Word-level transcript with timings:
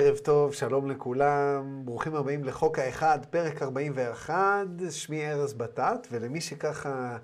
ערב 0.00 0.18
טוב, 0.18 0.54
שלום 0.54 0.90
לכולם, 0.90 1.82
ברוכים 1.84 2.14
הבאים 2.14 2.44
לחוק 2.44 2.78
האחד, 2.78 3.18
פרק 3.30 3.62
41, 3.62 4.66
שמי 4.90 5.30
ארז 5.30 5.52
בטט, 5.52 6.06
ולמי 6.10 6.40
שככה 6.40 7.16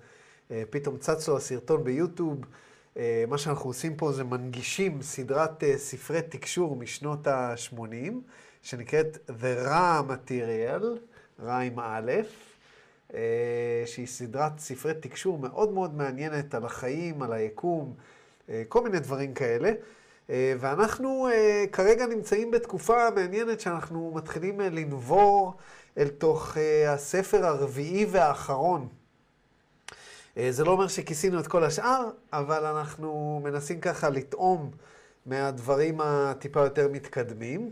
אה, 0.51 0.63
פתאום 0.71 0.97
צץ 0.97 1.29
לו 1.29 1.37
הסרטון 1.37 1.85
ביוטיוב, 1.85 2.41
אה, 2.97 3.25
מה 3.29 3.39
שאנחנו 3.39 3.71
עושים 3.71 3.97
פה 3.97 4.13
זה 4.13 4.25
מנגישים 4.25 5.03
סדרת 5.03 5.65
אה, 5.65 5.79
ספרי 5.79 6.23
תקשור 6.23 6.77
משנות 6.77 7.27
ה-80, 7.27 8.13
שנקראת 8.63 9.19
The 9.29 9.67
Raw 9.69 10.11
Material, 10.11 10.85
רע 11.43 11.59
עם 11.59 11.81
א', 11.81 12.13
שהיא 13.87 14.07
סדרת 14.07 14.59
ספרי 14.59 14.95
תקשור 14.95 15.39
מאוד 15.39 15.73
מאוד 15.73 15.95
מעניינת 15.95 16.55
על 16.55 16.65
החיים, 16.65 17.23
על 17.23 17.33
היקום, 17.33 17.95
כל 18.69 18.85
מיני 18.85 19.01
דברים 19.01 19.35
כאלה. 19.35 19.73
אה, 20.31 20.55
ואנחנו 20.61 21.29
אה, 21.29 21.65
כרגע 21.73 22.07
נמצאים 22.07 22.51
בתקופה 22.51 23.11
מעניינת 23.15 23.61
שאנחנו 23.61 24.13
מתחילים 24.15 24.61
אה, 24.61 24.69
לנבור 24.71 25.55
אל 25.99 26.09
תוך 26.09 26.57
הספר 26.89 27.47
הרביעי 27.47 28.07
והאחרון. 28.11 28.89
זה 30.51 30.65
לא 30.65 30.71
אומר 30.71 30.89
שכיסינו 30.89 31.41
את 31.41 31.47
כל 31.47 31.65
השאר, 31.65 32.11
אבל 32.33 32.67
אנחנו 32.67 33.41
מנסים 33.45 33.81
ככה 33.81 34.09
לטעום 34.09 34.71
מהדברים 35.27 36.01
הטיפה 36.01 36.61
יותר 36.61 36.89
מתקדמים. 36.89 37.71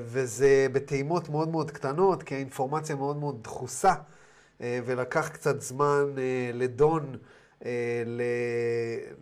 וזה 0.00 0.66
בטעימות 0.72 1.28
מאוד 1.28 1.48
מאוד 1.48 1.70
קטנות, 1.70 2.22
כי 2.22 2.34
האינפורמציה 2.34 2.96
מאוד 2.96 3.16
מאוד 3.16 3.42
דחוסה, 3.42 3.94
ולקח 4.60 5.28
קצת 5.28 5.60
זמן 5.60 6.04
לדון. 6.54 7.16
אה, 7.64 8.02
ל, 8.06 8.22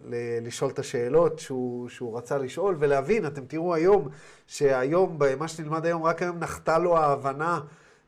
ל, 0.04 0.14
לשאול 0.46 0.70
את 0.70 0.78
השאלות 0.78 1.38
שהוא, 1.38 1.88
שהוא 1.88 2.18
רצה 2.18 2.38
לשאול 2.38 2.76
ולהבין. 2.78 3.26
אתם 3.26 3.44
תראו 3.46 3.74
היום, 3.74 4.08
שהיום, 4.46 5.18
מה 5.38 5.48
שנלמד 5.48 5.86
היום, 5.86 6.02
רק 6.02 6.22
היום 6.22 6.38
נחתה 6.38 6.78
לו 6.78 6.96
ההבנה 6.96 7.60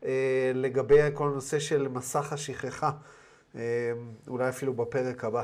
אה, 0.05 0.51
לגבי 0.53 0.99
כל 1.13 1.27
הנושא 1.27 1.59
של 1.59 1.87
מסך 1.87 2.33
השכחה, 2.33 2.91
אה, 3.55 3.61
אולי 4.27 4.49
אפילו 4.49 4.73
בפרק 4.73 5.23
הבא. 5.23 5.43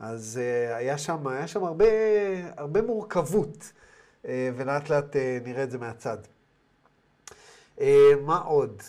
אז 0.00 0.40
היה 0.74 0.98
שם, 0.98 1.26
היה 1.26 1.46
שם 1.46 1.64
הרבה, 1.64 1.86
הרבה 2.56 2.82
מורכבות, 2.82 3.72
ולאט 4.24 4.90
לאט 4.90 5.16
אה, 5.16 5.38
נראה 5.44 5.62
את 5.62 5.70
זה 5.70 5.78
מהצד. 5.78 6.18
מה 8.22 8.38
עוד? 8.44 8.82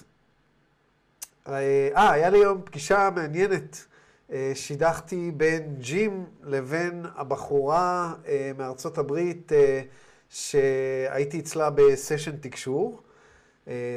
אה 1.47 2.11
היה 2.11 2.29
לי 2.29 2.37
היום 2.37 2.61
פגישה 2.65 3.09
מעניינת. 3.15 3.86
אה, 4.31 4.51
שידכתי 4.55 5.31
בין 5.31 5.75
ג'ים 5.79 6.25
לבין 6.43 7.05
הבחורה 7.15 8.13
אה, 8.27 8.51
מארצות 8.57 8.97
הברית 8.97 9.51
אה, 9.51 9.81
שהייתי 10.29 11.39
אצלה 11.39 11.69
בסשן 11.69 12.37
תקשור, 12.37 13.01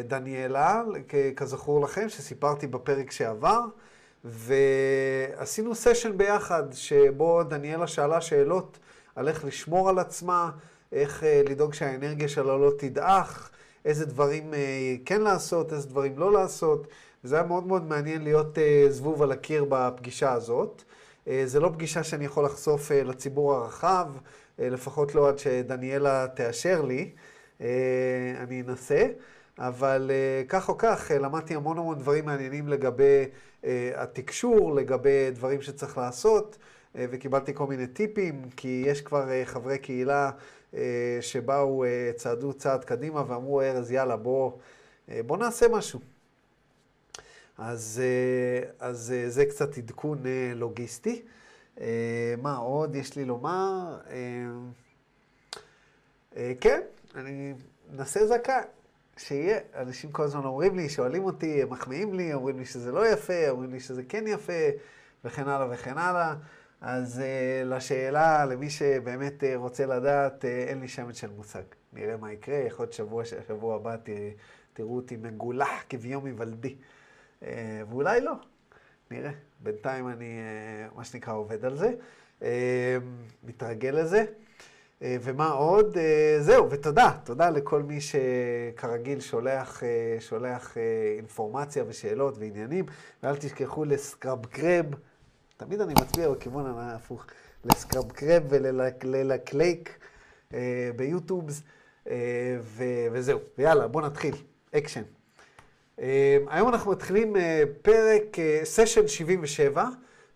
דניאלה, 0.09 0.83
כזכור 1.37 1.81
לכם, 1.81 2.09
שסיפרתי 2.09 2.67
בפרק 2.67 3.11
שעבר, 3.11 3.61
ועשינו 4.25 5.75
סשן 5.75 6.19
ביחד, 6.19 6.62
שבו 6.72 7.42
דניאלה 7.42 7.87
שאלה 7.87 8.20
שאלות 8.20 8.78
על 9.17 9.28
איך 9.28 9.44
לשמור 9.44 9.89
על 9.89 9.98
עצמה, 9.98 10.50
איך 10.92 11.25
לדאוג 11.48 11.75
שהאנרגיה 11.75 12.28
שלה 12.28 12.56
לא 12.56 12.72
תדעך, 12.78 13.50
איזה 13.84 14.06
דברים 14.06 14.55
כן 15.05 15.20
לעשות, 15.20 15.72
איזה 15.72 15.89
דברים 15.89 16.19
לא 16.19 16.33
לעשות. 16.33 16.87
וזה 17.25 17.35
היה 17.35 17.45
מאוד 17.45 17.67
מאוד 17.67 17.85
מעניין 17.85 18.25
להיות 18.25 18.59
uh, 18.59 18.91
זבוב 18.91 19.23
על 19.23 19.33
הקיר 19.33 19.65
בפגישה 19.69 20.33
הזאת. 20.33 20.83
Uh, 21.25 21.31
זה 21.45 21.61
לא 21.61 21.69
פגישה 21.69 22.03
שאני 22.03 22.25
יכול 22.25 22.44
לחשוף 22.44 22.91
uh, 22.91 22.94
לציבור 22.94 23.55
הרחב, 23.55 24.06
לפחות 24.59 25.15
לא 25.15 25.28
עד 25.28 25.39
שדניאלה 25.39 26.27
תאשר 26.34 26.83
לי. 26.83 27.11
אני 28.41 28.62
אנסה. 28.69 29.06
אבל 29.59 30.11
כך 30.49 30.69
או 30.69 30.78
כך, 30.78 31.11
למדתי 31.21 31.55
המון 31.55 31.78
המון 31.78 31.99
דברים 31.99 32.25
מעניינים 32.25 32.69
לגבי 32.69 33.25
התקשור, 33.94 34.75
לגבי 34.75 35.31
דברים 35.31 35.62
שצריך 35.62 35.99
לעשות, 35.99 36.59
וקיבלתי 36.94 37.55
כל 37.55 37.67
מיני 37.67 37.87
טיפים, 37.87 38.43
כי 38.56 38.84
יש 38.87 39.00
כבר 39.00 39.44
חברי 39.44 39.78
קהילה 39.78 40.31
שבאו, 41.21 41.84
צעדו 42.17 42.53
צעד 42.53 42.84
קדימה 42.84 43.25
ואמרו, 43.27 43.61
ארז, 43.61 43.93
יאללה, 43.93 44.17
בוא, 44.17 44.53
בוא 45.27 45.37
נעשה 45.37 45.69
משהו. 45.69 46.00
אז, 47.60 48.03
אה, 48.04 48.71
אז 48.88 49.12
אה, 49.16 49.31
זה 49.31 49.44
קצת 49.44 49.78
עדכון 49.78 50.26
אה, 50.26 50.53
לוגיסטי. 50.54 51.22
מה 52.38 52.56
עוד 52.56 52.94
יש 52.94 53.16
לי 53.16 53.25
לומר? 53.25 53.98
כן, 56.60 56.81
אני 57.15 57.54
מנסה 57.93 58.26
זכאי, 58.26 58.62
שיהיה. 59.16 59.59
אנשים 59.75 60.12
כל 60.12 60.22
הזמן 60.22 60.44
אומרים 60.44 60.76
לי, 60.76 60.88
שואלים 60.88 61.25
אותי, 61.25 61.65
מחמיאים 61.65 62.15
לי, 62.15 62.34
אומרים 62.34 62.59
לי 62.59 62.65
שזה 62.65 62.93
לא 62.93 63.09
יפה, 63.09 63.49
אומרים 63.49 63.72
לי 63.72 63.81
שזה 63.81 64.03
כן 64.09 64.25
יפה, 64.26 64.53
וכן 65.25 65.49
הלאה 65.49 65.66
וכן 65.70 65.99
הלאה. 65.99 66.34
אז 66.81 67.22
לשאלה, 67.65 68.44
למי 68.47 68.70
שבאמת 68.70 69.44
רוצה 69.56 69.87
לדעת, 69.87 70.44
אין 70.44 70.81
לי 70.81 70.88
שמץ 70.88 71.16
של 71.16 71.31
מושג. 71.31 71.62
נראה 71.93 72.16
מה 72.16 72.32
יקרה, 72.32 72.56
יכול 72.56 72.82
להיות 72.82 72.93
שבוע, 72.93 73.25
שבוע 73.25 73.76
הבא 73.76 73.97
תראו 74.72 74.97
אותי 74.97 75.16
מגולח 75.16 75.84
כביום 75.88 76.25
היוולדי. 76.25 76.76
אה, 77.43 77.83
ואולי 77.91 78.21
לא, 78.21 78.33
נראה. 79.11 79.31
בינתיים 79.61 80.09
אני, 80.09 80.39
אה, 80.39 80.89
מה 80.97 81.05
שנקרא, 81.05 81.33
עובד 81.33 81.65
על 81.65 81.77
זה, 81.77 81.93
אה, 82.43 82.97
מתרגל 83.45 83.91
לזה. 83.91 84.25
ומה 85.03 85.49
עוד? 85.49 85.97
זהו, 86.41 86.71
ותודה. 86.71 87.19
תודה 87.25 87.50
לכל 87.50 87.83
מי 87.83 87.99
שכרגיל 88.00 89.21
שולח, 89.21 89.83
שולח 90.21 90.77
אינפורמציה 91.17 91.84
ושאלות 91.87 92.39
ועניינים. 92.39 92.84
ואל 93.23 93.37
תשכחו 93.37 93.84
ל 93.84 94.47
subscribe, 94.47 94.87
תמיד 95.56 95.81
אני 95.81 95.93
מצביע 95.93 96.31
בכיוון 96.31 96.67
ההפוך, 96.67 97.27
ל 97.65 97.69
subscribe 97.69 98.12
ול 98.12 98.43
like 98.49 99.99
ביוטיובס, 100.97 101.62
וזהו. 103.12 103.39
ויאללה, 103.59 103.89
בואו 103.89 104.06
נתחיל. 104.06 104.34
אקשן. 104.75 105.03
אמ, 106.00 106.06
היום 106.49 106.69
אנחנו 106.69 106.91
מתחילים 106.91 107.37
אה, 107.37 107.62
פרק, 107.83 108.37
סשן 108.65 109.03
אה, 109.03 109.09
77, 109.09 109.84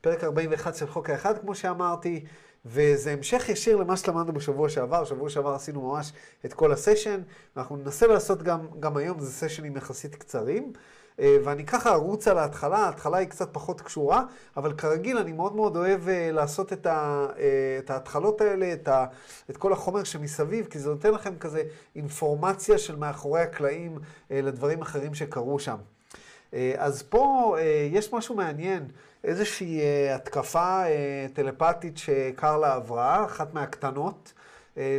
פרק 0.01 0.25
41 0.25 0.75
של 0.75 0.87
חוק 0.87 1.11
האחד, 1.11 1.39
כמו 1.39 1.55
שאמרתי, 1.55 2.25
וזה 2.67 3.13
המשך 3.13 3.49
ישיר 3.49 3.77
למה 3.77 3.97
שלמדנו 3.97 4.33
בשבוע 4.33 4.69
שעבר. 4.69 5.05
שבוע 5.05 5.31
שעבר 5.31 5.55
עשינו 5.55 5.83
ממש 5.93 6.13
את 6.45 6.55
כל 6.55 6.73
הסשן, 6.73 7.21
ואנחנו 7.57 7.77
ננסה 7.77 8.07
לעשות 8.07 8.43
גם, 8.43 8.67
גם 8.81 8.97
היום, 8.97 9.21
זה 9.21 9.31
סשנים 9.33 9.77
יחסית 9.77 10.15
קצרים. 10.15 10.73
אה, 11.21 11.37
ואני 11.45 11.67
ככה 11.67 11.93
ארוץ 11.93 12.29
על 12.29 12.39
ההתחלה, 12.39 12.77
ההתחלה 12.77 13.19
היא 13.19 13.29
קצת 13.29 13.49
פחות 13.53 13.81
קשורה, 13.81 14.23
אבל 14.57 14.73
כרגיל 14.73 15.19
אני 15.19 15.33
מאוד 15.33 15.57
מאוד 15.57 15.77
אוהב 15.77 16.09
אה, 16.09 16.31
לעשות 16.33 16.73
את, 16.73 16.87
ה, 16.87 17.27
אה, 17.39 17.79
את 17.79 17.91
ההתחלות 17.91 18.41
האלה, 18.41 18.73
את, 18.73 18.89
ה, 18.89 19.07
את 19.51 19.57
כל 19.57 19.73
החומר 19.73 20.05
שמסביב, 20.05 20.67
כי 20.67 20.79
זה 20.79 20.91
נותן 20.91 21.11
לכם 21.11 21.39
כזה 21.39 21.63
אינפורמציה 21.97 22.79
של 22.79 22.97
מאחורי 22.97 23.41
הקלעים 23.41 23.99
לדברים 24.31 24.83
אחרים 24.83 25.15
שקרו 25.15 25.59
שם. 25.59 25.77
אז 26.77 27.03
פה 27.03 27.57
יש 27.91 28.13
משהו 28.13 28.35
מעניין, 28.35 28.89
איזושהי 29.25 29.81
התקפה 30.11 30.83
טלפתית 31.33 31.99
שקרלה 31.99 32.75
עברה, 32.75 33.25
אחת 33.25 33.55
מהקטנות, 33.55 34.33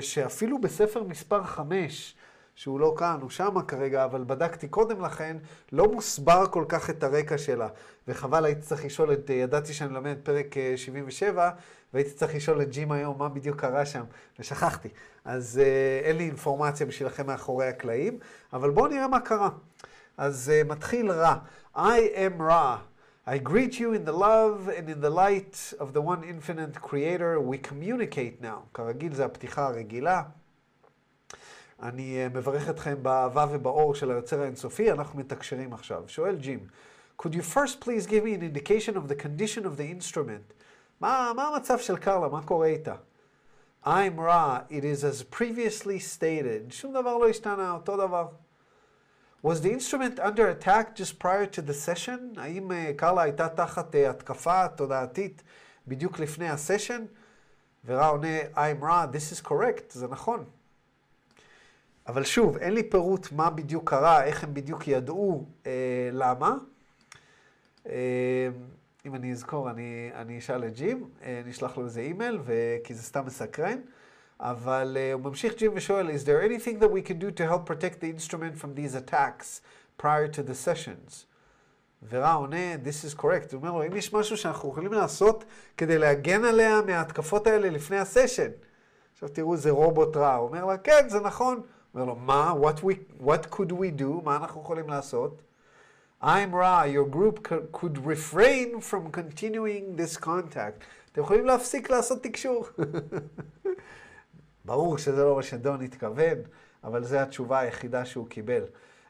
שאפילו 0.02 0.62
בספר 0.62 1.04
מספר 1.04 1.44
5, 1.44 2.15
שהוא 2.56 2.80
לא 2.80 2.96
כאן, 2.98 3.18
הוא 3.22 3.30
שמה 3.30 3.64
כרגע, 3.64 4.06
אבל 4.06 4.24
בדקתי 4.24 4.68
קודם 4.68 5.02
לכן, 5.02 5.38
לא 5.72 5.92
מוסבר 5.92 6.46
כל 6.52 6.66
כך 6.68 6.90
את 6.90 7.04
הרקע 7.04 7.38
שלה. 7.38 7.68
וחבל, 8.08 8.46
הייתי 8.46 8.62
צריך 8.62 8.86
לשאול 8.86 9.14
את, 9.14 9.30
ידעתי 9.30 9.74
שאני 9.74 9.90
מלמד 9.90 10.18
פרק 10.24 10.56
77, 10.76 11.44
אה, 11.44 11.50
והייתי 11.94 12.12
צריך 12.12 12.36
לשאול 12.36 12.62
את 12.62 12.70
ג'ים 12.70 12.92
היום 12.92 13.20
מה 13.20 13.30
בדיוק 13.30 13.62
קרה 13.62 13.86
שם, 13.86 14.04
ושכחתי. 14.40 14.90
אז 15.26 15.62
uh, 15.64 16.06
אין 16.06 16.18
לי 16.18 16.24
אינפורמציה 16.24 16.86
בשבילכם 16.86 17.28
מאחורי 17.28 17.68
הקלעים, 17.68 18.20
אבל 18.54 18.70
בואו 18.70 18.88
נראה 18.88 19.08
מה 19.08 19.20
קרה. 19.20 19.50
אז 20.18 20.52
uh, 20.52 20.68
מתחיל 20.68 21.12
רע. 21.12 21.36
I 21.76 21.80
am 22.16 22.42
רע. 22.42 22.78
I 23.28 23.40
greet 23.50 23.74
you 23.80 23.94
in 23.94 24.06
the 24.06 24.14
love 24.14 24.70
and 24.78 24.90
in 24.90 25.02
the 25.02 25.10
light 25.10 25.74
of 25.80 25.94
the 25.94 26.02
one 26.02 26.24
infinite 26.24 26.82
creator 26.82 27.40
we 27.40 27.58
communicate 27.58 28.42
now. 28.42 28.60
כרגיל 28.74 29.14
זה 29.14 29.26
הפתיחה 29.26 29.68
הרגילה. 29.68 30.22
אני 31.82 32.24
אה, 32.24 32.30
מברך 32.30 32.70
אתכם 32.70 33.04
באהבה 33.04 33.46
ובאור 33.52 33.96
של 33.96 34.12
היוצר 34.12 34.42
האינסופי, 34.42 34.92
אנחנו 34.92 35.20
מתקשרים 35.20 35.74
עכשיו. 35.74 36.04
שואל 36.08 36.36
ג'ים, 36.36 36.60
could 37.22 37.32
you 37.32 37.56
first 37.56 37.80
please 37.82 38.08
give 38.08 38.24
me 38.24 38.34
an 38.34 38.42
indication 38.42 38.96
of 38.96 39.08
the 39.10 39.16
condition 39.16 39.66
of 39.66 39.78
the 39.78 39.90
instrument? 40.00 40.54
מה, 41.02 41.32
מה 41.36 41.48
המצב 41.48 41.78
של 41.80 41.98
קרלה? 41.98 42.28
מה 42.28 42.44
קורה 42.44 42.68
איתה? 42.68 42.96
I'm 43.86 44.18
raw, 44.18 44.62
it 44.70 44.84
is 44.84 45.04
as 45.04 45.36
previously 45.36 46.00
stated. 46.00 46.72
שום 46.72 46.94
דבר 46.94 47.18
לא 47.18 47.30
השתנה, 47.30 47.72
אותו 47.72 47.98
דבר. 47.98 48.28
Was 49.46 49.62
the 49.62 49.72
instrument 49.72 50.20
under 50.20 50.48
attack 50.48 50.96
just 50.96 51.20
prior 51.20 51.46
to 51.46 51.62
the 51.62 51.74
session? 51.74 52.40
האם 52.40 52.72
uh, 52.72 52.74
קרלה 52.98 53.22
הייתה 53.22 53.50
תחת 53.50 53.96
uh, 53.96 53.98
התקפה 54.10 54.68
תודעתית 54.68 55.44
בדיוק 55.88 56.20
לפני 56.20 56.50
הסשן? 56.50 57.06
ורע 57.86 58.08
עונה, 58.08 58.42
I'm 58.56 58.84
raw, 58.84 59.16
this 59.16 59.38
is 59.38 59.48
correct, 59.48 59.90
זה 59.90 60.08
נכון. 60.08 60.46
אבל 62.08 62.24
שוב, 62.24 62.58
אין 62.58 62.74
לי 62.74 62.84
פירוט 62.84 63.32
מה 63.32 63.50
בדיוק 63.50 63.90
קרה, 63.90 64.24
איך 64.24 64.44
הם 64.44 64.54
בדיוק 64.54 64.88
ידעו 64.88 65.46
אה, 65.66 66.10
למה. 66.12 66.56
אה, 67.90 68.50
אם 69.06 69.16
אני 69.16 69.32
אזכור, 69.32 69.70
אני, 69.70 70.10
אני 70.16 70.38
אשאל 70.38 70.66
את 70.66 70.74
ג'ים, 70.74 71.10
אה, 71.24 71.42
נשלח 71.46 71.78
לו 71.78 71.86
איזה 71.86 72.02
אימייל, 72.02 72.40
כי 72.84 72.94
זה 72.94 73.04
סתם 73.04 73.26
מסקרן. 73.26 73.80
אבל 74.40 74.98
uh, 74.98 75.14
הוא 75.14 75.22
ממשיך 75.22 75.58
ג'ים 75.58 75.72
ושואל, 75.76 76.10
is 76.10 76.26
there 76.26 76.42
anything 76.50 76.84
that 76.84 76.90
we 76.90 77.10
can 77.10 77.20
do 77.20 77.32
to 77.40 77.44
help 77.52 77.66
protect 77.66 78.02
the 78.02 78.10
instrument 78.20 78.62
from 78.62 78.76
these 78.76 78.96
attacks 78.96 79.62
prior 79.98 80.28
to 80.28 80.42
the 80.50 80.56
sessions? 80.68 81.26
ורע 82.10 82.34
עונה, 82.34 82.76
this 82.84 83.06
is 83.06 83.22
correct. 83.22 83.54
הוא 83.54 83.62
אומר 83.62 83.72
לו, 83.72 83.88
אם 83.88 83.96
יש 83.96 84.14
משהו 84.14 84.38
שאנחנו 84.38 84.70
יכולים 84.70 84.94
לעשות 84.94 85.46
כדי 85.78 85.98
להגן 85.98 86.44
עליה 86.44 86.82
מההתקפות 86.82 87.48
האלה 87.48 87.70
לפני 87.70 87.98
הסשן. 87.98 88.50
עכשיו 89.14 89.30
תראו, 89.30 89.58
זה 89.58 89.72
רובוט 89.72 90.18
רע. 90.18 90.36
הוא 90.36 90.48
אומר 90.48 90.66
לה, 90.66 90.78
כן, 90.78 91.10
זה 91.10 91.20
נכון. 91.20 91.62
אומר 91.96 92.06
לו, 92.06 92.16
מה? 92.16 92.54
What, 92.62 92.84
we, 92.84 93.24
what 93.26 93.50
could 93.50 93.72
we 93.72 94.02
do? 94.02 94.24
מה 94.24 94.36
אנחנו 94.36 94.62
יכולים 94.62 94.90
לעשות? 94.90 95.42
I'm 96.22 96.54
Ra, 96.54 96.86
your 96.86 97.06
group 97.06 97.44
could 97.72 97.98
refrain 98.06 98.82
from 98.82 99.12
continuing 99.12 99.96
this 99.96 100.18
contact. 100.18 100.84
אתם 101.12 101.22
יכולים 101.22 101.46
להפסיק 101.46 101.90
לעשות 101.90 102.24
תקשור. 102.24 102.68
ברור 104.66 104.98
שזה 104.98 105.24
לא 105.24 105.36
מה 105.36 105.44
שדון 105.44 105.82
התכוון, 105.82 106.38
אבל 106.84 107.04
זו 107.04 107.18
התשובה 107.18 107.60
היחידה 107.60 108.06
שהוא 108.06 108.28
קיבל. 108.28 108.64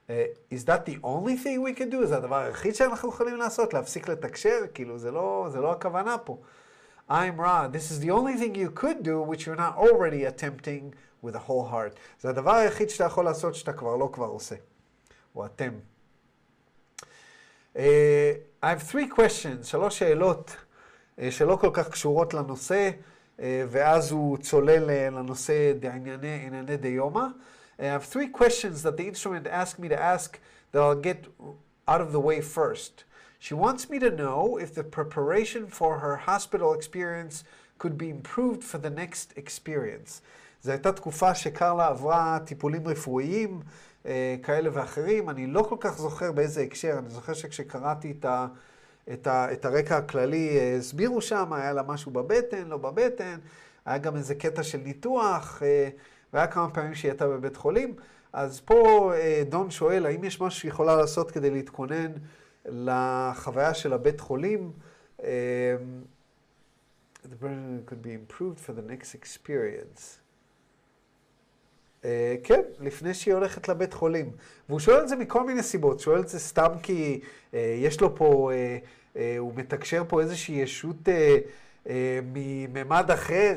Uh, 0.07 0.11
is 0.51 0.65
that 0.65 0.85
the 0.85 0.97
only 1.03 1.35
thing 1.43 1.61
we 1.61 1.79
can 1.79 1.91
do? 1.91 2.05
זה 2.05 2.17
הדבר 2.17 2.35
היחיד 2.35 2.75
שאנחנו 2.75 3.09
יכולים 3.09 3.37
לעשות? 3.37 3.73
להפסיק 3.73 4.09
לתקשר? 4.09 4.59
כאילו, 4.73 4.97
זה 4.97 5.11
לא, 5.11 5.47
זה 5.51 5.61
לא 5.61 5.71
הכוונה 5.71 6.17
פה. 6.17 6.37
I'm 7.09 7.39
Ra, 7.39 7.67
this 7.71 7.91
is 7.91 7.99
the 7.99 8.11
only 8.11 8.35
thing 8.35 8.55
you 8.55 8.69
could 8.81 9.03
do 9.03 9.21
which 9.21 9.45
you're 9.45 9.55
not 9.55 9.77
already 9.77 10.25
attempting 10.25 10.93
with 11.24 11.34
a 11.34 11.48
whole 11.48 11.72
heart. 11.72 11.98
זה 12.20 12.28
הדבר 12.28 12.54
היחיד 12.54 12.90
שאתה 12.90 13.04
יכול 13.04 13.24
לעשות 13.24 13.54
שאתה 13.54 13.72
כבר 13.72 13.96
לא 13.96 14.10
כבר 14.12 14.26
עושה. 14.26 14.56
או 15.36 15.46
אתם. 15.46 15.70
Uh, 17.74 17.78
I 18.62 18.66
have 18.66 18.82
three 18.92 19.08
questions, 19.18 19.64
שלוש 19.64 19.98
שאלות 19.98 20.56
uh, 21.18 21.22
שלא 21.30 21.58
כל 21.60 21.70
כך 21.72 21.88
קשורות 21.88 22.34
לנושא. 22.34 22.90
ואז 23.42 24.10
הוא 24.10 24.38
צולל 24.38 25.10
לנושא 25.10 25.72
ענייני 25.82 26.76
דיומא. 26.76 27.26
I 27.78 27.82
have 27.82 28.04
three 28.04 28.28
questions 28.28 28.82
that 28.82 28.96
the 28.98 29.06
instrument 29.08 29.46
asked 29.46 29.78
me 29.78 29.88
to 29.88 29.98
ask 29.98 30.38
that 30.72 30.82
I'll 30.82 30.94
get 30.94 31.26
out 31.88 32.02
of 32.02 32.12
the 32.12 32.20
way 32.20 32.42
first. 32.42 33.04
She 33.38 33.54
wants 33.54 33.88
me 33.88 33.98
to 33.98 34.10
know 34.10 34.58
if 34.58 34.74
the 34.74 34.84
preparation 34.84 35.66
for 35.66 36.00
her 36.00 36.16
hospital 36.16 36.74
experience 36.74 37.42
could 37.78 37.96
be 37.96 38.10
improved 38.10 38.62
for 38.62 38.76
the 38.76 38.90
next 38.90 39.32
experience. 39.42 40.20
זו 40.65 40.71
הייתה 40.71 40.91
תקופה 40.91 41.35
שקרלה 41.35 41.87
עברה 41.87 42.39
טיפולים 42.45 42.87
רפואיים 42.87 43.59
אה, 44.05 44.35
כאלה 44.43 44.69
ואחרים. 44.73 45.29
אני 45.29 45.47
לא 45.47 45.61
כל 45.69 45.75
כך 45.79 45.97
זוכר 45.97 46.31
באיזה 46.31 46.61
הקשר, 46.61 46.95
אני 46.99 47.09
זוכר 47.09 47.33
שכשקראתי 47.33 48.11
את 48.19 48.25
ה... 48.25 48.47
את, 49.13 49.27
ה, 49.27 49.53
את 49.53 49.65
הרקע 49.65 49.97
הכללי 49.97 50.57
אה, 50.57 50.75
הסבירו 50.77 51.21
שם, 51.21 51.53
היה 51.53 51.73
לה 51.73 51.83
משהו 51.83 52.11
בבטן, 52.11 52.67
לא 52.67 52.77
בבטן, 52.77 53.37
היה 53.85 53.97
גם 53.97 54.15
איזה 54.15 54.35
קטע 54.35 54.63
של 54.63 54.77
ניתוח, 54.77 55.63
אה, 55.63 55.89
והיה 56.33 56.47
כמה 56.47 56.69
פעמים 56.69 56.95
שהיא 56.95 57.11
הייתה 57.11 57.27
בבית 57.27 57.55
חולים. 57.55 57.95
אז 58.33 58.59
פה 58.59 59.11
אה, 59.15 59.43
דון 59.49 59.71
שואל, 59.71 60.05
האם 60.05 60.23
יש 60.23 60.41
משהו 60.41 60.59
שהיא 60.59 60.71
יכולה 60.71 60.95
לעשות 60.95 61.31
כדי 61.31 61.49
להתכונן 61.49 62.11
לחוויה 62.65 63.73
של 63.73 63.93
הבית 63.93 64.19
חולים? 64.19 64.71
The 67.31 67.37
burden 67.41 67.83
could 67.89 68.03
be 68.03 68.13
improved 68.13 68.59
for 68.59 68.73
the 68.73 68.83
next 68.91 69.15
experience. 69.15 70.24
Uh, 72.05 72.07
כן, 72.43 72.61
לפני 72.79 73.13
שהיא 73.13 73.33
הולכת 73.33 73.69
לבית 73.69 73.93
חולים. 73.93 74.31
והוא 74.69 74.79
שואל 74.79 75.03
את 75.03 75.07
זה 75.07 75.15
מכל 75.15 75.45
מיני 75.45 75.63
סיבות. 75.63 75.99
שואל 75.99 76.19
את 76.19 76.27
זה 76.27 76.39
סתם 76.39 76.71
כי 76.83 77.19
uh, 77.51 77.55
יש 77.77 78.01
לו 78.01 78.15
פה, 78.15 78.51
uh, 78.51 79.15
uh, 79.15 79.19
הוא 79.39 79.53
מתקשר 79.55 80.03
פה 80.07 80.21
איזושהי 80.21 80.55
ישות 80.55 80.95
uh, 81.05 81.09
uh, 81.85 81.89
מממד 82.33 83.11
אחר, 83.11 83.53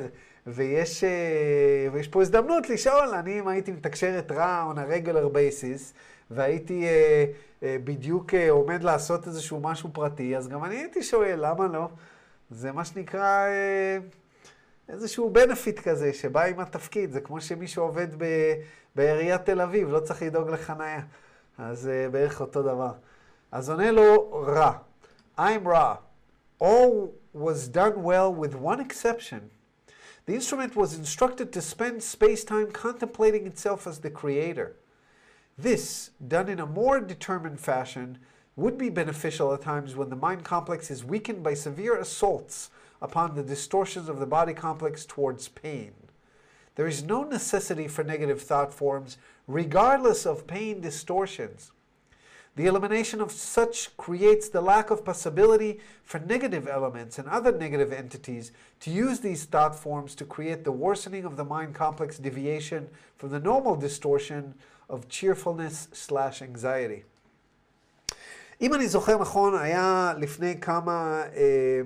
ויש, 0.47 1.05
uh, 1.05 1.07
ויש 1.93 2.09
פה 2.09 2.23
הזדמנות 2.23 2.71
לשאול, 2.71 3.09
אני 3.09 3.41
אם 3.41 3.49
הייתי 3.49 3.73
מתקשר 3.73 4.19
את 4.19 4.33
רע 4.33 4.73
on 4.75 4.77
a 4.77 5.07
regular 5.07 5.35
basis, 5.35 5.93
והייתי 6.31 6.85
uh, 6.85 7.61
uh, 7.61 7.65
בדיוק 7.85 8.31
uh, 8.31 8.51
עומד 8.51 8.83
לעשות 8.83 9.27
איזשהו 9.27 9.61
משהו 9.61 9.91
פרטי, 9.93 10.37
אז 10.37 10.49
גם 10.49 10.65
אני 10.65 10.77
הייתי 10.77 11.03
שואל, 11.03 11.39
למה 11.43 11.67
לא? 11.67 11.89
זה 12.51 12.73
מה 12.73 12.85
שנקרא... 12.85 13.47
Uh, 13.47 14.28
איזשהו 14.89 15.31
בנפיט 15.31 15.81
כזה 15.81 16.13
שבא 16.13 16.45
עם 16.45 16.61
התפקיד, 16.61 17.13
זה 17.13 17.21
כמו 17.21 17.41
שמישהו 17.41 17.83
עובד 17.83 18.09
ב, 18.19 18.25
בעיריית 18.95 19.45
תל 19.45 19.61
אביב, 19.61 19.89
לא 19.89 20.01
צריך 20.01 20.23
לדאוג 20.23 20.51
לחניה. 20.51 21.01
אז 21.59 21.91
uh, 21.91 22.13
בערך 22.13 22.41
אותו 22.41 22.63
דבר. 22.63 22.93
אז 23.53 23.71
עונה 23.71 23.91
לו 23.91 24.31
רע. 24.47 24.73
I'm 25.39 25.69
רע. 25.69 25.95
All 26.63 27.13
was 27.35 27.69
done 27.69 28.03
well 28.03 28.33
with 28.33 28.55
one 28.55 28.81
exception. 28.81 29.51
The 30.27 30.35
instrument 30.35 30.77
was 30.77 30.95
instructed 30.95 31.53
to 31.53 31.63
spend 31.63 32.03
space-time 32.03 32.71
contemplating 32.73 33.47
itself 33.47 33.87
as 33.87 34.01
the 34.01 34.11
creator. 34.11 34.77
This, 35.57 36.11
done 36.35 36.49
in 36.49 36.61
a 36.61 36.67
more 36.67 37.01
determined 37.01 37.61
fashion, 37.61 38.19
would 38.57 38.77
be 38.77 38.91
beneficial 38.91 39.53
at 39.55 39.63
times 39.63 39.97
when 39.97 40.11
the 40.11 40.23
mind 40.27 40.45
complex 40.45 40.91
is 40.91 41.05
weakened 41.05 41.43
by 41.43 41.55
severe 41.55 41.97
assaults 41.97 42.71
upon 43.02 43.36
the 43.36 43.44
distortions 43.44 44.10
of 44.10 44.20
the 44.20 44.26
body 44.26 44.54
complex 44.54 45.06
towards 45.06 45.48
pain. 45.48 45.92
There 46.76 46.88
is 46.88 47.04
no 47.04 47.24
necessity 47.24 47.88
for 47.88 48.04
negative 48.04 48.42
thought 48.42 48.74
forms, 48.74 49.18
regardless 49.48 50.26
of 50.26 50.48
pain 50.48 50.82
distortions. 50.82 51.72
The 52.56 52.68
elimination 52.68 53.20
of 53.20 53.32
such 53.32 53.96
creates 53.98 54.48
the 54.48 54.62
lack 54.62 54.92
of 54.92 55.04
possibility 55.04 55.80
for 56.04 56.20
negative 56.20 56.68
elements 56.68 57.18
and 57.18 57.28
other 57.28 57.52
negative 57.52 57.92
entities 57.92 58.52
to 58.82 58.92
use 58.92 59.20
these 59.20 59.46
thought 59.46 59.76
forms 59.76 60.14
to 60.16 60.26
create 60.26 60.64
the 60.64 60.72
worsening 60.72 61.26
of 61.26 61.36
the 61.36 61.44
mind 61.44 61.74
complex 61.74 62.20
deviation 62.20 62.90
from 63.18 63.30
the 63.30 63.40
normal 63.40 63.76
distortion 63.76 64.54
of 64.88 65.10
cheerfulness 65.10 65.88
slash 65.94 66.42
anxiety. 66.42 67.04
אם 68.62 68.74
אני 68.74 68.88
זוכר 68.88 69.18
נכון, 69.18 69.56
היה 69.56 70.14
לפני 70.18 70.60
כמה 70.62 71.24
אה, 71.24 71.28
אה, 71.36 71.82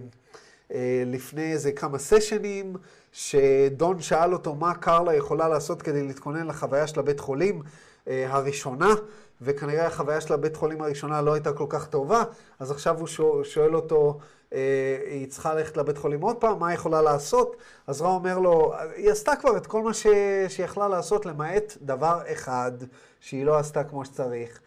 לפני 1.07 1.53
איזה 1.53 1.73
כמה 1.73 1.99
סשנים, 1.99 2.77
שדון 3.13 4.01
שאל 4.01 4.33
אותו 4.33 4.55
מה 4.55 4.75
קרלה 4.75 5.15
יכולה 5.15 5.49
לעשות 5.49 5.83
כדי 5.83 6.03
להתכונן 6.03 6.47
לחוויה 6.47 6.87
של 6.87 7.01
הבית 7.01 7.21
חולים 7.21 7.63
אה, 8.09 8.27
הראשונה, 8.29 8.95
וכנראה 9.41 9.87
החוויה 9.87 10.21
של 10.21 10.35
הבית 10.35 10.57
חולים 10.57 10.83
הראשונה 10.83 11.23
לא 11.23 11.35
הייתה 11.35 11.53
כל 11.53 11.67
כך 11.69 11.87
טובה, 11.87 12.23
אז 12.59 12.71
עכשיו 12.71 12.99
הוא 12.99 13.09
שואל 13.45 13.77
אותו, 13.77 14.19
אה, 14.53 14.99
היא 15.07 15.29
צריכה 15.29 15.55
ללכת 15.55 15.77
לבית 15.77 15.99
חולים 15.99 16.21
עוד 16.21 16.37
פעם, 16.37 16.59
מה 16.59 16.69
היא 16.69 16.75
יכולה 16.75 17.03
לעשות? 17.03 17.57
אז 17.87 18.03
רע 18.03 18.09
אומר 18.09 18.39
לו, 18.39 18.73
היא 18.97 19.11
עשתה 19.11 19.37
כבר 19.37 19.57
את 19.57 19.67
כל 19.67 19.83
מה 19.83 19.95
ש... 19.95 20.07
שהיא 20.49 20.65
יכלה 20.65 20.89
לעשות, 20.89 21.27
למעט 21.27 21.77
דבר 21.83 22.21
אחד 22.33 22.73
שהיא 23.21 23.45
לא 23.45 23.59
עשתה 23.59 23.85
כמו 23.85 24.05
שצריך. 24.05 24.61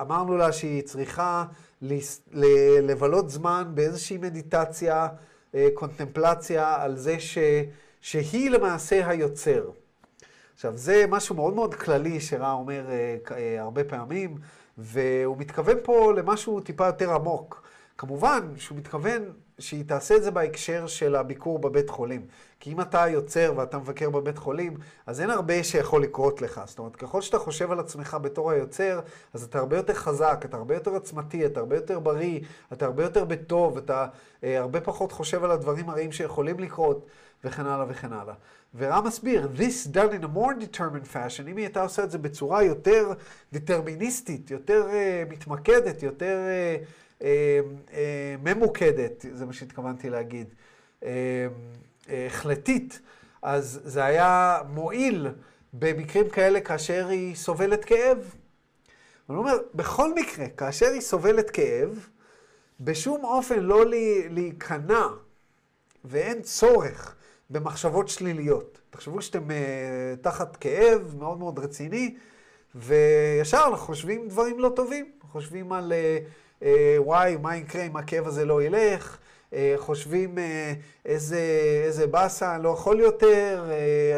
אמרנו 0.00 0.36
לה 0.36 0.52
שהיא 0.52 0.82
צריכה 0.82 1.44
לבלות 2.82 3.30
זמן 3.30 3.70
באיזושהי 3.74 4.18
מדיטציה, 4.18 5.08
אה, 5.54 5.68
קונטמפלציה 5.74 6.82
על 6.82 6.96
זה 6.96 7.20
ש, 7.20 7.38
שהיא 8.00 8.50
למעשה 8.50 9.08
היוצר. 9.08 9.70
עכשיו, 10.54 10.76
זה 10.76 11.04
משהו 11.08 11.34
מאוד 11.34 11.54
מאוד 11.54 11.74
כללי 11.74 12.20
שרע 12.20 12.52
אומר 12.52 12.90
אה, 12.90 13.16
אה, 13.36 13.60
הרבה 13.60 13.84
פעמים, 13.84 14.38
והוא 14.78 15.36
מתכוון 15.38 15.76
פה 15.82 16.12
למשהו 16.16 16.60
טיפה 16.60 16.86
יותר 16.86 17.14
עמוק. 17.14 17.62
כמובן 17.98 18.40
שהוא 18.56 18.78
מתכוון 18.78 19.32
שהיא 19.58 19.84
תעשה 19.84 20.16
את 20.16 20.22
זה 20.22 20.30
בהקשר 20.30 20.86
של 20.86 21.16
הביקור 21.16 21.58
בבית 21.58 21.90
חולים. 21.90 22.26
כי 22.60 22.72
אם 22.72 22.80
אתה 22.80 23.08
יוצר 23.08 23.52
ואתה 23.56 23.78
מבקר 23.78 24.10
בבית 24.10 24.38
חולים, 24.38 24.76
אז 25.06 25.20
אין 25.20 25.30
הרבה 25.30 25.64
שיכול 25.64 26.02
לקרות 26.02 26.42
לך. 26.42 26.60
זאת 26.66 26.78
אומרת, 26.78 26.96
ככל 26.96 27.20
שאתה 27.20 27.38
חושב 27.38 27.72
על 27.72 27.80
עצמך 27.80 28.16
בתור 28.22 28.50
היוצר, 28.50 29.00
אז 29.34 29.44
אתה 29.44 29.58
הרבה 29.58 29.76
יותר 29.76 29.94
חזק, 29.94 30.42
אתה 30.44 30.56
הרבה 30.56 30.74
יותר 30.74 30.90
עוצמתי, 30.90 31.46
אתה 31.46 31.60
הרבה 31.60 31.76
יותר 31.76 31.98
בריא, 31.98 32.40
אתה 32.72 32.84
הרבה 32.84 33.02
יותר 33.02 33.24
בטוב, 33.24 33.76
אתה 33.76 34.06
אה, 34.44 34.58
הרבה 34.58 34.80
פחות 34.80 35.12
חושב 35.12 35.44
על 35.44 35.50
הדברים 35.50 35.88
הרעים 35.88 36.12
שיכולים 36.12 36.58
לקרות, 36.58 37.06
וכן 37.44 37.66
הלאה 37.66 37.86
וכן 37.88 38.12
הלאה. 38.12 38.34
ורם 38.74 39.06
מסביר, 39.06 39.48
this 39.56 39.88
done 39.94 40.20
in 40.20 40.24
a 40.24 40.36
more 40.36 40.64
determined 40.64 41.14
fashion, 41.14 41.48
אם 41.48 41.56
היא 41.56 41.64
הייתה 41.64 41.82
עושה 41.82 42.04
את 42.04 42.10
זה 42.10 42.18
בצורה 42.18 42.62
יותר 42.62 43.12
דטרמיניסטית, 43.52 44.50
יותר 44.50 44.88
uh, 44.88 45.32
מתמקדת, 45.32 46.02
יותר... 46.02 46.36
אה, 46.46 46.76
אה, 46.76 46.76
ממוקדת, 48.42 49.24
זה 49.32 49.46
מה 49.46 49.52
שהתכוונתי 49.52 50.10
להגיד, 50.10 50.54
אה, 51.04 51.46
החלטית, 52.26 53.00
אז 53.42 53.80
זה 53.84 54.04
היה 54.04 54.60
מועיל 54.68 55.28
במקרים 55.72 56.28
כאלה 56.28 56.60
כאשר 56.60 57.08
היא 57.08 57.34
סובלת 57.34 57.84
כאב. 57.84 58.34
אני 59.30 59.38
אומר, 59.38 59.58
בכל 59.74 60.14
מקרה, 60.14 60.48
כאשר 60.48 60.86
היא 60.86 61.00
סובלת 61.00 61.50
כאב, 61.50 62.08
בשום 62.80 63.24
אופן 63.24 63.60
לא 63.60 63.84
להיכנע, 64.30 65.06
ואין 66.04 66.42
צורך 66.42 67.14
במחשבות 67.50 68.08
שליליות. 68.08 68.80
תחשבו 68.90 69.22
שאתם 69.22 69.48
uh, 69.50 69.52
תחת 70.22 70.56
כאב 70.56 71.14
מאוד 71.18 71.38
מאוד 71.38 71.58
רציני, 71.58 72.16
וישר 72.74 73.58
אנחנו 73.64 73.86
חושבים 73.86 74.28
דברים 74.28 74.58
לא 74.58 74.72
טובים. 74.76 75.12
חושבים 75.32 75.72
על 75.72 75.92
uh, 75.92 76.28
וואי, 76.98 77.36
מה 77.36 77.56
יקרה 77.56 77.82
אם 77.82 77.96
הכאב 77.96 78.26
הזה 78.26 78.44
לא 78.44 78.62
ילך, 78.62 79.18
uh, 79.50 79.54
חושבים 79.76 80.38
uh, 80.38 80.40
איזה, 81.04 81.40
איזה 81.84 82.06
באסה, 82.06 82.54
אני 82.54 82.64
לא 82.64 82.68
יכול 82.68 83.00
יותר, 83.00 83.64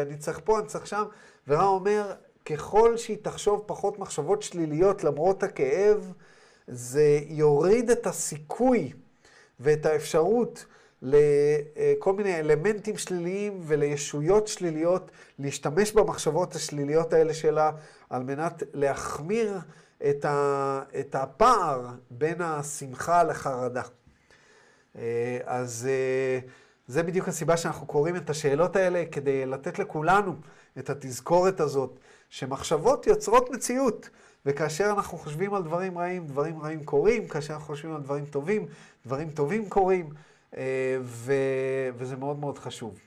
אני 0.01 0.17
צריך 0.17 0.39
פה, 0.43 0.59
אני 0.59 0.67
צריך 0.67 0.87
שם. 0.87 1.03
ורע 1.47 1.65
אומר, 1.65 2.13
ככל 2.45 2.97
שהיא 2.97 3.17
תחשוב 3.21 3.63
פחות 3.65 3.99
מחשבות 3.99 4.41
שליליות 4.41 5.03
למרות 5.03 5.43
הכאב, 5.43 6.13
זה 6.67 7.19
יוריד 7.27 7.89
את 7.89 8.07
הסיכוי 8.07 8.93
ואת 9.59 9.85
האפשרות 9.85 10.65
לכל 11.01 12.13
מיני 12.13 12.39
אלמנטים 12.39 12.97
שליליים 12.97 13.61
ולישויות 13.63 14.47
שליליות, 14.47 15.11
להשתמש 15.39 15.91
במחשבות 15.91 16.55
השליליות 16.55 17.13
האלה 17.13 17.33
שלה 17.33 17.71
על 18.09 18.23
מנת 18.23 18.63
להחמיר 18.73 19.59
את, 20.09 20.25
ה, 20.25 20.81
את 20.99 21.15
הפער 21.15 21.87
בין 22.11 22.41
השמחה 22.41 23.23
לחרדה. 23.23 23.81
אה, 24.95 25.39
אז 25.45 25.87
אה, 25.89 26.39
זה 26.87 27.03
בדיוק 27.03 27.27
הסיבה 27.27 27.57
שאנחנו 27.57 27.87
קוראים 27.87 28.15
את 28.15 28.29
השאלות 28.29 28.75
האלה, 28.75 29.03
כדי 29.11 29.45
לתת 29.45 29.79
לכולנו 29.79 30.35
את 30.79 30.89
התזכורת 30.89 31.59
הזאת, 31.59 31.99
שמחשבות 32.29 33.07
יוצרות 33.07 33.49
מציאות. 33.51 34.09
וכאשר 34.45 34.89
אנחנו 34.89 35.17
חושבים 35.17 35.53
על 35.53 35.63
דברים 35.63 35.97
רעים, 35.97 36.27
דברים 36.27 36.61
רעים 36.61 36.83
קורים, 36.83 37.27
כאשר 37.27 37.53
אנחנו 37.53 37.67
חושבים 37.67 37.95
על 37.95 38.01
דברים 38.01 38.25
טובים, 38.25 38.65
דברים 39.05 39.29
טובים 39.29 39.69
קורים, 39.69 40.09
אה, 40.57 40.97
ו... 41.01 41.33
וזה 41.97 42.15
מאוד 42.15 42.39
מאוד 42.39 42.59
חשוב. 42.59 42.99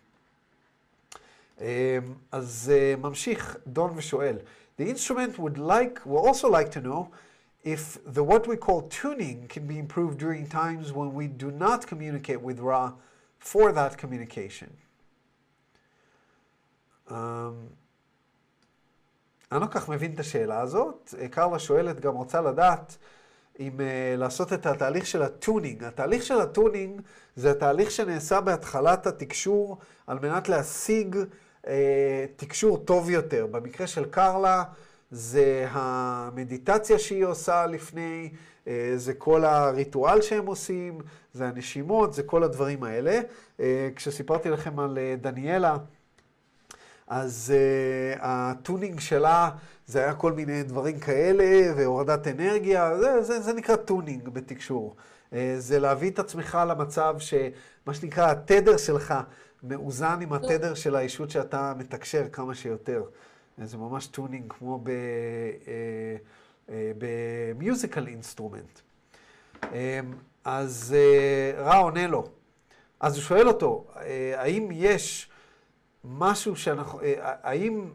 אז 2.33 2.73
ממשיך 2.99 3.57
דון 3.67 3.91
ושואל, 3.97 4.37
The 4.79 4.89
instrument 4.89 5.39
would 5.39 5.59
like, 5.59 6.07
would 6.07 6.25
also 6.29 6.49
like 6.49 6.71
to 6.71 6.81
know 6.81 7.11
if 7.65 7.99
the 8.07 8.23
what 8.23 8.47
we 8.47 8.57
call 8.57 8.83
tuning 8.83 9.47
can 9.49 9.67
be 9.67 9.77
improved 9.79 10.19
during 10.19 10.47
times 10.47 10.93
when 10.93 11.13
we 11.13 11.27
do 11.27 11.51
not 11.51 11.87
communicate 11.87 12.41
with 12.41 12.61
Ra 12.61 12.93
for 13.39 13.73
that 13.73 13.99
communication. 13.99 14.71
Um, 17.11 17.55
אני 19.53 19.61
לא 19.61 19.67
כך 19.67 19.89
מבין 19.89 20.15
את 20.15 20.21
השאלה 20.21 20.61
הזאת. 20.61 21.15
קרלה 21.31 21.59
שואלת, 21.59 22.01
גם 22.01 22.15
רוצה 22.15 22.41
לדעת 22.41 22.97
אם 23.59 23.73
uh, 23.77 24.19
לעשות 24.19 24.53
את 24.53 24.67
התהליך 24.67 25.07
של 25.07 25.23
ה 25.23 25.30
tuning. 25.30 25.85
התהליך 25.85 26.23
של 26.23 26.41
ה 26.41 26.49
tuning 26.49 27.01
זה 27.37 27.51
התהליך 27.51 27.91
שנעשה 27.91 28.41
בהתחלת 28.41 29.07
התקשור 29.07 29.79
על 30.07 30.19
מנת 30.19 30.49
להשיג 30.49 31.17
uh, 31.17 31.25
תקשור 32.37 32.79
טוב 32.79 33.11
יותר. 33.11 33.47
במקרה 33.47 33.87
של 33.87 34.05
קרלה 34.05 34.63
זה 35.11 35.67
המדיטציה 35.71 36.99
שהיא 36.99 37.25
עושה 37.25 37.67
לפני, 37.67 38.31
uh, 38.65 38.69
זה 38.97 39.15
כל 39.15 39.45
הריטואל 39.45 40.23
שהם 40.23 40.47
עושים, 40.47 40.99
זה 41.33 41.47
הנשימות, 41.47 42.15
זה 42.15 42.23
כל 42.23 42.43
הדברים 42.43 42.85
האלה. 42.85 43.21
Uh, 43.57 43.61
כשסיפרתי 43.97 44.51
לכם 44.51 44.79
על 44.79 44.99
דניאלה, 45.21 45.77
אז 47.07 47.53
ה 48.21 48.32
tuning 48.32 49.01
שלה 49.01 49.51
זה 49.87 49.99
היה 49.99 50.15
כל 50.15 50.33
מיני 50.33 50.63
דברים 50.63 51.01
כאלה, 51.01 51.73
והורדת 51.77 52.29
אנרגיה, 52.29 52.99
זה, 52.99 53.23
זה, 53.23 53.41
זה 53.41 53.53
נקרא 53.53 53.77
tuning 53.77 54.29
בתקשור. 54.29 54.97
זה 55.59 55.79
להביא 55.79 56.11
את 56.11 56.19
עצמך 56.19 56.59
למצב 56.69 57.15
שמה 57.19 57.95
שנקרא 57.95 58.31
התדר 58.31 58.77
שלך 58.77 59.15
מאוזן 59.63 60.19
עם 60.23 60.33
התדר 60.33 60.75
של 60.75 60.97
הישות 60.97 61.31
שאתה 61.31 61.73
מתקשר 61.79 62.29
כמה 62.33 62.55
שיותר. 62.55 63.03
זה 63.65 63.77
ממש 63.77 64.07
tuning 64.07 64.53
כמו 64.53 64.85
ב 67.59 67.65
musical 67.65 68.07
instrument. 68.07 68.81
Uh, 69.63 69.67
אז 70.45 70.95
uh, 70.97 71.61
רא 71.61 71.77
עונה 71.77 72.07
לו. 72.07 72.29
אז 73.01 73.17
הוא 73.17 73.23
שואל 73.23 73.49
אותו, 73.49 73.87
האם 74.37 74.69
יש... 74.73 75.31
משהו 76.05 76.57
שאנחנו, 76.57 77.01
אה, 77.01 77.15
האם 77.43 77.91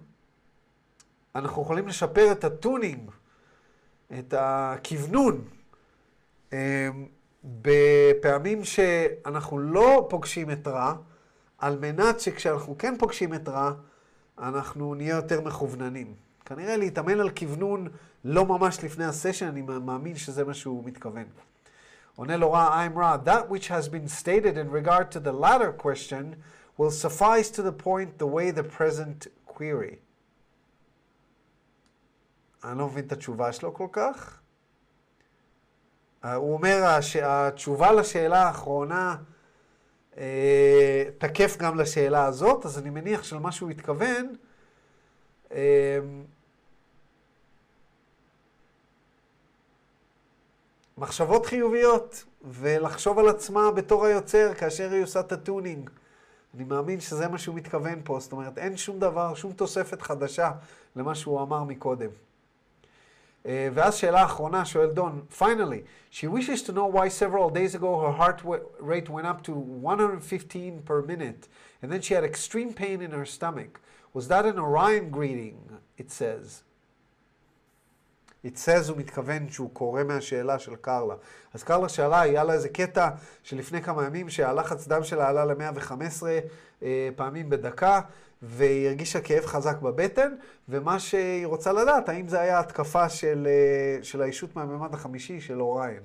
אנחנו 1.35 1.61
יכולים 1.61 1.87
לשפר 1.87 2.31
את 2.31 2.43
הטונינג, 2.43 3.11
את 4.19 4.33
הכוונון, 4.37 5.41
אה, 6.53 6.89
בפעמים 7.43 8.63
שאנחנו 8.65 9.59
לא 9.59 10.07
פוגשים 10.09 10.51
את 10.51 10.67
רע, 10.67 10.93
על 11.63 11.79
מנת 11.79 12.19
שכשאנחנו 12.19 12.77
כן 12.77 12.97
פוגשים 12.99 13.33
את 13.33 13.49
רע, 13.49 13.71
אנחנו 14.37 14.95
נהיה 14.95 15.15
יותר 15.15 15.41
מכווננים. 15.41 16.15
כנראה 16.45 16.77
להתאמן 16.77 17.19
על 17.19 17.29
כוונון 17.29 17.87
לא 18.23 18.45
ממש 18.45 18.83
לפני 18.83 19.05
הסשן, 19.05 19.47
אני 19.47 19.61
מאמין 19.61 20.15
שזה 20.15 20.43
מה 20.43 20.53
שהוא 20.53 20.83
מתכוון. 20.85 21.25
עונה 22.15 22.37
לו 22.37 22.51
רע, 22.51 22.85
I'm 22.85 22.97
רע, 22.97 23.17
that 23.25 23.49
which 23.49 23.67
has 23.67 23.87
been 23.87 24.07
stated 24.07 24.57
in 24.57 24.69
regard 24.71 25.11
to 25.11 25.19
the 25.19 25.31
latter 25.31 25.71
question 25.83 26.23
will 26.77 26.91
suffice 26.91 27.49
to 27.49 27.61
the 27.61 27.83
point 27.83 28.19
the 28.19 28.27
way 28.27 28.51
the 28.51 28.77
present 28.77 29.27
query. 29.45 29.95
אני 32.63 32.77
לא 32.77 32.87
מבין 32.87 33.05
את 33.05 33.11
התשובה 33.11 33.51
שלו 33.51 33.73
כל 33.73 33.87
כך. 33.91 34.39
הוא 36.23 36.53
אומר 36.53 37.01
שהתשובה 37.01 37.91
לשאלה 37.91 38.43
האחרונה 38.43 39.15
תקף 41.17 41.57
גם 41.57 41.79
לשאלה 41.79 42.25
הזאת, 42.25 42.65
אז 42.65 42.79
אני 42.79 42.89
מניח 42.89 43.23
שלמה 43.23 43.51
שהוא 43.51 43.69
התכוון, 43.69 44.35
אה, 45.51 45.99
מחשבות 50.97 51.45
חיוביות, 51.45 52.23
ולחשוב 52.43 53.19
על 53.19 53.29
עצמה 53.29 53.71
בתור 53.71 54.05
היוצר 54.05 54.53
כאשר 54.53 54.91
היא 54.91 55.03
עושה 55.03 55.19
את 55.19 55.31
הטונינג. 55.31 55.89
אני 56.55 56.63
מאמין 56.63 56.99
שזה 56.99 57.27
מה 57.27 57.37
שהוא 57.37 57.55
מתכוון 57.55 58.01
פה, 58.03 58.19
זאת 58.19 58.31
אומרת, 58.31 58.57
אין 58.57 58.77
שום 58.77 58.99
דבר, 58.99 59.33
שום 59.35 59.53
תוספת 59.53 60.01
חדשה 60.01 60.51
למה 60.95 61.15
שהוא 61.15 61.41
אמר 61.41 61.63
מקודם. 61.63 62.09
Uh, 63.44 63.48
ואז 63.74 63.94
שאלה 63.96 64.24
אחרונה, 64.24 64.64
שואל 64.64 64.90
דון, 64.90 65.22
finally, 65.30 65.84
she 66.10 66.26
wishes 66.26 66.62
to 66.62 66.72
know 66.72 66.86
why 66.86 67.08
several 67.08 67.50
days 67.50 67.74
ago 67.74 68.00
her 68.00 68.12
heart 68.12 68.42
rate 68.80 69.08
went 69.08 69.26
up 69.26 69.42
to 69.42 69.52
115 69.52 70.82
per 70.84 71.02
minute, 71.02 71.48
and 71.80 71.90
then 71.92 72.00
she 72.00 72.14
had 72.14 72.24
extreme 72.24 72.72
pain 72.74 73.00
in 73.00 73.12
her 73.12 73.24
stomach. 73.24 73.80
Was 74.12 74.28
that 74.28 74.44
an 74.44 74.58
Orion 74.58 75.10
greeting? 75.10 75.58
It 75.96 76.10
says. 76.10 76.62
It 78.45 78.57
says 78.65 78.89
הוא 78.89 78.97
מתכוון 78.97 79.49
שהוא 79.49 79.69
קורא 79.73 80.03
מהשאלה 80.03 80.59
של 80.59 80.75
קרלה. 80.75 81.15
אז 81.53 81.63
קרלה 81.63 81.89
שאלה, 81.89 82.21
היה 82.21 82.43
לה 82.43 82.53
איזה 82.53 82.69
קטע 82.69 83.09
שלפני 83.43 83.81
כמה 83.81 84.05
ימים 84.05 84.29
שהלחץ 84.29 84.87
דם 84.87 85.03
שלה 85.03 85.29
עלה 85.29 85.45
ל-115 85.45 86.23
אה, 86.83 87.09
פעמים 87.15 87.49
בדקה, 87.49 88.01
והיא 88.41 88.87
הרגישה 88.87 89.21
כאב 89.21 89.45
חזק 89.45 89.81
בבטן, 89.81 90.35
ומה 90.69 90.99
שהיא 90.99 91.45
רוצה 91.45 91.73
לדעת, 91.73 92.09
האם 92.09 92.27
זה 92.27 92.41
היה 92.41 92.59
התקפה 92.59 93.09
של, 93.09 93.47
אה, 93.49 94.03
של 94.03 94.21
הישות 94.21 94.55
מהממד 94.55 94.93
החמישי 94.93 95.41
של 95.41 95.61
אוריין. 95.61 96.03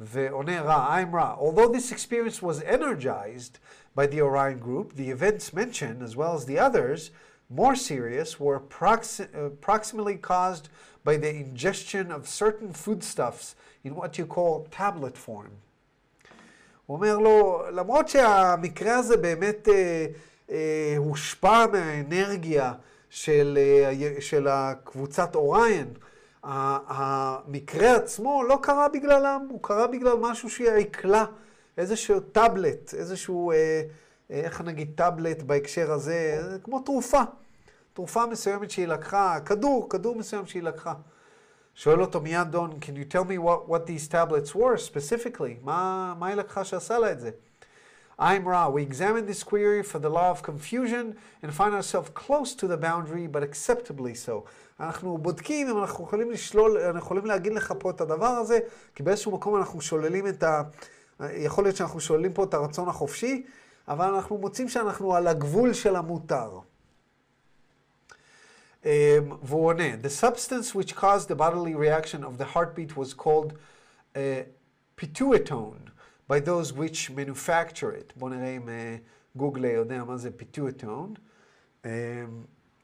ועונה 0.00 0.60
רע, 0.62 0.98
I'm 0.98 1.14
רע. 1.14 1.34
Although 1.38 1.68
this 1.68 1.92
experience 1.92 2.42
was 2.42 2.62
energized 2.62 3.58
by 3.94 4.06
the 4.06 4.20
Orion 4.22 4.58
group, 4.58 4.94
the 4.96 5.10
events 5.10 5.52
mentioned, 5.52 6.02
as 6.02 6.16
well 6.16 6.34
as 6.34 6.46
the 6.46 6.58
others, 6.58 7.10
more 7.50 7.74
serious, 7.74 8.38
were 8.38 8.60
proxi- 8.60 9.28
uh, 9.34 9.50
proximally 9.60 10.16
caused 10.16 10.68
by 11.04 11.16
the 11.16 11.28
ingestion 11.28 12.10
of 12.12 12.28
certain 12.28 12.72
foodstuffs 12.72 13.54
in 13.84 13.94
what 13.94 14.18
you 14.18 14.26
call 14.26 14.66
tablet 14.70 15.16
form. 15.16 15.50
הוא 16.86 16.96
אומר 16.96 17.18
לו, 17.18 17.62
למרות 17.72 18.08
שהמקרה 18.08 18.94
הזה 18.96 19.16
באמת 19.16 19.68
אה, 19.68 20.06
אה, 20.50 20.94
הושפע 20.96 21.66
מהאנרגיה 21.72 22.72
של, 23.10 23.58
אה, 23.60 24.20
של 24.20 24.48
הקבוצת 24.48 25.34
אוריין, 25.34 25.86
המקרה 26.44 27.96
עצמו 27.96 28.42
לא 28.48 28.58
קרה 28.62 28.88
בגללם, 28.88 29.46
הוא 29.50 29.62
קרה 29.62 29.86
בגלל 29.86 30.16
משהו 30.20 30.50
שהיא 30.50 30.70
עיקלה, 30.70 31.24
איזשהו 31.78 32.20
טאבלט, 32.20 32.94
איזשהו, 32.94 33.52
אה, 33.52 33.82
איך 34.30 34.60
נגיד 34.60 34.92
טאבלט 34.94 35.42
בהקשר 35.42 35.92
הזה, 35.92 36.40
כמו 36.62 36.80
תרופה. 36.80 37.22
תרופה 37.92 38.26
מסוימת 38.26 38.70
שהיא 38.70 38.86
לקחה, 38.88 39.40
כדור, 39.44 39.86
כדור 39.90 40.16
מסוים 40.16 40.46
שהיא 40.46 40.62
לקחה. 40.62 40.94
שואל 41.74 42.00
אותו 42.00 42.20
מיד 42.20 42.48
דון, 42.50 42.70
can 42.80 42.94
you 42.94 43.12
tell 43.12 43.24
me 43.24 43.38
what, 43.38 43.72
what 43.72 43.86
these 43.86 44.08
tablets 44.08 44.54
were 44.54 44.76
specifically? 44.76 45.64
מה, 45.64 46.14
מה 46.18 46.26
היא 46.26 46.36
לקחה 46.36 46.64
שעשה 46.64 46.98
לה 46.98 47.12
את 47.12 47.20
זה? 47.20 47.30
I'm 48.20 48.44
Ra. 48.44 48.68
We 48.68 48.82
examine 48.82 49.24
this 49.24 49.42
query 49.42 49.82
for 49.82 49.98
the 49.98 50.10
law 50.10 50.30
of 50.30 50.42
confusion 50.42 51.16
and 51.42 51.54
find 51.54 51.72
ourselves 51.74 52.10
close 52.10 52.54
to 52.54 52.66
the 52.66 52.76
boundary, 52.76 53.26
but 53.26 53.42
acceptably 53.42 54.14
so. 54.14 54.44
אנחנו 54.80 55.18
בודקים 55.18 55.68
אם 55.68 55.78
אנחנו 55.78 56.04
יכולים 56.04 56.30
לשלול, 56.30 56.78
אנחנו 56.78 56.98
יכולים 56.98 57.26
להגיד 57.26 57.52
לך 57.52 57.74
פה 57.78 57.90
את 57.90 58.00
הדבר 58.00 58.26
הזה, 58.26 58.58
כי 58.94 59.02
באיזשהו 59.02 59.32
מקום 59.32 59.56
אנחנו 59.56 59.80
שוללים 59.80 60.26
את 60.26 60.42
ה... 60.42 60.62
יכול 61.20 61.64
להיות 61.64 61.76
שאנחנו 61.76 62.00
שוללים 62.00 62.32
פה 62.32 62.44
את 62.44 62.54
הרצון 62.54 62.88
החופשי, 62.88 63.46
אבל 63.88 64.14
אנחנו 64.14 64.38
מוצאים 64.38 64.68
שאנחנו 64.68 65.14
על 65.14 65.26
הגבול 65.26 65.72
של 65.72 65.96
המותר. 65.96 66.60
Um, 68.82 68.86
והוא 69.42 69.66
עונה, 69.66 69.94
The 70.02 70.10
substance 70.24 70.74
which 70.74 70.94
caused 70.96 71.28
the 71.28 71.34
bodily 71.34 71.74
reaction 71.74 72.24
of 72.24 72.38
the 72.38 72.44
heartbeat 72.44 72.96
was 72.96 73.12
called 73.14 73.52
uh, 74.14 74.20
pituitone 74.96 75.90
by 76.26 76.40
those 76.40 76.72
which 76.72 77.10
manufacture 77.10 77.92
it. 77.92 78.12
בואו 78.16 78.30
נראה 78.30 78.56
אם 78.56 78.68
גוגל 79.36 79.64
uh, 79.64 79.68
יודע 79.68 80.04
מה 80.04 80.16
זה 80.16 80.30
pituitone. 80.38 81.18
Um, 81.82 81.86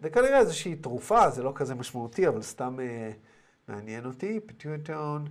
זה 0.00 0.10
כנראה 0.10 0.38
איזושהי 0.38 0.76
תרופה, 0.76 1.30
זה 1.30 1.42
לא 1.42 1.52
כזה 1.54 1.74
משמעותי, 1.74 2.28
אבל 2.28 2.42
סתם 2.42 2.78
uh, 2.78 3.72
מעניין 3.72 4.06
אותי. 4.06 4.40
pituitone, 4.48 5.28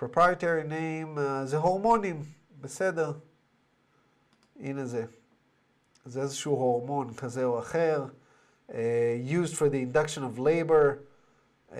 proprietary 0.00 0.68
name, 0.68 1.18
uh, 1.18 1.44
זה 1.44 1.56
הורמונים, 1.56 2.22
בסדר. 2.60 3.12
הנה 4.59 4.85
זה. 4.85 5.05
זה 6.05 6.21
איזשהו 6.21 6.53
הורמון 6.53 7.13
כזה 7.13 7.45
או 7.45 7.59
אחר. 7.59 8.05
uh, 8.71 9.13
used 9.23 9.55
for 9.55 9.69
the 9.69 9.79
induction 9.79 10.23
of 10.23 10.39
labor. 10.39 10.99
Uh, 11.71 11.75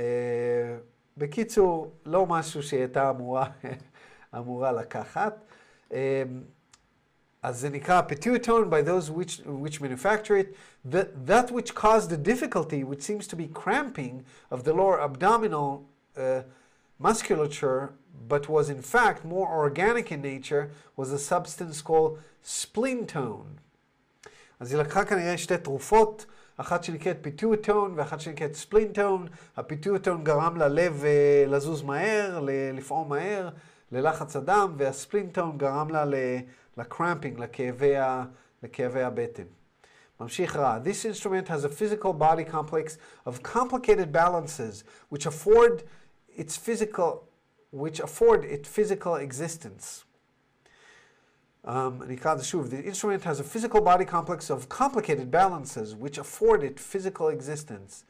בקיצור, 1.17 1.91
לא 2.05 2.25
משהו 2.25 2.63
שהיא 2.63 2.79
הייתה 2.79 3.09
אמורה, 3.09 3.49
אמורה 4.37 4.71
לקחת. 4.71 5.43
Um, 5.89 5.93
אז 7.43 7.59
זה 7.59 7.69
נקרא 7.69 8.01
pituitone 8.09 8.69
by 8.69 8.81
those 8.81 9.09
which, 9.09 9.41
which 9.45 9.81
manufacture 9.81 10.37
it. 10.37 10.55
That, 10.85 11.25
that 11.25 11.51
which 11.51 11.73
caused 11.73 12.09
the 12.09 12.17
difficulty, 12.17 12.83
which 12.83 13.01
seems 13.01 13.27
to 13.27 13.35
be 13.35 13.47
cramping 13.47 14.23
of 14.51 14.63
the 14.63 14.73
lower 14.73 15.01
abdominal 15.01 15.83
uh, 16.17 16.41
musculature, 16.99 17.93
but 18.27 18.47
was 18.47 18.69
in 18.69 18.81
fact 18.81 19.25
more 19.25 19.47
organic 19.47 20.11
in 20.11 20.21
nature, 20.21 20.69
was 20.95 21.11
a 21.11 21.17
substance 21.17 21.81
called 21.81 22.19
splintone. 22.46 23.60
אז 24.60 24.72
היא 24.72 24.80
לקחה 24.80 25.04
כנראה 25.04 25.38
שתי 25.38 25.58
תרופות. 25.58 26.26
אחת 26.56 26.84
שנקראת 26.84 27.16
פיטואטון 27.20 27.94
ואחת 27.96 28.20
שנקראת 28.20 28.54
ספלינטון. 28.54 29.26
הפיטואטון 29.56 30.24
גרם 30.24 30.56
ללב 30.56 31.04
לזוז 31.46 31.82
מהר, 31.82 32.40
לפעום 32.74 33.08
מהר, 33.08 33.48
ללחץ 33.92 34.36
הדם, 34.36 34.74
והספלינטון 34.78 35.58
גרם 35.58 35.88
לה 35.90 36.04
לקרמפינג, 36.76 37.38
לכאבי, 37.38 37.94
לכאבי 38.62 39.02
הבטן. 39.02 39.42
ממשיך 40.20 40.56
רע. 40.56 40.78
This 40.84 41.04
instrument 41.04 41.48
has 41.48 41.64
a 41.64 41.68
physical 41.68 42.12
body 42.12 42.44
complex 42.52 42.96
of 43.26 43.42
complicated 43.42 44.12
balances 44.12 44.84
which 45.12 45.26
afford 45.26 45.82
its 46.36 46.56
physical, 46.56 47.28
which 47.70 48.00
afford 48.00 48.44
it 48.44 48.66
physical 48.66 49.16
existence. 49.16 50.05
Um, 51.66 51.98
the 51.98 52.82
instrument 52.84 53.24
has 53.24 53.40
a 53.40 53.44
physical 53.44 53.80
body 53.80 54.04
complex 54.04 54.50
of 54.50 54.68
complicated 54.68 55.30
balances 55.32 55.96
which 55.96 56.16
afford 56.16 56.62
it 56.62 56.78
physical 56.78 57.28
existence. 57.28 58.04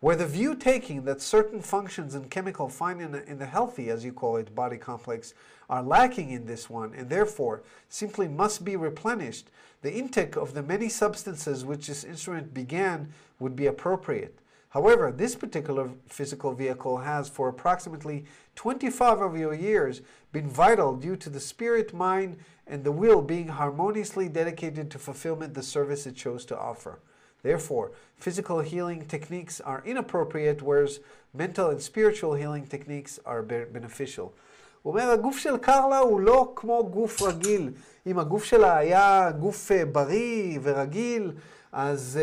Where 0.00 0.16
the 0.16 0.26
view 0.26 0.54
taking 0.54 1.04
that 1.04 1.20
certain 1.20 1.60
functions 1.60 2.14
and 2.14 2.30
chemical 2.30 2.68
fine 2.68 3.00
in 3.00 3.12
the, 3.12 3.24
in 3.26 3.38
the 3.38 3.46
healthy, 3.46 3.90
as 3.90 4.04
you 4.04 4.12
call 4.12 4.36
it, 4.36 4.54
body 4.54 4.78
complex 4.78 5.34
are 5.68 5.82
lacking 5.82 6.30
in 6.30 6.46
this 6.46 6.68
one 6.68 6.94
and 6.94 7.08
therefore 7.08 7.62
simply 7.88 8.28
must 8.28 8.64
be 8.64 8.76
replenished, 8.76 9.50
the 9.82 9.92
intake 9.92 10.36
of 10.36 10.54
the 10.54 10.62
many 10.62 10.88
substances 10.88 11.64
which 11.64 11.86
this 11.86 12.04
instrument 12.04 12.54
began 12.54 13.12
would 13.38 13.54
be 13.54 13.66
appropriate. 13.66 14.38
However, 14.74 15.12
this 15.12 15.36
particular 15.36 15.88
physical 16.08 16.52
vehicle 16.52 16.98
has 16.98 17.28
for 17.28 17.48
approximately 17.48 18.24
25 18.56 19.20
of 19.20 19.38
your 19.38 19.54
years 19.54 20.02
been 20.32 20.48
vital 20.48 20.96
due 20.96 21.16
to 21.16 21.30
the 21.30 21.38
spirit, 21.38 21.94
mind, 21.94 22.38
and 22.67 22.83
the 22.83 22.91
will 22.91 23.21
being 23.21 23.47
harmoniously 23.47 24.27
dedicated 24.29 24.89
to 24.91 24.99
fulfillment 24.99 25.53
the 25.53 25.63
service 25.63 26.05
it 26.05 26.15
chose 26.15 26.45
to 26.45 26.57
offer. 26.57 26.99
Therefore, 27.41 27.91
physical 28.17 28.59
healing 28.59 29.05
techniques 29.05 29.61
are 29.61 29.81
inappropriate, 29.85 30.61
whereas 30.61 30.99
mental 31.33 31.69
and 31.69 31.81
spiritual 31.81 32.33
healing 32.35 32.65
techniques 32.67 33.19
are 33.25 33.41
beneficial. 33.41 34.33
הוא 34.81 34.93
אומר, 34.93 35.11
הגוף 35.11 35.37
של 35.37 35.57
קרלה 35.57 35.97
הוא 35.99 36.19
לא 36.19 36.53
כמו 36.55 36.89
גוף 36.91 37.21
רגיל. 37.21 37.71
אם 38.07 38.19
הגוף 38.19 38.43
שלה 38.43 38.77
היה 38.77 39.31
גוף 39.39 39.71
בריא 39.91 40.59
ורגיל, 40.61 41.31
אז, 41.71 42.19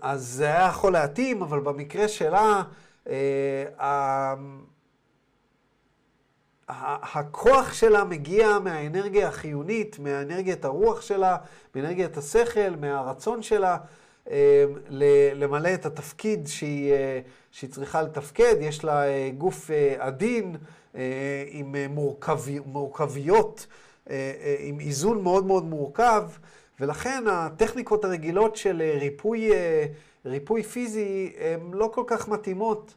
אז 0.00 0.22
זה 0.22 0.44
היה 0.46 0.66
יכול 0.68 0.92
להתאים, 0.92 1.42
אבל 1.42 1.60
במקרה 1.60 2.08
שלה, 2.08 2.62
הכוח 6.69 7.73
שלה 7.73 8.03
מגיע 8.03 8.59
מהאנרגיה 8.59 9.27
החיונית, 9.27 9.99
מהאנרגיית 9.99 10.65
הרוח 10.65 11.01
שלה, 11.01 11.37
מאנרגיית 11.75 12.17
השכל, 12.17 12.75
מהרצון 12.79 13.41
שלה 13.41 13.77
למלא 15.33 15.73
את 15.73 15.85
התפקיד 15.85 16.47
שהיא, 16.47 16.93
שהיא 17.51 17.69
צריכה 17.69 18.01
לתפקד. 18.01 18.55
יש 18.59 18.83
לה 18.83 19.03
גוף 19.37 19.69
עדין 19.97 20.55
עם 21.47 21.75
מורכבי, 21.89 22.59
מורכביות, 22.65 23.67
עם 24.59 24.79
איזון 24.79 25.23
מאוד 25.23 25.45
מאוד 25.45 25.65
מורכב, 25.65 26.23
ולכן 26.79 27.23
הטכניקות 27.31 28.05
הרגילות 28.05 28.55
של 28.55 28.81
ריפוי, 28.99 29.51
ריפוי 30.25 30.63
פיזי 30.63 31.33
הן 31.39 31.71
לא 31.73 31.91
כל 31.93 32.03
כך 32.07 32.27
מתאימות. 32.27 32.93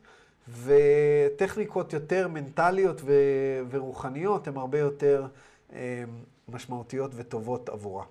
וטכניקות 0.64 1.92
יותר 1.92 2.28
מנטליות 2.28 3.00
ו- 3.04 3.60
ורוחניות 3.70 4.48
הן 4.48 4.56
הרבה 4.56 4.78
יותר 4.78 5.26
אה, 5.72 6.04
משמעותיות 6.48 7.10
וטובות 7.14 7.68
עבורה. 7.68 8.04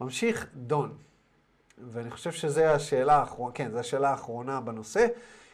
ממשיך 0.00 0.46
דון, 0.54 0.92
ואני 1.78 2.10
חושב 2.10 2.32
שזו 2.32 2.64
השאלה 2.64 3.16
האחרונה, 3.16 3.54
כן, 3.54 3.70
זו 3.72 3.78
השאלה 3.78 4.10
האחרונה 4.10 4.60
בנושא. 4.60 5.06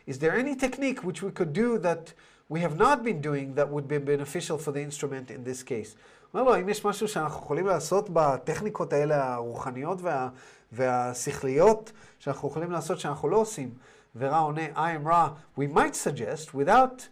Is 0.09 0.13
there 0.13 0.35
any 0.35 0.61
technique 0.61 1.01
which 1.05 1.23
we 1.23 1.39
could 1.39 1.53
do 1.53 1.79
that 1.83 2.13
we 2.53 2.59
have 2.59 2.79
not 2.79 3.03
been 3.05 3.21
doing 3.21 3.55
that 3.57 3.69
would 3.69 3.89
be 3.89 3.99
beneficial 3.99 4.59
for 4.59 4.71
the 4.73 4.81
instrument 4.81 5.31
in 5.31 5.45
this 5.49 5.63
case? 5.63 5.97
אומר 6.35 6.45
לו, 6.45 6.55
האם 6.55 6.69
יש 6.69 6.85
משהו 6.85 7.09
שאנחנו 7.09 7.43
יכולים 7.43 7.67
לעשות 7.67 8.11
בטכניקות 8.13 8.93
האלה 8.93 9.35
הרוחניות 9.35 9.99
וה, 10.03 10.29
והשכליות, 10.73 11.93
שאנחנו 12.19 12.49
יכולים 12.49 12.71
לעשות 12.71 13.01
שאנחנו 13.01 13.29
לא 13.29 13.37
עושים? 13.37 13.71
ורע 14.19 14.39
עונה, 14.39 14.67
I 14.75 14.97
am 14.97 15.07
Ra, 15.07 15.31
we 15.57 15.67
might 15.67 15.95
suggest, 15.95 16.55
without 16.55 17.09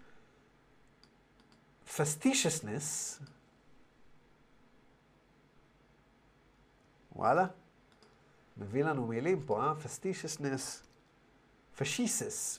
fastidiousness, 1.97 3.21
וואלה, 7.17 7.47
מביא 8.57 8.85
לנו 8.85 9.07
מילים 9.07 9.43
פה, 9.47 9.63
אה? 9.63 9.73
fastidiousness, 9.85 10.85
פשיסס, 11.77 12.59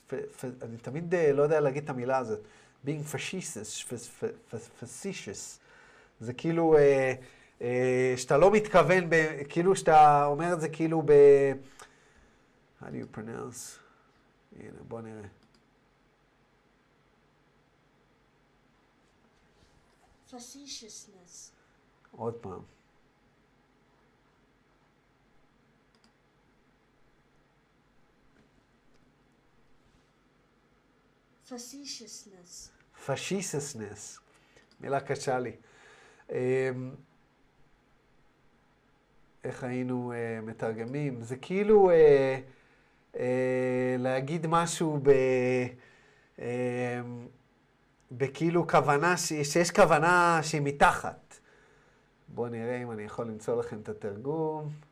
אני 0.62 0.76
תמיד 0.82 1.14
לא 1.34 1.42
יודע 1.42 1.60
להגיד 1.60 1.84
את 1.84 1.90
המילה 1.90 2.18
הזאת, 2.18 2.40
being 2.86 3.14
fascistus, 3.14 3.92
facetious, 4.82 5.58
זה 6.20 6.32
כאילו, 6.32 6.76
אה, 6.76 7.14
אה, 7.62 8.14
שאתה 8.16 8.38
לא 8.38 8.50
מתכוון, 8.50 9.10
ב, 9.10 9.14
כאילו 9.48 9.76
שאתה 9.76 10.26
אומר 10.26 10.52
את 10.52 10.60
זה 10.60 10.68
כאילו 10.68 11.02
ב... 11.06 11.12
How 12.82 12.84
do 12.84 12.88
you 12.88 13.18
pronounce? 13.18 13.85
הנה, 14.58 14.82
בוא 14.88 15.00
נראה. 15.00 15.28
Facetiousness. 20.30 21.50
עוד 22.10 22.34
פעם. 22.34 22.60
Facetiousness. 31.48 32.70
פשיססנס, 33.06 34.18
מילה 34.80 35.00
קשה 35.00 35.38
לי. 35.38 35.56
אמ, 36.30 36.94
איך 39.44 39.64
היינו 39.64 40.12
uh, 40.12 40.44
מתרגמים? 40.46 41.22
זה 41.22 41.36
כאילו... 41.36 41.90
אה, 43.18 43.96
להגיד 43.98 44.46
משהו 44.46 45.00
ב... 45.02 45.10
אה, 46.40 47.00
בכאילו 48.12 48.68
כוונה, 48.68 49.16
ש... 49.16 49.32
שיש 49.32 49.70
כוונה 49.70 50.40
שהיא 50.42 50.60
מתחת. 50.64 51.38
בואו 52.28 52.48
נראה 52.48 52.82
אם 52.82 52.90
אני 52.90 53.02
יכול 53.02 53.26
למצוא 53.26 53.60
לכם 53.60 53.80
את 53.82 53.88
התרגום. 53.88 54.85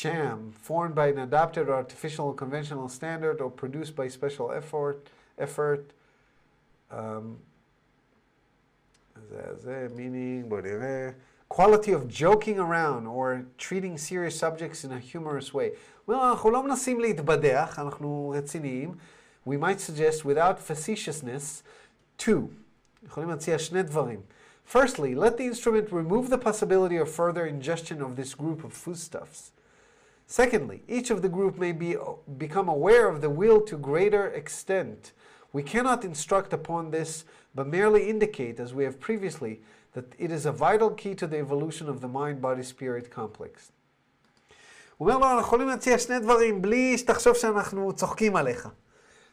sham, 0.00 0.52
formed 0.52 0.94
by 0.94 1.08
an 1.08 1.18
adopted 1.18 1.68
or 1.68 1.74
artificial 1.74 2.26
or 2.26 2.34
conventional 2.34 2.88
standard 2.88 3.40
or 3.40 3.50
produced 3.50 3.94
by 3.94 4.08
special 4.08 4.50
effort, 4.52 5.08
effort 5.38 5.92
um, 6.90 7.36
זה, 9.28 9.54
זה 9.58 9.86
meaning, 9.96 10.48
בוא 10.48 10.60
נראה. 10.60 11.10
quality 11.48 11.92
of 11.92 12.08
joking 12.08 12.58
around 12.58 13.06
or 13.06 13.46
treating 13.56 13.96
serious 13.96 14.38
subjects 14.38 14.84
in 14.84 14.92
a 14.92 14.98
humorous 14.98 15.54
way. 15.54 15.70
well, 16.06 16.30
אנחנו 16.30 16.50
לא 16.50 16.62
מנסים 16.62 17.00
להתבדח, 17.00 17.78
אנחנו 17.78 18.34
רציניים. 18.36 18.94
We 19.46 19.56
might 19.56 19.80
suggest 19.80 20.24
without 20.24 20.58
facetiousness, 20.58 21.62
two. 22.18 22.48
יכולים 23.06 23.30
להציע 23.30 23.58
שני 23.58 23.82
דברים. 23.82 24.20
Firstly, 24.72 25.14
let 25.14 25.36
the 25.36 25.46
instrument 25.46 25.92
remove 25.92 26.28
the 26.28 26.38
possibility 26.38 26.96
of 26.96 27.08
further 27.08 27.46
ingestion 27.46 28.00
of 28.00 28.16
this 28.16 28.34
group 28.34 28.64
of 28.64 28.72
foodstuffs. 28.72 29.52
Secondly, 30.39 30.81
each 30.87 31.09
of 31.11 31.21
the 31.21 31.27
group 31.37 31.57
may 31.57 31.73
be, 31.73 31.91
become 32.37 32.69
aware 32.69 33.09
of 33.09 33.19
the 33.19 33.29
will 33.29 33.59
to 33.69 33.75
greater 33.75 34.25
extent. 34.41 35.11
We 35.51 35.61
cannot 35.61 36.05
instruct 36.05 36.53
upon 36.53 36.89
this, 36.89 37.25
but 37.53 37.67
merely 37.67 38.09
indicate, 38.09 38.57
as 38.65 38.73
we 38.73 38.85
have 38.85 38.97
previously, 38.97 39.59
that 39.95 40.05
it 40.17 40.31
is 40.31 40.45
a 40.45 40.53
vital 40.53 40.91
key 40.91 41.15
to 41.15 41.27
the 41.27 41.37
evolution 41.37 41.89
of 41.89 41.99
the 41.99 42.07
mind-body-spirit 42.07 43.11
complex. 43.11 43.71
הוא 44.97 45.09
אומר 45.11 45.17
לו, 45.17 45.25
אנחנו 45.25 45.41
יכולים 45.41 45.67
להציע 45.67 45.97
שני 45.97 46.19
דברים 46.19 46.61
בלי 46.61 46.97
שתחשוב 46.97 47.35
שאנחנו 47.35 47.93
צוחקים 47.93 48.35
עליך. 48.35 48.69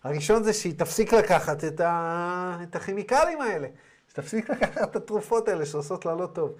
הראשון 0.04 0.42
זה 0.42 0.52
שהיא 0.52 0.74
תפסיק 0.78 1.12
לקחת 1.12 1.64
את, 1.64 1.80
ה... 1.80 2.58
את 2.62 2.76
הכימיקלים 2.76 3.40
האלה. 3.40 3.68
שתפסיק 4.08 4.50
לקחת 4.50 4.90
את 4.90 4.96
התרופות 4.96 5.48
האלה 5.48 5.66
שעושות 5.66 6.06
לה 6.06 6.14
לא 6.14 6.26
טוב. 6.26 6.52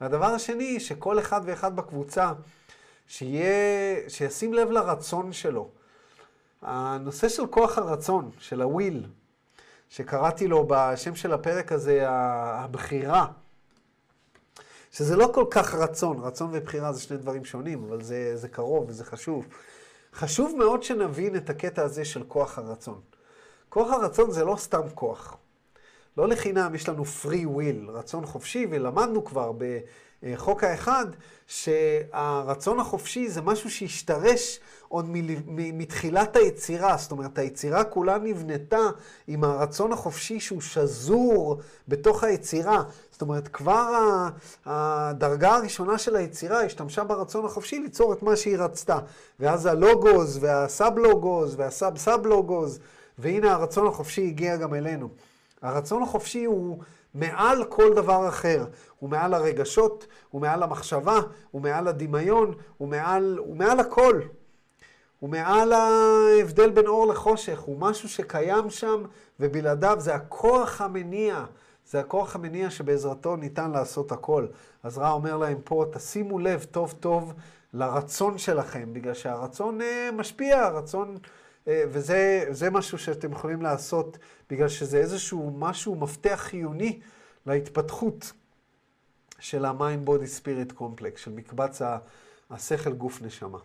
והדבר 0.00 0.26
השני, 0.26 0.80
שכל 0.80 1.18
אחד 1.18 1.40
ואחד 1.44 1.76
בקבוצה, 1.76 2.32
שיהיה, 3.06 4.10
שישים 4.10 4.54
לב 4.54 4.70
לרצון 4.70 5.32
שלו. 5.32 5.68
הנושא 6.62 7.28
של 7.28 7.46
כוח 7.46 7.78
הרצון, 7.78 8.30
של 8.38 8.62
הוויל, 8.62 9.06
שקראתי 9.88 10.48
לו 10.48 10.66
בשם 10.68 11.14
של 11.14 11.32
הפרק 11.32 11.72
הזה, 11.72 12.04
הבחירה, 12.08 13.26
שזה 14.92 15.16
לא 15.16 15.30
כל 15.34 15.44
כך 15.50 15.74
רצון, 15.74 16.18
רצון 16.20 16.50
ובחירה 16.52 16.92
זה 16.92 17.00
שני 17.00 17.16
דברים 17.16 17.44
שונים, 17.44 17.84
אבל 17.84 18.02
זה, 18.02 18.36
זה 18.36 18.48
קרוב 18.48 18.84
וזה 18.88 19.04
חשוב. 19.04 19.46
חשוב 20.14 20.54
מאוד 20.58 20.82
שנבין 20.82 21.36
את 21.36 21.50
הקטע 21.50 21.82
הזה 21.82 22.04
של 22.04 22.22
כוח 22.28 22.58
הרצון. 22.58 23.00
כוח 23.68 23.90
הרצון 23.92 24.30
זה 24.30 24.44
לא 24.44 24.56
סתם 24.56 24.82
כוח. 24.94 25.36
לא 26.16 26.28
לחינם 26.28 26.74
יש 26.74 26.88
לנו 26.88 27.02
free 27.02 27.46
will, 27.56 27.90
רצון 27.90 28.26
חופשי, 28.26 28.66
ולמדנו 28.70 29.24
כבר 29.24 29.52
בחוק 30.22 30.64
האחד 30.64 31.06
שהרצון 31.46 32.80
החופשי 32.80 33.28
זה 33.28 33.42
משהו 33.42 33.70
שהשתרש 33.70 34.60
עוד 34.88 35.06
מתחילת 35.48 36.36
היצירה. 36.36 36.96
זאת 36.96 37.10
אומרת, 37.10 37.38
היצירה 37.38 37.84
כולה 37.84 38.18
נבנתה 38.18 38.80
עם 39.26 39.44
הרצון 39.44 39.92
החופשי 39.92 40.40
שהוא 40.40 40.60
שזור 40.60 41.60
בתוך 41.88 42.24
היצירה. 42.24 42.82
זאת 43.12 43.22
אומרת, 43.22 43.48
כבר 43.48 43.92
הדרגה 44.66 45.54
הראשונה 45.54 45.98
של 45.98 46.16
היצירה 46.16 46.62
השתמשה 46.62 47.04
ברצון 47.04 47.44
החופשי 47.44 47.78
ליצור 47.78 48.12
את 48.12 48.22
מה 48.22 48.36
שהיא 48.36 48.58
רצתה. 48.58 48.98
ואז 49.40 49.66
הלוגוס 49.66 50.38
וה 50.40 50.61
sub-logos 50.61 51.54
וה 51.58 51.73
sub-sub-logos, 51.73 52.78
והנה 53.18 53.52
הרצון 53.52 53.86
החופשי 53.86 54.26
הגיע 54.26 54.56
גם 54.56 54.74
אלינו. 54.74 55.08
הרצון 55.62 56.02
החופשי 56.02 56.44
הוא 56.44 56.78
מעל 57.14 57.64
כל 57.64 57.94
דבר 57.94 58.28
אחר. 58.28 58.64
הוא 58.98 59.10
מעל 59.10 59.34
הרגשות, 59.34 60.06
הוא 60.30 60.40
מעל 60.40 60.62
המחשבה, 60.62 61.20
הוא 61.50 61.62
מעל 61.62 61.88
הדמיון, 61.88 62.54
הוא 62.78 62.88
מעל, 62.88 63.38
הוא 63.38 63.56
מעל 63.56 63.80
הכל. 63.80 64.20
הוא 65.20 65.30
מעל 65.30 65.72
ההבדל 65.72 66.70
בין 66.70 66.86
אור 66.86 67.06
לחושך, 67.06 67.60
הוא 67.60 67.78
משהו 67.78 68.08
שקיים 68.08 68.70
שם, 68.70 69.04
ובלעדיו 69.40 69.96
זה 70.00 70.14
הכוח 70.14 70.80
המניע. 70.80 71.44
זה 71.86 72.00
הכוח 72.00 72.34
המניע 72.34 72.70
שבעזרתו 72.70 73.36
ניתן 73.36 73.70
לעשות 73.70 74.12
הכל. 74.12 74.46
אז 74.82 74.98
רע 74.98 75.10
אומר 75.10 75.36
להם 75.36 75.58
פה, 75.64 75.84
תשימו 75.92 76.38
לב 76.38 76.64
טוב 76.64 76.94
טוב 77.00 77.34
לרצון 77.72 78.38
שלכם, 78.38 78.92
בגלל 78.92 79.14
שהרצון 79.14 79.80
אה, 79.80 80.10
משפיע, 80.12 80.62
הרצון... 80.62 81.18
אה, 81.68 81.84
וזה 81.88 82.70
משהו 82.70 82.98
שאתם 82.98 83.32
יכולים 83.32 83.62
לעשות 83.62 84.18
בגלל 84.50 84.68
שזה 84.68 84.98
איזשהו 84.98 85.50
משהו, 85.58 85.94
מפתח 85.94 86.40
חיוני 86.42 87.00
להתפתחות 87.46 88.32
של 89.39 89.65
ה-mind 89.65 90.07
body 90.07 90.39
spirit 90.39 90.79
complex, 90.79 91.17
של 91.17 91.31
מקבץ 91.31 91.81
השכל 92.49 92.93
גוף 92.93 93.21
נשמה. 93.21 93.57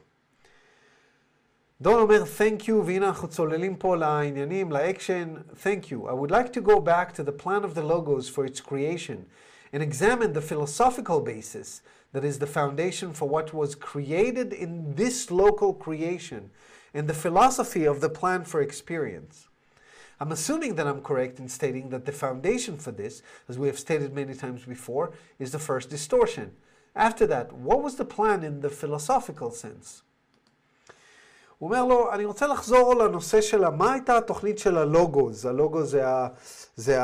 דון 1.81 2.01
אומר 2.01 2.22
thank 2.22 2.62
you, 2.62 2.72
והנה 2.87 3.09
אנחנו 3.09 3.29
צוללים 3.29 3.77
פה 3.77 3.96
לעניינים, 3.96 4.72
לאקשן, 4.72 5.35
thank 5.62 5.90
you. 5.90 6.09
I 6.09 6.12
would 6.12 6.31
like 6.31 6.53
to 6.53 6.61
go 6.61 6.81
back 6.81 7.12
to 7.14 7.22
the 7.22 7.44
plan 7.44 7.64
of 7.64 7.75
the 7.75 7.83
logos 7.83 8.29
for 8.29 8.44
its 8.46 8.61
creation 8.61 9.27
and 9.72 9.83
examine 9.83 10.33
the 10.33 10.40
philosophical 10.40 11.20
basis 11.20 11.83
that 12.12 12.25
is 12.25 12.38
the 12.38 12.46
foundation 12.46 13.12
for 13.12 13.29
what 13.29 13.53
was 13.53 13.75
created 13.75 14.53
in 14.53 14.94
this 14.94 15.31
local 15.31 15.75
creation 15.75 16.51
and 16.94 17.07
the 17.09 17.20
philosophy 17.25 17.85
of 17.85 18.01
the 18.01 18.09
plan 18.09 18.44
for 18.44 18.62
experience. 18.62 19.49
I'm 20.21 20.31
assuming 20.31 20.75
that 20.75 20.86
I'm 20.86 21.01
correct 21.01 21.39
in 21.39 21.47
stating 21.49 21.89
that 21.89 22.05
the 22.05 22.12
foundation 22.12 22.77
for 22.77 22.91
this, 22.91 23.23
as 23.49 23.57
we 23.57 23.65
have 23.71 23.79
stated 23.79 24.13
many 24.13 24.36
times 24.36 24.62
before, 24.75 25.13
is 25.39 25.51
the 25.51 25.57
first 25.57 25.89
distortion. 25.89 26.47
After 26.95 27.25
that, 27.34 27.51
what 27.51 27.81
was 27.81 27.95
the 27.95 28.05
plan 28.05 28.43
in 28.43 28.62
the 28.62 28.69
philosophical 28.69 29.49
sense? 29.49 30.03
הוא 31.57 31.69
אומר 31.69 31.86
לו, 31.86 32.13
אני 32.13 32.25
רוצה 32.25 32.47
לחזור 32.47 32.95
לנושא 32.95 33.41
של 33.41 33.69
מה 33.69 33.93
הייתה 33.93 34.17
התוכנית 34.17 34.60
של 34.60 34.77
הלוגו. 34.77 35.29
הלוגו 35.49 35.84
זה, 35.84 36.07
ה, 36.07 36.27
זה 36.75 36.99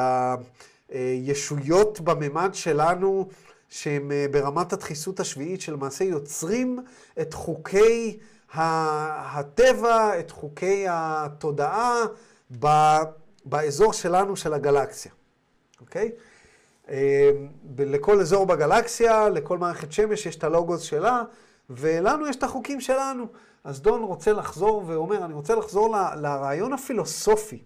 הישויות 0.90 2.02
בממד 2.02 2.50
שלנו, 2.54 3.28
שהם 3.70 4.12
ברמת 4.32 4.74
הדחיסות 4.74 5.20
השביעית, 5.20 5.62
שלמעשה 5.62 6.04
יוצרים 6.04 6.80
את 7.22 7.34
חוקי 7.34 8.20
הטבע, 8.54 10.20
את 10.20 10.32
חוקי 10.32 10.86
התודעה 10.90 12.06
באזור 13.46 13.94
שלנו 13.94 14.36
של 14.36 14.54
הגלקסיה, 14.54 15.12
אוקיי? 15.82 16.12
לכל 17.78 18.20
אזור 18.20 18.46
בגלקסיה, 18.46 19.30
לכל 19.30 19.58
מערכת 19.58 19.92
שמש 19.92 20.26
יש 20.26 20.36
את 20.36 20.44
הלוגוס 20.44 20.82
שלה, 20.82 21.24
ולנו 21.70 22.28
יש 22.28 22.36
את 22.36 22.44
החוקים 22.44 22.82
שלנו. 22.82 23.26
אז 23.64 23.82
דון 23.82 24.04
רוצה 24.04 24.34
לחזור 24.34 24.84
ואומר, 24.88 25.26
אני 25.26 25.34
רוצה 25.34 25.56
לחזור 25.56 25.96
ל, 25.96 26.16
לרעיון 26.22 26.74
הפילוסופי. 26.74 27.64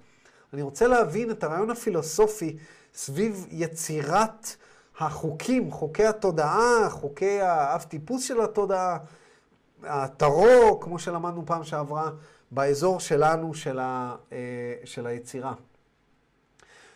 אני 0.54 0.62
רוצה 0.62 0.88
להבין 0.88 1.32
את 1.32 1.44
הרעיון 1.44 1.70
הפילוסופי 1.70 2.58
סביב 2.94 3.48
יצירת 3.52 4.56
החוקים, 5.00 5.72
חוקי 5.72 6.06
התודעה, 6.06 6.89
חוקי 6.89 7.41
האב 7.41 7.82
טיפוס 7.82 8.24
של 8.24 8.41
התודעה, 8.41 8.98
הטרו, 9.84 10.80
כמו 10.82 11.00
שלמדנו 11.00 11.46
פעם 11.46 11.63
שעברה, 11.63 12.10
באזור 12.51 12.99
שלנו, 12.99 13.53
של, 13.53 13.79
ה, 13.79 14.15
אה, 14.31 14.37
של 14.83 15.07
היצירה. 15.07 15.53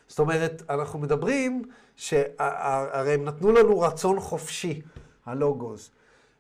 זאת 0.08 0.20
אומרת, 0.20 0.62
אנחנו 0.70 1.00
מדברים 1.00 1.64
שהרי 1.96 3.14
הם 3.14 3.26
נתנו 3.26 3.52
לנו 3.52 3.80
רצון 3.80 4.20
חופשי, 4.20 4.82
הלוגוז. 5.26 5.92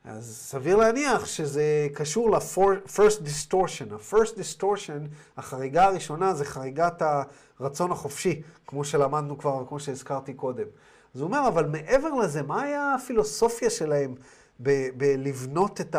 אז 0.05 0.37
סביר 0.49 0.77
להניח 0.77 1.25
שזה 1.25 1.87
קשור 1.93 2.31
ל-first 2.31 3.19
distortion. 3.21 3.93
ה-first 3.93 4.33
distortion, 4.33 5.07
החריגה 5.37 5.85
הראשונה 5.85 6.33
זה 6.33 6.45
חריגת 6.45 7.01
הרצון 7.59 7.91
החופשי, 7.91 8.41
כמו 8.67 8.83
שלמדנו 8.83 9.37
כבר, 9.37 9.65
כמו 9.67 9.79
שהזכרתי 9.79 10.33
קודם. 10.33 10.67
אז 11.15 11.21
הוא 11.21 11.27
אומר, 11.27 11.47
אבל 11.47 11.65
מעבר 11.65 12.13
לזה, 12.13 12.41
מה 12.41 12.63
היה 12.63 12.95
הפילוסופיה 12.95 13.69
שלהם 13.69 14.15
בלבנות 14.97 15.81
את 15.81 15.95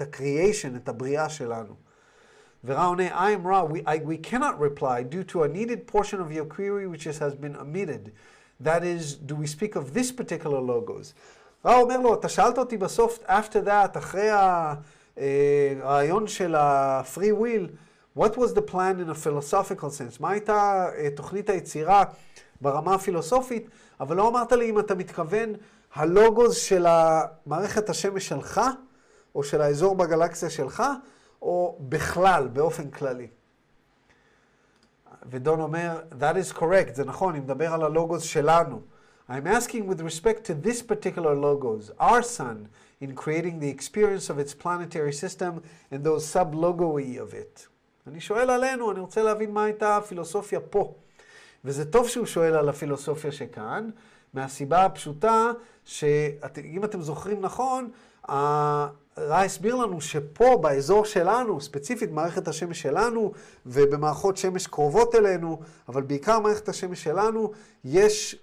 ה-creation, 0.00 0.76
את 0.76 0.88
הבריאה 0.88 1.28
שלנו? 1.28 1.85
ורע 2.66 2.84
עונה, 2.84 3.08
I 3.08 3.30
am 3.30 3.46
raw, 3.46 3.64
we, 3.64 3.82
I, 3.86 3.98
we 3.98 4.18
cannot 4.18 4.58
reply 4.58 5.02
due 5.02 5.24
to 5.32 5.44
a 5.44 5.48
needed 5.48 5.86
portion 5.86 6.20
of 6.20 6.32
your 6.32 6.44
query 6.44 6.86
which 6.86 7.04
has 7.04 7.34
been 7.34 7.56
omitted. 7.56 8.10
That 8.60 8.82
is, 8.82 9.14
do 9.14 9.34
we 9.36 9.46
speak 9.46 9.76
of 9.76 9.94
this 9.94 10.10
particular 10.10 10.60
logos? 10.60 11.14
רע 11.64 11.76
אומר 11.76 11.98
לו, 11.98 12.14
אתה 12.14 12.28
שאלת 12.28 12.58
אותי 12.58 12.76
בסוף, 12.76 13.18
after 13.26 13.66
that, 13.66 13.98
אחרי 13.98 14.28
הרעיון 15.82 16.26
של 16.26 16.54
ה-free 16.54 17.32
will, 17.32 17.68
what 18.18 18.36
was 18.36 18.52
the 18.54 18.62
plan 18.62 19.00
in 19.00 19.10
a 19.10 19.14
philosophical 19.14 19.90
sense? 19.90 20.20
מה 20.20 20.30
הייתה 20.30 20.86
תוכנית 21.14 21.50
היצירה 21.50 22.04
ברמה 22.60 22.94
הפילוסופית? 22.94 23.68
אבל 24.00 24.16
לא 24.16 24.28
אמרת 24.28 24.52
לי 24.52 24.70
אם 24.70 24.78
אתה 24.78 24.94
מתכוון 24.94 25.52
הלוגוס 25.94 26.56
של 26.56 26.86
מערכת 27.46 27.90
השמש 27.90 28.28
שלך, 28.28 28.60
או 29.34 29.42
של 29.42 29.60
האזור 29.60 29.96
בגלקסיה 29.96 30.50
שלך, 30.50 30.82
או 31.46 31.76
בכלל, 31.80 32.48
באופן 32.48 32.90
כללי. 32.90 33.26
ודון 35.30 35.60
אומר, 35.60 36.00
that 36.20 36.34
is 36.34 36.56
correct, 36.58 36.94
זה 36.94 37.04
נכון, 37.04 37.34
אני 37.34 37.40
מדבר 37.40 37.72
על 37.72 37.82
הלוגוס 37.82 38.22
שלנו. 38.22 38.80
I'm 39.28 39.46
asking 39.46 39.86
with 39.88 40.00
respect 40.00 40.44
to 40.44 40.66
this 40.66 40.82
particular 40.82 41.34
logos, 41.34 41.90
our 42.00 42.22
sun, 42.22 42.68
in 43.00 43.14
creating 43.14 43.60
the 43.60 43.70
experience 43.78 44.30
of 44.30 44.38
its 44.38 44.54
planetary 44.54 45.12
system 45.12 45.62
and 45.92 46.04
those 46.04 46.24
sub-logoi 46.34 47.18
of 47.18 47.34
it. 47.34 47.68
אני 48.06 48.20
שואל 48.20 48.50
עלינו, 48.50 48.92
אני 48.92 49.00
רוצה 49.00 49.22
להבין 49.22 49.50
מה 49.50 49.64
הייתה 49.64 49.96
הפילוסופיה 49.96 50.60
פה. 50.60 50.94
וזה 51.64 51.90
טוב 51.90 52.08
שהוא 52.08 52.26
שואל 52.26 52.54
על 52.54 52.68
הפילוסופיה 52.68 53.32
שכאן, 53.32 53.90
מהסיבה 54.34 54.84
הפשוטה 54.84 55.50
שאם 55.84 56.84
אתם 56.84 57.00
זוכרים 57.00 57.40
נכון, 57.40 57.90
רע 59.18 59.40
הסביר 59.40 59.74
לנו 59.74 60.00
שפה, 60.00 60.58
באזור 60.60 61.04
שלנו, 61.04 61.60
ספציפית 61.60 62.10
מערכת 62.10 62.48
השמש 62.48 62.82
שלנו, 62.82 63.32
ובמערכות 63.66 64.36
שמש 64.36 64.66
קרובות 64.66 65.14
אלינו, 65.14 65.60
אבל 65.88 66.02
בעיקר 66.02 66.40
מערכת 66.40 66.68
השמש 66.68 67.04
שלנו, 67.04 67.52
יש, 67.84 68.36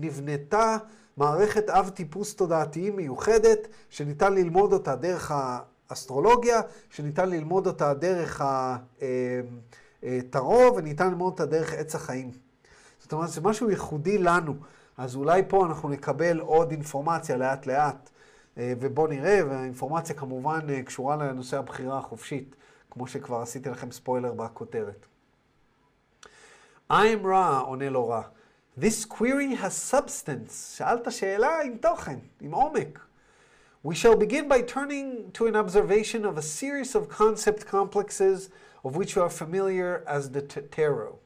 נבנתה 0.00 0.76
מערכת 1.16 1.70
אב 1.70 1.88
טיפוס 1.88 2.34
תודעתיים 2.34 2.96
מיוחדת, 2.96 3.68
שניתן 3.90 4.32
ללמוד 4.32 4.72
אותה 4.72 4.96
דרך 4.96 5.32
האסטרולוגיה, 5.90 6.60
שניתן 6.90 7.30
ללמוד 7.30 7.66
אותה 7.66 7.94
דרך 7.94 8.42
הטרור, 10.02 10.62
אה, 10.62 10.66
אה, 10.66 10.72
וניתן 10.76 11.08
ללמוד 11.08 11.32
אותה 11.32 11.46
דרך 11.46 11.72
עץ 11.72 11.94
החיים. 11.94 12.30
זאת 12.98 13.12
אומרת, 13.12 13.28
זה 13.28 13.40
משהו 13.40 13.70
ייחודי 13.70 14.18
לנו. 14.18 14.54
אז 14.96 15.16
אולי 15.16 15.42
פה 15.48 15.66
אנחנו 15.66 15.88
נקבל 15.88 16.40
עוד 16.40 16.70
אינפורמציה 16.70 17.36
לאט 17.36 17.66
לאט. 17.66 18.10
אה, 18.10 18.15
ובואו 18.56 19.06
נראה, 19.06 19.40
והאינפורמציה 19.48 20.14
כמובן 20.14 20.60
אה, 20.68 20.82
קשורה 20.82 21.16
לנושא 21.16 21.58
הבחירה 21.58 21.98
החופשית, 21.98 22.56
כמו 22.90 23.06
שכבר 23.06 23.40
עשיתי 23.40 23.68
לכם 23.68 23.90
ספוילר 23.92 24.32
בכותרת. 24.32 25.06
I'm 26.90 27.24
רע, 27.24 27.58
עונה 27.58 27.90
לו 27.90 28.08
רע. 28.08 28.22
This 28.78 29.06
query 29.08 29.62
has 29.62 29.94
substance. 29.94 30.52
שאלת 30.76 31.12
שאלה 31.12 31.60
עם 31.60 31.76
תוכן, 31.76 32.18
עם 32.40 32.52
עומק. 32.52 32.98
We 33.86 33.94
shall 33.94 34.16
begin 34.16 34.48
by 34.48 34.62
turning 34.62 35.30
to 35.34 35.46
an 35.46 35.54
observation 35.54 36.24
of 36.24 36.36
a 36.38 36.42
series 36.42 36.94
of 36.94 37.08
concept 37.08 37.66
complexes 37.66 38.50
of 38.84 38.96
which 38.96 39.14
you 39.14 39.22
are 39.22 39.30
familiar 39.30 40.02
as 40.06 40.30
the 40.30 40.42
tarot. 40.70 41.18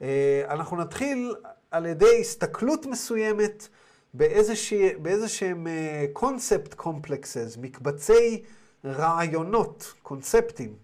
Uh, 0.00 0.04
אנחנו 0.48 0.76
נתחיל 0.76 1.34
על 1.70 1.86
ידי 1.86 2.20
הסתכלות 2.20 2.86
מסוימת 2.86 3.68
באיזה 4.15 5.27
שהם 5.27 5.67
קונספט 6.13 6.73
קומפלקסס, 6.73 7.57
מקבצי 7.61 8.43
רעיונות, 8.85 9.93
קונספטים, 10.03 10.75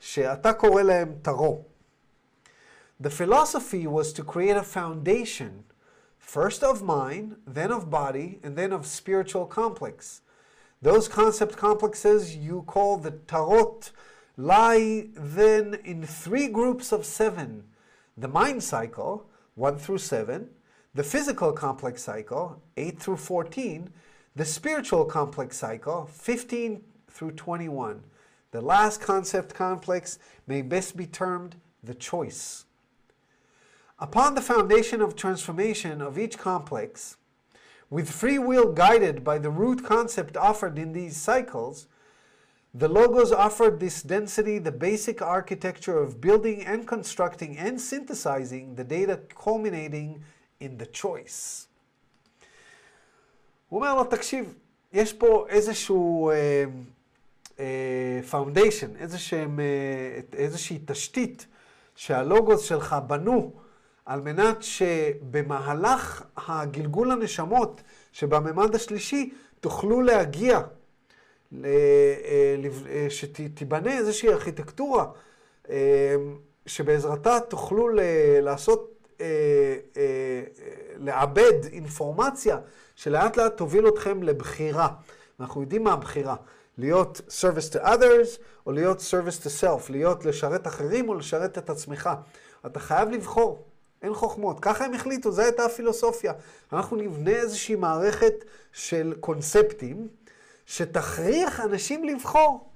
שאתה 0.00 0.52
קורא 0.52 0.82
להם 0.82 1.14
טרו. 1.22 1.64
The 3.02 3.10
philosophy 3.10 3.86
was 3.86 4.12
to 4.12 4.22
create 4.22 4.56
a 4.56 4.62
foundation, 4.62 5.64
first 6.18 6.62
of 6.62 6.82
mind, 6.82 7.34
then 7.46 7.72
of 7.72 7.90
body, 7.90 8.38
and 8.44 8.56
then 8.56 8.72
of 8.72 8.86
spiritual 8.86 9.46
complex. 9.46 10.20
Those 10.82 11.08
concept 11.08 11.56
complexes 11.56 12.36
you 12.36 12.62
call 12.66 12.96
the 12.96 13.12
tarot 13.32 13.80
lie 14.36 15.08
then 15.14 15.78
in 15.84 16.06
three 16.06 16.48
groups 16.48 16.92
of 16.92 17.04
seven. 17.04 17.64
The 18.16 18.28
mind 18.28 18.62
cycle, 18.62 19.26
1 19.54 19.78
through 19.78 19.98
7, 19.98 20.48
the 20.97 21.03
physical 21.03 21.51
complex 21.51 22.01
cycle, 22.01 22.59
8 22.75 22.99
through 22.99 23.17
14, 23.17 23.87
the 24.35 24.43
spiritual 24.43 25.05
complex 25.05 25.55
cycle, 25.55 26.07
15 26.11 26.81
through 27.07 27.33
21. 27.33 28.01
The 28.49 28.61
last 28.61 28.99
concept 28.99 29.53
complex 29.53 30.17
may 30.47 30.63
best 30.63 30.97
be 30.97 31.05
termed 31.05 31.57
the 31.83 31.93
choice. 31.93 32.65
Upon 33.99 34.33
the 34.33 34.41
foundation 34.41 34.99
of 34.99 35.15
transformation 35.15 36.01
of 36.01 36.17
each 36.17 36.39
complex, 36.39 37.17
with 37.91 38.09
free 38.09 38.39
will 38.39 38.73
guided 38.73 39.23
by 39.23 39.37
the 39.37 39.51
root 39.51 39.83
concept 39.83 40.35
offered 40.35 40.79
in 40.79 40.93
these 40.93 41.15
cycles, 41.15 41.85
the 42.73 42.89
logos 42.89 43.31
offered 43.31 43.79
this 43.79 44.01
density 44.01 44.57
the 44.57 44.71
basic 44.71 45.21
architecture 45.21 45.99
of 45.99 46.19
building 46.19 46.65
and 46.65 46.87
constructing 46.87 47.55
and 47.55 47.79
synthesizing 47.79 48.73
the 48.73 48.83
data 48.83 49.19
culminating 49.35 50.23
in 50.61 50.81
the 50.81 51.01
choice. 51.01 51.65
הוא 53.69 53.79
אומר 53.79 53.95
לו, 53.95 54.03
תקשיב, 54.03 54.53
יש 54.93 55.13
פה 55.13 55.45
איזשהו 55.49 56.31
foundation, 58.29 58.95
uh, 58.95 58.97
uh, 58.97 59.01
איזשהם, 59.01 59.59
uh, 59.59 60.35
איזושהי 60.35 60.79
תשתית 60.85 61.45
שהלוגוס 61.95 62.61
שלך 62.61 62.95
בנו 63.07 63.51
על 64.05 64.21
מנת 64.21 64.63
שבמהלך 64.63 66.23
הגלגול 66.37 67.11
הנשמות 67.11 67.81
שבממד 68.11 68.75
השלישי 68.75 69.33
תוכלו 69.59 70.01
להגיע, 70.01 70.61
שתיבנה 73.09 73.97
איזושהי 73.97 74.29
ארכיטקטורה 74.29 75.05
שבעזרתה 76.65 77.39
תוכלו 77.39 77.89
לעשות 78.41 78.79
אה, 78.79 78.95
אה, 78.95 78.96
לעבד 80.97 81.65
אינפורמציה 81.71 82.57
שלאט 82.95 83.37
לאט 83.37 83.57
תוביל 83.57 83.87
אתכם 83.87 84.23
לבחירה. 84.23 84.89
אנחנו 85.39 85.61
יודעים 85.61 85.83
מה 85.83 85.93
הבחירה. 85.93 86.35
להיות 86.77 87.21
service 87.27 87.73
to 87.73 87.83
others 87.83 88.41
או 88.65 88.71
להיות 88.71 88.99
service 88.99 89.43
to 89.43 89.63
self, 89.63 89.91
להיות 89.91 90.25
לשרת 90.25 90.67
אחרים 90.67 91.09
או 91.09 91.15
לשרת 91.15 91.57
את 91.57 91.69
עצמך. 91.69 92.09
אתה 92.65 92.79
חייב 92.79 93.09
לבחור, 93.09 93.65
אין 94.01 94.13
חוכמות. 94.13 94.59
ככה 94.59 94.85
הם 94.85 94.93
החליטו, 94.93 95.31
זו 95.31 95.41
הייתה 95.41 95.65
הפילוסופיה. 95.65 96.33
אנחנו 96.73 96.97
נבנה 96.97 97.31
איזושהי 97.31 97.75
מערכת 97.75 98.33
של 98.71 99.13
קונספטים 99.19 100.07
שתכריח 100.65 101.61
אנשים 101.61 102.03
לבחור. 102.03 102.69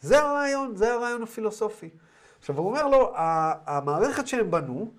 זה 0.00 0.20
הרעיון, 0.20 0.76
זה 0.76 0.92
הרעיון 0.92 1.22
הפילוסופי. 1.22 1.90
עכשיו, 2.38 2.58
הוא 2.58 2.66
אומר 2.66 2.88
לו, 2.88 3.12
המערכת 3.66 4.26
שהם 4.26 4.50
בנו, 4.50 4.90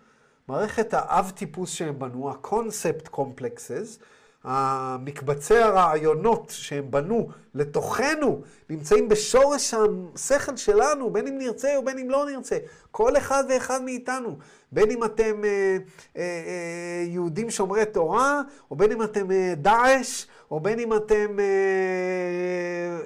מערכת 0.48 0.94
האב 0.94 1.32
טיפוס 1.36 1.72
שהם 1.72 2.00
בנו, 2.00 2.30
ה-concept 2.30 3.10
complexes, 3.16 4.04
המקבצי 4.44 5.58
הרעיונות 5.58 6.50
שהם 6.50 6.92
בנו 6.92 7.30
לתוכנו, 7.54 8.42
נמצאים 8.70 9.10
בשורש 9.10 9.74
השכל 9.74 10.58
שלנו, 10.58 11.10
בין 11.10 11.28
אם 11.28 11.38
נרצה 11.38 11.76
או 11.76 11.86
בין 11.86 12.00
אם 12.00 12.10
לא 12.10 12.26
נרצה. 12.26 12.58
כל 12.92 13.18
אחד 13.18 13.44
ואחד 13.50 13.82
מאיתנו, 13.82 14.38
בין 14.72 14.92
אם 14.92 15.04
אתם 15.04 15.46
אה, 15.46 15.78
אה, 16.18 16.22
אה, 16.22 17.04
יהודים 17.08 17.50
שומרי 17.50 17.86
תורה, 17.86 18.42
או 18.72 18.76
בין 18.76 18.92
אם 18.92 19.04
אתם 19.04 19.32
אה, 19.32 19.54
דאעש, 19.58 20.26
או 20.52 20.60
בין 20.60 20.80
אם 20.80 20.94
אתם 20.94 21.40
אה, 21.40 23.00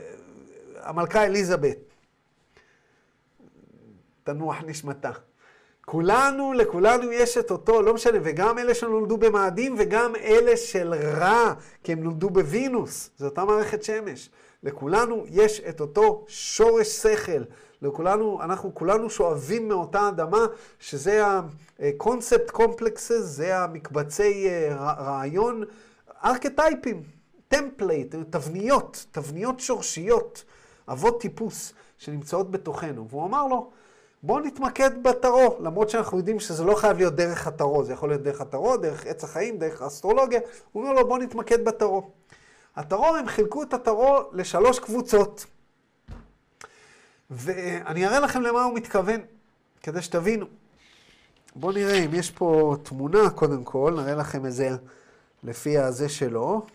המלכה 0.82 1.26
אליזבת. 1.26 1.78
תנוח 4.24 4.56
נשמתה. 4.66 5.12
כולנו, 5.90 6.54
לכולנו 6.54 7.12
יש 7.12 7.38
את 7.38 7.52
אותו, 7.52 7.82
לא 7.82 7.94
משנה, 7.94 8.18
וגם 8.24 8.58
אלה 8.58 8.76
שנולדו 8.76 9.18
במאדים 9.18 9.76
וגם 9.78 10.16
אלה 10.16 10.58
של 10.58 10.94
רע, 10.94 11.54
כי 11.84 11.92
הם 11.92 12.04
נולדו 12.04 12.30
בווינוס, 12.30 13.10
זו 13.18 13.26
אותה 13.26 13.46
מערכת 13.46 13.84
שמש. 13.84 14.30
לכולנו 14.64 15.26
יש 15.30 15.60
את 15.60 15.82
אותו 15.82 16.26
שורש 16.28 16.88
שכל. 16.88 17.44
לכולנו, 17.82 18.40
אנחנו 18.44 18.76
כולנו 18.76 19.10
שואבים 19.10 19.68
מאותה 19.68 20.10
אדמה, 20.10 20.46
שזה 20.80 21.26
ה-concept 21.26 22.52
complexes, 22.52 23.20
זה 23.20 23.58
המקבצי 23.58 24.48
אה, 24.50 24.94
רעיון, 24.94 25.64
ארכטייפים, 26.26 27.04
template, 27.48 28.16
תבניות, 28.30 29.06
תבניות 29.12 29.60
שורשיות, 29.60 30.44
אבות 30.88 31.22
טיפוס 31.22 31.74
שנמצאות 31.98 32.52
בתוכנו. 32.52 33.08
והוא 33.10 33.26
אמר 33.26 33.48
לו, 33.48 33.72
בואו 34.28 34.40
נתמקד 34.40 35.04
בטרו, 35.04 35.58
למרות 35.60 35.90
שאנחנו 35.90 36.18
יודעים 36.18 36.40
שזה 36.40 36.64
לא 36.64 36.76
חייב 36.76 36.98
להיות 36.98 37.16
דרך 37.16 37.48
הטרו, 37.48 37.84
זה 37.84 37.94
יכול 37.94 38.10
להיות 38.10 38.22
דרך 38.22 38.42
הטרו, 38.42 38.78
דרך 38.78 39.06
עץ 39.06 39.24
החיים, 39.24 39.58
דרך 39.58 39.82
האסטרולוגיה. 39.82 40.40
הוא 40.72 40.84
אומר 40.84 40.94
לו, 40.94 41.08
בואו 41.08 41.20
נתמקד 41.20 41.66
בטרו. 41.66 42.12
הטרו, 42.76 43.16
הם 43.16 43.28
חילקו 43.28 43.64
את 43.64 43.74
הטרו 43.74 44.30
לשלוש 44.34 44.80
קבוצות. 44.80 45.46
ואני 47.30 48.08
אראה 48.08 48.20
לכם 48.20 48.42
למה 48.42 48.64
הוא 48.64 48.74
מתכוון, 48.74 49.22
כדי 49.84 50.02
שתבינו. 50.02 50.46
בואו 51.56 51.72
נראה 51.72 52.06
אם 52.06 52.14
יש 52.14 52.32
פה 52.32 52.76
תמונה, 52.84 53.30
קודם 53.30 53.64
כל, 53.64 53.94
נראה 53.98 54.16
לכם 54.16 54.46
איזה, 54.46 54.70
לפי 55.44 55.78
הזה 55.78 56.10
שלו. 56.10 56.66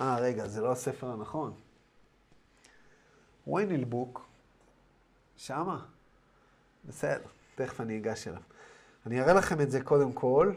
אה, 0.00 0.16
רגע, 0.20 0.48
זה 0.48 0.60
לא 0.60 0.72
הספר 0.72 1.10
הנכון. 1.10 1.52
וויינל 3.46 3.84
בוק. 3.84 4.25
שמה? 5.36 5.78
בסדר, 6.84 7.28
תכף 7.54 7.80
אני 7.80 7.98
אגש 7.98 8.28
אליו. 8.28 8.40
אני 9.06 9.20
אראה 9.20 9.34
לכם 9.34 9.60
את 9.60 9.70
זה 9.70 9.80
קודם 9.80 10.12
כל. 10.12 10.52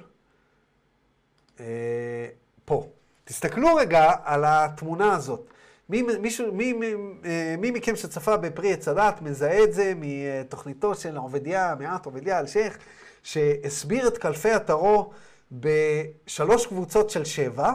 אה, 1.60 2.28
פה. 2.66 2.88
תסתכלו 3.24 3.76
רגע 3.76 4.12
על 4.24 4.44
התמונה 4.48 5.16
הזאת. 5.16 5.50
מי, 5.90 6.02
מישהו, 6.02 6.54
מי, 6.54 6.74
מי, 6.74 6.94
אה, 7.26 7.56
מי 7.58 7.72
מכם 7.72 7.96
שצפה 7.96 8.38
בפרי 8.38 8.74
עץ 8.74 8.88
הדת 8.88 9.22
מזהה 9.22 9.64
את 9.64 9.74
זה 9.74 9.94
מתוכניתו 9.96 10.96
של 10.96 11.18
עובדיה, 11.18 11.76
מעט 11.80 12.06
עובדיה 12.06 12.40
אלשיך, 12.40 12.78
שהסביר 13.24 14.08
את 14.08 14.18
קלפי 14.18 14.52
הטרו 14.52 15.12
בשלוש 15.52 16.66
קבוצות 16.66 17.10
של 17.10 17.26
שבע, 17.26 17.74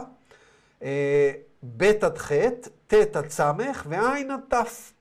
אה, 0.83 1.31
ב' 1.77 1.83
עד 1.83 2.17
ח', 2.17 2.31
ט' 2.87 2.93
עד 2.93 3.29
ס' 3.29 3.39
וע' 3.85 4.17
עד 4.17 4.53
ת'. 4.53 4.94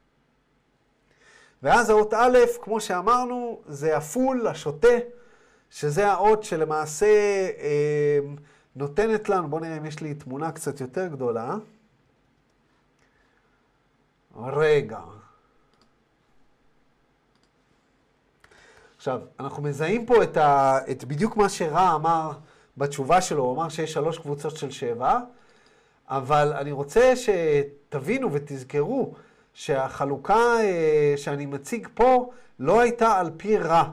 ואז 1.64 1.90
האות 1.90 2.14
א', 2.14 2.38
כמו 2.62 2.81
שאמרנו, 2.81 3.61
זה 3.68 3.96
הפול, 3.96 4.46
השוטה, 4.46 4.88
שזה 5.70 6.11
האות 6.11 6.42
שלמעשה 6.42 7.07
אה, 7.59 8.18
נותנת 8.77 9.29
לנו, 9.29 9.48
בואו 9.48 9.61
נראה 9.62 9.77
אם 9.77 9.87
יש 9.87 10.00
לי 10.00 10.14
תמונה 10.14 10.53
קצת 10.53 10.81
יותר 10.81 11.07
גדולה. 11.07 11.57
רגע. 14.37 15.00
עכשיו, 18.96 19.20
אנחנו 19.40 19.62
מזהים 19.62 20.07
פה 20.07 20.22
את, 20.22 20.37
ה, 20.37 20.79
את 20.90 21.05
בדיוק 21.05 21.37
מה 21.37 21.48
שרע 21.48 21.94
אמר 21.94 22.33
בתשובה 22.77 23.20
שלו, 23.20 23.42
הוא 23.42 23.55
אמר 23.55 23.68
שיש 23.68 23.92
שלוש 23.92 24.18
קבוצות 24.18 24.57
של 24.57 24.70
שבע, 24.70 25.18
אבל 26.09 26.53
אני 26.53 26.72
רוצה 26.72 27.12
שתבינו 27.16 28.33
ותזכרו 28.33 29.14
שהחלוקה 29.55 30.61
אה, 30.61 31.14
שאני 31.17 31.47
מציג 31.47 31.88
פה 31.95 32.33
לא 32.59 32.81
הייתה 32.81 33.19
על 33.19 33.31
פי 33.37 33.59
רע. 33.59 33.90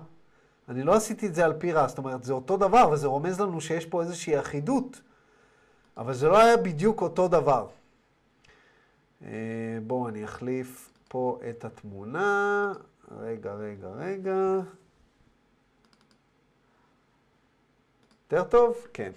אני 0.70 0.84
לא 0.84 0.94
עשיתי 0.94 1.28
את 1.28 1.36
זה 1.36 1.46
על 1.46 1.54
פי 1.54 1.72
רע, 1.72 1.88
זאת 1.88 1.98
אומרת, 1.98 2.24
זה 2.24 2.34
אותו 2.34 2.58
דבר, 2.58 2.90
וזה 2.92 3.08
רומז 3.08 3.42
לנו 3.42 3.62
שיש 3.62 3.86
פה 3.86 4.02
איזושהי 4.02 4.40
אחידות, 4.40 5.02
אבל 5.98 6.14
זה 6.14 6.28
לא 6.28 6.40
היה 6.40 6.58
בדיוק 6.58 7.02
אותו 7.02 7.28
דבר. 7.28 7.68
אה, 9.26 9.30
בואו 9.88 10.08
אני 10.08 10.26
אחליף 10.26 10.92
פה 11.08 11.40
את 11.50 11.66
התמונה. 11.66 12.74
רגע, 13.20 13.54
רגע, 13.54 13.88
רגע. 13.88 14.60
יותר 18.32 18.44
טוב? 18.44 18.88
כן. 18.94 19.12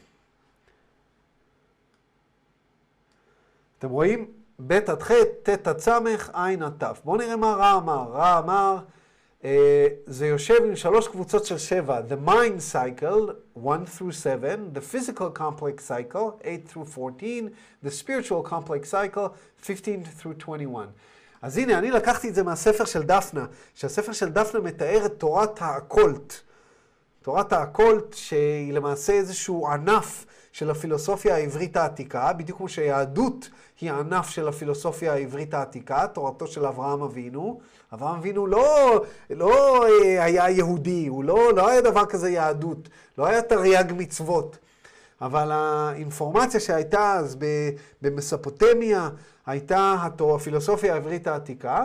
אתם 3.78 3.90
רואים? 3.90 4.43
ב' 4.58 4.72
עד 4.72 5.02
ח', 5.02 5.12
ט' 5.42 5.68
עד 5.68 5.78
ס', 5.78 5.88
ע' 5.88 6.64
עד 6.64 6.72
ת'. 6.78 7.04
בואו 7.04 7.16
נראה 7.16 7.36
מה 7.36 7.54
רע 7.54 7.76
אמר. 7.76 8.04
רע 8.12 8.38
אמר, 8.38 8.78
אה, 9.44 9.88
זה 10.06 10.26
יושב 10.26 10.64
עם 10.64 10.76
שלוש 10.76 11.08
קבוצות 11.08 11.46
של 11.46 11.58
שבע. 11.58 12.00
The 12.08 12.28
mind 12.28 12.72
cycle, 12.72 13.32
1 13.54 13.88
through 13.98 14.12
7, 14.12 14.70
the 14.74 14.80
physical 14.80 15.38
complex 15.38 15.84
cycle, 15.88 16.40
8 16.44 16.68
through 16.68 16.84
14, 16.84 17.48
the 17.84 17.90
spiritual 17.90 18.42
complex 18.50 18.90
cycle, 18.90 19.28
15 19.62 20.04
through 20.20 20.34
21. 20.38 20.88
אז 21.42 21.58
הנה, 21.58 21.78
אני 21.78 21.90
לקחתי 21.90 22.28
את 22.28 22.34
זה 22.34 22.42
מהספר 22.42 22.84
של 22.84 23.02
דפנה, 23.02 23.46
שהספר 23.74 24.12
של 24.12 24.28
דפנה 24.28 24.60
מתאר 24.60 25.06
את 25.06 25.12
תורת 25.18 25.62
האקולט. 25.62 26.34
תורת 27.22 27.52
האקולט, 27.52 28.14
שהיא 28.14 28.72
למעשה 28.72 29.12
איזשהו 29.12 29.68
ענף 29.68 30.26
של 30.54 30.70
הפילוסופיה 30.70 31.34
העברית 31.34 31.76
העתיקה, 31.76 32.32
בדיוק 32.32 32.58
כמו 32.58 32.68
שיהדות 32.68 33.48
היא 33.80 33.92
ענף 33.92 34.28
של 34.28 34.48
הפילוסופיה 34.48 35.12
העברית 35.12 35.54
העתיקה, 35.54 36.06
תורתו 36.06 36.46
של 36.46 36.66
אברהם 36.66 37.02
אבינו. 37.02 37.60
אברהם 37.92 38.16
אבינו 38.16 38.46
לא, 38.46 39.04
לא 39.30 39.86
אה, 39.86 40.24
היה 40.24 40.50
יהודי, 40.50 41.06
הוא 41.06 41.24
לא, 41.24 41.52
לא 41.56 41.68
היה 41.68 41.80
דבר 41.80 42.06
כזה 42.06 42.30
יהדות, 42.30 42.88
לא 43.18 43.26
היה 43.26 43.42
תרי"ג 43.42 43.92
מצוות. 43.96 44.58
אבל 45.20 45.50
האינפורמציה 45.52 46.60
שהייתה 46.60 47.12
אז 47.12 47.36
במספוטמיה 48.02 49.08
הייתה 49.46 49.96
הפילוסופיה 50.34 50.94
העברית 50.94 51.26
העתיקה, 51.26 51.84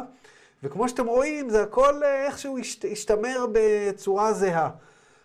וכמו 0.63 0.89
שאתם 0.89 1.05
רואים, 1.05 1.49
זה 1.49 1.63
הכל 1.63 2.03
אה, 2.03 2.25
איכשהו 2.25 2.58
השתמר 2.91 3.45
בצורה 3.51 4.34
זהה. 4.34 4.69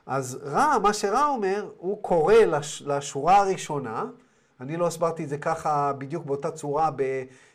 אז 0.07 0.39
רע, 0.43 0.79
מה 0.83 0.93
שרע 0.93 1.27
אומר, 1.27 1.71
הוא 1.77 2.03
קורא 2.03 2.35
לש, 2.35 2.83
לשורה 2.87 3.37
הראשונה, 3.37 4.05
אני 4.61 4.77
לא 4.77 4.87
הסברתי 4.87 5.25
את 5.25 5.29
זה 5.29 5.39
ככה 5.39 5.93
בדיוק 5.99 6.25
באותה 6.25 6.51
צורה 6.51 6.91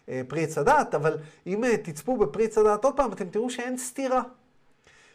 בפרי 0.08 0.44
עץ 0.44 0.58
הדת, 0.58 0.96
אבל 0.96 1.18
אם 1.48 1.64
אה, 1.64 1.78
תצפו 1.78 2.18
בפרי 2.18 2.46
עץ 2.46 2.58
הדת 2.58 2.86
עוד 2.86 2.96
פעם, 2.96 3.12
אתם 3.14 3.30
תראו 3.30 3.50
שאין 3.50 3.78
סתירה. 3.78 4.22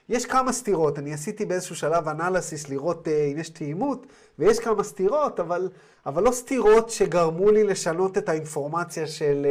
יש 0.09 0.27
כמה 0.27 0.53
סתירות, 0.53 0.99
אני 0.99 1.14
עשיתי 1.14 1.44
באיזשהו 1.44 1.77
שלב 1.77 2.09
אנליסיס 2.09 2.68
לראות 2.68 3.07
uh, 3.07 3.11
אם 3.33 3.38
יש 3.38 3.49
תאימות, 3.49 4.07
ויש 4.38 4.59
כמה 4.59 4.83
סתירות, 4.83 5.40
אבל, 5.40 5.68
אבל 6.07 6.23
לא 6.23 6.33
סתירות 6.33 6.90
שגרמו 6.90 7.51
לי 7.51 7.64
לשנות 7.64 8.18
את 8.18 8.29
האינפורמציה 8.29 9.07
של, 9.07 9.47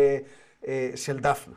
uh, 0.62 0.68
של 0.96 1.20
דפנה. 1.20 1.56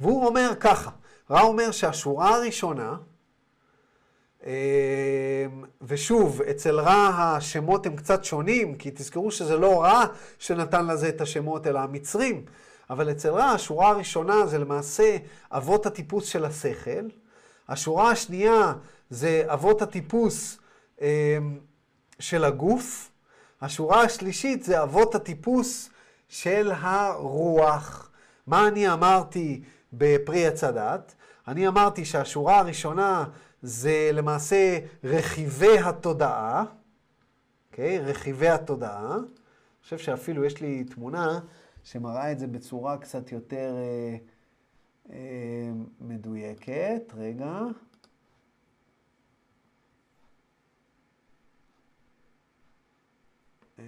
והוא 0.00 0.26
אומר 0.26 0.50
ככה, 0.60 0.90
רע 1.30 1.40
אומר 1.40 1.70
שהשורה 1.70 2.34
הראשונה, 2.34 2.96
ושוב, 5.82 6.42
אצל 6.42 6.80
רע 6.80 7.08
השמות 7.18 7.86
הם 7.86 7.96
קצת 7.96 8.24
שונים, 8.24 8.74
כי 8.74 8.90
תזכרו 8.90 9.30
שזה 9.30 9.56
לא 9.56 9.82
רע 9.82 10.04
שנתן 10.38 10.86
לזה 10.86 11.08
את 11.08 11.20
השמות, 11.20 11.66
אלא 11.66 11.78
המצרים. 11.78 12.44
אבל 12.90 13.10
אצל 13.10 13.30
רע, 13.30 13.44
השורה 13.44 13.88
הראשונה 13.88 14.46
זה 14.46 14.58
למעשה 14.58 15.16
אבות 15.52 15.86
הטיפוס 15.86 16.24
של 16.26 16.44
השכל. 16.44 17.08
השורה 17.68 18.10
השנייה 18.10 18.72
זה 19.10 19.42
אבות 19.46 19.82
הטיפוס 19.82 20.58
אמ, 21.00 21.06
של 22.18 22.44
הגוף. 22.44 23.10
השורה 23.60 24.02
השלישית 24.02 24.64
זה 24.64 24.82
אבות 24.82 25.14
הטיפוס 25.14 25.90
של 26.28 26.72
הרוח. 26.74 28.10
מה 28.46 28.68
אני 28.68 28.92
אמרתי 28.92 29.62
בפרי 29.92 30.46
עץ 30.46 30.64
הדת? 30.64 31.14
אני 31.48 31.68
אמרתי 31.68 32.04
שהשורה 32.04 32.58
הראשונה 32.58 33.24
זה 33.62 34.10
למעשה 34.12 34.78
רכיבי 35.04 35.78
התודעה, 35.78 36.64
אוקיי? 37.70 37.98
Okay, 37.98 38.02
רכיבי 38.02 38.48
התודעה. 38.48 39.14
אני 39.16 39.82
חושב 39.82 39.98
שאפילו 39.98 40.44
יש 40.44 40.60
לי 40.60 40.84
תמונה 40.84 41.40
שמראה 41.84 42.32
את 42.32 42.38
זה 42.38 42.46
בצורה 42.46 42.98
קצת 42.98 43.32
יותר 43.32 43.74
אה, 43.76 44.16
אה, 45.12 45.72
מדויקת. 46.00 47.02
רגע. 47.14 47.62
אה, 53.78 53.84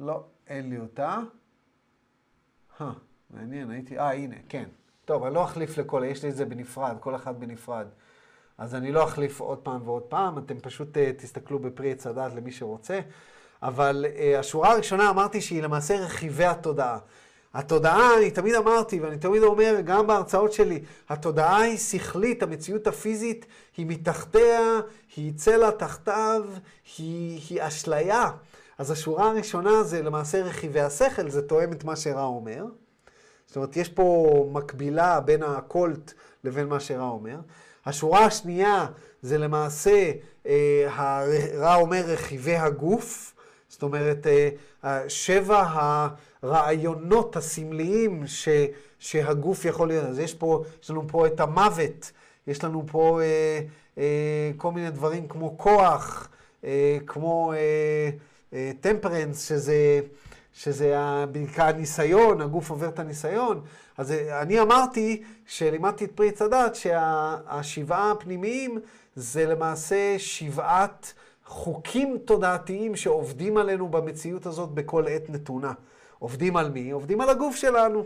לא, 0.00 0.24
אין 0.50 0.70
לי 0.70 0.78
אותה. 0.78 1.18
אה, 2.80 2.92
מעניין, 3.30 3.70
הייתי... 3.70 3.98
אה, 3.98 4.12
הנה, 4.12 4.36
כן. 4.48 4.64
טוב, 5.04 5.24
אני 5.24 5.34
לא 5.34 5.44
אחליף 5.44 5.78
לכל, 5.78 6.02
יש 6.06 6.22
לי 6.22 6.30
את 6.30 6.36
זה 6.36 6.44
בנפרד, 6.44 6.96
כל 7.00 7.14
אחד 7.14 7.40
בנפרד. 7.40 7.86
אז 8.58 8.74
אני 8.74 8.92
לא 8.92 9.04
אחליף 9.04 9.40
עוד 9.40 9.58
פעם 9.58 9.80
ועוד 9.84 10.02
פעם, 10.02 10.38
אתם 10.38 10.60
פשוט 10.60 10.96
uh, 10.96 11.00
תסתכלו 11.22 11.58
בפרי 11.58 11.92
עץ 11.92 12.06
הדת 12.06 12.34
למי 12.34 12.52
שרוצה. 12.52 13.00
אבל 13.62 14.06
uh, 14.08 14.38
השורה 14.38 14.72
הראשונה 14.72 15.10
אמרתי 15.10 15.40
שהיא 15.40 15.62
למעשה 15.62 15.94
רכיבי 15.94 16.44
התודעה. 16.44 16.98
התודעה, 17.54 18.16
אני 18.18 18.30
תמיד 18.30 18.54
אמרתי, 18.54 19.00
ואני 19.00 19.18
תמיד 19.18 19.42
אומר, 19.42 19.76
גם 19.84 20.06
בהרצאות 20.06 20.52
שלי, 20.52 20.82
התודעה 21.08 21.60
היא 21.60 21.78
שכלית, 21.78 22.42
המציאות 22.42 22.86
הפיזית 22.86 23.46
היא 23.76 23.86
מתחתיה, 23.86 24.80
היא 25.16 25.32
צלע 25.36 25.70
תחתיו, 25.70 26.44
היא, 26.98 27.40
היא 27.50 27.66
אשליה. 27.66 28.30
אז 28.80 28.90
השורה 28.90 29.30
הראשונה 29.30 29.82
זה 29.82 30.02
למעשה 30.02 30.42
רכיבי 30.42 30.80
השכל, 30.80 31.30
זה 31.30 31.42
תואם 31.42 31.72
את 31.72 31.84
מה 31.84 31.96
שרע 31.96 32.24
אומר. 32.24 32.64
זאת 33.46 33.56
אומרת, 33.56 33.76
יש 33.76 33.88
פה 33.88 34.48
מקבילה 34.52 35.20
בין 35.20 35.42
הקולט 35.42 36.12
לבין 36.44 36.66
מה 36.66 36.80
שרע 36.80 37.08
אומר. 37.08 37.36
השורה 37.86 38.24
השנייה 38.24 38.86
זה 39.22 39.38
למעשה, 39.38 40.12
אה, 40.46 41.24
רע 41.54 41.74
אומר 41.74 42.02
רכיבי 42.06 42.56
הגוף, 42.56 43.34
זאת 43.68 43.82
אומרת, 43.82 44.26
אה, 44.84 45.08
שבע 45.08 45.64
הרעיונות 46.42 47.36
הסמליים 47.36 48.26
ש, 48.26 48.48
שהגוף 48.98 49.64
יכול 49.64 49.88
להיות. 49.88 50.04
אז 50.04 50.18
יש 50.18 50.34
פה, 50.34 50.64
יש 50.82 50.90
לנו 50.90 51.08
פה 51.08 51.26
את 51.26 51.40
המוות, 51.40 52.12
יש 52.46 52.64
לנו 52.64 52.84
פה 52.86 53.20
אה, 53.22 53.60
אה, 53.98 54.50
כל 54.56 54.72
מיני 54.72 54.90
דברים 54.90 55.28
כמו 55.28 55.58
כוח, 55.58 56.28
אה, 56.64 56.98
כמו... 57.06 57.52
אה, 57.52 58.10
טמפרנס, 58.80 59.48
שזה, 59.48 60.00
שזה 60.52 60.96
בעיקר 61.32 61.64
הניסיון, 61.64 62.40
הגוף 62.40 62.70
עובר 62.70 62.88
את 62.88 62.98
הניסיון. 62.98 63.62
אז 63.98 64.12
אה, 64.12 64.42
אני 64.42 64.60
אמרתי, 64.60 65.22
כשלימדתי 65.46 66.04
את 66.04 66.12
פרי 66.14 66.28
עץ 66.28 66.42
הדת, 66.42 66.74
שהשבעה 66.74 68.10
הפנימיים 68.10 68.78
זה 69.16 69.46
למעשה 69.46 70.14
שבעת 70.18 71.12
חוקים 71.46 72.18
תודעתיים 72.24 72.96
שעובדים 72.96 73.56
עלינו 73.56 73.88
במציאות 73.88 74.46
הזאת 74.46 74.70
בכל 74.70 75.08
עת 75.08 75.30
נתונה. 75.30 75.72
עובדים 76.18 76.56
על 76.56 76.70
מי? 76.70 76.90
עובדים 76.90 77.20
על 77.20 77.30
הגוף 77.30 77.56
שלנו. 77.56 78.04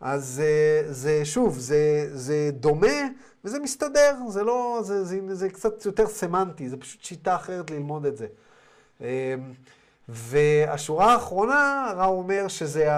אז 0.00 0.42
אה, 0.44 0.92
זה, 0.92 1.24
שוב, 1.24 1.58
זה, 1.58 2.08
זה 2.12 2.50
דומה 2.52 3.08
וזה 3.44 3.58
מסתדר, 3.60 4.14
זה 4.28 4.42
לא, 4.42 4.80
זה, 4.82 5.04
זה, 5.04 5.34
זה 5.34 5.48
קצת 5.48 5.86
יותר 5.86 6.06
סמנטי, 6.06 6.68
זה 6.68 6.76
פשוט 6.76 7.02
שיטה 7.02 7.36
אחרת 7.36 7.70
ללמוד 7.70 8.06
את 8.06 8.16
זה. 8.16 8.26
אמ, 9.00 9.06
והשורה 10.08 11.12
האחרונה, 11.12 11.92
רע 11.96 12.06
אומר 12.06 12.48
שזה 12.48 12.88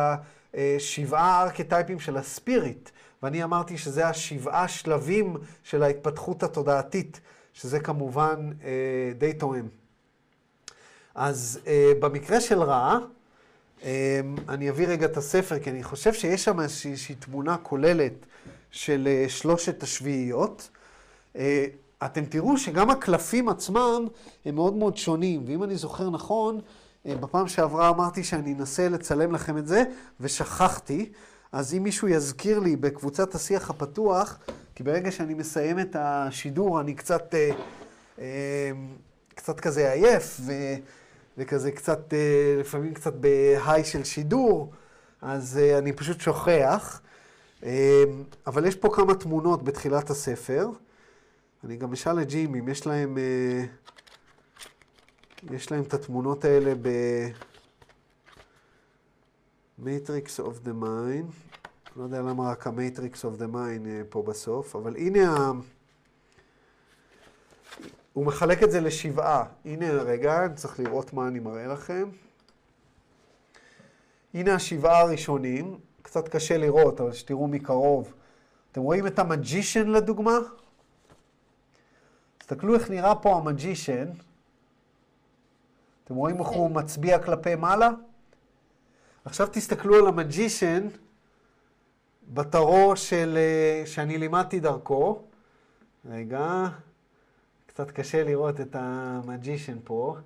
השבעה 0.55 1.43
ארכיטייפים 1.43 2.01
של 2.01 2.17
הספיריט, 2.17 2.91
ואני 3.23 3.45
אמרתי 3.45 3.79
שזה 3.79 4.09
השבעה 4.09 4.69
שלבים 4.69 5.37
של 5.63 5.83
ההתפתחות 5.83 6.43
התודעתית, 6.43 7.21
שזה 7.53 7.81
כמובן 7.81 8.51
אה, 8.65 9.13
די 9.19 9.33
תואם. 9.33 9.69
אז 11.15 11.61
אה, 11.67 11.93
במקרה 12.01 12.41
של 12.41 12.63
רע, 12.63 12.99
אה, 13.85 14.21
אני 14.49 14.71
אביא 14.71 14.87
רגע 14.87 15.07
את 15.07 15.17
הספר, 15.17 15.59
כי 15.59 15.71
אני 15.71 15.83
חושב 15.83 16.13
שיש 16.13 16.45
שם 16.45 16.61
איזושהי 16.61 17.15
תמונה 17.15 17.57
כוללת 17.57 18.27
של 18.71 19.09
אה, 19.11 19.29
שלושת 19.29 19.83
השביעיות. 19.83 20.71
אתם 22.05 22.25
תראו 22.25 22.59
שגם 22.59 22.91
הקלפים 22.91 23.49
עצמם 23.49 24.07
הם 24.45 24.55
מאוד 24.55 24.75
מאוד 24.75 24.97
שונים, 24.97 25.45
ואם 25.47 25.65
אני 25.65 25.77
זוכר 25.77 26.11
נכון, 26.11 26.61
אה, 27.07 27.17
בפעם 27.17 27.49
שעברה 27.49 27.89
אמרתי 27.89 28.25
שאני 28.25 28.55
אנסה 28.55 28.89
לצלם 28.89 29.33
לכם 29.33 29.59
את 29.59 29.67
זה, 29.67 29.83
ושכחתי. 30.21 31.13
אז 31.53 31.75
אם 31.75 31.83
מישהו 31.83 32.09
יזכיר 32.09 32.59
לי 32.59 32.77
בקבוצת 32.77 33.35
השיח 33.35 33.71
הפתוח, 33.71 34.39
כי 34.75 34.83
ברגע 34.83 35.11
שאני 35.11 35.35
מסיים 35.35 35.79
את 35.79 35.97
השידור 35.99 36.81
אני 36.81 36.95
קצת, 36.95 37.35
אה, 37.35 37.51
אה, 38.19 38.71
קצת 39.35 39.61
כזה 39.61 39.93
עייף, 39.93 40.41
ו, 40.47 40.53
וכזה 41.39 41.71
קצת, 41.71 42.15
לפעמים 42.61 42.95
קצת 42.95 43.15
בהיי 43.15 43.85
של 43.85 44.05
שידור, 44.05 44.73
אז 45.23 45.61
אני 45.79 45.93
פשוט 45.93 46.21
שוכח. 46.21 47.01
אבל 48.47 48.67
יש 48.67 48.77
פה 48.77 48.89
כמה 48.93 49.15
תמונות 49.15 49.63
בתחילת 49.63 50.11
הספר. 50.11 50.69
אני 51.65 51.77
גם 51.77 51.93
אשאל 51.93 52.23
את 52.23 52.29
ג'ים 52.29 52.55
אם 52.55 52.69
יש 52.69 52.87
להם, 52.87 53.19
אה, 53.19 53.65
יש 55.51 55.73
להם 55.73 55.83
את 55.83 55.95
התמונות 55.95 56.45
האלה 56.45 56.75
ב... 56.83 56.89
Matrix 59.85 60.39
of 60.39 60.67
the 60.67 60.83
Mind, 60.83 61.33
לא 61.97 62.03
יודע 62.03 62.23
למה 62.23 62.51
רק 62.51 62.67
ה-Matrix 62.67 63.15
of 63.15 63.41
the 63.41 63.55
Mind 63.55 63.87
אה, 63.87 64.03
פה 64.09 64.23
בסוף, 64.23 64.77
אבל 64.77 64.97
הנה 64.97 65.31
ה... 65.31 65.53
הוא 68.13 68.27
מחלק 68.27 68.63
את 68.63 68.71
זה 68.71 68.81
לשבעה. 68.81 69.45
הנה 69.65 69.91
רגע, 69.91 70.45
אני 70.45 70.55
צריך 70.55 70.81
לראות 70.81 71.13
מה 71.13 71.29
אני 71.29 71.39
מראה 71.39 71.67
לכם. 71.67 72.09
הנה 74.35 74.55
השבעה 74.55 75.01
הראשונים, 75.01 75.79
קצת 76.03 76.29
קשה 76.29 76.59
לראות, 76.59 77.01
אבל 77.01 77.13
שתראו 77.13 77.49
מקרוב. 77.49 78.15
אתם 78.73 78.81
רואים 78.81 79.07
את 79.07 79.19
המג'ישן 79.19 79.89
לדוגמה? 79.89 80.39
תסתכלו 82.51 82.75
איך 82.75 82.91
נראה 82.91 83.15
פה 83.15 83.37
המג'ישן. 83.37 84.09
אתם 86.05 86.15
רואים 86.15 86.41
איך 86.41 86.49
הוא 86.49 86.71
מצביע 86.71 87.19
כלפי 87.19 87.55
מעלה? 87.55 87.91
עכשיו 89.25 89.49
תסתכלו 89.53 89.97
על 89.97 90.07
המג'ישן 90.07 90.89
בתרו 92.33 92.97
של, 92.97 93.39
אה, 93.39 93.87
שאני 93.87 94.19
לימדתי 94.19 94.61
דרכו. 94.61 95.23
רגע, 96.11 96.69
קצת 97.67 97.91
קשה 97.91 98.25
לראות 98.25 98.61
את 98.61 98.77
המג'ישן 98.79 99.79
פה, 99.85 100.17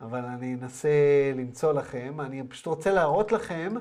אבל 0.00 0.24
אני 0.24 0.54
אנסה 0.54 0.88
למצוא 1.36 1.72
לכם. 1.72 2.20
אני 2.20 2.42
פשוט 2.48 2.66
רוצה 2.66 2.90
להראות 2.90 3.32
לכם 3.32 3.74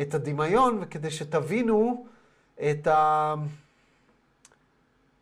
את 0.00 0.14
הדמיון, 0.14 0.78
וכדי 0.80 1.10
שתבינו 1.10 2.06
את 2.70 2.86
ה... 2.86 3.34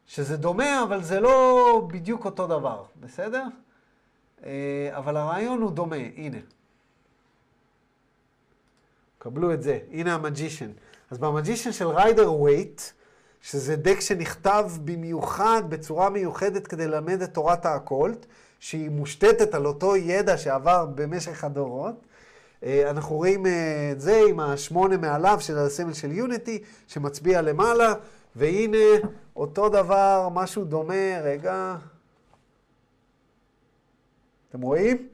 שזה 0.08 0.36
דומה, 0.36 0.82
אבל 0.82 1.02
זה 1.02 1.20
לא 1.20 1.88
בדיוק 1.92 2.24
אותו 2.24 2.46
דבר, 2.46 2.84
בסדר? 3.00 3.44
אה, 4.44 4.90
אבל 4.92 5.16
הרעיון 5.16 5.62
הוא 5.62 5.70
דומה, 5.70 5.96
הנה. 6.16 6.38
קבלו 9.18 9.52
את 9.52 9.62
זה, 9.62 9.78
הנה 9.92 10.14
ה 10.14 10.20
Magician. 10.20 10.70
אז 11.10 11.18
ב 11.18 11.24
Magician 11.24 11.72
של 11.72 11.88
Rider 11.88 12.32
Waite, 12.32 12.82
שזה 13.42 13.76
deck 13.76 14.00
שנכתב 14.00 14.70
במיוחד, 14.84 15.62
בצורה 15.68 16.10
מיוחדת 16.10 16.66
כדי 16.66 16.86
ללמד 16.86 17.22
את 17.22 17.34
תורת 17.34 17.66
ה 17.66 17.74
occult, 17.74 18.26
שהיא 18.60 18.90
מושתתת 18.90 19.54
על 19.54 19.66
אותו 19.66 19.96
ידע 19.96 20.38
שעבר 20.38 20.86
במשך 20.94 21.44
הדורות. 21.44 21.94
אה, 22.62 22.90
אנחנו 22.90 23.16
רואים 23.16 23.46
אה, 23.46 23.88
את 23.92 24.00
זה 24.00 24.22
עם 24.28 24.40
השמונה 24.40 24.96
מעליו 24.96 25.38
של 25.40 25.58
הסמל 25.58 25.92
של 25.92 26.12
יוניטי, 26.12 26.62
שמצביע 26.86 27.42
למעלה, 27.42 27.94
והנה 28.36 28.86
אותו 29.38 29.68
דבר, 29.68 30.28
משהו 30.32 30.64
דומה, 30.64 31.20
רגע. 31.22 31.76
אתם 34.48 34.60
רואים? 34.60 35.08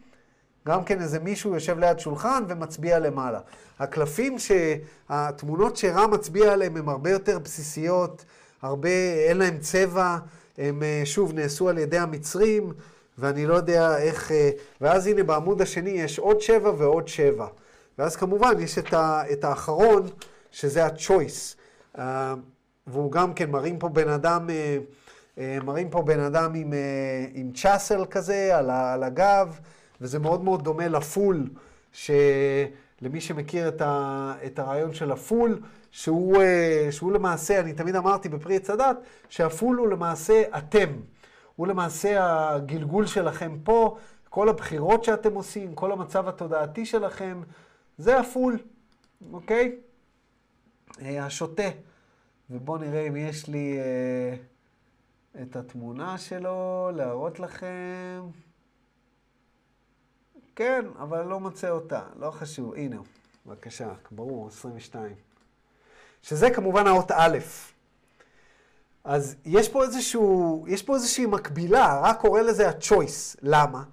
גם 0.66 0.84
כן 0.84 1.00
איזה 1.00 1.18
מישהו 1.18 1.54
יושב 1.54 1.78
ליד 1.78 1.98
שולחן 1.98 2.44
ומצביע 2.48 2.98
למעלה. 2.98 3.40
הקלפים, 3.78 4.36
התמונות 5.08 5.76
שרם 5.76 6.10
מצביע 6.10 6.52
עליהם 6.52 6.76
הן 6.76 6.88
הרבה 6.88 7.10
יותר 7.10 7.38
בסיסיות, 7.38 8.24
הרבה, 8.62 8.88
אין 9.28 9.36
להם 9.36 9.58
צבע, 9.58 10.18
הם 10.58 10.82
אה, 10.82 11.02
שוב 11.04 11.32
נעשו 11.32 11.68
על 11.68 11.78
ידי 11.78 11.98
המצרים, 11.98 12.72
ואני 13.18 13.46
לא 13.46 13.54
יודע 13.54 13.98
איך... 13.98 14.32
אה, 14.32 14.50
ואז 14.80 15.06
הנה 15.06 15.22
בעמוד 15.22 15.62
השני 15.62 15.90
יש 15.90 16.18
עוד 16.18 16.40
שבע 16.40 16.72
ועוד 16.78 17.08
שבע. 17.08 17.46
ואז 17.98 18.16
כמובן 18.16 18.60
יש 18.60 18.78
את, 18.78 18.92
ה, 18.94 19.22
את 19.32 19.44
האחרון, 19.44 20.06
שזה 20.50 20.86
ה-choice. 20.86 21.56
והוא 22.86 23.12
גם 23.12 23.34
כן 23.34 23.50
מראים 23.50 23.78
פה 23.78 23.88
בן 23.88 24.08
אדם, 24.08 24.46
uh, 24.46 24.52
uh, 25.38 25.64
מראים 25.64 25.90
פה 25.90 26.02
בן 26.02 26.20
אדם 26.20 26.54
עם, 26.54 26.72
uh, 26.72 26.76
עם 27.34 27.52
צ'אסל 27.52 28.04
כזה 28.10 28.58
על, 28.58 28.70
על 28.70 29.02
הגב. 29.02 29.60
וזה 30.00 30.18
מאוד 30.18 30.44
מאוד 30.44 30.64
דומה 30.64 30.88
לפול, 30.88 31.48
שלמי 31.92 33.20
שמכיר 33.20 33.68
את, 33.68 33.80
ה, 33.80 34.34
את 34.46 34.58
הרעיון 34.58 34.94
של 34.94 35.12
הפול, 35.12 35.60
שהוא, 35.90 36.42
אה, 36.42 36.88
שהוא 36.90 37.12
למעשה, 37.12 37.60
אני 37.60 37.72
תמיד 37.72 37.96
אמרתי 37.96 38.28
בפרי 38.28 38.56
עץ 38.56 38.70
הדת, 38.70 38.96
שהפול 39.28 39.76
הוא 39.76 39.88
למעשה 39.88 40.42
אתם. 40.58 40.92
הוא 41.56 41.66
למעשה 41.66 42.16
הגלגול 42.54 43.06
שלכם 43.06 43.58
פה, 43.64 43.96
כל 44.28 44.48
הבחירות 44.48 45.04
שאתם 45.04 45.34
עושים, 45.34 45.74
כל 45.74 45.92
המצב 45.92 46.28
התודעתי 46.28 46.86
שלכם, 46.86 47.42
זה 47.98 48.20
הפול, 48.20 48.58
אוקיי? 49.32 49.76
אה, 51.02 51.26
השוטה. 51.26 51.68
ובואו 52.50 52.78
נראה 52.78 53.08
אם 53.08 53.16
יש 53.16 53.48
לי 53.48 53.78
אה, 53.78 54.36
את 55.42 55.56
התמונה 55.56 56.18
שלו 56.18 56.90
להראות 56.94 57.40
לכם. 57.40 58.22
כן, 60.56 60.84
אבל 60.98 61.22
לא 61.22 61.40
מוצא 61.40 61.70
אותה, 61.70 62.02
לא 62.16 62.30
חשוב. 62.30 62.74
הנה, 62.74 62.96
בבקשה, 63.46 63.92
ברור, 64.10 64.48
22. 64.48 65.14
שזה 66.22 66.50
כמובן 66.50 66.86
האות 66.86 67.10
א'. 67.10 67.38
אז 69.04 69.36
יש 69.44 69.68
פה 69.68 69.84
איזשהו, 69.84 70.64
יש 70.68 70.82
פה 70.82 70.94
איזושהי 70.94 71.26
מקבילה, 71.26 72.00
רק 72.02 72.20
קורא 72.20 72.40
לזה 72.40 72.68
ה-choice. 72.68 73.36
למה? 73.42 73.84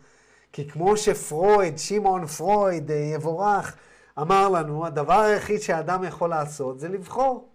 כי 0.53 0.69
כמו 0.69 0.97
שפרויד, 0.97 1.77
שמעון 1.77 2.25
פרויד, 2.27 2.91
אה, 2.91 2.95
יבורך, 2.95 3.75
אמר 4.19 4.49
לנו, 4.49 4.85
הדבר 4.85 5.19
היחיד 5.19 5.61
שהאדם 5.61 6.03
יכול 6.03 6.29
לעשות 6.29 6.79
זה 6.79 6.87
לבחור. 6.89 7.50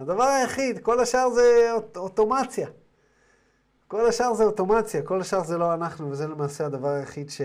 הדבר 0.00 0.24
היחיד, 0.24 0.78
כל 0.78 1.00
השאר 1.00 1.30
זה 1.30 1.68
אוט- 1.72 1.96
אוטומציה. 1.96 2.68
כל 3.88 4.06
השאר 4.06 4.34
זה 4.34 4.44
אוטומציה, 4.44 5.02
כל 5.02 5.20
השאר 5.20 5.44
זה 5.44 5.58
לא 5.58 5.74
אנחנו, 5.74 6.10
וזה 6.10 6.26
למעשה 6.26 6.66
הדבר 6.66 6.88
היחיד 6.88 7.30
ש... 7.30 7.40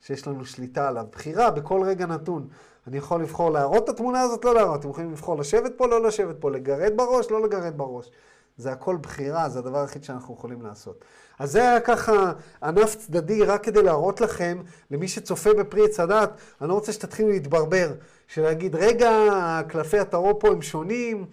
שיש 0.00 0.26
לנו 0.26 0.44
שליטה 0.44 0.88
עליו. 0.88 1.04
בחירה 1.12 1.50
בכל 1.50 1.82
רגע 1.82 2.06
נתון. 2.06 2.48
אני 2.86 2.96
יכול 2.96 3.22
לבחור 3.22 3.50
להראות 3.50 3.84
את 3.84 3.88
התמונה 3.88 4.20
הזאת, 4.20 4.44
לא 4.44 4.54
להראות. 4.54 4.80
אתם 4.80 4.90
יכולים 4.90 5.12
לבחור 5.12 5.36
לשבת 5.38 5.72
פה, 5.76 5.86
לא 5.86 6.02
לשבת 6.02 6.36
פה, 6.40 6.50
לגרד 6.50 6.92
בראש, 6.96 7.30
לא 7.30 7.42
לגרד 7.42 7.78
בראש. 7.78 8.10
זה 8.58 8.72
הכל 8.72 8.96
בחירה, 8.96 9.48
זה 9.48 9.58
הדבר 9.58 9.78
היחיד 9.80 10.04
שאנחנו 10.04 10.34
יכולים 10.34 10.62
לעשות. 10.62 11.04
אז 11.38 11.52
זה 11.52 11.60
היה 11.62 11.80
ככה 11.80 12.32
ענף 12.62 12.94
צדדי, 12.94 13.42
רק 13.44 13.64
כדי 13.64 13.82
להראות 13.82 14.20
לכם, 14.20 14.62
למי 14.90 15.08
שצופה 15.08 15.54
בפרי 15.54 15.84
עץ 15.84 16.00
הדת, 16.00 16.30
אני 16.60 16.68
לא 16.68 16.74
רוצה 16.74 16.92
שתתחילו 16.92 17.28
להתברבר, 17.28 17.92
שלהגיד, 18.26 18.76
רגע, 18.76 19.10
קלפי 19.68 19.98
הטרו 19.98 20.38
פה 20.38 20.48
הם 20.48 20.62
שונים. 20.62 21.26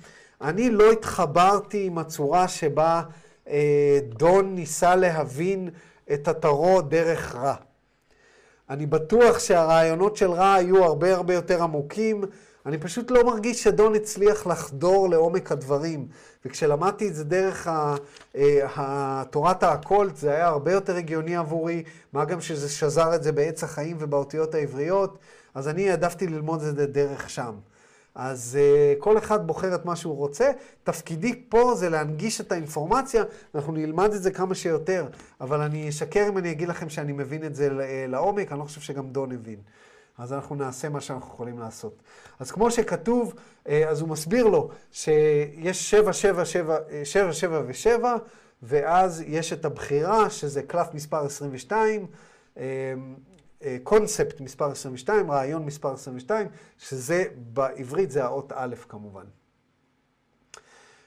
אני 0.43 0.69
לא 0.69 0.91
התחברתי 0.91 1.85
עם 1.85 1.97
הצורה 1.97 2.47
שבה 2.47 3.01
אה, 3.47 3.99
דון 4.09 4.55
ניסה 4.55 4.95
להבין 4.95 5.69
את 6.13 6.27
הטרו 6.27 6.81
דרך 6.81 7.35
רע. 7.35 7.55
אני 8.69 8.85
בטוח 8.85 9.39
שהרעיונות 9.39 10.17
של 10.17 10.31
רע 10.31 10.53
היו 10.53 10.83
הרבה 10.83 11.15
הרבה 11.15 11.33
יותר 11.33 11.63
עמוקים. 11.63 12.23
אני 12.65 12.77
פשוט 12.77 13.11
לא 13.11 13.25
מרגיש 13.25 13.63
שדון 13.63 13.95
הצליח 13.95 14.47
לחדור 14.47 15.09
לעומק 15.09 15.51
הדברים. 15.51 16.07
וכשלמדתי 16.45 17.07
את 17.07 17.15
זה 17.15 17.23
דרך 17.23 17.67
אה, 18.35 19.23
תורת 19.31 19.63
האקולט, 19.63 20.15
זה 20.15 20.31
היה 20.31 20.47
הרבה 20.47 20.71
יותר 20.71 20.95
הגיוני 20.95 21.35
עבורי, 21.35 21.83
מה 22.13 22.25
גם 22.25 22.41
שזה 22.41 22.69
שזר 22.69 23.15
את 23.15 23.23
זה 23.23 23.31
בעץ 23.31 23.63
החיים 23.63 23.97
ובאותיות 23.99 24.55
העבריות, 24.55 25.17
אז 25.55 25.67
אני 25.67 25.89
העדפתי 25.89 26.27
ללמוד 26.27 26.61
את 26.61 26.75
זה 26.75 26.87
דרך 26.87 27.29
שם. 27.29 27.53
אז 28.16 28.57
uh, 28.59 29.01
כל 29.01 29.18
אחד 29.18 29.47
בוחר 29.47 29.76
את 29.76 29.86
מה 29.86 29.95
שהוא 29.95 30.16
רוצה. 30.16 30.51
תפקידי 30.84 31.43
פה 31.49 31.74
זה 31.76 31.89
להנגיש 31.89 32.41
את 32.41 32.51
האינפורמציה, 32.51 33.24
אנחנו 33.55 33.74
נלמד 33.74 34.14
את 34.14 34.24
זה 34.24 34.32
כמה 34.32 34.55
שיותר, 34.55 35.07
אבל 35.41 35.61
אני 35.61 35.89
אשקר 35.89 36.26
אם 36.30 36.38
אני 36.38 36.51
אגיד 36.51 36.68
לכם 36.68 36.89
שאני 36.89 37.11
מבין 37.11 37.45
את 37.45 37.55
זה 37.55 37.70
לעומק, 38.07 38.51
אני 38.51 38.59
לא 38.59 38.66
חושב 38.66 38.82
שגם 38.82 39.09
דון 39.09 39.32
הבין. 39.32 39.59
אז 40.18 40.34
אנחנו 40.34 40.55
נעשה 40.55 40.89
מה 40.89 41.01
שאנחנו 41.01 41.34
יכולים 41.34 41.59
לעשות. 41.59 42.01
אז 42.39 42.51
כמו 42.51 42.72
שכתוב, 42.72 43.34
uh, 43.34 43.70
אז 43.88 44.01
הוא 44.01 44.09
מסביר 44.09 44.47
לו 44.47 44.70
שיש 44.91 45.89
שבע, 45.89 46.14
שבע, 46.14 46.45
שבע, 46.45 46.78
שבע, 47.03 47.34
שבע 47.34 47.61
ושבע, 47.68 48.16
ואז 48.64 49.24
יש 49.28 49.53
את 49.53 49.66
הבחירה, 49.66 50.30
שזה 50.30 50.64
קלף 50.64 50.88
מספר 50.93 51.26
22. 51.26 52.05
Uh, 53.62 53.64
קונספט 53.82 54.40
מספר 54.40 54.70
22, 54.70 55.30
רעיון 55.30 55.64
מספר 55.64 55.92
22, 55.92 56.49
שזה 56.78 57.24
בעברית 57.36 58.11
זה 58.11 58.24
האות 58.24 58.53
א' 58.57 58.74
כמובן. 58.88 59.24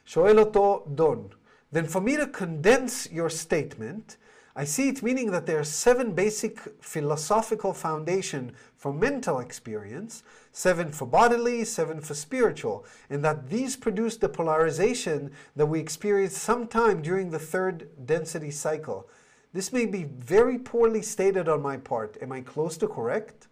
שואל 0.05 0.39
אותו 0.39 0.85
דון, 0.87 1.27
Then 1.73 1.87
for 1.87 2.01
me 2.01 2.17
to 2.17 2.27
condense 2.27 3.09
your 3.11 3.29
statement, 3.29 4.17
I 4.53 4.65
see 4.65 4.89
it 4.89 5.01
meaning 5.01 5.31
that 5.31 5.45
there 5.45 5.59
are 5.59 5.63
seven 5.63 6.11
basic 6.11 6.59
philosophical 6.81 7.73
foundation 7.73 8.51
for 8.75 8.91
mental 8.91 9.39
experience, 9.39 10.23
seven 10.51 10.91
for 10.91 11.05
bodily, 11.05 11.63
seven 11.63 12.01
for 12.01 12.13
spiritual, 12.13 12.85
and 13.09 13.23
that 13.23 13.49
these 13.49 13.77
produce 13.77 14.17
the 14.17 14.27
polarization 14.27 15.31
that 15.55 15.67
we 15.67 15.79
experience 15.79 16.37
sometime 16.37 17.01
during 17.01 17.29
the 17.29 17.39
third 17.39 17.87
density 18.05 18.51
cycle. 18.51 19.07
This 19.56 19.72
may 19.72 19.86
be 19.86 20.04
very 20.34 20.58
poorly 20.58 21.00
stated 21.00 21.48
on 21.48 21.62
my 21.62 21.78
part. 21.78 22.18
Am 22.20 22.30
I 22.30 22.42
close 22.42 22.76
to 22.76 22.86
correct? 22.86 23.46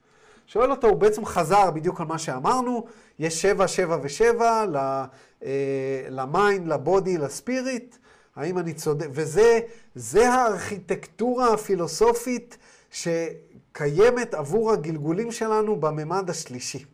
שואל 0.47 0.71
אותו, 0.71 0.87
הוא 0.87 0.97
בעצם 0.97 1.25
חזר 1.25 1.71
בדיוק 1.71 2.01
על 2.01 2.07
מה 2.07 2.19
שאמרנו, 2.19 2.87
יש 3.19 3.43
שבע, 3.43 3.69
שבע 3.69 3.99
ושבע, 4.03 4.65
ל 6.11 6.20
mind, 6.20 6.69
ל 6.69 6.77
body, 6.77 7.19
ל 7.19 7.28
spirit. 7.29 7.97
האם 8.37 8.59
אני 8.59 8.75
צודק? 8.75 9.07
וזה 9.11 9.61
זה 9.95 10.29
הארכיטקטורה 10.29 11.53
הפילוסופית 11.55 12.59
שקיימת 12.91 14.35
עבור 14.35 14.73
הגלגולים 14.73 15.31
שלנו 15.31 15.77
בממד 15.77 16.31
השלישי. 16.31 16.85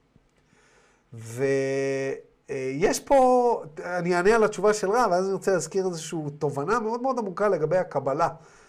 ויש 1.12 3.00
פה, 3.04 3.62
אני 3.84 4.16
אענה 4.16 4.34
על 4.34 4.44
התשובה 4.44 4.74
של 4.74 4.90
רא, 4.90 5.10
ואז 5.10 5.24
אני 5.24 5.32
רוצה 5.32 5.52
להזכיר 5.52 5.86
איזושהי 5.86 6.18
תובנה 6.38 6.80
מאוד 6.80 7.02
מאוד 7.02 7.18
עמוקה 7.18 7.48
לגבי 7.48 7.76
הקבלה 7.76 8.28
אה, 8.28 8.59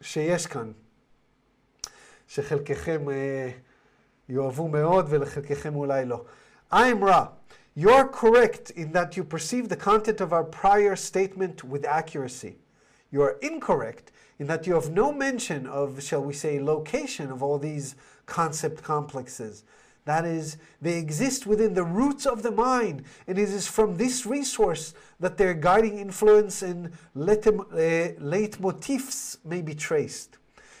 שיש 0.00 0.46
כאן, 0.46 0.72
שחלקכם 2.28 3.10
אה, 3.10 3.50
יאהבו 4.28 4.68
מאוד 4.68 5.06
ולחלקכם 5.08 5.74
אולי 5.74 6.04
לא. 6.04 6.24
I'm 6.72 7.04
רע. 7.04 7.26
You 7.76 7.90
are 7.90 8.08
correct 8.08 8.70
in 8.70 8.92
that 8.92 9.16
you 9.16 9.22
perceive 9.22 9.68
the 9.68 9.76
content 9.76 10.20
of 10.20 10.32
our 10.32 10.44
prior 10.44 10.96
statement 10.96 11.62
with 11.62 11.84
accuracy. 11.84 12.56
You 13.12 13.22
are 13.22 13.36
incorrect 13.42 14.12
in 14.38 14.46
that 14.46 14.66
you 14.66 14.74
have 14.74 14.90
no 14.90 15.12
mention 15.12 15.66
of, 15.66 16.02
shall 16.02 16.22
we 16.22 16.32
say, 16.32 16.58
location 16.58 17.30
of 17.30 17.42
all 17.42 17.58
these 17.58 17.94
concept 18.24 18.82
complexes. 18.82 19.62
That 20.05 20.25
is, 20.25 20.57
they 20.81 20.97
exist 20.97 21.45
within 21.45 21.75
the 21.75 21.83
roots 21.83 22.25
of 22.25 22.41
the 22.41 22.51
mind, 22.51 23.03
and 23.27 23.37
it 23.37 23.49
is 23.49 23.67
from 23.67 23.97
this 23.97 24.25
resource 24.25 24.95
that 25.19 25.37
their 25.37 25.53
guiding 25.53 25.99
influence 25.99 26.63
and 26.63 26.87
uh, 26.87 26.89
leitmotifs 28.19 29.37
may 29.45 29.61
be 29.61 29.75
traced. 29.75 30.37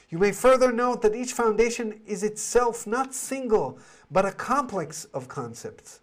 You 0.09 0.17
may 0.17 0.31
further 0.31 0.71
note 0.71 1.01
that 1.03 1.15
each 1.15 1.33
foundation 1.33 2.01
is 2.05 2.23
itself 2.23 2.87
not 2.87 3.13
single, 3.13 3.77
but 4.09 4.25
a 4.25 4.31
complex 4.31 5.05
of 5.05 5.27
concepts. 5.27 6.01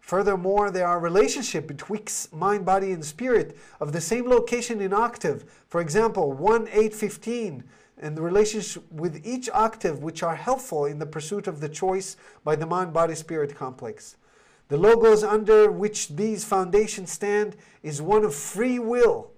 Furthermore, 0.00 0.70
there 0.70 0.86
are 0.86 0.98
relationship 0.98 1.68
betwixt 1.68 2.32
mind, 2.32 2.64
body, 2.64 2.92
and 2.92 3.04
spirit 3.04 3.58
of 3.78 3.92
the 3.92 4.00
same 4.00 4.26
location 4.26 4.80
in 4.80 4.94
octave. 4.94 5.44
For 5.68 5.82
example, 5.82 6.32
1, 6.32 6.66
8, 6.72 6.94
15, 6.94 7.62
and 7.97 8.17
the 8.17 8.21
relationship 8.21 8.83
with 8.91 9.25
each 9.25 9.49
octave 9.53 10.03
which 10.03 10.23
are 10.23 10.35
helpful 10.35 10.85
in 10.85 10.99
the 10.99 11.05
pursuit 11.05 11.47
of 11.47 11.59
the 11.59 11.69
choice 11.69 12.17
by 12.43 12.55
the 12.55 12.65
mind, 12.65 12.93
body, 12.93 13.15
spirit 13.15 13.55
complex. 13.55 14.17
The 14.69 14.77
logos 14.77 15.23
under 15.23 15.71
which 15.71 16.09
these 16.09 16.43
foundations 16.43 17.11
stand 17.11 17.55
is 17.83 18.01
one 18.01 18.23
of 18.23 18.33
free 18.33 18.79
will. 18.79 19.29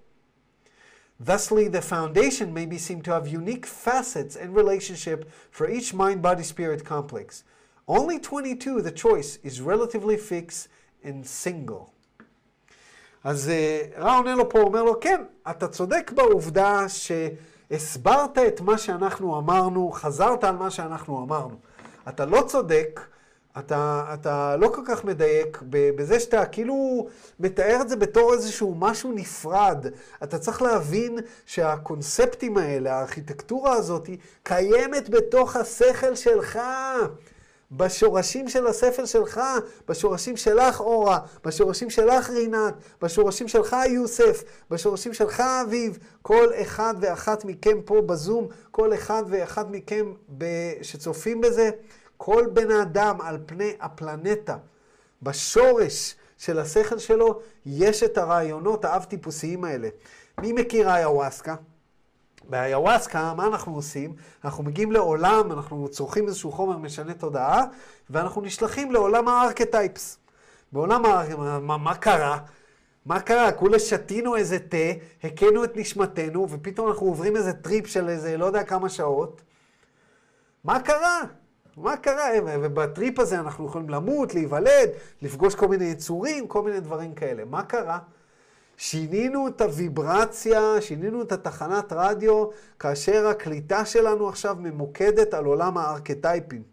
Thusly, 1.18 1.68
the 1.68 1.82
foundation 1.82 2.52
may 2.52 2.66
be 2.66 2.78
seen 2.78 3.00
to 3.02 3.12
have 3.12 3.26
unique 3.26 3.66
facets 3.66 4.36
and 4.36 4.54
relationship 4.54 5.30
for 5.50 5.68
each 5.70 5.94
mind, 5.94 6.22
body, 6.22 6.42
spirit 6.42 6.84
complex. 6.84 7.44
Only 7.88 8.18
22, 8.18 8.82
the 8.82 8.90
choice, 8.90 9.38
is 9.42 9.60
relatively 9.60 10.16
fixed 10.16 10.68
and 11.02 11.26
single. 11.26 11.92
אז 13.24 13.50
רע 13.98 14.16
עונה 14.16 14.34
לו 14.34 14.50
פה, 14.50 14.58
אומר 14.60 14.82
לו, 14.82 15.00
כן, 15.00 15.20
אתה 15.50 15.68
צודק 15.68 16.12
בעובדה 16.14 16.88
שהסברת 17.71 18.37
את 18.37 18.61
מה 18.61 18.77
שאנחנו 18.77 19.37
אמרנו, 19.39 19.91
חזרת 19.91 20.43
על 20.43 20.55
מה 20.55 20.69
שאנחנו 20.69 21.23
אמרנו. 21.23 21.55
אתה 22.09 22.25
לא 22.25 22.43
צודק, 22.47 22.99
אתה, 23.59 24.05
אתה 24.13 24.55
לא 24.57 24.67
כל 24.67 24.81
כך 24.87 25.03
מדייק 25.05 25.59
בזה 25.69 26.19
שאתה 26.19 26.45
כאילו 26.45 27.07
מתאר 27.39 27.77
את 27.81 27.89
זה 27.89 27.95
בתור 27.95 28.33
איזשהו 28.33 28.75
משהו 28.75 29.11
נפרד. 29.11 29.85
אתה 30.23 30.39
צריך 30.39 30.61
להבין 30.61 31.17
שהקונספטים 31.45 32.57
האלה, 32.57 32.93
הארכיטקטורה 32.97 33.73
הזאת, 33.73 34.09
קיימת 34.43 35.09
בתוך 35.09 35.55
השכל 35.55 36.15
שלך. 36.15 36.59
בשורשים 37.71 38.49
של 38.49 38.67
הספר 38.67 39.05
שלך, 39.05 39.41
בשורשים 39.87 40.37
שלך 40.37 40.81
אורה, 40.81 41.19
בשורשים 41.43 41.89
שלך 41.89 42.29
רינת, 42.29 42.73
בשורשים 43.01 43.47
שלך 43.47 43.75
יוסף, 43.89 44.43
בשורשים 44.69 45.13
שלך 45.13 45.39
אביב, 45.39 45.97
כל 46.21 46.47
אחד 46.61 46.93
ואחת 47.01 47.45
מכם 47.45 47.81
פה 47.85 48.01
בזום, 48.01 48.47
כל 48.71 48.93
אחד 48.93 49.23
ואחת 49.27 49.65
מכם 49.69 50.13
שצופים 50.81 51.41
בזה, 51.41 51.69
כל 52.17 52.45
בן 52.53 52.71
אדם 52.71 53.21
על 53.21 53.37
פני 53.45 53.73
הפלנטה, 53.79 54.57
בשורש 55.21 56.15
של 56.37 56.59
השכל 56.59 56.97
שלו, 56.97 57.39
יש 57.65 58.03
את 58.03 58.17
הרעיונות 58.17 58.85
האב-טיפוסיים 58.85 59.63
האלה. 59.63 59.89
מי 60.41 60.53
מכיר 60.53 60.95
איוואסקה? 60.95 61.55
באיוואסקה, 62.51 63.33
מה 63.37 63.47
אנחנו 63.47 63.75
עושים? 63.75 64.13
אנחנו 64.45 64.63
מגיעים 64.63 64.91
לעולם, 64.91 65.51
אנחנו 65.51 65.87
צורכים 65.89 66.27
איזשהו 66.27 66.51
חומר 66.51 66.77
משנה 66.77 67.13
תודעה, 67.13 67.63
ואנחנו 68.09 68.41
נשלחים 68.41 68.91
לעולם 68.91 69.27
ה 69.27 69.35
archetypes. 69.35 70.17
בעולם 70.71 71.05
ה 71.05 71.08
archetypes, 71.08 71.39
מה, 71.61 71.77
מה 71.77 71.95
קרה? 71.95 72.37
מה 73.05 73.19
קרה? 73.19 73.51
כולה 73.51 73.79
שתינו 73.79 74.35
איזה 74.35 74.59
תה, 74.59 74.77
הכינו 75.23 75.63
את 75.63 75.77
נשמתנו, 75.77 76.49
ופתאום 76.49 76.87
אנחנו 76.87 77.07
עוברים 77.07 77.35
איזה 77.35 77.53
טריפ 77.53 77.87
של 77.87 78.09
איזה 78.09 78.37
לא 78.37 78.45
יודע 78.45 78.63
כמה 78.63 78.89
שעות. 78.89 79.41
מה 80.63 80.79
קרה? 80.79 81.21
מה 81.77 81.97
קרה? 81.97 82.27
ובטריפ 82.45 83.19
הזה 83.19 83.39
אנחנו 83.39 83.65
יכולים 83.65 83.89
למות, 83.89 84.33
להיוולד, 84.33 84.89
לפגוש 85.21 85.55
כל 85.55 85.67
מיני 85.67 85.85
יצורים, 85.85 86.47
כל 86.47 86.61
מיני 86.61 86.79
דברים 86.79 87.13
כאלה. 87.13 87.45
מה 87.45 87.63
קרה? 87.63 87.99
שינינו 88.81 89.47
את 89.47 89.61
הוויברציה, 89.61 90.81
שינינו 90.81 91.21
את 91.21 91.31
התחנת 91.31 91.93
רדיו, 91.93 92.45
כאשר 92.79 93.27
הקליטה 93.27 93.85
שלנו 93.85 94.29
עכשיו 94.29 94.55
ממוקדת 94.59 95.33
על 95.33 95.45
עולם 95.45 95.77
הארכטייפים. 95.77 96.63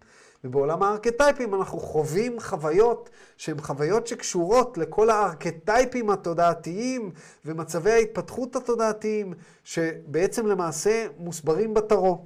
ובעולם 0.45 0.83
הארכטייפים 0.83 1.55
אנחנו 1.55 1.81
חווים 1.81 2.41
חוויות 2.41 3.11
שהן 3.37 3.61
חוויות 3.61 4.07
שקשורות 4.07 4.79
לכל 4.79 5.11
הארכטייפים 5.11 6.11
התודעתיים 6.11 7.11
ומצבי 7.45 7.91
ההתפתחות 7.91 8.57
התודעתיים 8.57 9.35
שבעצם 9.65 10.47
למעשה 10.47 11.07
מוסברים 11.19 11.75
בטרו. 11.75 12.25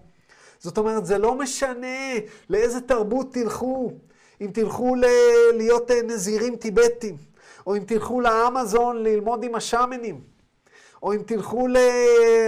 זאת 0.59 0.79
אומרת, 0.79 1.07
זה 1.07 1.19
לא 1.19 1.35
משנה 1.35 2.13
לאיזה 2.51 2.81
תרבות 2.81 3.33
תלכו, 3.33 3.93
אם 4.41 4.51
תלכו 4.55 4.95
ל- 4.95 5.57
להיות 5.57 5.91
נזירים 5.91 6.57
טיבטים. 6.57 7.32
או 7.67 7.77
אם 7.77 7.85
תלכו 7.87 8.21
לאמזון 8.21 9.03
ללמוד 9.03 9.45
עם 9.45 9.55
השמנים, 9.55 10.21
או 11.03 11.13
אם 11.13 11.23
תלכו 11.27 11.67
ל... 11.69 11.77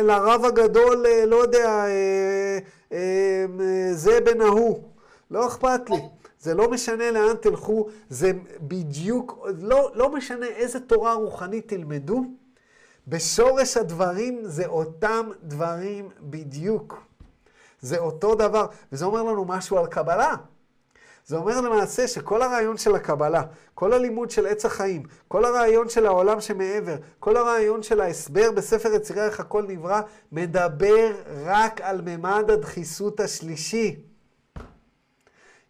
לרב 0.02 0.44
הגדול, 0.44 1.06
אה, 1.06 1.26
לא 1.26 1.36
יודע, 1.36 1.68
אה, 1.68 2.58
אה, 2.92 3.44
זה 3.92 4.20
בן 4.20 4.40
ההוא, 4.40 4.82
לא 5.30 5.46
אכפת 5.46 5.90
לי. 5.90 6.08
זה 6.40 6.54
לא 6.54 6.70
משנה 6.70 7.10
לאן 7.10 7.36
תלכו, 7.40 7.88
זה 8.08 8.32
בדיוק, 8.60 9.46
לא, 9.58 9.90
לא 9.94 10.12
משנה 10.12 10.46
איזה 10.46 10.80
תורה 10.80 11.14
רוחנית 11.14 11.68
תלמדו, 11.68 12.24
בשורש 13.08 13.76
הדברים 13.76 14.40
זה 14.42 14.66
אותם 14.66 15.30
דברים 15.42 16.08
בדיוק. 16.20 17.02
זה 17.80 17.98
אותו 17.98 18.34
דבר, 18.34 18.66
וזה 18.92 19.04
אומר 19.04 19.22
לנו 19.22 19.44
משהו 19.44 19.78
על 19.78 19.86
קבלה. 19.86 20.34
זה 21.26 21.36
אומר 21.36 21.60
למעשה 21.60 22.08
שכל 22.08 22.42
הרעיון 22.42 22.76
של 22.76 22.94
הקבלה, 22.94 23.42
כל 23.74 23.92
הלימוד 23.92 24.30
של 24.30 24.46
עץ 24.46 24.64
החיים, 24.64 25.02
כל 25.28 25.44
הרעיון 25.44 25.88
של 25.88 26.06
העולם 26.06 26.40
שמעבר, 26.40 26.96
כל 27.20 27.36
הרעיון 27.36 27.82
של 27.82 28.00
ההסבר 28.00 28.50
בספר 28.50 28.94
יצירי 28.94 29.24
איך 29.24 29.40
הכל 29.40 29.62
נברא, 29.68 30.00
מדבר 30.32 31.12
רק 31.44 31.80
על 31.80 32.00
ממד 32.04 32.50
הדחיסות 32.50 33.20
השלישי. 33.20 33.96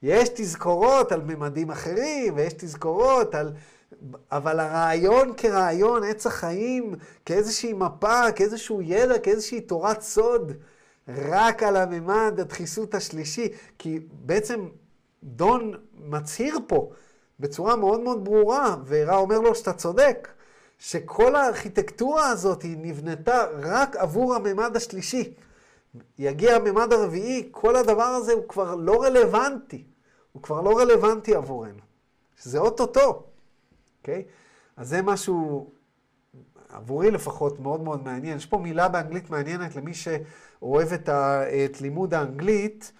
יש 0.03 0.29
תזכורות 0.35 1.13
על 1.13 1.23
ממדים 1.23 1.71
אחרים, 1.71 2.37
ויש 2.37 2.53
תזכורות 2.53 3.35
על... 3.35 3.53
אבל 4.33 4.61
הרעיון 4.61 5.33
כרעיון, 5.37 6.05
עץ 6.05 6.27
החיים, 6.27 6.95
כאיזושהי 7.27 7.73
מפה, 7.73 8.33
כאיזשהו 8.33 8.83
ידע, 8.83 9.19
כאיזושהי 9.19 9.61
תורת 9.61 10.03
סוד, 10.03 10.53
רק 11.09 11.63
על 11.63 11.77
הממד 11.77 12.35
הדחיסות 12.39 12.95
השלישי. 12.95 13.49
כי 13.79 14.01
בעצם 14.13 14.69
דון 15.25 15.75
מצהיר 15.95 16.59
פה 16.66 16.91
בצורה 17.41 17.77
מאוד 17.77 18.01
מאוד 18.01 18.25
ברורה, 18.25 18.77
ורע 18.87 19.16
אומר 19.16 19.39
לו 19.39 19.55
שאתה 19.55 19.72
צודק, 19.72 20.29
שכל 20.79 21.37
הארכיטקטורה 21.37 22.29
הזאת 22.29 22.62
היא 22.62 22.77
נבנתה 22.81 23.45
רק 23.62 23.97
עבור 23.97 24.35
הממד 24.35 24.77
השלישי. 24.77 25.35
יגיע 26.18 26.57
הממד 26.57 26.93
הרביעי, 26.93 27.49
כל 27.51 27.77
הדבר 27.77 28.03
הזה 28.03 28.33
הוא 28.33 28.49
כבר 28.49 28.75
לא 28.75 29.03
רלוונטי. 29.03 29.85
הוא 30.33 30.43
כבר 30.43 30.61
לא 30.61 30.79
רלוונטי 30.79 31.35
עבורנו. 31.35 31.81
שזה 32.43 32.59
אוטוטו, 32.59 33.22
אוקיי? 34.01 34.22
Okay? 34.27 34.31
אז 34.77 34.89
זה 34.89 35.03
משהו, 35.03 35.70
עבורי 36.68 37.11
לפחות, 37.11 37.61
מאוד 37.61 37.81
מאוד 37.81 38.05
מעניין. 38.05 38.37
יש 38.37 38.47
פה 38.47 38.59
מילה 38.59 38.89
באנגלית 38.89 39.31
מעניינת 39.31 39.77
למי 39.77 39.95
שאוהב 39.95 40.93
את, 40.93 41.09
ה, 41.09 41.43
את 41.64 41.81
לימוד 41.81 42.14
האנגלית. 42.14 42.93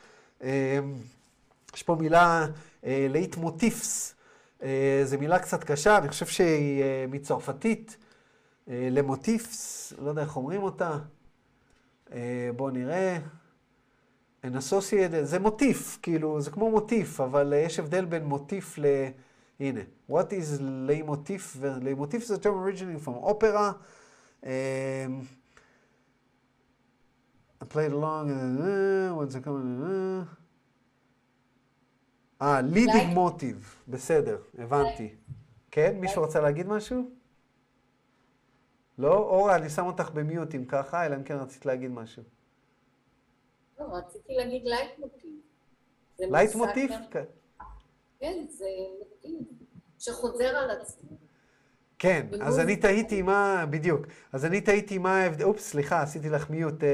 יש 1.75 1.83
פה 1.83 1.95
מילה 1.95 2.47
לאיט 2.85 3.37
מוטיפס. 3.37 4.14
זו 5.05 5.18
מילה 5.18 5.39
קצת 5.39 5.64
קשה, 5.64 5.99
אני 5.99 6.09
חושב 6.09 6.27
שהיא 6.27 6.83
אה, 6.83 7.05
מצרפתית. 7.09 7.97
למוטיפס, 8.68 9.93
לא 9.99 10.09
יודע 10.09 10.22
איך 10.22 10.37
אומרים 10.37 10.62
אותה. 10.62 10.99
בואו 12.57 12.70
נראה. 12.70 13.18
an 14.45 14.57
associated, 14.57 15.22
זה 15.22 15.39
מוטיף, 15.39 15.99
כאילו, 16.03 16.41
זה 16.41 16.51
כמו 16.51 16.70
מוטיף, 16.70 17.20
אבל 17.20 17.53
יש 17.57 17.79
הבדל 17.79 18.05
בין 18.05 18.25
מוטיף 18.25 18.79
ל... 18.79 18.85
הנה, 19.61 19.81
what 20.11 20.31
is 20.31 20.61
leitmotif? 20.61 21.57
leitmotif 21.62 22.25
זה 22.25 22.37
term 22.37 22.55
originating 22.66 23.07
from 23.07 23.25
opera. 23.25 23.72
Um, 24.43 24.49
I 27.61 27.64
played 27.64 27.93
along, 27.93 28.31
uh, 28.31 29.14
what's 29.14 29.35
it 29.35 29.45
coming? 29.45 30.27
אה, 32.43 32.61
leading 32.61 33.16
motive, 33.16 33.89
בסדר, 33.89 34.43
הבנתי. 34.59 35.14
כן, 35.70 35.97
מישהו 36.01 36.22
רוצה 36.22 36.41
להגיד 36.41 36.66
משהו? 36.66 37.11
לא? 38.99 39.14
אורה, 39.14 39.57
אני 39.57 39.68
שם 39.70 39.87
אותך 39.87 40.11
ב 40.11 40.19
mute 40.19 40.55
אם 40.55 40.64
ככה, 40.64 41.07
אלא 41.07 41.16
אם 41.16 41.22
כן 41.22 41.37
רצית 41.37 41.66
להגיד 41.66 41.91
משהו. 41.91 42.22
לא, 43.78 43.85
רציתי 43.85 44.35
להגיד 44.35 44.62
לייט 44.64 44.99
מוטיב. 44.99 45.41
לייט 46.18 46.55
מוטיב? 46.55 46.91
כן, 48.20 48.47
זה 48.49 48.66
מוטיב 48.99 49.41
שחוזר 49.99 50.57
על 50.57 50.70
עצמו. 50.70 51.24
כן, 52.05 52.27
אז 52.41 52.59
אני 52.59 52.77
תהיתי 52.77 53.23
מה, 53.23 53.65
בדיוק, 53.71 54.07
אז 54.33 54.45
אני 54.45 54.61
תהיתי 54.61 54.99
מה 54.99 55.19
ההבדל, 55.19 55.45
אופס, 55.45 55.71
סליחה, 55.71 56.03
עשיתי 56.03 56.29
לך 56.29 56.51
mute, 56.51 56.85
אה, 56.85 56.89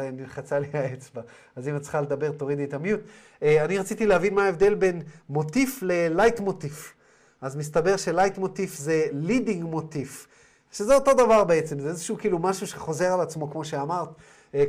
אה, 0.00 0.10
נלחצה 0.10 0.58
לי 0.58 0.66
האצבע, 0.72 1.22
אז 1.56 1.68
אם 1.68 1.76
את 1.76 1.82
צריכה 1.82 2.00
לדבר, 2.00 2.32
תורידי 2.32 2.64
את 2.64 2.74
ה 2.74 2.78
mute. 2.78 3.00
אה, 3.42 3.64
אני 3.64 3.78
רציתי 3.78 4.06
להבין 4.06 4.34
מה 4.34 4.44
ההבדל 4.44 4.74
בין 4.74 5.02
מוטיף 5.28 5.78
ללייט 5.82 6.40
מוטיף. 6.40 6.94
אז 7.40 7.56
מסתבר 7.56 7.96
שלייט 7.96 8.38
מוטיף 8.38 8.78
זה 8.78 9.06
leading 9.12 9.64
motif, 9.64 10.26
שזה 10.72 10.94
אותו 10.94 11.14
דבר 11.14 11.44
בעצם, 11.44 11.80
זה 11.80 11.88
איזשהו 11.88 12.18
כאילו 12.18 12.38
משהו 12.38 12.66
שחוזר 12.66 13.12
על 13.12 13.20
עצמו, 13.20 13.50
כמו 13.50 13.64
שאמרת, 13.64 14.08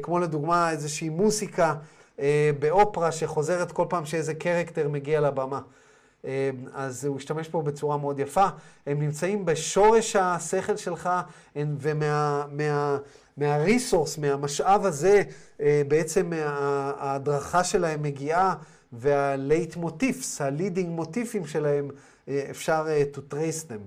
כמו 0.01 0.19
לדוגמה 0.19 0.71
איזושהי 0.71 1.09
מוסיקה 1.09 1.76
באופרה 2.59 3.11
שחוזרת 3.11 3.71
כל 3.71 3.86
פעם 3.89 4.05
שאיזה 4.05 4.34
character 4.33 4.89
מגיע 4.89 5.21
לבמה. 5.21 5.61
אז 6.73 7.05
הוא 7.05 7.17
השתמש 7.17 7.47
פה 7.47 7.61
בצורה 7.61 7.97
מאוד 7.97 8.19
יפה. 8.19 8.47
הם 8.86 8.99
נמצאים 8.99 9.45
בשורש 9.45 10.15
השכל 10.15 10.78
שלך, 10.78 11.09
ומה... 11.55 12.45
מה, 12.51 12.97
מה 13.38 13.52
resource, 13.52 14.17
מהמשאב 14.17 14.86
הזה, 14.86 15.23
בעצם 15.88 16.32
ההדרכה 16.36 17.63
שלהם 17.63 18.03
מגיעה, 18.03 18.55
וה 18.91 19.75
leitmotifs, 19.75 20.41
ה 20.41 20.47
leading 20.47 20.89
מוטיפים 20.89 21.45
שלהם, 21.45 21.89
אפשר 22.30 22.88
to 23.13 23.34
trace 23.34 23.71
them. 23.71 23.82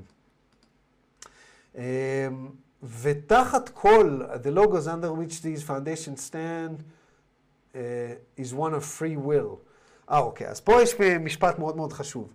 ותחת 3.00 3.68
כל, 3.68 4.22
the 4.42 4.50
logos 4.50 4.86
under 4.86 5.12
which 5.12 5.42
these 5.42 5.62
foundations 5.62 6.22
stand 6.22 6.84
uh, 7.74 7.78
is 8.36 8.54
one 8.54 8.74
of 8.74 8.84
free 8.84 9.16
will. 9.16 9.58
אה, 10.10 10.18
אוקיי, 10.18 10.48
אז 10.48 10.60
פה 10.60 10.82
יש 10.82 10.94
משפט 11.20 11.58
מאוד 11.58 11.76
מאוד 11.76 11.92
חשוב. 11.92 12.32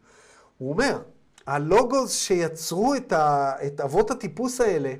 הוא 0.57 0.73
אומר, 0.73 0.99
הלוגוס 1.47 2.15
שיצרו 2.15 2.95
את, 2.95 3.11
ה, 3.11 3.51
את 3.67 3.81
אבות 3.81 4.11
הטיפוס 4.11 4.61
האלה, 4.61 4.93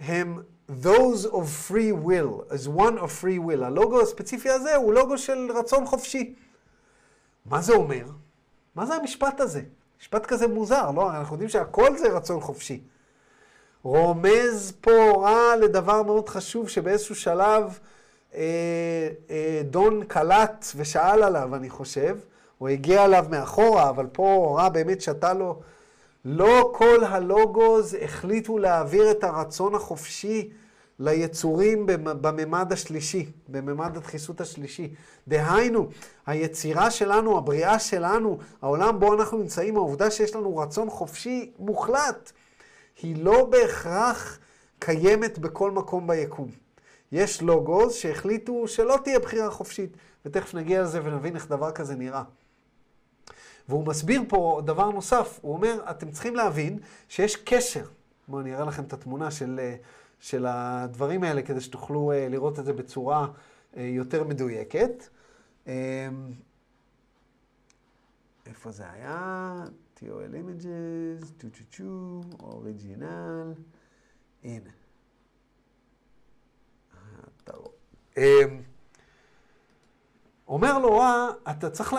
הם 0.00 0.42
those 0.82 1.26
of 1.26 1.70
free 1.70 1.92
will, 2.06 2.52
as 2.52 2.68
one 2.68 2.98
of 2.98 3.22
free 3.22 3.48
will. 3.48 3.64
הלוגוס 3.64 4.00
הספציפי 4.00 4.50
הזה 4.50 4.74
הוא 4.76 4.94
לוגוס 4.94 5.18
של 5.18 5.50
רצון 5.54 5.86
חופשי. 5.86 6.34
מה 7.46 7.60
זה 7.60 7.72
אומר? 7.72 8.04
מה 8.74 8.86
זה 8.86 8.94
המשפט 8.94 9.40
הזה? 9.40 9.62
משפט 10.00 10.26
כזה 10.26 10.48
מוזר, 10.48 10.90
לא? 10.90 11.10
אנחנו 11.10 11.34
יודעים 11.34 11.48
שהכל 11.48 11.98
זה 11.98 12.08
רצון 12.08 12.40
חופשי. 12.40 12.82
רומז 13.82 14.72
פה 14.80 14.90
הוראה 15.10 15.56
לדבר 15.56 16.02
מאוד 16.02 16.28
חשוב 16.28 16.68
שבאיזשהו 16.68 17.14
שלב 17.14 17.78
דון 19.64 20.04
קלט 20.04 20.66
ושאל 20.76 21.22
עליו, 21.22 21.54
אני 21.54 21.70
חושב. 21.70 22.18
הוא 22.58 22.68
הגיע 22.68 23.04
אליו 23.04 23.26
מאחורה, 23.30 23.88
אבל 23.88 24.06
פה 24.12 24.34
הורה 24.34 24.68
באמת 24.68 25.00
שתה 25.00 25.32
לו. 25.32 25.60
לא 26.24 26.72
כל 26.74 27.04
הלוגוז 27.04 27.96
החליטו 28.02 28.58
להעביר 28.58 29.10
את 29.10 29.24
הרצון 29.24 29.74
החופשי 29.74 30.50
ליצורים 30.98 31.86
בממד 32.02 32.72
השלישי, 32.72 33.30
בממד 33.48 33.96
הדחיסות 33.96 34.40
השלישי. 34.40 34.94
דהיינו, 35.28 35.88
היצירה 36.26 36.90
שלנו, 36.90 37.38
הבריאה 37.38 37.78
שלנו, 37.78 38.38
העולם 38.62 39.00
בו 39.00 39.14
אנחנו 39.14 39.38
נמצאים, 39.38 39.76
העובדה 39.76 40.10
שיש 40.10 40.34
לנו 40.34 40.56
רצון 40.56 40.90
חופשי 40.90 41.52
מוחלט, 41.58 42.32
היא 43.02 43.24
לא 43.24 43.44
בהכרח 43.44 44.38
קיימת 44.78 45.38
בכל 45.38 45.70
מקום 45.70 46.06
ביקום. 46.06 46.63
יש 47.14 47.42
לוגוס 47.42 47.94
שהחליטו 47.94 48.68
שלא 48.68 48.98
תהיה 49.04 49.18
בחירה 49.18 49.50
חופשית, 49.50 49.96
ותכף 50.24 50.54
נגיע 50.54 50.82
לזה 50.82 51.00
ונבין 51.04 51.36
איך 51.36 51.48
דבר 51.48 51.72
כזה 51.72 51.94
נראה. 51.94 52.22
והוא 53.68 53.86
מסביר 53.86 54.22
פה 54.28 54.62
דבר 54.64 54.90
נוסף, 54.90 55.38
הוא 55.42 55.54
אומר, 55.54 55.84
אתם 55.90 56.10
צריכים 56.10 56.36
להבין 56.36 56.78
שיש 57.08 57.36
קשר. 57.36 57.86
בואו 58.28 58.40
אני 58.40 58.54
אראה 58.54 58.64
לכם 58.64 58.84
את 58.84 58.92
התמונה 58.92 59.30
של, 59.30 59.60
של 60.20 60.46
הדברים 60.48 61.24
האלה, 61.24 61.42
כדי 61.42 61.60
שתוכלו 61.60 62.12
אה, 62.12 62.28
לראות 62.28 62.58
את 62.58 62.64
זה 62.64 62.72
בצורה 62.72 63.28
אה, 63.76 63.82
יותר 63.82 64.24
מדויקת. 64.24 65.08
אמ, 65.66 65.72
איפה 68.46 68.70
זה 68.70 68.90
היה? 68.90 69.64
tarot 69.96 70.02
images, 70.02 71.26
טו 71.38 71.48
טו 71.48 71.64
טו, 71.76 72.20
original, 72.40 73.52
הנה. 74.44 74.83
אמ, 78.16 78.22
אומר 80.48 80.78
לו, 80.78 81.00
אה, 81.00 81.28
אתה 81.50 81.70
צריך 81.70 81.94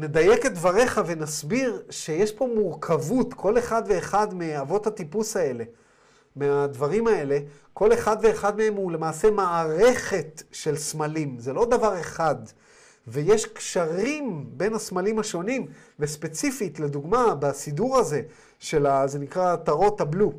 לדייק 0.00 0.46
את 0.46 0.54
דבריך 0.54 1.00
ונסביר 1.06 1.82
שיש 1.90 2.32
פה 2.32 2.48
מורכבות, 2.54 3.34
כל 3.34 3.58
אחד 3.58 3.82
ואחד 3.86 4.34
מאבות 4.34 4.86
הטיפוס 4.86 5.36
האלה, 5.36 5.64
מהדברים 6.36 7.06
האלה, 7.06 7.38
כל 7.72 7.92
אחד 7.92 8.16
ואחד 8.22 8.56
מהם 8.56 8.74
הוא 8.74 8.92
למעשה 8.92 9.30
מערכת 9.30 10.42
של 10.52 10.76
סמלים, 10.76 11.38
זה 11.38 11.52
לא 11.52 11.64
דבר 11.64 12.00
אחד. 12.00 12.36
ויש 13.06 13.46
קשרים 13.46 14.44
בין 14.48 14.74
הסמלים 14.74 15.18
השונים, 15.18 15.66
וספציפית, 15.98 16.80
לדוגמה, 16.80 17.34
בסידור 17.34 17.98
הזה, 17.98 18.22
של 18.58 18.86
ה... 18.86 19.06
זה 19.06 19.18
נקרא 19.18 19.56
טרות 19.56 20.00
הבלו, 20.00 20.32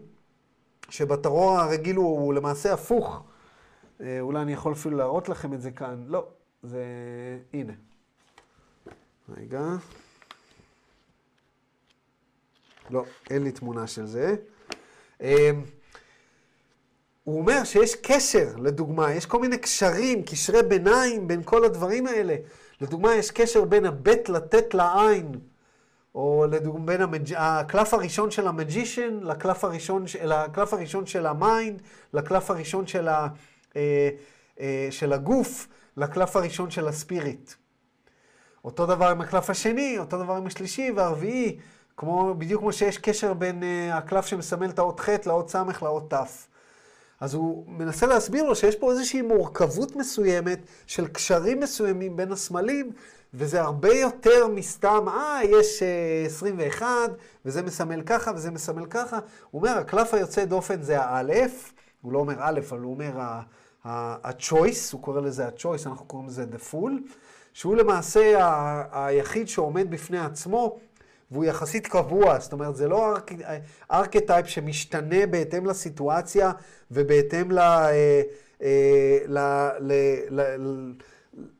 שבטרור 0.89 1.59
הרגיל 1.59 1.95
הוא, 1.95 2.19
הוא 2.19 2.33
למעשה 2.33 2.73
הפוך. 2.73 3.23
אה, 4.01 4.19
אולי 4.19 4.41
אני 4.41 4.53
יכול 4.53 4.73
אפילו 4.73 4.97
להראות 4.97 5.29
לכם 5.29 5.53
את 5.53 5.61
זה 5.61 5.71
כאן. 5.71 6.03
לא, 6.07 6.27
זה... 6.63 6.83
הנה. 7.53 7.73
רגע. 9.29 9.61
לא, 12.89 13.05
אין 13.29 13.43
לי 13.43 13.51
תמונה 13.51 13.87
של 13.87 14.05
זה. 14.05 14.35
אה, 15.21 15.51
הוא 17.23 17.39
אומר 17.39 17.63
שיש 17.63 17.95
קשר, 17.95 18.55
לדוגמה, 18.57 19.13
יש 19.13 19.25
כל 19.25 19.39
מיני 19.39 19.57
קשרים, 19.57 20.23
קשרי 20.23 20.63
ביניים 20.63 21.27
בין 21.27 21.43
כל 21.43 21.65
הדברים 21.65 22.07
האלה. 22.07 22.35
לדוגמה, 22.81 23.15
יש 23.15 23.31
קשר 23.31 23.65
בין 23.65 23.85
הבט 23.85 24.29
לתת 24.29 24.73
לעין, 24.73 25.31
או 26.15 26.45
לדוגמה, 26.51 26.85
בין 26.85 27.01
המג'... 27.01 27.33
הקלף 27.35 27.93
הראשון 27.93 28.31
של 28.31 28.47
ה 28.47 28.55
magician 28.55 29.19
לקלף 29.21 29.63
הראשון, 29.63 30.05
לקלף 30.23 30.73
הראשון 30.73 31.05
של 31.05 31.25
ה 31.25 31.35
mind, 31.35 31.81
לקלף 32.13 32.51
הראשון 32.51 32.87
של 32.87 33.07
ה... 33.07 33.27
אה, 33.75 34.09
אה, 34.59 34.87
של 34.91 35.13
הגוף 35.13 35.67
לקלף 35.97 36.35
הראשון 36.35 36.71
של 36.71 36.87
ה 36.87 36.95
spirit. 36.95 37.51
אותו 38.65 38.85
דבר 38.85 39.07
עם 39.07 39.21
הקלף 39.21 39.49
השני, 39.49 39.97
אותו 39.99 40.23
דבר 40.23 40.33
עם 40.33 40.47
השלישי 40.47 40.91
והרביעי, 40.95 41.59
כמו, 41.97 42.35
בדיוק 42.37 42.61
כמו 42.61 42.73
שיש 42.73 42.97
קשר 42.97 43.33
בין 43.33 43.63
uh, 43.63 43.93
הקלף 43.93 44.25
שמסמל 44.25 44.69
את 44.69 44.79
האות 44.79 44.99
ח' 44.99 45.09
לאות 45.25 45.49
ס' 45.49 45.55
לאות 45.81 46.13
ת'. 46.13 46.23
אז 47.19 47.33
הוא 47.33 47.65
מנסה 47.67 48.05
להסביר 48.05 48.43
לו 48.43 48.55
שיש 48.55 48.75
פה 48.75 48.91
איזושהי 48.91 49.21
מורכבות 49.21 49.95
מסוימת 49.95 50.59
של 50.87 51.07
קשרים 51.07 51.59
מסוימים 51.59 52.17
בין 52.17 52.31
הסמלים, 52.31 52.91
וזה 53.33 53.61
הרבה 53.61 53.93
יותר 53.93 54.47
מסתם, 54.47 55.05
אה, 55.07 55.39
יש 55.43 55.79
uh, 55.79 56.25
21, 56.25 56.87
וזה 57.45 57.61
מסמל 57.61 58.01
ככה 58.01 58.31
וזה 58.35 58.51
מסמל 58.51 58.85
ככה. 58.85 59.19
הוא 59.51 59.61
אומר, 59.61 59.77
הקלף 59.77 60.13
היוצא 60.13 60.45
דופן 60.45 60.81
זה 60.81 61.01
האלף, 61.01 61.73
הוא 62.01 62.13
לא 62.13 62.19
אומר 62.19 62.35
א', 62.39 62.59
אבל 62.69 62.79
הוא 62.79 62.93
אומר 62.93 63.11
ה-choice, 63.85 64.91
הוא 64.91 65.01
קורא 65.01 65.21
לזה 65.21 65.47
ה-choice, 65.47 65.87
אנחנו 65.87 66.05
קוראים 66.05 66.27
לזה 66.27 66.45
the 66.51 66.73
full, 66.73 67.13
שהוא 67.53 67.75
למעשה 67.75 68.37
היחיד 68.91 69.47
שעומד 69.47 69.91
בפני 69.91 70.19
עצמו, 70.19 70.79
והוא 71.31 71.45
יחסית 71.45 71.87
קבוע, 71.87 72.39
זאת 72.39 72.53
אומרת, 72.53 72.75
זה 72.75 72.87
לא 72.87 73.13
ארכטייפ 73.91 74.47
שמשתנה 74.47 75.25
בהתאם 75.25 75.65
לסיטואציה 75.65 76.51
ובהתאם 76.91 77.51
ל, 77.51 77.59
אה, 77.59 78.21
אה, 78.61 79.19
ל, 79.27 79.39
ל, 79.79 79.93
ל, 80.29 80.41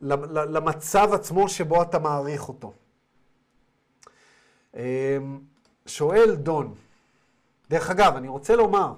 ל, 0.02 0.14
ל, 0.32 0.58
למצב 0.58 1.10
עצמו 1.14 1.50
שבו 1.50 1.82
אתה 1.82 2.00
מעריך 2.00 2.50
אותו. 2.50 2.74
אה, 4.76 5.18
שואל 5.86 6.36
דון, 6.36 6.74
דרך 7.70 7.90
אגב, 7.90 8.16
אני 8.16 8.28
רוצה 8.28 8.56
לומר 8.56 8.94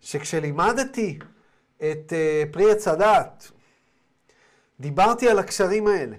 שכשלימדתי 0.00 1.18
את 1.92 2.12
uh, 2.12 2.52
פרי 2.52 2.70
עץ 2.70 2.88
הדעת, 2.88 3.50
דיברתי 4.80 5.28
על 5.28 5.38
הקשרים 5.38 5.86
האלה. 5.86 6.16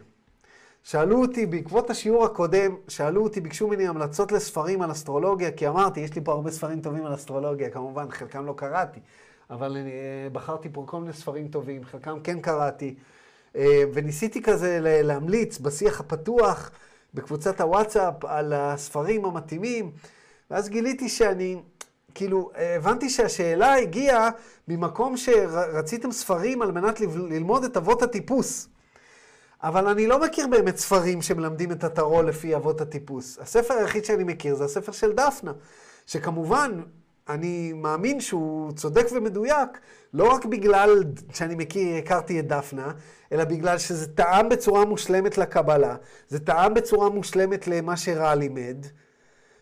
שאלו 0.83 1.21
אותי, 1.21 1.45
בעקבות 1.45 1.89
השיעור 1.89 2.25
הקודם, 2.25 2.75
שאלו 2.87 3.23
אותי, 3.23 3.41
ביקשו 3.41 3.67
ממני 3.67 3.87
המלצות 3.87 4.31
לספרים 4.31 4.81
על 4.81 4.91
אסטרולוגיה, 4.91 5.51
כי 5.51 5.67
אמרתי, 5.67 5.99
יש 5.99 6.15
לי 6.15 6.21
פה 6.23 6.31
הרבה 6.31 6.51
ספרים 6.51 6.81
טובים 6.81 7.05
על 7.05 7.13
אסטרולוגיה, 7.13 7.69
כמובן, 7.69 8.11
חלקם 8.11 8.45
לא 8.45 8.53
קראתי, 8.57 8.99
אבל 9.49 9.77
אני 9.77 9.89
uh, 9.89 10.33
בחרתי 10.33 10.69
פה 10.73 10.83
כל 10.87 10.99
מיני 10.99 11.13
ספרים 11.13 11.47
טובים, 11.47 11.83
חלקם 11.83 12.19
כן 12.19 12.41
קראתי, 12.41 12.95
uh, 13.53 13.57
וניסיתי 13.93 14.41
כזה 14.41 14.79
להמליץ 14.81 15.59
בשיח 15.59 15.99
הפתוח, 15.99 16.71
בקבוצת 17.13 17.61
הוואטסאפ, 17.61 18.25
על 18.25 18.53
הספרים 18.53 19.25
המתאימים, 19.25 19.91
ואז 20.51 20.69
גיליתי 20.69 21.09
שאני, 21.09 21.57
כאילו, 22.15 22.51
הבנתי 22.55 23.09
שהשאלה 23.09 23.75
הגיעה 23.75 24.29
ממקום 24.67 25.17
שרציתם 25.17 26.11
ספרים 26.11 26.61
על 26.61 26.71
מנת 26.71 27.01
ללמוד 27.01 27.63
את 27.63 27.77
אבות 27.77 28.03
הטיפוס. 28.03 28.69
אבל 29.63 29.87
אני 29.87 30.07
לא 30.07 30.21
מכיר 30.21 30.47
באמת 30.47 30.77
ספרים 30.77 31.21
שמלמדים 31.21 31.71
את 31.71 31.83
הטרור 31.83 32.21
לפי 32.21 32.55
אבות 32.55 32.81
הטיפוס. 32.81 33.39
הספר 33.41 33.73
היחיד 33.73 34.05
שאני 34.05 34.23
מכיר 34.23 34.55
זה 34.55 34.65
הספר 34.65 34.91
של 34.91 35.11
דפנה, 35.11 35.51
שכמובן, 36.05 36.81
אני 37.29 37.73
מאמין 37.73 38.21
שהוא 38.21 38.71
צודק 38.71 39.05
ומדויק, 39.11 39.69
לא 40.13 40.33
רק 40.33 40.45
בגלל 40.45 41.03
שאני 41.33 41.55
מכיר, 41.55 41.95
הכרתי 41.95 42.39
את 42.39 42.47
דפנה, 42.47 42.91
אלא 43.31 43.43
בגלל 43.43 43.77
שזה 43.77 44.07
טעם 44.07 44.49
בצורה 44.49 44.85
מושלמת 44.85 45.37
לקבלה, 45.37 45.95
זה 46.29 46.39
טעם 46.39 46.73
בצורה 46.73 47.09
מושלמת 47.09 47.67
למה 47.67 47.97
שרע 47.97 48.35
לימד. 48.35 48.85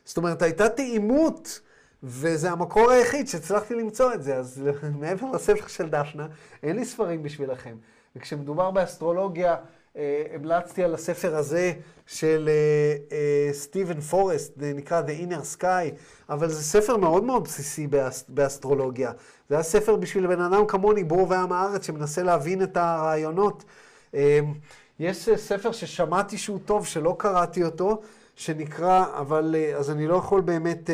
זאת 0.06 0.18
אומרת, 0.18 0.42
הייתה 0.42 0.70
תאימות, 0.70 1.60
וזה 2.04 2.52
המקור 2.52 2.92
היחיד 2.92 3.28
שהצלחתי 3.28 3.76
למצוא 3.76 4.14
את 4.14 4.24
זה. 4.24 4.36
אז 4.36 4.64
מעבר 5.00 5.32
לספר 5.32 5.68
של 5.68 5.90
דפנה, 5.90 6.28
אין 6.64 6.76
לי 6.76 6.86
ספרים 6.86 7.24
בשבילכם. 7.24 7.76
וכשמדובר 8.16 8.72
באסטרולוגיה, 8.72 9.56
אה, 9.98 10.24
המלצתי 10.34 10.84
על 10.84 10.94
הספר 10.94 11.36
הזה 11.36 11.74
של 12.08 12.50
אה, 12.50 13.18
אה, 13.18 13.54
סטיבן 13.54 14.00
פורסט, 14.00 14.54
זה 14.60 14.74
נקרא 14.76 15.02
The 15.02 15.32
Inner 15.32 15.58
Sky, 15.60 15.96
אבל 16.30 16.50
זה 16.50 16.64
ספר 16.64 16.98
מאוד 16.98 17.24
מאוד 17.24 17.44
בסיסי 17.44 17.88
באס, 17.88 18.26
באסטרולוגיה. 18.28 19.12
זה 19.50 19.56
היה 19.56 19.64
ספר 19.64 19.96
בשביל 19.96 20.28
בן 20.28 20.42
אדם 20.42 20.66
כמוני, 20.68 21.04
בור 21.04 21.30
ועם 21.30 21.52
הארץ, 21.52 21.86
שמנסה 21.86 22.24
להבין 22.24 22.64
את 22.64 22.78
הרעיונות. 22.78 23.64
יש 25.00 25.30
ספר 25.36 25.72
ששמעתי 25.72 26.38
שהוא 26.38 26.60
טוב, 26.66 26.86
שלא 26.86 27.16
קראתי 27.20 27.64
אותו, 27.64 28.02
שנקרא, 28.36 29.06
אבל 29.14 29.56
אז 29.78 29.92
אני 29.92 30.08
לא 30.08 30.16
יכול 30.16 30.42
באמת 30.42 30.90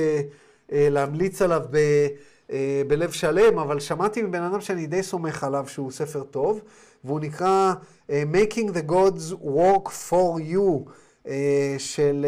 להמליץ 0.71 1.41
עליו 1.41 1.61
ב... 1.71 2.07
בלב 2.87 3.11
שלם, 3.11 3.59
אבל 3.59 3.79
שמעתי 3.79 4.21
מבן 4.21 4.41
אדם 4.41 4.61
שאני 4.61 4.87
די 4.87 5.03
סומך 5.03 5.43
עליו 5.43 5.65
שהוא 5.67 5.91
ספר 5.91 6.23
טוב, 6.23 6.61
והוא 7.03 7.19
נקרא 7.19 7.73
uh, 8.07 8.11
Making 8.33 8.69
the 8.69 8.91
Gods 8.91 9.33
Work 9.43 9.87
for 10.09 10.39
You 10.53 10.89
של, 11.77 12.25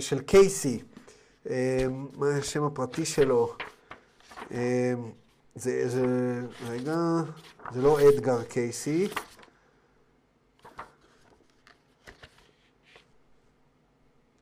של 0.00 0.20
קייסי. 0.20 0.82
מה 2.16 2.36
השם 2.38 2.64
הפרטי 2.64 3.04
שלו? 3.04 3.52
זה, 4.50 5.88
זה, 5.88 6.06
רגע, 6.68 6.96
זה 7.72 7.82
לא 7.82 7.98
אדגר 8.08 8.42
קייסי. 8.42 9.08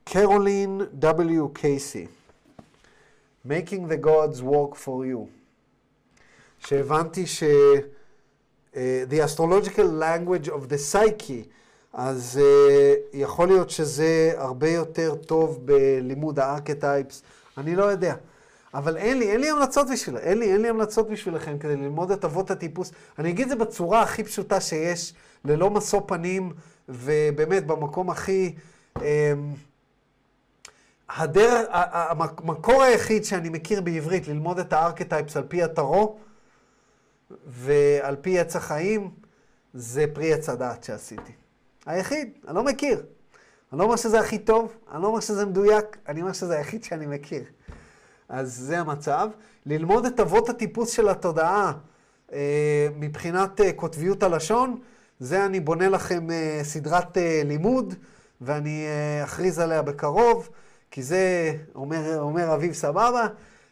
קרולין 0.05 0.81
W. 1.01 1.53
קייסי. 1.53 2.07
Making 3.47 3.89
the 3.89 4.07
Gods 4.07 4.41
Work 4.41 4.75
for 4.85 5.05
You. 5.05 5.27
שהבנתי 6.59 7.27
ש... 7.27 7.43
uh, 7.43 8.77
The 9.11 9.21
Astrological 9.21 9.89
Language 10.01 10.49
of 10.49 10.69
the 10.69 10.93
Psyche, 10.93 11.49
אז 11.93 12.41
uh, 12.43 13.17
יכול 13.17 13.49
להיות 13.49 13.71
שזה 13.71 14.33
הרבה 14.37 14.69
יותר 14.69 15.15
טוב 15.15 15.61
בלימוד 15.65 16.39
הארכטייפס, 16.39 17.23
אני 17.59 17.77
לא 17.77 17.85
יודע. 17.85 18.15
אבל 18.75 18.97
אין 18.97 19.19
לי, 19.19 19.31
אין 19.31 19.41
לי 19.41 19.51
המלצות 19.51 19.87
בשביל, 19.93 20.17
אין 20.17 20.39
לי, 20.39 20.53
אין 20.53 20.63
לי 20.63 20.69
המלצות 20.69 21.09
בשבילכם 21.09 21.59
כדי 21.59 21.77
ללמוד 21.77 22.11
את 22.11 22.25
אבות 22.25 22.51
הטיפוס. 22.51 22.93
אני 23.19 23.31
אגיד 23.31 23.49
זה 23.49 23.57
בצורה 23.57 24.03
הכי 24.03 24.25
פשוטה 24.25 24.61
שיש, 24.61 25.15
ללא 25.45 25.71
משוא 25.71 26.01
פנים, 26.07 26.53
ובאמת 26.89 27.67
במקום 27.67 28.11
הכי... 28.11 28.55
Um, 28.99 29.03
הדרך, 31.17 31.67
המקור 31.71 32.83
היחיד 32.83 33.25
שאני 33.25 33.49
מכיר 33.49 33.81
בעברית 33.81 34.29
ללמוד 34.29 34.59
את 34.59 34.73
הארכטייפס 34.73 35.37
על 35.37 35.45
פי 35.49 35.63
הטרו 35.63 36.19
ועל 37.47 38.17
פי 38.17 38.39
עץ 38.41 38.57
החיים, 38.57 39.11
זה 39.75 40.05
פרי 40.13 40.35
עץ 40.35 40.49
הדעת 40.49 40.85
שעשיתי. 40.85 41.33
היחיד, 41.87 42.31
אני 42.49 42.57
לא 42.57 42.65
מכיר. 42.65 43.03
אני 43.73 43.79
לא 43.79 43.85
אומר 43.85 43.97
שזה 43.97 44.21
הכי 44.21 44.39
טוב, 44.39 44.73
אני 44.93 45.03
לא 45.03 45.07
אומר 45.07 45.21
שזה 45.21 45.47
מדויק, 45.47 45.97
אני 46.09 46.21
אומר 46.21 46.33
שזה 46.33 46.57
היחיד 46.57 46.85
שאני 46.85 47.07
מכיר. 47.07 47.45
אז 48.29 48.55
זה 48.55 48.79
המצב. 48.79 49.29
ללמוד 49.67 50.07
את 50.07 50.21
אבות 50.21 50.49
הטיפוס 50.49 50.91
של 50.91 51.09
התודעה 51.09 51.73
אה, 52.33 52.89
מבחינת 52.97 53.61
אה, 53.61 53.73
קוטביות 53.73 54.23
הלשון, 54.23 54.81
זה 55.21 55.47
אני 55.47 55.61
בונה 55.61 55.89
לכם 55.89 56.31
אה, 56.31 56.61
סדרת 56.63 57.17
לימוד, 57.45 57.95
ואני 58.41 58.87
אכריז 59.25 59.59
עליה 59.59 59.83
בקרוב. 59.83 60.49
כי 60.93 61.03
זה, 61.03 61.53
אומר, 61.75 62.19
אומר 62.21 62.55
אביב 62.55 62.73
סבבה, 62.73 63.27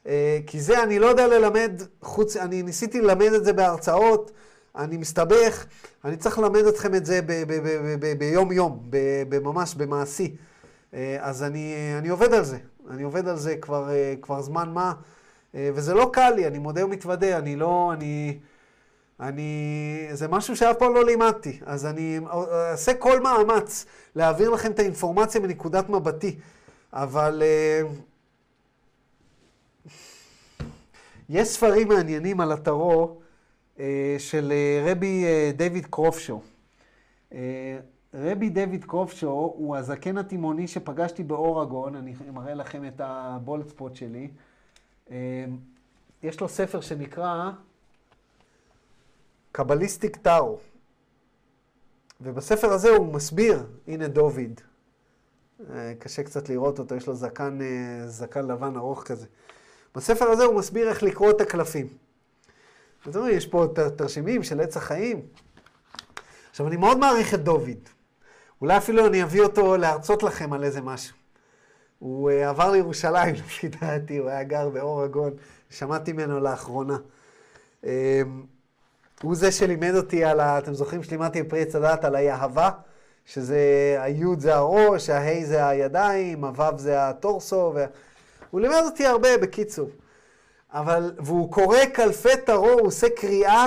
אה, 0.07 0.39
כי 0.47 0.61
זה 0.61 0.83
אני 0.83 0.99
לא 0.99 1.07
יודע 1.07 1.27
ללמד, 1.27 1.83
חוץ, 2.03 2.37
אני 2.37 2.63
ניסיתי 2.63 3.01
ללמד 3.01 3.33
את 3.33 3.45
זה 3.45 3.53
בהרצאות, 3.53 4.31
אני 4.77 4.97
מסתבך, 4.97 5.67
אני 6.05 6.17
צריך 6.17 6.39
ללמד 6.39 6.65
אתכם 6.65 6.95
את 6.95 7.07
זה 7.07 7.21
ביום-יום, 8.19 8.91
ממש 9.43 9.75
במעשי. 9.75 10.37
אה, 10.95 11.17
אז 11.21 11.43
אני, 11.43 11.75
אני 11.99 12.09
עובד 12.09 12.35
על 12.35 12.45
זה, 12.45 12.59
אני 12.91 13.03
עובד 13.03 13.29
על 13.29 13.37
זה 13.37 13.57
כבר, 13.57 13.91
אה, 13.91 14.15
כבר 14.23 14.43
זמן 14.43 14.71
מה, 14.75 14.93
וזה 15.55 15.95
לא 15.95 16.11
קל 16.13 16.31
לי, 16.31 16.47
אני 16.47 16.59
מודה 16.59 16.85
ומתוודה, 16.85 17.39
אני 17.39 17.57
לא, 17.57 17.91
אני... 17.93 18.39
אני... 19.21 20.09
זה 20.13 20.29
משהו 20.29 20.57
שאף 20.57 20.77
פעם 20.77 20.95
לא 20.95 21.05
לימדתי, 21.05 21.61
אז 21.67 21.87
אני 21.87 22.21
אעשה 22.53 22.95
כל 22.95 23.21
מאמץ 23.21 23.87
להעביר 24.17 24.51
לכם 24.51 24.71
את 24.71 24.79
האינפורמציה 24.79 25.41
מנקודת 25.41 25.89
מבטי. 25.89 26.39
אבל 26.93 27.43
uh, 27.43 27.87
יש 31.29 31.49
ספרים 31.49 31.89
מעניינים 31.89 32.41
על 32.41 32.53
הטרו 32.53 33.21
uh, 33.77 33.81
של 34.19 34.53
uh, 34.53 34.91
רבי 34.91 35.25
דיוויד 35.57 35.87
קרופשו. 35.87 36.43
רבי 38.15 38.49
דיוויד 38.49 38.85
קרופשו 38.85 39.31
הוא 39.57 39.77
הזקן 39.77 40.19
התימוני 40.19 40.69
שפגשתי 40.69 41.23
באורגון, 41.23 41.97
אני 41.97 42.15
מראה 42.33 42.55
לכם 42.55 42.87
את 42.87 43.01
הבולט 43.05 43.69
ספוט 43.69 43.95
שלי. 43.95 44.29
יש 46.23 46.41
לו 46.41 46.49
ספר 46.49 46.81
שנקרא 46.81 47.51
קבליסטיק 49.53 50.17
טאו. 50.17 50.59
ובספר 52.21 52.73
הזה 52.73 52.91
הוא 52.91 53.13
מסביר, 53.13 53.67
הנה 53.89 54.09
דוד, 54.09 54.39
אה, 54.39 54.70
קשה 55.99 56.23
קצת 56.23 56.49
לראות 56.49 56.79
אותו, 56.79 56.95
יש 56.95 57.07
לו 57.07 57.15
זקן, 57.15 57.59
אה, 57.63 58.07
זקן 58.07 58.47
לבן 58.47 58.77
ארוך 58.77 59.03
כזה. 59.03 59.27
בספר 59.95 60.25
הזה 60.25 60.45
הוא 60.45 60.55
מסביר 60.55 60.89
איך 60.89 61.03
לקרוא 61.03 61.31
את 61.31 61.41
הקלפים. 61.41 61.89
אז 63.07 63.17
אומרים, 63.17 63.37
יש 63.37 63.47
פה 63.47 63.67
תרשימים 63.97 64.43
של 64.43 64.61
עץ 64.61 64.77
החיים. 64.77 65.23
עכשיו, 66.51 66.69
אני 66.69 66.77
מאוד 66.77 66.99
מעריך 66.99 67.35
את 67.35 67.41
דוד. 67.41 67.89
אולי 68.61 68.77
אפילו 68.77 69.07
אני 69.07 69.23
אביא 69.23 69.43
אותו 69.43 69.77
להרצות 69.77 70.23
לכם 70.23 70.53
על 70.53 70.65
איזה 70.65 70.81
משהו. 70.81 71.17
הוא 71.99 72.31
uh, 72.31 72.49
עבר 72.49 72.71
לירושלים, 72.71 73.35
לפי 73.45 73.69
דעתי, 73.69 74.19
הוא 74.19 74.29
היה 74.29 74.43
גר 74.43 74.69
באור 74.69 75.03
הגון, 75.03 75.33
שמעתי 75.71 76.13
ממנו 76.13 76.41
לאחרונה. 76.41 76.97
הוא 79.23 79.35
זה 79.35 79.53
שלימד 79.53 79.95
אותי 79.95 80.25
על 80.25 80.41
ה... 80.41 80.59
אתם 80.59 80.75
זוכרים 80.75 81.03
שלימדתי 81.03 81.43
בפרי 81.43 81.63
עץ 81.63 81.75
הדת 81.75 82.05
על 82.05 82.15
היהבה? 82.17 82.71
שזה 83.33 83.97
היוד 83.99 84.41
זה 84.41 84.55
הראש, 84.55 85.11
ההי 85.11 85.47
זה 85.47 85.69
הידיים, 85.69 86.45
הוו 86.45 86.79
זה 86.79 87.09
הטורסו, 87.09 87.73
ו... 87.75 87.85
הוא 88.51 88.61
לימד 88.61 88.83
אותי 88.85 89.07
הרבה 89.07 89.39
בקיצור. 89.39 89.91
אבל, 90.73 91.15
והוא 91.19 91.53
קורא 91.53 91.79
כלפי 91.95 92.37
תרו, 92.47 92.71
הוא 92.71 92.87
עושה 92.87 93.07
קריאה, 93.17 93.67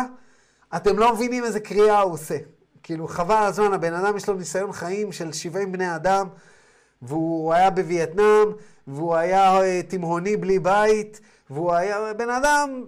אתם 0.75 0.99
לא 0.99 1.13
מבינים 1.13 1.43
איזה 1.43 1.59
קריאה 1.59 2.01
הוא 2.01 2.13
עושה. 2.13 2.37
כאילו, 2.83 3.07
חבל 3.07 3.35
הזמן, 3.35 3.73
הבן 3.73 3.93
אדם 3.93 4.17
יש 4.17 4.29
לו 4.29 4.35
ניסיון 4.35 4.71
חיים 4.71 5.11
של 5.11 5.33
70 5.33 5.71
בני 5.71 5.95
אדם, 5.95 6.27
והוא 7.01 7.53
היה 7.53 7.69
בווייטנאם, 7.69 8.51
והוא 8.87 9.15
היה 9.15 9.61
אה, 9.61 9.81
תימהוני 9.87 10.37
בלי 10.37 10.59
בית, 10.59 11.19
והוא 11.49 11.73
היה 11.73 12.13
בן 12.13 12.29
אדם... 12.29 12.83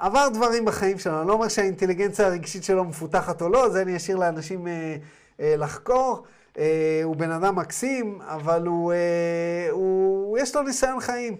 אה, 0.00 0.06
עבר 0.06 0.28
דברים 0.28 0.64
בחיים 0.64 0.98
שלו, 0.98 1.20
אני 1.20 1.28
לא 1.28 1.32
אומר 1.32 1.48
שהאינטליגנציה 1.48 2.26
הרגשית 2.26 2.64
שלו 2.64 2.84
מפותחת 2.84 3.42
או 3.42 3.48
לא, 3.48 3.68
זה 3.68 3.82
אני 3.82 3.96
אשאיר 3.96 4.16
לאנשים 4.16 4.68
אה, 4.68 4.96
אה, 5.40 5.54
לחקור. 5.56 6.24
אה, 6.58 7.00
הוא 7.04 7.16
בן 7.16 7.30
אדם 7.30 7.56
מקסים, 7.56 8.18
אבל 8.22 8.66
הוא, 8.66 8.92
אה, 8.92 9.68
הוא, 9.70 10.38
יש 10.38 10.56
לו 10.56 10.62
ניסיון 10.62 11.00
חיים. 11.00 11.36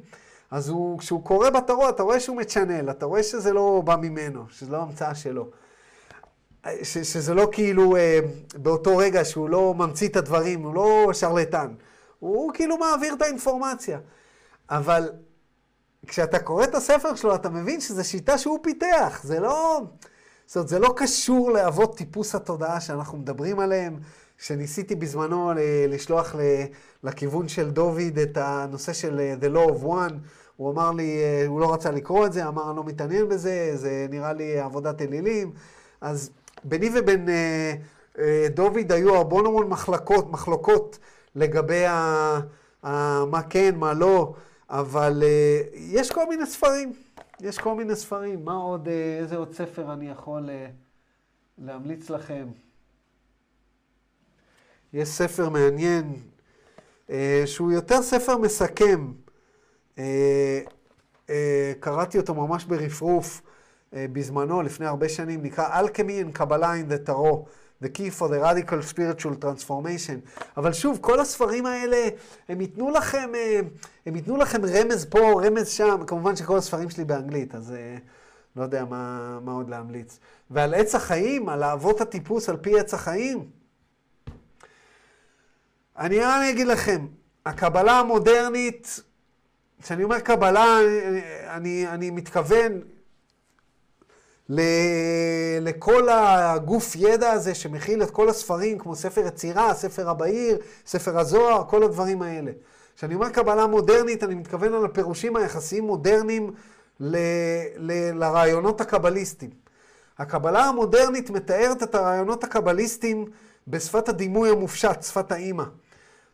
אז 0.51 0.69
הוא, 0.69 0.99
כשהוא 0.99 1.25
קורא 1.25 1.51
בתרו, 1.51 1.89
אתה 1.89 2.03
רואה 2.03 2.21
שהוא 2.21 2.37
מצ'אנל, 2.37 2.91
אתה 2.91 3.07
רואה 3.07 3.23
שזה 3.23 3.53
לא 3.53 3.83
בא 3.85 3.97
ממנו, 3.97 4.45
שזה 4.51 4.73
לא 4.73 4.77
המצאה 4.83 5.15
שלו. 5.15 5.49
ש, 6.83 6.99
שזה 6.99 7.35
לא 7.35 7.49
כאילו 7.53 7.97
אה, 7.97 8.19
באותו 8.55 8.97
רגע 8.97 9.25
שהוא 9.25 9.49
לא 9.49 9.75
ממציא 9.75 10.09
את 10.09 10.17
הדברים, 10.17 10.63
הוא 10.63 10.75
לא 10.75 11.13
שרלטן. 11.13 11.75
הוא 12.19 12.53
כאילו 12.55 12.77
מעביר 12.79 13.15
את 13.15 13.23
האינפורמציה. 13.23 13.99
אבל 14.71 15.11
כשאתה 16.09 16.39
קורא 16.39 16.65
את 16.65 16.75
הספר 16.75 17.15
שלו, 17.15 17.35
אתה 17.35 17.49
מבין 17.49 17.81
שזו 17.81 18.09
שיטה 18.09 18.39
שהוא 18.39 18.59
פיתח. 18.63 19.21
זה 19.25 19.41
לא... 19.41 19.81
זאת 20.47 20.57
אומרת, 20.57 20.69
זה 20.69 20.79
לא 20.79 20.95
קשור 20.97 21.51
לאבות 21.51 21.97
טיפוס 21.97 22.35
התודעה 22.35 22.81
שאנחנו 22.81 23.19
מדברים 23.19 23.61
עליהם, 23.61 23.99
שניסיתי 24.39 24.95
בזמנו 24.95 25.53
לשלוח 25.89 26.35
לכיוון 27.05 27.49
של 27.49 27.71
דוד 27.71 28.19
את 28.23 28.37
הנושא 28.41 28.93
של 28.93 29.21
אה, 29.21 29.35
The 29.41 29.55
Law 29.55 29.71
of 29.71 29.85
One. 29.85 30.15
הוא 30.57 30.71
אמר 30.71 30.91
לי, 30.93 31.19
אה, 31.19 31.45
הוא 31.47 31.61
לא 31.61 31.75
רצה 31.75 31.91
לקרוא 31.91 32.27
את 32.27 32.33
זה, 32.33 32.49
אמר, 32.49 32.69
אני 32.69 32.77
לא 32.77 32.85
מתעניין 32.85 33.29
בזה, 33.29 33.71
זה 33.75 34.07
נראה 34.11 34.33
לי 34.33 34.61
עבודת 34.61 35.03
אלילים. 35.03 35.53
אז 36.01 36.31
ביני 36.65 36.91
ובין 36.95 37.29
אה, 38.19 38.47
דוד 38.55 38.93
היו 38.93 39.21
המון 39.21 39.47
המון 39.47 39.69
מחלקות, 39.69 40.31
מחלוקות 40.31 40.99
לגבי 41.35 41.87
ה, 41.87 42.41
ה, 42.83 43.25
מה 43.25 43.43
כן, 43.43 43.75
מה 43.77 43.93
לא, 43.93 44.35
אבל 44.71 45.23
אה, 45.23 45.61
יש 45.75 46.11
כל 46.11 46.29
מיני 46.29 46.47
ספרים. 46.47 46.93
יש 47.41 47.59
כל 47.59 47.75
מיני 47.75 47.97
ספרים. 47.97 48.45
מה 48.45 48.55
עוד, 48.55 48.89
אה, 48.89 49.19
איזה 49.19 49.37
עוד 49.37 49.55
ספר 49.55 49.93
אני 49.93 50.11
יכול 50.11 50.51
אה, 50.51 50.67
להמליץ 51.59 52.11
לכם? 52.11 52.47
יש 54.93 55.09
ספר 55.09 55.49
מעניין, 55.49 56.13
אה, 57.11 57.43
שהוא 57.47 57.73
יותר 57.73 58.03
ספר 58.03 58.37
מסכם. 58.37 59.13
אה, 59.99 60.61
אה, 61.31 61.73
קראתי 61.81 62.19
אותו 62.19 62.35
ממש 62.35 62.65
ברפרוף. 62.65 63.43
אה, 63.95 64.07
בזמנו, 64.13 64.63
לפני 64.63 64.87
הרבה 64.87 65.09
שנים, 65.09 65.43
נקרא 65.43 65.81
Alchemy 65.81 66.37
and 66.37 66.39
Kabbalah 66.39 66.53
in 66.53 66.93
the 66.93 67.09
Tarot, 67.09 67.49
The 67.83 67.89
Key 67.89 68.11
for 68.11 68.29
the 68.29 68.41
Radical 68.41 68.83
Spiritual 68.83 69.45
Transformation. 69.45 70.43
אבל 70.57 70.73
שוב, 70.73 70.99
כל 71.01 71.21
הספרים 71.21 71.67
האלה, 71.67 72.09
הם 72.49 72.61
ייתנו 72.61 72.91
לכם, 72.91 73.31
אה, 73.35 73.61
הם 74.07 74.17
ייתנו 74.17 74.37
לכם 74.37 74.61
רמז 74.65 75.05
פה, 75.05 75.43
רמז 75.47 75.69
שם, 75.69 76.01
כמובן 76.07 76.37
שכל 76.37 76.57
הספרים 76.57 76.91
שלי 76.91 77.05
באנגלית, 77.05 77.55
אז 77.55 77.73
אה, 77.73 77.97
לא 78.57 78.63
יודע 78.63 78.85
מה, 78.85 79.39
מה 79.45 79.53
עוד 79.53 79.71
להמליץ. 79.71 80.19
ועל 80.51 80.75
עץ 80.75 80.95
החיים, 80.95 81.49
על 81.49 81.63
אהבות 81.63 82.01
הטיפוס 82.01 82.49
על 82.49 82.57
פי 82.57 82.81
עץ 82.81 82.95
החיים. 82.95 83.51
אני, 85.99 86.25
אני 86.25 86.51
אגיד 86.51 86.67
לכם, 86.67 87.07
הקבלה 87.47 87.93
המודרנית, 87.93 89.01
כשאני 89.83 90.05
אומר 90.05 90.21
קבלה, 90.21 90.81
אני, 90.81 91.21
אני, 91.47 91.89
אני 91.89 92.11
מתכוון 92.11 92.81
לכל 95.61 96.09
הגוף 96.09 96.97
ידע 96.97 97.31
הזה 97.31 97.55
שמכיל 97.55 98.03
את 98.03 98.11
כל 98.11 98.29
הספרים, 98.29 98.79
כמו 98.79 98.97
ספר 98.97 99.27
יצירה, 99.27 99.75
ספר 99.75 100.11
הבהיר, 100.11 100.59
ספר 100.87 101.19
הזוהר, 101.19 101.65
כל 101.69 101.83
הדברים 101.83 102.23
האלה. 102.23 102.51
כשאני 102.97 103.15
אומר 103.15 103.29
קבלה 103.29 103.67
מודרנית, 103.67 104.25
אני 104.25 104.35
מתכוון 104.35 104.75
על 104.75 104.85
הפירושים 104.85 105.37
היחסיים 105.37 105.85
מודרניים 105.85 106.53
ל, 107.01 107.17
ל, 107.77 108.19
לרעיונות 108.19 108.81
הקבליסטיים. 108.81 109.51
הקבלה 110.19 110.65
המודרנית 110.65 111.31
מתארת 111.31 111.83
את 111.83 111.95
הרעיונות 111.95 112.45
הקבליסטיים 112.45 113.25
בשפת 113.69 114.09
הדימוי 114.09 114.51
המופשט, 114.51 115.03
שפת 115.03 115.33
האימא. 115.33 115.65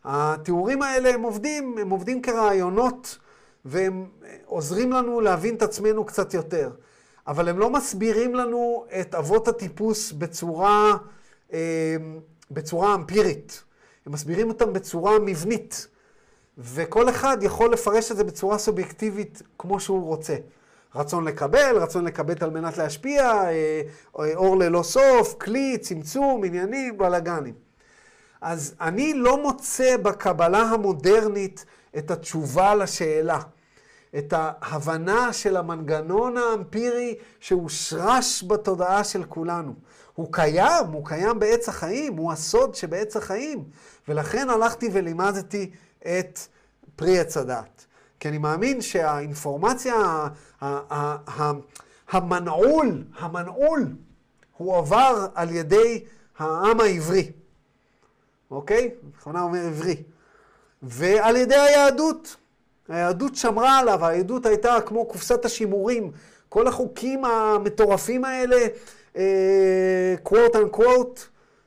התיאורים 0.04 0.82
האלה 0.82 1.14
הם 1.14 1.22
עובדים, 1.22 1.78
הם 1.78 1.90
עובדים 1.90 2.22
כרעיונות, 2.22 3.18
והם 3.64 4.06
עוזרים 4.44 4.92
לנו 4.92 5.20
להבין 5.20 5.54
את 5.54 5.62
עצמנו 5.62 6.04
קצת 6.04 6.34
יותר. 6.34 6.70
אבל 7.26 7.48
הם 7.48 7.58
לא 7.58 7.70
מסבירים 7.70 8.34
לנו 8.34 8.86
את 9.00 9.14
אבות 9.14 9.48
הטיפוס 9.48 10.12
בצורה, 10.12 10.96
אה, 11.52 11.96
בצורה 12.50 12.94
אמפירית. 12.94 13.64
הם 14.06 14.12
מסבירים 14.12 14.48
אותם 14.48 14.72
בצורה 14.72 15.18
מבנית. 15.18 15.86
וכל 16.58 17.08
אחד 17.08 17.38
יכול 17.42 17.72
לפרש 17.72 18.10
את 18.10 18.16
זה 18.16 18.24
בצורה 18.24 18.58
סובייקטיבית 18.58 19.42
כמו 19.58 19.80
שהוא 19.80 20.04
רוצה. 20.04 20.36
רצון 20.94 21.24
לקבל, 21.24 21.76
רצון 21.76 22.04
לקבל 22.04 22.34
על 22.40 22.50
מנת 22.50 22.78
להשפיע, 22.78 23.32
אה, 23.32 23.82
אור 24.14 24.56
ללא 24.56 24.82
סוף, 24.82 25.34
כלי, 25.40 25.78
צמצום, 25.78 26.44
עניינים, 26.44 26.98
בלאגנים. 26.98 27.54
אז 28.40 28.74
אני 28.80 29.14
לא 29.14 29.42
מוצא 29.42 29.96
בקבלה 29.96 30.62
המודרנית 30.62 31.64
את 31.98 32.10
התשובה 32.10 32.74
לשאלה. 32.74 33.40
את 34.18 34.34
ההבנה 34.36 35.32
של 35.32 35.56
המנגנון 35.56 36.36
האמפירי 36.36 37.14
שהושרש 37.40 38.44
בתודעה 38.44 39.04
של 39.04 39.24
כולנו. 39.24 39.74
הוא 40.14 40.28
קיים, 40.30 40.86
הוא 40.92 41.06
קיים 41.06 41.38
בעץ 41.38 41.68
החיים, 41.68 42.16
הוא 42.16 42.32
הסוד 42.32 42.74
שבעץ 42.74 43.16
החיים. 43.16 43.64
ולכן 44.08 44.50
הלכתי 44.50 44.88
ולימדתי 44.92 45.70
את 46.00 46.38
פרי 46.96 47.18
עץ 47.18 47.36
הדעת. 47.36 47.86
כי 48.20 48.28
אני 48.28 48.38
מאמין 48.38 48.80
שהאינפורמציה, 48.80 50.28
המנעול, 52.08 53.04
המנעול, 53.18 53.96
הוא 54.56 54.76
עבר 54.76 55.26
על 55.34 55.50
ידי 55.50 56.04
העם 56.38 56.80
העברי. 56.80 57.32
אוקיי? 58.50 58.90
בכוונה 59.16 59.42
אומר 59.42 59.66
עברי. 59.66 60.02
ועל 60.82 61.36
ידי 61.36 61.54
היהדות. 61.54 62.36
היהדות 62.88 63.36
שמרה 63.36 63.78
עליו, 63.78 64.06
היהדות 64.06 64.46
הייתה 64.46 64.76
כמו 64.86 65.06
קופסת 65.06 65.44
השימורים. 65.44 66.10
כל 66.48 66.66
החוקים 66.66 67.24
המטורפים 67.24 68.24
האלה, 68.24 68.66
quote 70.22 70.56
and 70.56 70.68
quote, 70.70 71.20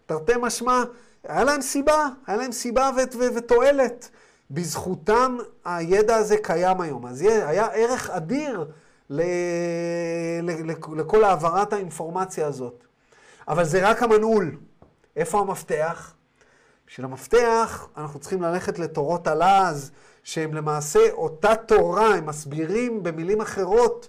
תרתי 0.05 0.34
משמע, 0.41 0.84
היה 1.28 1.43
להם 1.43 1.61
סיבה, 1.61 2.07
היה 2.28 2.38
להם 2.38 2.51
סיבה 2.51 2.89
ותועלת. 3.36 4.09
בזכותם 4.51 5.38
הידע 5.65 6.15
הזה 6.15 6.38
קיים 6.38 6.82
היום. 6.82 7.05
אז 7.05 7.22
היה 7.22 7.65
ערך 7.65 8.09
אדיר 8.09 8.65
ל- 9.09 9.22
ל- 10.41 10.72
ל- 10.72 10.99
לכל 10.99 11.24
העברת 11.24 11.74
האינפורמציה 11.74 12.47
הזאת. 12.47 12.84
אבל 13.47 13.63
זה 13.63 13.89
רק 13.89 14.03
המנעול. 14.03 14.57
איפה 15.15 15.39
המפתח? 15.39 16.13
בשביל 16.88 17.05
המפתח 17.05 17.88
אנחנו 17.97 18.20
צריכים 18.20 18.41
ללכת 18.41 18.80
לתורות 18.80 19.28
הלעז. 19.28 19.91
שהם 20.28 20.54
למעשה 20.54 21.12
אותה 21.12 21.56
תורה, 21.56 22.16
הם 22.16 22.26
מסבירים 22.26 23.04
במילים 23.04 23.42
אחרות 23.42 24.08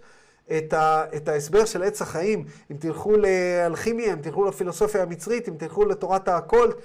את, 0.57 0.73
ה, 0.73 1.05
את 1.17 1.29
ההסבר 1.29 1.65
של 1.65 1.83
עץ 1.83 2.03
החיים. 2.03 2.45
אם 2.71 2.77
תלכו 2.77 3.13
לאלכימיה, 3.17 4.13
אם 4.13 4.21
תלכו 4.21 4.45
לפילוסופיה 4.45 5.03
המצרית, 5.03 5.49
אם 5.49 5.55
תלכו 5.57 5.85
לתורת 5.85 6.29
האקולט, 6.29 6.77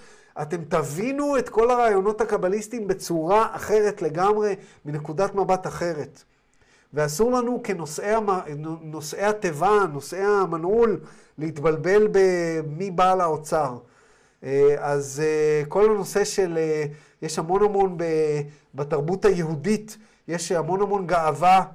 אתם 0.41 0.63
תבינו 0.63 1.37
את 1.37 1.49
כל 1.49 1.71
הרעיונות 1.71 2.21
הקבליסטיים 2.21 2.87
בצורה 2.87 3.47
אחרת 3.51 4.01
לגמרי, 4.01 4.55
מנקודת 4.85 5.35
מבט 5.35 5.67
אחרת. 5.67 6.23
ואסור 6.93 7.31
לנו 7.31 7.61
כנושאי 7.63 9.25
התיבה, 9.25 9.85
נושאי 9.93 10.23
המנעול, 10.23 10.99
להתבלבל 11.37 12.07
במי 12.11 12.91
בעל 12.91 13.21
האוצר. 13.21 13.77
אה, 14.43 14.75
אז 14.79 15.21
אה, 15.25 15.65
כל 15.67 15.91
הנושא 15.91 16.23
של, 16.23 16.57
אה, 16.57 16.85
יש 17.21 17.39
המון 17.39 17.63
המון 17.63 17.97
בתרבות 18.75 19.25
היהודית, 19.25 19.97
יש 20.27 20.51
המון 20.51 20.81
המון 20.81 21.07
גאווה, 21.07 21.65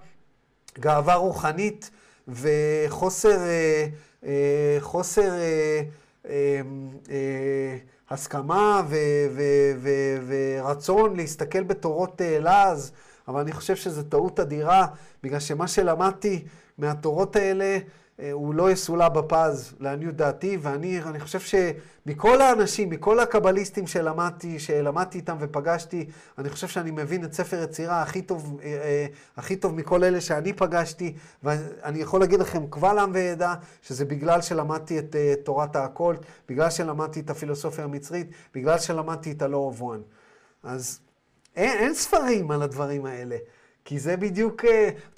גאווה 0.79 1.15
רוחנית 1.15 1.91
וחוסר 2.29 3.39
חוסר, 4.81 5.31
הסכמה 8.11 8.83
ו, 8.89 8.97
ו, 9.31 9.43
ו, 9.79 9.91
ורצון 10.27 11.17
להסתכל 11.17 11.63
בתורות 11.63 12.21
לעז, 12.25 12.93
אבל 13.29 13.41
אני 13.41 13.53
חושב 13.53 13.77
שזו 13.77 14.03
טעות 14.03 14.41
אדירה, 14.41 14.87
בגלל 15.23 15.41
שמה 15.41 15.69
שלמדתי 15.69 16.45
מהתורות 16.79 17.37
האלה 17.37 17.79
הוא 18.33 18.55
לא 18.55 18.71
יסולא 18.71 19.09
בפז, 19.09 19.75
לעניות 19.81 20.17
דעתי, 20.17 20.59
ואני 20.61 21.03
אני 21.03 21.21
חושב 21.21 21.41
שמכל 21.41 22.41
האנשים, 22.41 22.91
מכל 22.91 23.21
הקבליסטים 23.21 23.87
שלמדתי, 23.87 24.59
שלמדתי 24.59 25.19
איתם 25.19 25.37
ופגשתי, 25.41 26.07
אני 26.39 26.51
חושב 26.51 26.69
שאני 26.69 26.91
מבין 26.91 27.25
את 27.25 27.33
ספר 27.33 27.63
יצירה 27.63 28.03
הכי 28.03 28.23
טוב, 28.23 28.61
אה, 28.63 28.67
אה, 28.67 29.07
הכי 29.37 29.57
טוב 29.57 29.75
מכל 29.75 30.05
אלה 30.05 30.21
שאני 30.21 30.53
פגשתי, 30.53 31.15
ואני 31.43 31.99
יכול 31.99 32.21
להגיד 32.21 32.41
לכם 32.41 32.67
קבל 32.67 32.99
עם 32.99 33.11
ועדה, 33.15 33.55
שזה 33.83 34.05
בגלל 34.05 34.41
שלמדתי 34.41 34.99
את 34.99 35.17
תורת 35.45 35.77
ה 35.77 35.82
occult, 35.82 36.21
בגלל 36.49 36.71
שלמדתי 36.71 37.21
את 37.21 37.31
הפילוסופיה 37.31 37.85
המצרית, 37.85 38.27
בגלל 38.55 38.79
שלמדתי 38.79 39.33
את 39.33 39.43
הלא 39.43 39.73
one. 39.81 40.03
אז 40.63 41.01
אין, 41.57 41.79
אין 41.79 41.95
ספרים 41.95 42.51
על 42.51 42.63
הדברים 42.63 43.07
האלה. 43.07 43.37
כי 43.85 43.99
זה 43.99 44.17
בדיוק, 44.17 44.65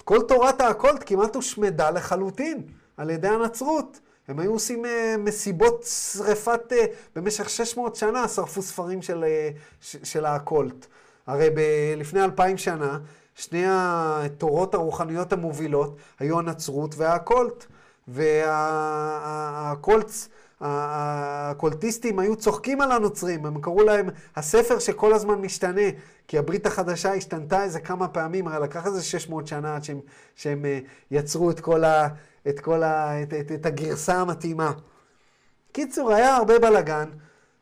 כל 0.03 0.19
תורת 0.27 0.61
ה 0.61 0.67
occult 0.67 1.03
כמעט 1.05 1.35
הושמדה 1.35 1.89
לחלוטין. 1.89 2.63
על 3.01 3.09
ידי 3.09 3.27
הנצרות. 3.27 3.99
הם 4.27 4.39
היו 4.39 4.51
עושים 4.51 4.85
uh, 4.85 4.87
מסיבות 5.17 5.83
שריפת, 5.83 6.71
uh, 6.71 6.75
במשך 7.15 7.49
600 7.49 7.95
שנה 7.95 8.27
שרפו 8.27 8.61
ספרים 8.61 9.01
של, 9.01 9.25
ש, 9.81 9.95
של 10.03 10.25
ה 10.25 10.32
occult. 10.32 10.85
הרי 11.27 11.49
ב- 11.49 11.93
לפני 11.97 12.23
אלפיים 12.23 12.57
שנה, 12.57 12.99
שני 13.35 13.63
התורות 13.67 14.73
הרוחניות 14.73 15.33
המובילות 15.33 15.97
היו 16.19 16.39
הנצרות 16.39 16.95
וה 16.97 17.12
occult. 17.12 17.65
והאקולט, 18.07 20.11
הקולטיסטים 20.61 22.19
היו 22.19 22.35
צוחקים 22.35 22.81
על 22.81 22.91
הנוצרים, 22.91 23.45
הם 23.45 23.61
קראו 23.61 23.83
להם 23.83 24.09
הספר 24.35 24.79
שכל 24.79 25.13
הזמן 25.13 25.35
משתנה, 25.35 25.81
כי 26.27 26.37
הברית 26.37 26.65
החדשה 26.65 27.13
השתנתה 27.13 27.63
איזה 27.63 27.79
כמה 27.79 28.07
פעמים, 28.07 28.47
הרי 28.47 28.63
לקח 28.63 28.85
איזה 28.85 29.03
600 29.03 29.47
שנה 29.47 29.75
עד 29.75 29.83
שהם, 29.83 29.99
שהם 30.35 30.65
יצרו 31.11 31.51
את 31.51 31.59
כל 31.59 31.83
ה... 31.83 32.07
את 32.47 32.59
כל 32.59 32.83
ה... 32.83 33.23
את, 33.23 33.33
את, 33.33 33.51
את 33.51 33.65
הגרסה 33.65 34.15
המתאימה. 34.15 34.71
קיצור, 35.71 36.11
היה 36.11 36.35
הרבה 36.35 36.59
בלאגן, 36.59 37.09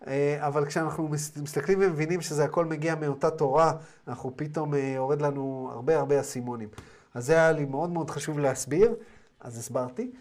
אה, 0.08 0.38
אבל 0.48 0.66
כשאנחנו 0.66 1.10
מסתכלים 1.42 1.80
ומבינים 1.82 2.22
שזה 2.22 2.44
הכל 2.44 2.66
מגיע 2.66 2.96
מאותה 2.96 3.30
תורה, 3.30 3.74
אנחנו 4.08 4.34
פתאום 4.36 4.74
אה, 4.74 4.80
יורד 4.80 5.22
לנו 5.22 5.70
הרבה 5.74 5.98
הרבה 5.98 6.20
אסימונים. 6.20 6.70
אז 7.14 7.26
זה 7.26 7.34
היה 7.34 7.52
לי 7.52 7.66
מאוד 7.66 7.90
מאוד 7.90 8.10
חשוב 8.10 8.40
להסביר, 8.40 8.96
אז 9.40 9.58
הסברתי. 9.58 10.12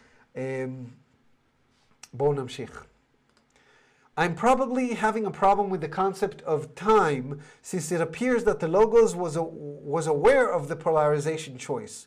אה, 2.07 2.09
בואו 2.13 2.33
נמשיך. 2.33 2.85
I'm 4.15 4.35
probably 4.35 4.93
having 4.93 5.25
a 5.25 5.31
problem 5.31 5.71
with 5.71 5.81
the 5.81 5.87
concept 5.87 6.43
of 6.43 6.75
time 6.75 7.41
since 7.63 7.91
it 7.91 7.99
appears 7.99 8.43
that 8.43 8.59
the 8.59 8.67
Logos 8.67 9.15
was, 9.15 9.35
a, 9.35 9.41
was 9.41 10.05
aware 10.05 10.51
of 10.51 10.67
the 10.67 10.75
polarization 10.75 11.57
choice. 11.57 12.05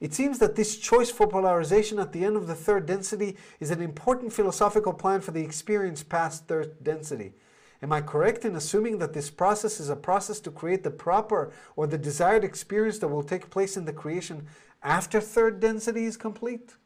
It 0.00 0.14
seems 0.14 0.38
that 0.38 0.56
this 0.56 0.78
choice 0.78 1.10
for 1.10 1.28
polarization 1.28 1.98
at 1.98 2.12
the 2.12 2.24
end 2.24 2.36
of 2.36 2.46
the 2.46 2.54
third 2.54 2.86
density 2.86 3.36
is 3.60 3.70
an 3.70 3.82
important 3.82 4.32
philosophical 4.32 4.94
plan 4.94 5.20
for 5.20 5.32
the 5.32 5.42
experience 5.42 6.02
past 6.02 6.48
third 6.48 6.82
density. 6.82 7.34
Am 7.82 7.92
I 7.92 8.00
correct 8.00 8.44
in 8.44 8.56
assuming 8.56 8.98
that 8.98 9.12
this 9.12 9.28
process 9.28 9.78
is 9.78 9.90
a 9.90 9.96
process 9.96 10.40
to 10.40 10.50
create 10.50 10.84
the 10.84 10.90
proper 10.90 11.52
or 11.76 11.86
the 11.86 11.98
desired 11.98 12.44
experience 12.44 12.98
that 13.00 13.08
will 13.08 13.22
take 13.22 13.50
place 13.50 13.76
in 13.76 13.84
the 13.84 13.92
creation 13.92 14.46
after 14.82 15.20
third 15.20 15.60
density 15.60 16.06
is 16.06 16.16
complete? 16.16 16.76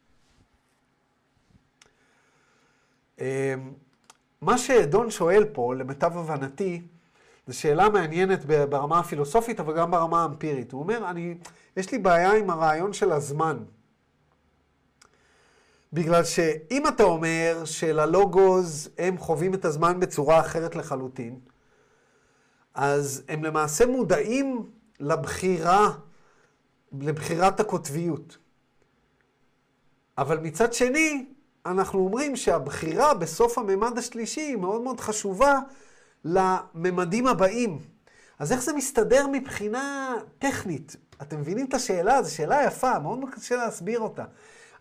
מה 4.41 4.57
שדון 4.57 5.11
שואל 5.11 5.45
פה, 5.53 5.75
למיטב 5.75 6.17
הבנתי, 6.17 6.81
זו 7.47 7.59
שאלה 7.59 7.89
מעניינת 7.89 8.45
ברמה 8.45 8.99
הפילוסופית, 8.99 9.59
אבל 9.59 9.77
גם 9.77 9.91
ברמה 9.91 10.21
האמפירית. 10.21 10.71
הוא 10.71 10.81
אומר, 10.81 11.09
אני, 11.09 11.37
יש 11.77 11.91
לי 11.91 11.97
בעיה 11.97 12.33
עם 12.33 12.49
הרעיון 12.49 12.93
של 12.93 13.11
הזמן. 13.11 13.57
בגלל 15.93 16.23
שאם 16.23 16.87
אתה 16.87 17.03
אומר 17.03 17.61
שללוגוז 17.65 18.89
הם 18.97 19.17
חווים 19.17 19.53
את 19.53 19.65
הזמן 19.65 19.99
בצורה 19.99 20.39
אחרת 20.39 20.75
לחלוטין, 20.75 21.39
אז 22.73 23.23
הם 23.27 23.43
למעשה 23.43 23.85
מודעים 23.85 24.69
לבחירה, 24.99 25.91
לבחירת 26.99 27.59
הקוטביות. 27.59 28.37
אבל 30.17 30.39
מצד 30.39 30.73
שני, 30.73 31.25
אנחנו 31.65 31.99
אומרים 31.99 32.35
שהבחירה 32.35 33.13
בסוף 33.13 33.57
הממד 33.57 33.97
השלישי 33.97 34.41
היא 34.41 34.55
מאוד 34.55 34.81
מאוד 34.81 34.99
חשובה 34.99 35.59
לממדים 36.25 37.27
הבאים. 37.27 37.79
אז 38.39 38.51
איך 38.51 38.61
זה 38.61 38.73
מסתדר 38.73 39.27
מבחינה 39.31 40.15
טכנית? 40.39 40.95
אתם 41.21 41.39
מבינים 41.39 41.65
את 41.65 41.73
השאלה? 41.73 42.23
זו 42.23 42.35
שאלה 42.35 42.63
יפה, 42.63 42.99
מאוד 42.99 43.19
קשה 43.31 43.55
להסביר 43.55 43.99
אותה. 43.99 44.23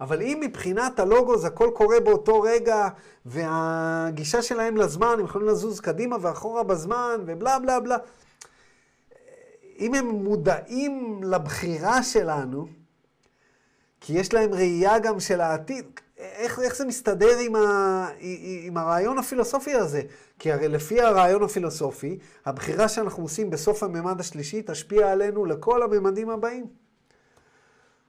אבל 0.00 0.22
אם 0.22 0.38
מבחינת 0.42 1.00
זה 1.36 1.46
הכל 1.46 1.70
קורה 1.74 2.00
באותו 2.00 2.40
רגע, 2.40 2.88
והגישה 3.26 4.42
שלהם 4.42 4.76
לזמן, 4.76 5.16
הם 5.18 5.24
יכולים 5.24 5.48
לזוז 5.48 5.80
קדימה 5.80 6.16
ואחורה 6.20 6.62
בזמן, 6.62 7.20
ובלה 7.26 7.58
בלה 7.58 7.80
בלה. 7.80 7.96
אם 9.78 9.94
הם 9.94 10.06
מודעים 10.06 11.20
לבחירה 11.22 12.02
שלנו, 12.02 12.66
כי 14.00 14.12
יש 14.12 14.32
להם 14.34 14.54
ראייה 14.54 14.98
גם 14.98 15.20
של 15.20 15.40
העתיד, 15.40 16.00
איך, 16.20 16.58
איך 16.58 16.76
זה 16.76 16.84
מסתדר 16.84 17.38
עם, 17.38 17.56
ה, 17.56 18.08
עם 18.62 18.76
הרעיון 18.76 19.18
הפילוסופי 19.18 19.74
הזה? 19.74 20.02
כי 20.38 20.52
הרי 20.52 20.68
לפי 20.68 21.00
הרעיון 21.00 21.42
הפילוסופי, 21.42 22.18
הבחירה 22.46 22.88
שאנחנו 22.88 23.22
עושים 23.22 23.50
בסוף 23.50 23.82
הממד 23.82 24.20
השלישי 24.20 24.62
תשפיע 24.66 25.12
עלינו 25.12 25.44
לכל 25.44 25.82
הממדים 25.82 26.30
הבאים. 26.30 26.66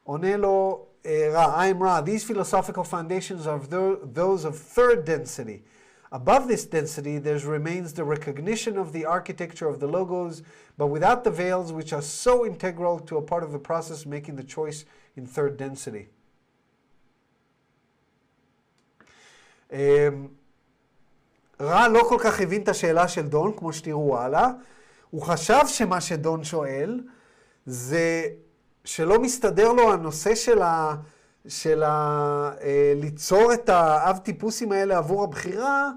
עונה 0.03 0.38
לו 0.38 0.86
רע, 1.05 1.64
I'm 1.64 1.84
רע, 1.84 2.01
these 2.05 2.24
philosophical 2.24 2.84
foundations 2.84 3.47
are 3.47 3.59
those 4.14 4.45
of 4.45 4.55
third 4.55 5.05
density. 5.05 5.64
Above 6.12 6.47
this 6.47 6.66
density, 6.66 7.18
there 7.20 7.39
remains 7.39 7.93
the 7.93 8.03
recognition 8.03 8.78
of 8.78 8.91
the 8.91 9.05
architecture 9.05 9.70
of 9.70 9.80
the 9.80 9.88
logos, 9.88 10.43
but 10.78 10.88
without 10.88 11.24
the 11.24 11.32
veils 11.32 11.72
which 11.72 11.93
are 11.93 12.01
so 12.01 12.45
integral 12.45 12.99
to 12.99 13.16
a 13.18 13.22
part 13.22 13.43
of 13.43 13.53
the 13.53 13.59
process 13.59 14.05
making 14.05 14.36
the 14.36 14.43
choice 14.43 14.84
in 15.16 15.26
third 15.26 15.55
density. 15.55 16.09
רע 21.62 21.88
לא 21.88 22.04
כל 22.10 22.18
כך 22.20 22.42
הבין 22.42 22.62
את 22.62 22.68
השאלה 22.70 23.08
של 23.08 23.28
דון, 23.28 23.52
כמו 23.58 23.74
שתראו 23.74 24.18
הלאה. 24.18 24.48
הוא 25.10 25.22
חשב 25.22 25.62
שמה 25.68 26.02
שדון 26.02 26.44
שואל 26.44 27.00
זה 27.66 28.24
שלא 28.86 29.20
מסתדר 29.20 29.72
לו 29.74 29.94
הנושא 29.94 30.36
של, 30.36 30.62
ה, 30.62 30.96
של 31.48 31.84
ה, 31.84 31.90
אה, 32.62 32.94
ליצור 32.96 33.54
את 33.54 33.70
האב 33.70 34.18
טיפוסים 34.18 34.72
האלה 34.72 34.98
עבור 34.98 35.24
הבחירה, 35.24 35.90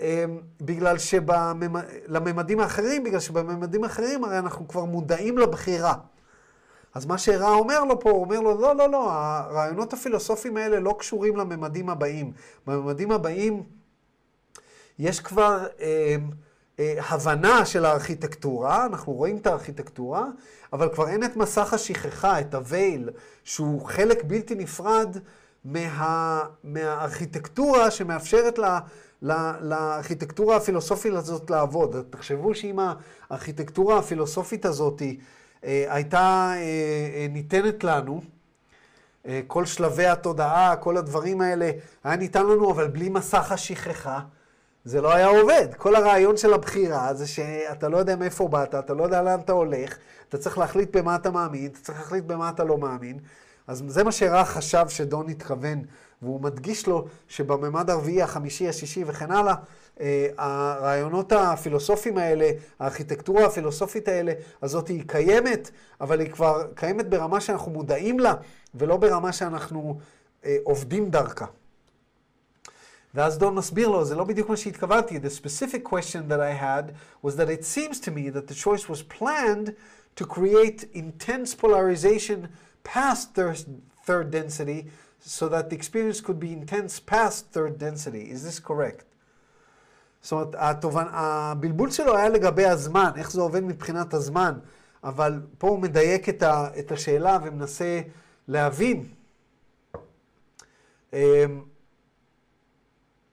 אה, 0.00 0.24
בגלל 0.60 0.96
שלממדים 0.98 2.60
האחרים, 2.60 3.04
בגלל 3.04 3.20
שבממדים 3.20 3.84
האחרים 3.84 4.24
הרי 4.24 4.38
אנחנו 4.38 4.68
כבר 4.68 4.84
מודעים 4.84 5.38
לבחירה. 5.38 5.94
אז 6.98 7.06
מה 7.06 7.18
שרע 7.18 7.50
אומר 7.50 7.84
לו 7.84 8.00
פה, 8.00 8.10
הוא 8.10 8.20
אומר 8.20 8.40
לו, 8.40 8.60
לא, 8.60 8.76
לא, 8.76 8.90
לא, 8.90 9.10
הרעיונות 9.12 9.92
הפילוסופיים 9.92 10.56
האלה 10.56 10.80
לא 10.80 10.96
קשורים 10.98 11.36
לממדים 11.36 11.88
הבאים. 11.88 12.32
בממדים 12.66 13.10
הבאים 13.10 13.62
יש 14.98 15.20
כבר 15.20 15.66
אה, 15.80 16.16
אה, 16.78 16.94
הבנה 17.08 17.66
של 17.66 17.84
הארכיטקטורה, 17.84 18.86
אנחנו 18.86 19.12
רואים 19.12 19.36
את 19.36 19.46
הארכיטקטורה, 19.46 20.24
אבל 20.72 20.88
כבר 20.94 21.08
אין 21.08 21.24
את 21.24 21.36
מסך 21.36 21.72
השכחה, 21.72 22.40
את 22.40 22.54
הווייל, 22.54 23.10
שהוא 23.44 23.86
חלק 23.86 24.24
בלתי 24.24 24.54
נפרד 24.54 25.16
מה, 25.64 26.42
מהארכיטקטורה 26.64 27.90
שמאפשרת 27.90 28.58
לה, 28.58 28.80
לארכיטקטורה 29.60 30.56
הפילוסופית 30.56 31.12
הזאת 31.12 31.50
לעבוד. 31.50 31.96
תחשבו 32.10 32.54
שאם 32.54 32.78
הארכיטקטורה 33.30 33.98
הפילוסופית 33.98 34.64
הזאת 34.64 35.02
הייתה 35.62 36.52
אה, 36.56 37.26
ניתנת 37.30 37.84
לנו, 37.84 38.20
כל 39.46 39.66
שלבי 39.66 40.06
התודעה, 40.06 40.76
כל 40.76 40.96
הדברים 40.96 41.40
האלה, 41.40 41.70
היה 42.04 42.16
ניתן 42.16 42.46
לנו, 42.46 42.70
אבל 42.70 42.88
בלי 42.88 43.08
מסך 43.08 43.52
השכחה. 43.52 44.20
זה 44.84 45.00
לא 45.00 45.14
היה 45.14 45.26
עובד. 45.26 45.68
כל 45.76 45.96
הרעיון 45.96 46.36
של 46.36 46.54
הבחירה 46.54 47.14
זה 47.14 47.26
שאתה 47.26 47.88
לא 47.88 47.96
יודע 47.96 48.16
מאיפה 48.16 48.48
באת, 48.48 48.74
אתה 48.74 48.94
לא 48.94 49.02
יודע 49.02 49.22
לאן 49.22 49.40
אתה 49.40 49.52
הולך, 49.52 49.96
אתה 50.28 50.38
צריך 50.38 50.58
להחליט 50.58 50.96
במה 50.96 51.16
אתה 51.16 51.30
מאמין, 51.30 51.66
אתה 51.66 51.78
צריך 51.82 51.98
להחליט 51.98 52.24
במה 52.24 52.48
אתה 52.48 52.64
לא 52.64 52.78
מאמין. 52.78 53.18
אז 53.66 53.84
זה 53.86 54.04
מה 54.04 54.12
שרע 54.12 54.44
חשב 54.44 54.84
שדון 54.88 55.28
התכוון, 55.28 55.82
והוא 56.22 56.40
מדגיש 56.40 56.86
לו 56.86 57.06
שבממד 57.28 57.90
הרביעי, 57.90 58.22
החמישי, 58.22 58.68
השישי 58.68 59.04
וכן 59.06 59.30
הלאה, 59.30 59.52
אה, 59.52 59.58
הרעיונות 60.38 61.32
הפילוסופיים 61.32 62.18
האלה, 62.18 62.50
הארכיטקטורה 62.78 63.46
הפילוסופית 63.46 64.08
האלה, 64.08 64.32
הזאת 64.62 64.88
היא 64.88 65.02
קיימת, 65.06 65.70
אבל 66.00 66.20
היא 66.20 66.30
כבר 66.30 66.66
קיימת 66.74 67.08
ברמה 67.08 67.40
שאנחנו 67.40 67.72
מודעים 67.72 68.20
לה, 68.20 68.34
ולא 68.74 68.96
ברמה 68.96 69.32
שאנחנו 69.32 69.98
אה, 70.44 70.56
עובדים 70.64 71.10
דרכה. 71.10 71.46
ואז 73.14 73.38
דון 73.38 73.54
מסביר 73.54 73.88
לו, 73.88 74.04
זה 74.04 74.14
לא 74.14 74.24
בדיוק 74.24 74.48
מה 74.48 74.56
שהתכוונתי. 74.56 75.16
The 75.18 75.30
specific 75.30 75.84
question 75.84 76.28
that 76.28 76.40
I 76.40 76.52
had 76.52 76.92
was 77.22 77.36
that 77.36 77.48
it 77.48 77.64
seems 77.64 78.00
to 78.00 78.10
me 78.10 78.30
that 78.30 78.46
the 78.46 78.54
choice 78.54 78.88
was 78.88 79.02
planned 79.02 79.74
to 80.16 80.24
create 80.24 80.84
intense 80.94 81.54
polarization 81.54 82.48
past 82.84 83.34
third, 83.34 83.58
third 84.06 84.30
density 84.30 84.80
so 85.20 85.48
that 85.48 85.70
the 85.70 85.76
experience 85.76 86.20
could 86.20 86.38
be 86.38 86.52
intense 86.52 87.00
past 87.00 87.46
third 87.54 87.78
density. 87.78 88.24
Is 88.30 88.44
this 88.44 88.58
correct? 88.60 89.07
זאת 90.22 90.32
אומרת, 90.32 90.54
התובנ... 90.58 91.04
הבלבול 91.10 91.90
שלו 91.90 92.16
היה 92.16 92.28
לגבי 92.28 92.66
הזמן, 92.66 93.10
איך 93.16 93.30
זה 93.30 93.40
עובד 93.40 93.64
מבחינת 93.64 94.14
הזמן, 94.14 94.58
אבל 95.04 95.40
פה 95.58 95.68
הוא 95.68 95.78
מדייק 95.78 96.28
את, 96.28 96.42
ה... 96.42 96.68
את 96.78 96.92
השאלה 96.92 97.38
ומנסה 97.42 98.00
להבין. 98.48 99.08
אמ, 101.12 101.18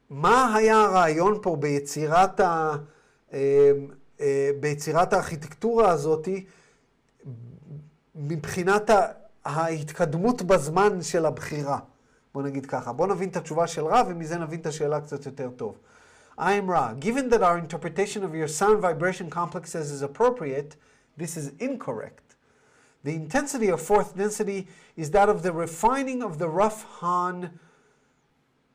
מה 0.10 0.56
היה 0.56 0.82
הרעיון 0.82 1.40
פה 1.42 1.56
ביצירת, 1.56 2.40
ה... 2.40 2.76
אמ, 3.34 3.38
אה, 4.20 4.52
ביצירת 4.60 5.14
הארכיטקטורה 5.14 5.90
הזאתי 5.90 6.46
מבחינת 8.16 8.90
ההתקדמות 9.46 10.42
בזמן 10.42 11.02
של 11.02 11.26
הבחירה? 11.26 11.80
בוא 12.34 12.44
נגיד 12.44 12.66
ככה. 12.66 12.94
בוא 12.94 13.08
נבין 13.08 13.30
את 13.30 13.38
התשובה 13.38 13.68
של 13.68 13.86
רב 13.86 14.08
ומזה 14.10 14.38
נבין 14.38 14.60
את 14.60 14.66
השאלה 14.66 15.02
קצת 15.02 15.26
יותר 15.26 15.50
טוב. 15.50 15.78
I 16.39 16.55
am 16.55 16.71
Ra. 16.71 16.95
Given 16.95 17.29
that 17.31 17.43
our 17.43 17.59
interpretation 17.59 18.25
of 18.25 18.35
your 18.35 18.49
sound 18.49 18.81
vibration 18.81 19.31
complexes 19.31 19.91
is 19.91 20.03
appropriate, 20.03 20.77
this 21.17 21.37
is 21.37 21.53
incorrect. 21.59 22.37
The 23.05 23.15
intensity 23.15 23.69
of 23.69 23.81
fourth 23.81 24.17
density 24.17 24.69
is 24.97 25.11
that 25.11 25.29
of 25.29 25.43
the 25.43 25.53
refining 25.53 26.23
of 26.23 26.39
the 26.39 26.49
rough 26.49 26.85
Han 27.01 27.59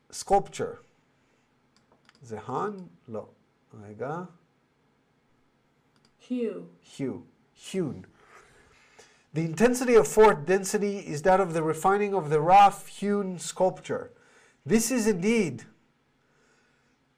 sculpture. 0.09 0.79
זה 2.23 2.37
Han? 2.37 2.89
לא. 3.07 3.29
רגע. 3.73 4.27
Hue. 6.19 6.67
Hue. 6.81 7.23
Hewn. 7.53 8.05
The 9.33 9.41
intensity 9.45 9.95
of 9.95 10.07
fourth 10.07 10.45
density 10.45 10.99
is 10.99 11.21
that 11.23 11.39
of 11.39 11.53
the 11.53 11.61
refining 11.61 12.13
of 12.15 12.29
the 12.29 12.39
rough 12.39 12.87
hewn 12.87 13.37
sculpture. 13.37 14.11
This 14.65 14.91
is 14.91 15.07
indeed, 15.07 15.65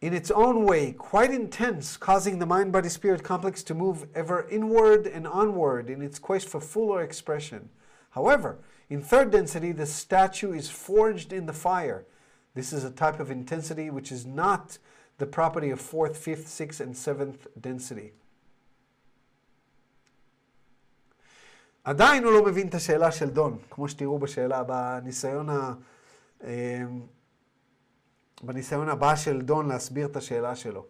in 0.02 0.14
its 0.14 0.30
own 0.30 0.64
way, 0.64 0.91
quite 0.91 1.32
intense, 1.32 1.98
causing 1.98 2.38
the 2.38 2.45
mind 2.45 2.72
body 2.72 2.89
spirit 2.89 3.24
complex 3.24 3.64
to 3.64 3.74
move 3.74 4.08
ever 4.14 4.48
inward 4.50 5.08
and 5.08 5.26
onward 5.28 5.89
in 5.89 6.02
its 6.02 6.20
quest 6.20 6.48
for 6.48 6.62
fuller 6.62 7.02
expression. 7.02 7.70
However, 8.12 8.60
in 8.89 9.02
third 9.02 9.32
density, 9.32 9.72
the 9.72 9.86
statue 9.86 10.54
is 10.54 10.70
forged 10.70 11.34
in 11.34 11.48
the 11.48 11.54
fire. 11.54 12.06
This 12.54 12.72
is 12.74 12.84
a 12.84 12.91
type 12.91 13.20
of 13.20 13.32
intensity 13.32 13.89
which 13.89 14.12
is 14.12 14.26
not 14.26 14.78
the 15.18 15.26
property 15.26 15.72
of 15.72 15.82
fourth, 15.82 16.16
fifth, 16.18 16.48
sixth, 16.48 16.80
and 16.80 16.95
seventh 16.95 17.48
density. 17.60 18.14
עדיין 21.84 22.24
הוא 22.24 22.32
לא 22.32 22.45
מבין 22.45 22.68
את 22.68 22.76
השאלה 22.76 23.12
של 23.12 23.30
דון, 23.30 23.58
כמו 23.70 23.89
שתראו 23.89 24.20
בשאלה, 24.20 24.64
בניסיון, 24.64 25.50
ה, 25.50 25.74
בניסיון 28.43 28.88
הבא 28.88 29.16
של 29.16 29.40
דון 29.40 29.68
להסביר 29.68 30.07
את 30.07 30.16
השאלה 30.16 30.55
שלו. 30.55 30.84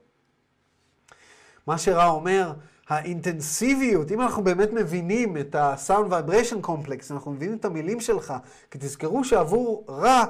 מה 1.67 1.79
שרע 1.79 2.07
אומר, 2.07 2.53
האינטנסיביות, 2.89 4.13
אם 4.13 4.21
אנחנו 4.21 4.45
באמת 4.45 4.73
מבינים 4.73 5.37
את 5.37 5.55
ה-sound 5.55 6.11
vibration 6.11 6.67
complex, 6.67 7.07
אנחנו 7.11 7.31
מבינים 7.33 7.57
את 7.57 7.65
המילים 7.65 8.01
שלך, 8.01 8.35
כי 8.71 8.79
תזכרו 8.79 9.25
שעבור 9.25 9.85
רע, 9.89 10.25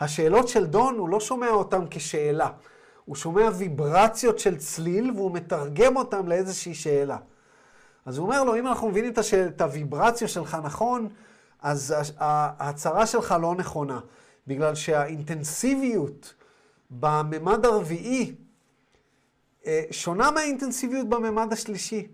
השאלות 0.00 0.48
של 0.48 0.66
דון, 0.66 0.98
הוא 0.98 1.08
לא 1.08 1.20
שומע 1.20 1.50
אותן 1.50 1.84
כשאלה. 1.90 2.50
הוא 3.04 3.16
שומע 3.16 3.48
ויברציות 3.54 4.38
של 4.38 4.56
צליל 4.56 5.10
והוא 5.16 5.32
מתרגם 5.32 5.96
אותן 5.96 6.26
לאיזושהי 6.26 6.74
שאלה. 6.74 7.16
אז 8.06 8.18
הוא 8.18 8.26
אומר 8.26 8.44
לו, 8.44 8.56
אם 8.56 8.66
אנחנו 8.66 8.88
מבינים 8.88 9.12
את, 9.12 9.18
השאל, 9.18 9.48
את 9.48 9.60
הוויברציה 9.60 10.28
שלך 10.28 10.56
נכון, 10.64 11.08
אז 11.62 11.94
ההצהרה 12.18 13.06
שלך 13.06 13.34
לא 13.40 13.54
נכונה. 13.54 14.00
בגלל 14.46 14.74
שהאינטנסיביות 14.74 16.34
בממד 16.90 17.64
הרביעי 17.64 18.34
אה, 19.66 19.82
שונה 19.90 20.30
מהאינטנסיביות 20.30 21.08
בממד 21.08 21.52
השלישי. 21.52 22.06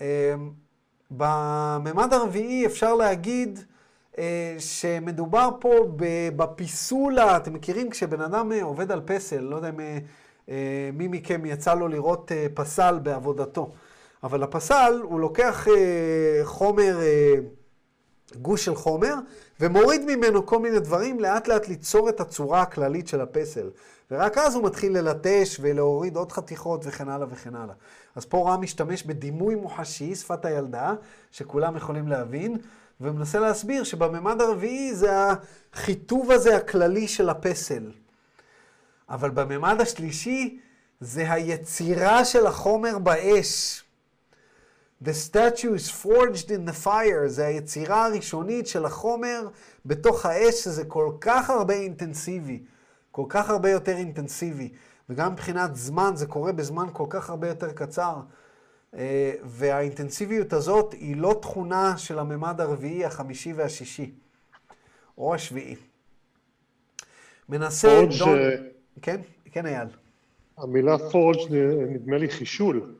אה, 0.00 0.34
בממד 1.10 2.12
הרביעי 2.12 2.66
אפשר 2.66 2.94
להגיד 2.94 3.58
אה, 4.18 4.56
שמדובר 4.58 5.48
פה 5.60 5.70
בפיסול, 6.36 7.18
אתם 7.18 7.52
מכירים 7.52 7.90
כשבן 7.90 8.20
אדם 8.20 8.52
עובד 8.62 8.92
על 8.92 9.00
פסל, 9.04 9.40
לא 9.40 9.56
יודע 9.56 9.68
אם 9.68 9.80
מי 10.98 11.08
מכם 11.08 11.46
יצא 11.46 11.74
לו 11.74 11.88
לראות 11.88 12.32
פסל 12.54 12.98
בעבודתו. 13.02 13.72
אבל 14.22 14.42
הפסל, 14.42 15.00
הוא 15.02 15.20
לוקח 15.20 15.66
חומר, 16.44 16.98
גוש 18.36 18.64
של 18.64 18.74
חומר, 18.74 19.14
ומוריד 19.60 20.04
ממנו 20.04 20.46
כל 20.46 20.58
מיני 20.58 20.80
דברים, 20.80 21.20
לאט 21.20 21.48
לאט 21.48 21.68
ליצור 21.68 22.08
את 22.08 22.20
הצורה 22.20 22.62
הכללית 22.62 23.08
של 23.08 23.20
הפסל. 23.20 23.70
ורק 24.10 24.38
אז 24.38 24.54
הוא 24.54 24.64
מתחיל 24.64 24.98
ללטש 24.98 25.56
ולהוריד 25.60 26.16
עוד 26.16 26.32
חתיכות 26.32 26.80
וכן 26.84 27.08
הלאה 27.08 27.26
וכן 27.30 27.54
הלאה. 27.54 27.74
אז 28.14 28.24
פה 28.24 28.50
רם 28.50 28.60
משתמש 28.60 29.02
בדימוי 29.02 29.54
מוחשי, 29.54 30.14
שפת 30.14 30.44
הילדה, 30.44 30.94
שכולם 31.30 31.76
יכולים 31.76 32.08
להבין, 32.08 32.56
ומנסה 33.00 33.40
להסביר 33.40 33.84
שבממד 33.84 34.40
הרביעי 34.40 34.94
זה 34.94 35.10
החיטוב 35.72 36.30
הזה 36.30 36.56
הכללי 36.56 37.08
של 37.08 37.28
הפסל. 37.28 37.92
אבל 39.08 39.30
בממד 39.30 39.80
השלישי 39.80 40.58
זה 41.00 41.32
היצירה 41.32 42.24
של 42.24 42.46
החומר 42.46 42.98
באש. 42.98 43.82
The 45.04 45.14
statue 45.14 45.74
is 45.74 45.88
forged 45.88 46.50
in 46.50 46.66
the 46.66 46.84
fire, 46.84 47.26
זה 47.26 47.46
היצירה 47.46 48.06
הראשונית 48.06 48.66
של 48.66 48.84
החומר 48.84 49.48
בתוך 49.86 50.26
האש, 50.26 50.54
שזה 50.54 50.84
כל 50.84 51.12
כך 51.20 51.50
הרבה 51.50 51.74
אינטנסיבי, 51.74 52.62
כל 53.10 53.24
כך 53.28 53.50
הרבה 53.50 53.70
יותר 53.70 53.96
אינטנסיבי, 53.96 54.72
וגם 55.10 55.32
מבחינת 55.32 55.76
זמן, 55.76 56.12
זה 56.14 56.26
קורה 56.26 56.52
בזמן 56.52 56.86
כל 56.92 57.06
כך 57.10 57.30
הרבה 57.30 57.48
יותר 57.48 57.72
קצר. 57.72 58.14
אה, 58.94 59.32
והאינטנסיביות 59.44 60.52
הזאת 60.52 60.92
היא 60.92 61.16
לא 61.16 61.38
תכונה 61.42 61.98
של 61.98 62.18
הממד 62.18 62.60
הרביעי, 62.60 63.04
החמישי 63.04 63.52
והשישי, 63.52 64.12
או 65.18 65.34
השביעי. 65.34 65.76
מנסה... 67.48 68.00
דון... 68.00 68.12
ש... 68.12 68.22
כן? 69.02 69.20
כן, 69.52 69.66
אייל. 69.66 69.88
המילה 70.58 70.96
פורג' 71.12 71.38
נדמה 71.90 72.18
לי 72.18 72.28
חישול. 72.28 72.94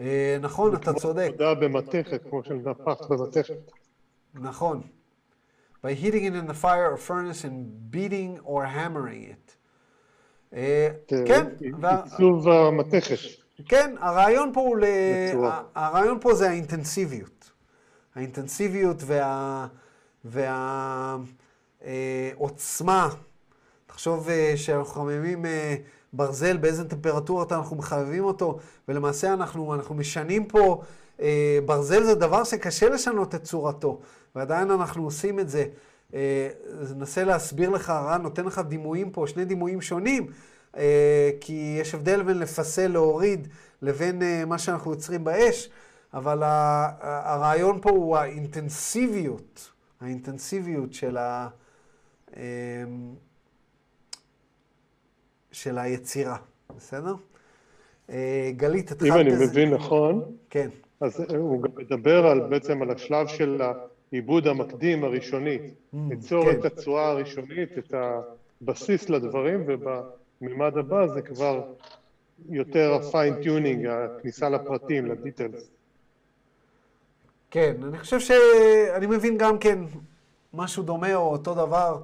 אה, 0.00 0.36
נכון, 0.40 0.74
אתה 0.74 0.92
צודק. 0.92 1.28
עבודה 1.28 1.54
במתכת, 1.54 2.22
כמו 2.30 2.44
שנפח 2.44 3.06
במתכת. 3.10 3.72
נכון. 4.34 4.82
by 5.82 5.94
heating 5.94 6.24
it 6.24 6.34
in 6.34 6.46
the 6.46 6.54
fire 6.54 6.90
or 6.92 6.96
furnace 6.96 7.44
and 7.44 7.90
beating 7.90 8.40
or 8.44 8.66
hammering 8.66 9.22
it. 9.34 9.56
אה, 10.54 10.88
כן. 11.26 11.46
עיצוב 11.60 12.48
המתכת. 12.48 13.16
כן, 13.68 13.94
הרעיון 13.98 14.50
פה 14.54 14.60
הוא, 14.60 14.76
הרעיון 15.74 16.18
פה 16.20 16.34
זה 16.34 16.50
האינטנסיביות. 16.50 17.50
האינטנסיביות 18.14 19.02
והעוצמה. 21.84 23.08
אה, 23.10 23.16
תחשוב 23.86 24.28
שאנחנו 24.56 24.94
חממים 24.94 25.44
ברזל, 26.16 26.56
באיזה 26.56 26.88
טמפרטורות 26.88 27.52
אנחנו 27.52 27.76
מחממים 27.76 28.24
אותו, 28.24 28.58
ולמעשה 28.88 29.32
אנחנו, 29.32 29.74
אנחנו 29.74 29.94
משנים 29.94 30.44
פה, 30.44 30.82
אה, 31.20 31.58
ברזל 31.66 32.02
זה 32.04 32.14
דבר 32.14 32.44
שקשה 32.44 32.88
לשנות 32.88 33.34
את 33.34 33.42
צורתו, 33.42 34.00
ועדיין 34.34 34.70
אנחנו 34.70 35.04
עושים 35.04 35.40
את 35.40 35.48
זה. 35.48 35.64
אה, 36.14 36.48
ננסה 36.96 37.24
להסביר 37.24 37.70
לך, 37.70 37.90
רן, 37.90 38.22
נותן 38.22 38.44
לך 38.44 38.60
דימויים 38.68 39.10
פה, 39.10 39.26
שני 39.26 39.44
דימויים 39.44 39.80
שונים, 39.80 40.26
אה, 40.76 41.30
כי 41.40 41.76
יש 41.80 41.94
הבדל 41.94 42.22
בין 42.22 42.38
לפסל, 42.38 42.86
להוריד, 42.86 43.48
לבין 43.82 44.22
אה, 44.22 44.44
מה 44.44 44.58
שאנחנו 44.58 44.90
יוצרים 44.90 45.24
באש, 45.24 45.70
אבל 46.14 46.42
הרעיון 47.00 47.80
פה 47.80 47.90
הוא 47.90 48.16
האינטנסיביות, 48.16 49.70
האינטנסיביות 50.00 50.92
של 50.92 51.16
ה... 51.16 51.48
אה, 52.36 52.42
של 55.56 55.78
היצירה, 55.78 56.36
בסדר? 56.76 57.14
אה, 58.10 58.50
גלית, 58.56 58.92
התחלת... 58.92 59.10
אם 59.12 59.20
אני 59.20 59.46
מבין 59.46 59.70
נכון, 59.70 60.36
כן. 60.50 60.68
אז 61.00 61.20
הוא 61.20 61.62
גם 61.62 61.70
מדבר 61.76 62.26
על, 62.26 62.40
בעצם 62.40 62.82
על 62.82 62.90
השלב 62.90 63.26
של 63.26 63.62
העיבוד 64.12 64.46
המקדים 64.46 65.04
הראשוני, 65.04 65.58
mm, 65.58 65.96
ליצור 66.08 66.44
כן. 66.44 66.60
את 66.60 66.64
הצורה 66.64 67.10
הראשונית, 67.10 67.78
את 67.78 67.94
הבסיס 68.62 69.08
לדברים, 69.08 69.64
ובמימד 69.66 70.78
הבא 70.78 71.06
זה 71.06 71.22
כבר 71.22 71.72
יותר 72.48 72.94
ה 72.94 73.02
fine 73.02 73.32
tuning, 73.32 73.86
הכניסה 73.86 74.48
לפרטים, 74.48 75.06
ל 75.06 75.13
details. 75.13 75.70
כן, 77.50 77.76
אני 77.88 77.98
חושב 77.98 78.20
שאני 78.20 79.06
מבין 79.06 79.38
גם 79.38 79.58
כן 79.58 79.78
משהו 80.54 80.82
דומה 80.82 81.14
או 81.14 81.32
אותו 81.32 81.54
דבר. 81.54 82.02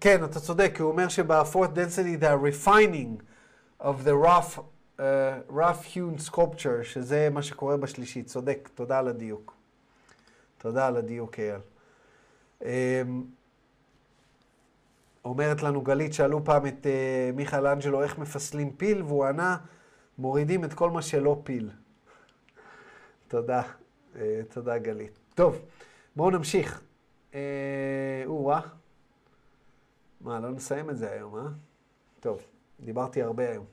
כן, 0.00 0.24
אתה 0.24 0.40
צודק, 0.40 0.76
הוא 0.80 0.90
אומר 0.90 1.08
שב-fourth 1.08 1.74
density 1.74 2.22
the 2.22 2.36
refining 2.44 3.22
of 3.80 4.04
the 4.04 4.26
rough, 4.26 4.58
uh, 4.98 5.02
rough 5.50 5.94
hewn 5.94 6.30
sculpture, 6.30 6.82
שזה 6.82 7.28
מה 7.32 7.42
שקורה 7.42 7.76
בשלישית. 7.76 8.26
צודק, 8.26 8.68
תודה 8.74 8.98
על 8.98 9.08
הדיוק. 9.08 9.54
תודה 10.58 10.86
על 10.86 10.96
הדיוק, 10.96 11.36
אייל. 11.38 11.60
אומרת 15.24 15.62
לנו 15.62 15.80
גלית, 15.80 16.14
שאלו 16.14 16.44
פעם 16.44 16.66
את 16.66 16.86
uh, 16.86 17.36
מיכאל 17.36 17.66
אנג'לו 17.66 18.02
איך 18.02 18.18
מפסלים 18.18 18.72
פיל, 18.76 19.02
והוא 19.02 19.24
ענה, 19.24 19.56
מורידים 20.18 20.64
את 20.64 20.74
כל 20.74 20.90
מה 20.90 21.02
שלא 21.02 21.40
פיל. 21.44 21.70
תודה, 23.28 23.62
uh, 24.14 24.18
תודה 24.48 24.78
גלית. 24.78 25.18
טוב, 25.34 25.58
בואו 26.16 26.30
נמשיך. 26.30 26.80
או-אה. 28.26 28.60
מה, 30.20 30.40
לא 30.40 30.50
נסיים 30.50 30.90
את 30.90 30.98
זה 30.98 31.12
היום, 31.12 31.36
אה? 31.36 31.42
טוב, 32.20 32.40
דיברתי 32.80 33.22
הרבה 33.22 33.50
היום. 33.50 33.64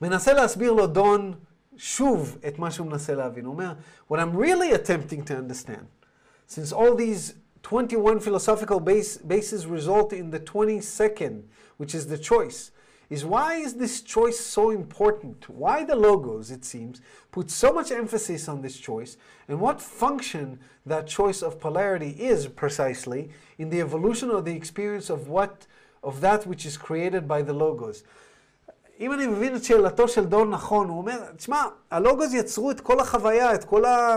מנסה 0.00 0.32
להסביר 0.32 0.72
לו 0.72 0.86
דון 0.86 1.34
שוב 1.76 2.38
את 2.48 2.58
מה 2.58 2.70
שהוא 2.70 2.86
מנסה 2.86 3.14
להבין. 3.14 3.44
הוא 3.44 3.52
אומר, 3.52 3.72
What 4.10 4.14
I'm 4.14 4.36
really 4.36 4.72
attempting 4.72 5.24
to 5.24 5.34
understand, 5.34 5.86
since 6.48 6.72
all 6.72 6.94
these 6.94 7.34
21 7.62 8.20
philosophical 8.20 8.78
base, 8.78 9.16
bases 9.16 9.66
result 9.66 10.12
in 10.12 10.30
the 10.30 10.40
22nd, 10.40 11.42
which 11.78 11.94
is 11.94 12.06
the 12.06 12.18
choice, 12.18 12.70
is 13.10 13.24
why 13.24 13.54
is 13.54 13.74
this 13.74 14.00
choice 14.00 14.40
so 14.40 14.70
important? 14.70 15.48
Why 15.48 15.84
the 15.84 15.96
logos, 15.96 16.50
it 16.50 16.64
seems, 16.64 17.00
put 17.32 17.50
so 17.50 17.72
much 17.72 17.90
emphasis 17.92 18.48
on 18.48 18.62
this 18.62 18.76
choice, 18.78 19.16
and 19.48 19.60
what 19.60 19.80
function 19.80 20.58
that 20.86 21.06
choice 21.06 21.42
of 21.42 21.60
polarity 21.60 22.10
is 22.10 22.46
precisely 22.46 23.30
in 23.58 23.70
the 23.70 23.80
evolution 23.80 24.30
of 24.30 24.44
the 24.44 24.54
experience 24.54 25.10
of 25.10 25.28
what 25.28 25.66
of 26.02 26.20
that 26.20 26.46
which 26.46 26.66
is 26.66 26.76
created 26.76 27.26
by 27.26 27.42
the 27.42 27.52
logos. 27.52 28.04
אם 29.00 29.12
אני 29.12 29.26
מבין 29.26 29.56
את 29.56 29.64
שאלתו 29.64 30.08
של 30.08 30.24
דון 30.24 30.50
נכון, 30.50 30.88
הוא 30.88 30.98
אומר, 30.98 31.32
תשמע, 31.36 31.64
הלוגוס 31.90 32.32
יצרו 32.32 32.70
את 32.70 32.80
כל 32.80 33.00
החוויה, 33.00 33.54
את 33.54 33.64
כל, 33.64 33.84
ה... 33.84 34.16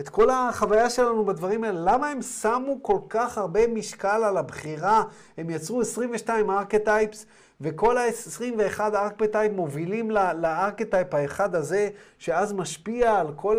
את 0.00 0.08
כל 0.08 0.30
החוויה 0.30 0.90
שלנו 0.90 1.24
בדברים 1.24 1.64
האלה. 1.64 1.92
למה 1.92 2.08
הם 2.08 2.22
שמו 2.22 2.82
כל 2.82 2.98
כך 3.08 3.38
הרבה 3.38 3.66
משקל 3.66 4.24
על 4.24 4.36
הבחירה? 4.36 5.04
הם 5.36 5.50
יצרו 5.50 5.80
22 5.80 6.50
ארכטייפס, 6.50 7.26
וכל 7.64 7.98
ה-21 7.98 8.80
ארכטייפ 8.80 9.52
מובילים 9.52 10.10
לארכטייפ 10.10 11.14
האחד 11.14 11.54
הזה, 11.54 11.88
שאז 12.18 12.52
משפיע 12.52 13.18
על 13.18 13.26
כל 13.36 13.58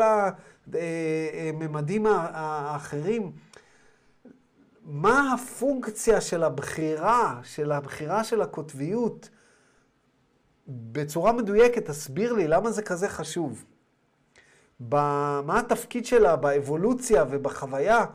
הממדים 0.67 2.05
האחרים. 2.07 3.31
מה 4.83 5.33
הפונקציה 5.33 6.21
של 6.21 6.43
הבחירה, 6.43 7.39
של 7.43 7.71
הבחירה 7.71 8.23
של 8.23 8.41
הקוטביות? 8.41 9.29
בצורה 10.67 11.31
מדויקת, 11.31 11.85
תסביר 11.85 12.33
לי 12.33 12.47
למה 12.47 12.71
זה 12.71 12.81
כזה 12.81 13.09
חשוב. 13.09 13.65
מה 14.79 15.59
התפקיד 15.59 16.05
שלה 16.05 16.35
באבולוציה 16.35 17.25
ובחוויה 17.29 18.05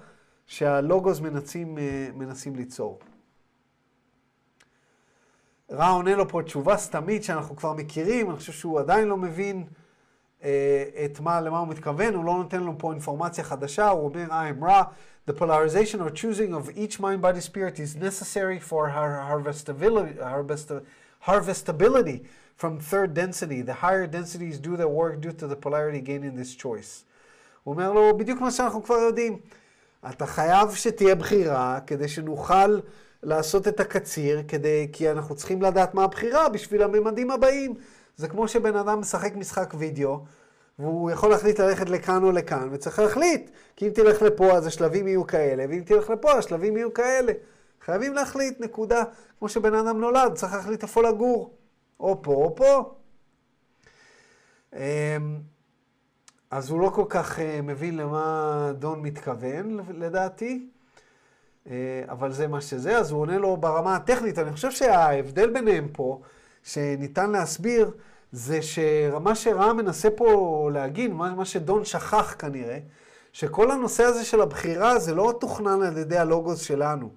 שהלוגוס 0.47 1.21
מנסים, 1.21 1.79
אה, 1.79 2.09
מנסים 2.15 2.57
ליצור. 2.57 2.99
רע 5.73 5.89
עונה 5.89 6.17
לו 6.17 6.29
פה 6.29 6.43
תשובה 6.43 6.77
סתמית 6.77 7.25
שאנחנו 7.25 7.57
כבר 7.57 7.73
מכירים, 7.73 8.31
אני 8.31 8.39
חושב 8.39 8.53
שהוא 8.53 8.81
עדיין 8.81 9.09
לא 9.09 9.17
מבין 9.17 9.65
אה, 10.45 10.85
את 11.05 11.21
מה, 11.21 11.41
למה 11.41 11.59
הוא 11.59 11.69
מתכוון, 11.69 12.15
הוא 12.15 12.25
לא 12.25 12.35
נותן 12.35 12.61
לנו 12.61 12.79
פה 12.79 12.93
אינפורמציה 12.93 13.45
חדשה, 13.45 13.89
הוא 13.89 14.05
אומר, 14.05 14.27
I 14.29 14.61
am 14.61 14.65
רע, 14.65 14.83
the 15.31 15.33
polarization 15.33 16.01
or 16.01 16.11
choosing 16.11 16.55
of 16.55 16.71
each 16.77 17.01
mind, 17.01 17.21
body, 17.23 17.41
spirit 17.41 17.79
is 17.79 17.97
necessary 17.97 18.59
for 18.59 18.89
harvestability, 18.89 20.19
harvestability 21.27 22.19
from 22.57 22.79
third 22.79 23.15
density. 23.15 23.63
The 23.63 23.77
higher 23.85 24.07
densities 24.07 24.59
do 24.59 24.77
their 24.77 24.93
work 25.01 25.21
due 25.21 25.35
to 25.41 25.47
the 25.47 25.57
polarity 25.57 26.01
gained 26.01 26.25
in 26.25 26.37
this 26.37 26.55
choice. 26.55 27.05
הוא 27.65 27.75
אומר 27.75 27.93
לו, 27.93 28.17
בדיוק 28.19 28.41
מה 28.41 28.51
שאנחנו 28.51 28.83
כבר 28.83 28.95
יודעים. 28.95 29.39
אתה 30.11 30.27
חייב 30.27 30.75
שתהיה 30.75 31.15
בחירה 31.15 31.81
כדי 31.87 32.09
שנוכל 32.09 32.81
לעשות 33.23 33.69
את 33.69 33.81
הקציר, 33.81 34.43
כדי, 34.49 34.89
כי 34.93 35.11
אנחנו 35.11 35.35
צריכים 35.35 35.63
לדעת 35.63 35.95
מה 35.95 36.05
הבחירה 36.05 36.49
בשביל 36.49 36.83
הממדים 36.83 37.31
הבאים. 37.31 37.75
זה 38.17 38.29
כמו 38.29 38.49
שבן 38.49 38.77
אדם 38.77 39.01
משחק 39.01 39.37
משחק 39.37 39.75
וידאו, 39.79 40.25
והוא 40.79 41.11
יכול 41.11 41.31
להחליט 41.31 41.61
ללכת 41.61 41.89
לכאן 41.89 42.23
או 42.23 42.33
לכאן, 42.33 42.69
וצריך 42.73 42.99
להחליט. 42.99 43.51
כי 43.77 43.87
אם 43.87 43.93
תלך 43.93 44.23
לפה 44.23 44.53
אז 44.53 44.67
השלבים 44.67 45.09
יהיו 45.09 45.27
כאלה, 45.27 45.65
ואם 45.69 45.83
תלך 45.87 46.11
לפה 46.11 46.33
השלבים 46.33 46.77
יהיו 46.77 46.95
כאלה. 46.95 47.33
חייבים 47.85 48.15
להחליט, 48.15 48.61
נקודה. 48.61 49.03
כמו 49.39 49.49
שבן 49.49 49.75
אדם 49.75 50.01
נולד, 50.01 50.35
צריך 50.35 50.53
להחליט 50.53 50.83
איפה 50.83 51.03
לגור. 51.03 51.55
או 52.01 52.23
פה 52.23 52.35
או 52.35 52.57
פה. 52.57 52.95
אמ, 54.77 55.41
אז 56.51 56.71
הוא 56.71 56.81
לא 56.81 56.91
כל 56.95 57.05
כך 57.09 57.39
אה, 57.39 57.63
מבין 57.63 57.97
למה 57.97 58.73
דון 58.79 59.03
מתכוון, 59.03 59.81
לדעתי, 59.95 60.69
אבל 62.09 62.33
זה 62.33 62.47
מה 62.47 62.61
שזה. 62.61 62.99
אז 62.99 63.11
הוא 63.11 63.21
עונה 63.21 63.39
לו 63.39 63.57
ברמה 63.57 63.97
הטכנית. 63.97 64.39
אני 64.39 64.53
חושב 64.53 64.71
שההבדל 64.71 65.51
ביניהם 65.51 65.89
פה, 65.93 66.21
שניתן 66.63 67.31
להסביר, 67.31 67.91
זה 68.33 68.63
שמה 68.63 69.35
שרם 69.35 69.77
מנסה 69.77 70.09
פה 70.11 70.71
להגיד, 70.73 71.13
מה 71.13 71.45
שדון 71.45 71.85
שכח 71.85 72.35
כנראה, 72.39 72.79
שכל 73.33 73.71
הנושא 73.71 74.05
הזה 74.05 74.25
של 74.25 74.41
הבחירה 74.41 74.99
זה 74.99 75.15
לא 75.15 75.35
תוכנן 75.41 75.83
על 75.83 75.99
ידי 75.99 76.19
הלוגוס 76.19 76.61
שלנו. 76.61 77.11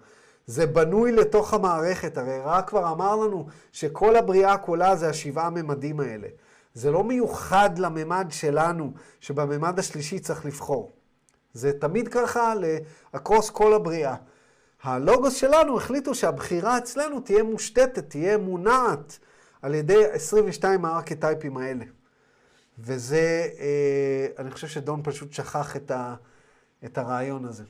זה 0.47 0.65
בנוי 0.65 1.11
לתוך 1.11 1.53
המערכת, 1.53 2.17
הרי 2.17 2.39
רע 2.39 2.61
כבר 2.61 2.91
אמר 2.91 3.15
לנו 3.15 3.47
שכל 3.71 4.15
הבריאה 4.15 4.57
כולה 4.57 4.95
זה 4.95 5.09
השבעה 5.09 5.49
ממדים 5.49 5.99
האלה. 5.99 6.27
זה 6.73 6.91
לא 6.91 7.03
מיוחד 7.03 7.69
לממד 7.77 8.27
שלנו, 8.30 8.91
שבממד 9.19 9.80
השלישי 9.80 10.19
צריך 10.19 10.45
לבחור. 10.45 10.91
זה 11.53 11.73
תמיד 11.80 12.07
ככה 12.07 12.53
לאקרוס 13.13 13.49
כל 13.49 13.73
הבריאה. 13.73 14.15
הלוגוס 14.84 15.35
שלנו 15.35 15.77
החליטו 15.77 16.15
שהבחירה 16.15 16.77
אצלנו 16.77 17.19
תהיה 17.19 17.43
מושתתת, 17.43 18.10
תהיה 18.10 18.38
מונעת 18.38 19.19
על 19.61 19.73
ידי 19.76 20.05
22 20.11 20.85
הארכיטייפים 20.85 21.57
האלה. 21.57 21.85
וזה, 22.80 23.47
אה, 23.60 24.27
אני 24.39 24.51
חושב 24.51 24.68
שדון 24.68 25.01
פשוט 25.03 25.34
שכח 25.34 25.76
את, 25.76 25.91
ה, 25.91 26.15
את 26.85 26.97
הרעיון 26.97 27.45
הזה. 27.45 27.64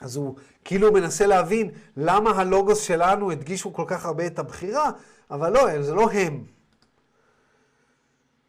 אז 0.00 0.16
הוא 0.16 0.36
כאילו 0.64 0.92
מנסה 0.92 1.26
להבין 1.26 1.70
למה 1.96 2.30
הלוגוס 2.30 2.80
שלנו 2.80 3.30
הדגישו 3.30 3.72
כל 3.72 3.84
כך 3.86 4.06
הרבה 4.06 4.26
את 4.26 4.38
הבחירה, 4.38 4.90
אבל 5.30 5.52
לא, 5.52 5.82
זה 5.82 5.94
לא 5.94 6.10
הם. 6.10 6.44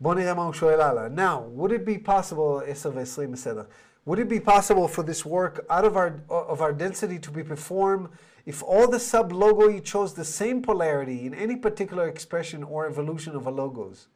בואו 0.01 0.13
נראה 0.13 0.33
מה 0.33 0.43
הוא 0.43 0.53
שואל 0.53 0.81
הלאה. 0.81 1.07
Now, 1.07 1.59
would 1.59 1.71
it 1.71 1.85
be 1.87 2.07
possible, 2.07 2.63
10 2.65 2.91
ו-20 2.93 3.27
בסדר. 3.31 3.63
Would 4.05 4.19
it 4.19 4.29
be 4.29 4.39
possible 4.39 4.87
for 4.87 5.03
this 5.03 5.25
work 5.25 5.65
out 5.69 5.85
of 5.85 5.95
our, 5.95 6.21
of 6.29 6.61
our 6.61 6.73
density 6.73 7.19
to 7.19 7.31
be 7.31 7.43
performed 7.43 8.09
if 8.45 8.63
all 8.63 8.87
the 8.87 8.99
sub-logoi 8.99 9.83
chose 9.83 10.13
the 10.13 10.25
same 10.25 10.61
polarity 10.61 11.25
in 11.25 11.33
any 11.33 11.55
particular 11.55 12.07
expression 12.07 12.63
or 12.63 12.87
evolution 12.87 13.35
of 13.35 13.45
a 13.45 13.51
logos? 13.51 14.07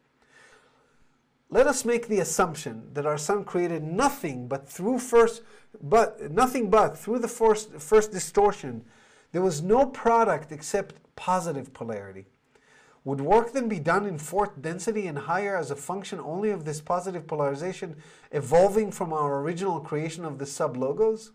Let 1.50 1.68
us 1.68 1.86
make 1.86 2.08
the 2.08 2.20
assumption 2.20 2.90
that 2.94 3.06
our 3.06 3.18
sun 3.18 3.44
created 3.44 3.84
nothing 3.84 4.48
but 4.48 4.68
through 4.68 4.98
first, 4.98 5.44
but 5.80 6.32
nothing 6.32 6.72
but 6.72 6.98
through 6.98 7.20
the 7.20 7.28
first, 7.28 7.74
first 7.74 8.12
distortion, 8.12 8.84
there 9.34 9.42
was 9.44 9.62
no 9.62 9.86
product 9.86 10.52
except 10.52 10.96
positive 11.16 11.72
polarity. 11.74 12.26
Would 13.06 13.22
work 13.22 13.52
then 13.52 13.68
be 13.68 13.80
done 13.80 14.06
in 14.06 14.18
fourth 14.18 14.62
density 14.62 15.08
and 15.08 15.18
higher 15.18 15.58
as 15.58 15.72
a 15.72 15.76
function 15.76 16.20
only 16.34 16.52
of 16.52 16.64
this 16.64 16.80
positive 16.80 17.28
polarization 17.28 17.90
evolving 18.32 18.92
from 18.92 19.12
our 19.12 19.42
original 19.42 19.80
creation 19.82 20.24
of 20.26 20.38
the 20.40 20.46
sub-logos? 20.46 21.32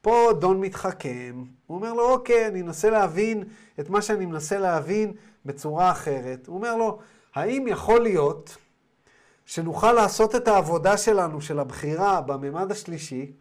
פה 0.00 0.32
דון 0.38 0.60
מתחכם, 0.60 1.44
הוא 1.66 1.76
אומר 1.76 1.92
לו, 1.92 2.10
אוקיי, 2.10 2.46
אני 2.46 2.60
אנסה 2.60 2.90
להבין 2.90 3.44
את 3.80 3.90
מה 3.90 4.02
שאני 4.02 4.26
מנסה 4.26 4.58
להבין 4.58 5.12
בצורה 5.46 5.90
אחרת. 5.90 6.46
הוא 6.46 6.56
אומר 6.56 6.76
לו, 6.76 6.98
האם 7.34 7.66
יכול 7.68 8.00
להיות 8.00 8.56
שנוכל 9.46 9.92
לעשות 9.92 10.34
את 10.34 10.48
העבודה 10.48 10.96
שלנו, 10.96 11.40
של 11.40 11.58
הבחירה 11.58 12.20
בממד 12.20 12.72
השלישי, 12.72 13.32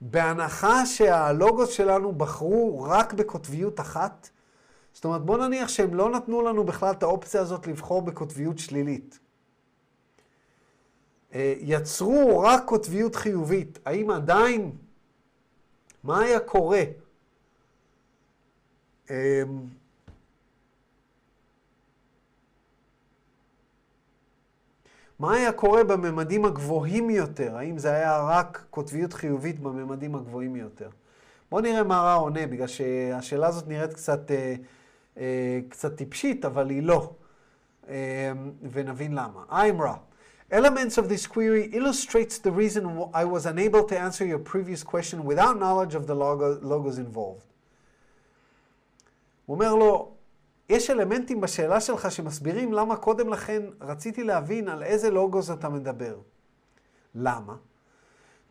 בהנחה 0.00 0.86
שהלוגוס 0.86 1.70
שלנו 1.70 2.12
בחרו 2.12 2.86
רק 2.88 3.12
בקוטביות 3.12 3.80
אחת. 3.80 4.30
זאת 4.92 5.04
אומרת, 5.04 5.22
בוא 5.22 5.38
נניח 5.38 5.68
שהם 5.68 5.94
לא 5.94 6.10
נתנו 6.10 6.42
לנו 6.42 6.64
בכלל 6.64 6.90
את 6.90 7.02
האופציה 7.02 7.40
הזאת 7.40 7.66
לבחור 7.66 8.02
בקוטביות 8.02 8.58
שלילית. 8.58 9.18
אה, 11.34 11.54
יצרו 11.60 12.40
רק 12.40 12.62
קוטביות 12.64 13.16
חיובית. 13.16 13.78
האם 13.84 14.10
עדיין, 14.10 14.72
מה 16.04 16.20
היה 16.20 16.40
קורה? 16.40 16.82
אמ, 19.10 19.14
מה 25.18 25.34
היה 25.34 25.52
קורה 25.52 25.84
בממדים 25.84 26.44
הגבוהים 26.44 27.10
יותר? 27.10 27.56
האם 27.56 27.78
זה 27.78 27.92
היה 27.92 28.22
רק 28.22 28.64
קוטביות 28.70 29.12
חיובית 29.12 29.60
בממדים 29.60 30.14
הגבוהים 30.14 30.56
יותר? 30.56 30.90
בואו 31.50 31.62
נראה 31.62 31.82
מה 31.82 32.00
רע 32.00 32.14
עונה, 32.14 32.46
בגלל 32.46 32.66
שהשאלה 32.66 33.46
הזאת 33.46 33.68
נראית 33.68 33.92
קצת, 33.92 34.30
אה, 34.30 34.36
אה, 34.36 34.54
קצת 35.68 35.96
טיפשית, 35.96 36.44
אבל 36.44 36.70
היא 36.70 36.82
לא. 36.82 37.14
אה, 37.88 38.32
ונבין 38.70 39.12
למה. 39.12 39.44
I'm 39.50 39.82
רע. 39.82 39.96
Elements 40.52 40.98
of 40.98 41.08
this 41.08 41.26
query 41.26 41.70
illustrates 41.72 42.38
the 42.38 42.52
reason 42.52 42.84
I 43.14 43.24
was 43.24 43.46
unable 43.46 43.84
to 43.84 43.98
answer 43.98 44.24
your 44.26 44.38
previous 44.38 44.82
question 44.84 45.24
without 45.24 45.58
knowledge 45.58 45.94
of 45.94 46.06
the 46.06 46.14
logo, 46.14 46.58
logos 46.60 46.98
involved. 46.98 47.46
הוא 49.46 49.54
אומר 49.54 49.74
לו, 49.74 50.12
יש 50.68 50.90
אלמנטים 50.90 51.40
בשאלה 51.40 51.80
שלך 51.80 52.10
שמסבירים 52.10 52.72
למה 52.72 52.96
קודם 52.96 53.28
לכן 53.28 53.62
רציתי 53.80 54.24
להבין 54.24 54.68
על 54.68 54.82
איזה 54.82 55.10
לוגוס 55.10 55.50
אתה 55.50 55.68
מדבר. 55.68 56.16
למה? 57.14 57.56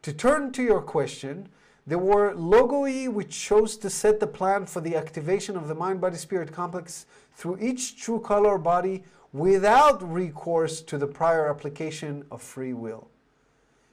To 0.03 0.09
turn 0.09 0.57
to 0.57 0.59
your 0.59 0.91
question, 0.93 1.47
there 1.87 1.97
were 1.97 2.33
logoi 2.33 3.11
which 3.11 3.29
chose 3.29 3.75
to 3.77 3.89
set 3.89 4.19
the 4.19 4.27
plan 4.27 4.65
for 4.65 4.81
the 4.81 4.95
activation 4.95 5.57
of 5.57 5.67
the 5.67 5.75
mind-body-spirit 5.75 6.51
complex 6.51 7.05
through 7.33 7.57
each 7.59 7.99
true 8.01 8.19
color 8.19 8.57
body 8.57 9.03
without 9.33 10.01
recourse 10.07 10.81
to 10.81 10.97
the 10.97 11.07
prior 11.07 11.49
application 11.49 12.23
of 12.29 12.41
free 12.41 12.73
will. 12.73 13.07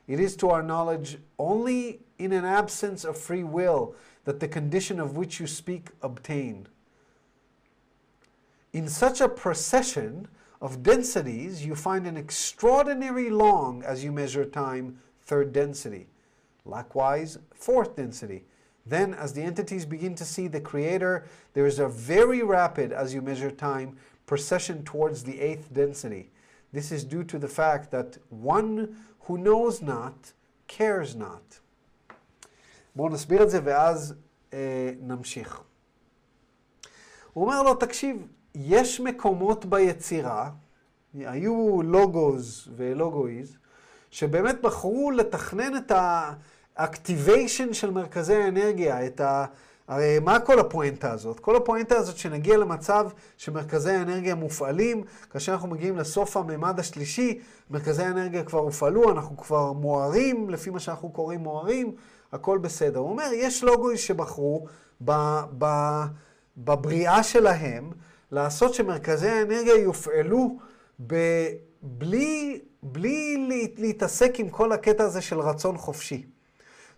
It 0.06 0.20
is 0.20 0.36
to 0.36 0.50
our 0.50 0.62
knowledge 0.62 1.18
only 1.38 2.00
in 2.18 2.32
an 2.32 2.44
absence 2.44 3.04
of 3.04 3.16
free 3.16 3.44
will 3.44 3.94
that 4.24 4.40
the 4.40 4.48
condition 4.48 4.98
of 5.00 5.16
which 5.16 5.40
you 5.40 5.46
speak 5.46 5.90
obtained. 6.02 6.68
In 8.72 8.88
such 8.88 9.20
a 9.20 9.28
procession 9.28 10.28
of 10.60 10.82
densities, 10.82 11.64
you 11.64 11.74
find 11.74 12.06
an 12.06 12.16
extraordinary 12.16 13.30
long, 13.30 13.82
as 13.82 14.04
you 14.04 14.12
measure 14.12 14.44
time, 14.44 14.98
third 15.22 15.52
density. 15.52 16.08
Likewise, 16.64 17.38
fourth 17.58 17.96
density. 17.96 18.44
Then, 18.86 19.12
as 19.12 19.34
the 19.34 19.42
entities 19.42 19.84
begin 19.84 20.14
to 20.14 20.24
see 20.24 20.48
the 20.48 20.60
Creator, 20.60 21.26
there 21.52 21.66
is 21.66 21.78
a 21.78 21.88
very 21.88 22.42
rapid, 22.42 22.92
as 22.92 23.12
you 23.12 23.20
measure 23.20 23.50
time, 23.50 23.98
procession 24.24 24.82
towards 24.84 25.24
the 25.24 25.40
eighth 25.40 25.72
density. 25.72 26.30
This 26.72 26.90
is 26.92 27.04
due 27.04 27.24
to 27.24 27.38
the 27.38 27.48
fact 27.48 27.90
that 27.90 28.18
one 28.30 28.96
who 29.20 29.36
knows 29.36 29.82
not 29.82 30.32
cares 30.66 31.14
not. 31.14 31.60
בואו 32.96 33.08
נסביר 33.08 33.42
את 33.42 33.50
זה 33.50 33.60
ואז 33.64 34.14
אה, 34.52 34.90
נמשיך. 35.00 35.60
הוא 37.32 37.44
אומר 37.44 37.62
לו, 37.62 37.74
תקשיב, 37.74 38.26
יש 38.54 39.00
מקומות 39.00 39.64
ביצירה, 39.64 40.50
היו 41.14 41.82
לוגוז 41.82 42.68
ולוגויז, 42.76 43.56
שבאמת 44.10 44.60
בחרו 44.60 45.10
לתכנן 45.10 45.76
את 45.76 45.92
האקטיביישן 46.78 47.72
של 47.72 47.90
מרכזי 47.90 48.34
האנרגיה, 48.34 49.06
את 49.06 49.20
ה... 49.20 49.44
הרי 49.88 50.18
מה 50.18 50.40
כל 50.40 50.58
הפואנטה 50.58 51.12
הזאת? 51.12 51.40
כל 51.40 51.56
הפואנטה 51.56 51.96
הזאת 51.96 52.16
שנגיע 52.16 52.56
למצב 52.56 53.08
שמרכזי 53.36 53.90
האנרגיה 53.90 54.34
מופעלים, 54.34 55.04
כאשר 55.30 55.52
אנחנו 55.52 55.68
מגיעים 55.68 55.96
לסוף 55.96 56.36
הממד 56.36 56.80
השלישי, 56.80 57.38
מרכזי 57.70 58.02
האנרגיה 58.02 58.44
כבר 58.44 58.58
הופעלו, 58.58 59.10
אנחנו 59.10 59.36
כבר 59.36 59.72
מוארים, 59.72 60.50
לפי 60.50 60.70
מה 60.70 60.80
שאנחנו 60.80 61.10
קוראים 61.10 61.40
מוארים, 61.40 61.92
הכל 62.32 62.58
בסדר. 62.58 62.98
הוא 62.98 63.10
אומר, 63.10 63.30
יש 63.32 63.64
לוגויז 63.64 63.98
שבחרו 63.98 64.66
ב, 65.04 65.12
ב, 65.58 65.66
בבריאה 66.56 67.22
שלהם, 67.22 67.90
לעשות 68.32 68.74
שמרכזי 68.74 69.28
האנרגיה 69.28 69.74
יופעלו 69.74 70.56
ב... 71.06 71.14
בלי, 71.82 72.60
בלי 72.82 73.48
להתעסק 73.76 74.40
עם 74.40 74.48
כל 74.48 74.72
הקטע 74.72 75.04
הזה 75.04 75.20
של 75.20 75.40
רצון 75.40 75.78
חופשי. 75.78 76.26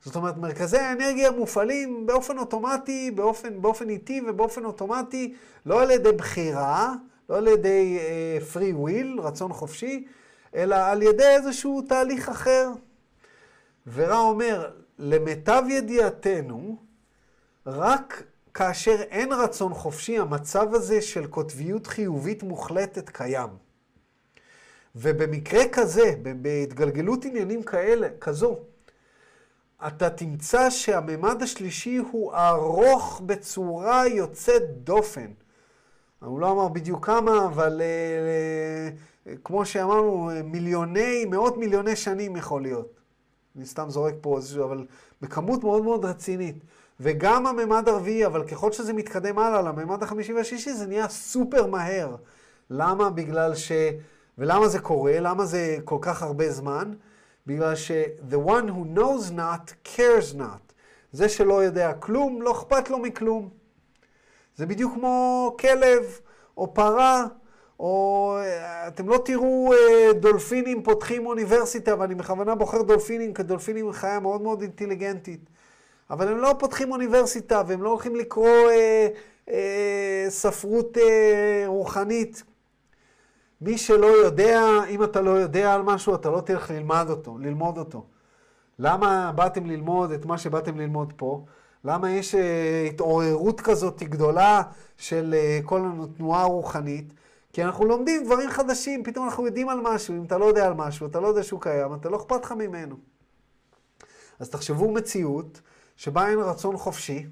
זאת 0.05 0.17
אומרת, 0.17 0.37
מרכזי 0.37 0.79
האנרגיה 0.79 1.31
מופעלים 1.31 2.07
באופן 2.07 2.39
אוטומטי, 2.39 3.11
באופן, 3.11 3.63
באופן 3.63 3.89
איטי 3.89 4.21
ובאופן 4.29 4.65
אוטומטי, 4.65 5.35
לא 5.67 5.83
על 5.83 5.91
ידי 5.91 6.13
בחירה, 6.13 6.95
לא 7.29 7.37
על 7.37 7.49
ידי 7.49 7.99
uh, 7.99 8.57
free 8.57 8.89
will, 8.89 9.21
רצון 9.23 9.53
חופשי, 9.53 10.07
אלא 10.55 10.77
על 10.77 11.03
ידי 11.03 11.27
איזשהו 11.27 11.83
תהליך 11.83 12.29
אחר. 12.29 12.69
ורע 13.93 14.19
אומר, 14.19 14.71
למיטב 14.99 15.63
ידיעתנו, 15.69 16.77
רק 17.67 18.23
כאשר 18.55 19.03
אין 19.03 19.33
רצון 19.33 19.75
חופשי, 19.75 20.19
המצב 20.19 20.75
הזה 20.75 21.03
של 21.03 21.27
קוטביות 21.27 21.87
חיובית 21.87 22.43
מוחלטת 22.43 23.09
קיים. 23.09 23.49
ובמקרה 24.97 25.69
כזה, 25.73 26.15
בהתגלגלות 26.23 27.25
עניינים 27.25 27.63
כאלה, 27.63 28.09
כזו, 28.21 28.59
אתה 29.87 30.11
תמצא 30.11 30.71
שהממד 30.71 31.43
השלישי 31.43 31.97
הוא 31.97 32.35
ארוך 32.35 33.23
בצורה 33.27 34.07
יוצאת 34.07 34.63
דופן. 34.85 35.27
הוא 36.21 36.41
לא 36.41 36.51
אמר 36.53 36.69
בדיוק 36.69 37.07
כמה, 37.07 37.47
אבל 37.47 37.81
uh, 39.27 39.31
כמו 39.45 39.67
שאמרנו, 39.67 40.31
מיליוני, 40.45 41.25
מאות 41.25 41.57
מיליוני 41.57 41.97
שנים 41.97 42.37
יכול 42.37 42.63
להיות. 42.63 43.01
אני 43.57 43.67
סתם 43.67 43.91
זורק 43.91 44.15
פה 44.21 44.37
איזשהו, 44.37 44.65
אבל 44.65 44.87
בכמות 45.23 45.65
מאוד 45.65 45.83
מאוד 45.83 46.05
רצינית. 46.05 46.57
וגם 47.01 47.47
הממד 47.47 47.89
הרביעי, 47.89 48.27
אבל 48.27 48.45
ככל 48.49 48.73
שזה 48.73 48.93
מתקדם 48.93 49.39
הלאה 49.39 49.63
לממד 49.63 50.03
החמישי 50.03 50.33
והשישי, 50.33 50.73
זה 50.73 50.87
נהיה 50.87 51.09
סופר 51.09 51.67
מהר. 51.67 52.17
למה? 52.71 53.11
בגלל 53.11 53.55
ש... 53.55 53.73
ולמה 54.39 54.69
זה 54.69 54.79
קורה? 54.79 55.21
למה 55.21 55.47
זה 55.47 55.77
כל 55.85 55.99
כך 56.01 56.23
הרבה 56.23 56.51
זמן? 56.51 56.93
בגלל 57.51 57.77
ש- 57.77 57.91
the 58.31 58.37
one 58.49 58.69
who 58.69 58.99
knows 58.99 59.31
not 59.31 59.89
cares 59.97 60.37
not. 60.39 60.73
זה 61.13 61.29
שלא 61.29 61.63
יודע 61.65 61.93
כלום, 61.93 62.43
לא 62.43 62.53
אכפת 62.53 62.91
לו 62.91 62.99
מכלום. 62.99 63.49
זה 64.57 64.67
בדיוק 64.67 64.95
כמו 64.95 65.57
כלב 65.61 66.21
או 66.57 66.75
פרה, 66.75 67.27
או 67.81 68.39
אתם 68.89 69.09
לא 69.09 69.23
תראו 69.25 69.73
דולפינים 70.21 70.83
פותחים 70.83 71.27
אוניברסיטה, 71.27 71.95
ואני 71.99 72.15
בכוונה 72.15 72.55
בוחר 72.55 72.83
דולפינים, 72.83 73.35
כי 73.35 73.43
דולפינים 73.43 73.87
הם 73.87 73.93
חיה 73.93 74.21
מאוד 74.21 74.43
מאוד 74.43 74.63
אינטליגנטית. 74.63 75.41
אבל 76.11 76.29
הם 76.29 76.39
לא 76.39 76.55
פותחים 76.59 76.93
אוניברסיטה, 76.93 77.63
והם 77.67 77.83
לא 77.83 77.89
הולכים 77.89 78.17
לקרוא 78.17 78.71
אה, 78.71 79.09
אה, 79.51 80.27
ספרות 80.29 80.99
אה, 80.99 81.63
רוחנית. 81.67 82.43
מי 83.61 83.79
שלא 83.79 84.07
יודע, 84.07 84.61
אם 84.89 85.05
אתה 85.05 85.21
לא 85.21 85.31
יודע 85.31 85.75
על 85.75 85.83
משהו, 85.83 86.15
אתה 86.15 86.31
לא 86.31 86.41
תלך 86.41 86.71
ללמד 86.71 87.07
אותו, 87.11 87.39
ללמוד 87.39 87.79
אותו. 87.79 88.07
למה 88.79 89.33
באתם 89.35 89.67
ללמוד 89.67 90.11
את 90.11 90.27
מה 90.27 90.39
שבאתם 90.39 90.79
ללמוד 90.79 91.13
פה? 91.17 91.45
למה 91.85 92.11
יש 92.11 92.35
אה, 92.35 92.87
התעוררות 92.91 93.61
כזאת 93.61 94.03
גדולה 94.03 94.63
של 94.97 95.35
אה, 95.35 95.61
כל 95.65 95.83
התנועה 96.03 96.43
הרוחנית? 96.43 97.13
כי 97.53 97.65
אנחנו 97.65 97.85
לומדים 97.85 98.25
דברים 98.25 98.51
חדשים, 98.51 99.05
פתאום 99.05 99.25
אנחנו 99.25 99.47
יודעים 99.47 99.69
על 99.69 99.81
משהו. 99.83 100.15
אם 100.15 100.25
אתה 100.25 100.39
לא 100.39 100.45
יודע 100.45 100.67
על 100.67 100.75
משהו, 100.75 101.07
אתה 101.07 101.21
לא 101.21 101.29
יודע 101.29 101.43
שהוא 101.43 101.61
קיים, 101.61 101.95
אתה 101.95 102.09
לא 102.09 102.17
אכפת 102.17 102.45
לך 102.45 102.53
ממנו. 102.53 102.97
אז 104.39 104.51
תחשבו 104.51 104.93
מציאות 104.93 105.61
שבה 105.97 106.29
אין 106.29 106.39
רצון 106.39 106.77
חופשי. 106.77 107.27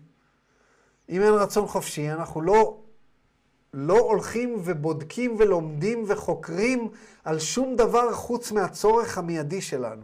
אם 1.09 1.23
אין 1.23 1.35
רצון 1.35 1.67
חופשי, 1.67 2.13
אנחנו 2.13 2.41
לא, 2.41 2.77
לא 3.75 3.99
הולכים 3.99 4.61
ובודקים 4.65 5.37
ולומדים 5.39 6.05
וחוקרים 6.07 6.89
על 7.25 7.39
שום 7.39 7.77
דבר 7.77 8.13
חוץ 8.13 8.53
מהצורך 8.53 9.19
המיידי 9.19 9.61
שלנו. 9.61 10.03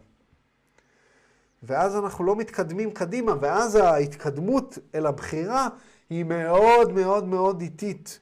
ואז 1.63 1.97
אנחנו 1.97 2.25
לא 2.25 2.37
מתקדמים 2.37 2.91
קדימה, 2.91 3.35
ואז 3.41 3.75
ההתקדמות 3.75 4.79
אל 4.95 5.07
הבחירה 5.07 5.69
היא 6.11 6.25
מאוד 6.25 6.93
מאוד 6.93 7.25
מאוד 7.25 7.61
איטית, 7.61 8.21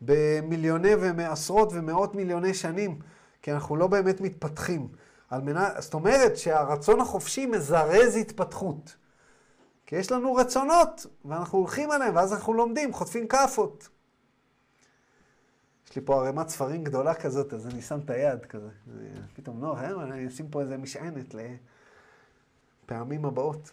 במיליוני 0.00 0.94
ועשרות 0.94 1.72
ומאות 1.72 2.14
מיליוני 2.14 2.54
שנים, 2.54 2.98
כי 3.42 3.52
אנחנו 3.52 3.76
לא 3.76 3.86
באמת 3.86 4.20
מתפתחים. 4.20 4.88
על 5.30 5.40
מנת, 5.40 5.72
זאת 5.78 5.94
אומרת 5.94 6.36
שהרצון 6.36 7.00
החופשי 7.00 7.46
מזרז 7.46 8.16
התפתחות. 8.16 8.96
כי 9.86 9.96
יש 9.96 10.12
לנו 10.12 10.34
רצונות, 10.34 11.06
ואנחנו 11.24 11.58
הולכים 11.58 11.90
עליהם, 11.90 12.16
ואז 12.16 12.32
אנחנו 12.32 12.54
לומדים, 12.54 12.92
חוטפים 12.92 13.26
כאפות. 13.28 13.88
לי 15.96 16.02
פה 16.04 16.20
ערימת 16.20 16.48
ספרים 16.48 16.84
גדולה 16.84 17.14
כזאת, 17.14 17.52
אז 17.52 17.66
אני 17.66 17.82
שם 17.82 17.98
את 18.04 18.10
היד 18.10 18.44
כזה. 18.44 18.68
פתאום, 19.34 19.62
לא, 19.62 19.78
אני 20.02 20.26
אשים 20.28 20.48
פה 20.48 20.60
איזה 20.60 20.76
משענת 20.76 21.34
לפעמים 22.84 23.24
הבאות. 23.24 23.70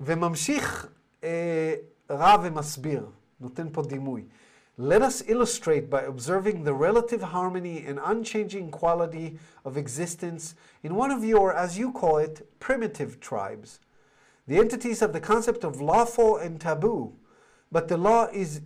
וממשיך 0.00 0.88
רע 2.10 2.36
ומסביר, 2.42 3.06
נותן 3.40 3.68
פה 3.72 3.82
דימוי. 3.82 4.24
Let 4.78 5.02
us 5.02 5.20
illustrate 5.28 5.90
by 5.90 6.02
observing 6.04 6.64
the 6.64 6.72
relative 6.72 7.22
harmony 7.22 7.84
and 7.86 7.98
unchanging 7.98 8.70
quality 8.70 9.36
of 9.66 9.76
existence 9.76 10.54
in 10.82 10.94
one 10.94 11.10
of 11.10 11.22
your, 11.22 11.52
as 11.52 11.76
you 11.76 11.92
call 11.92 12.16
it, 12.16 12.48
primitive 12.60 13.20
tribes. 13.20 13.80
The 14.48 14.56
entities 14.56 15.00
have 15.00 15.12
the 15.12 15.20
concept 15.20 15.64
of 15.64 15.82
lawful 15.82 16.38
and 16.38 16.58
taboo, 16.58 17.12
but 17.70 17.88
the 17.88 17.98
law 17.98 18.22
is 18.32 18.62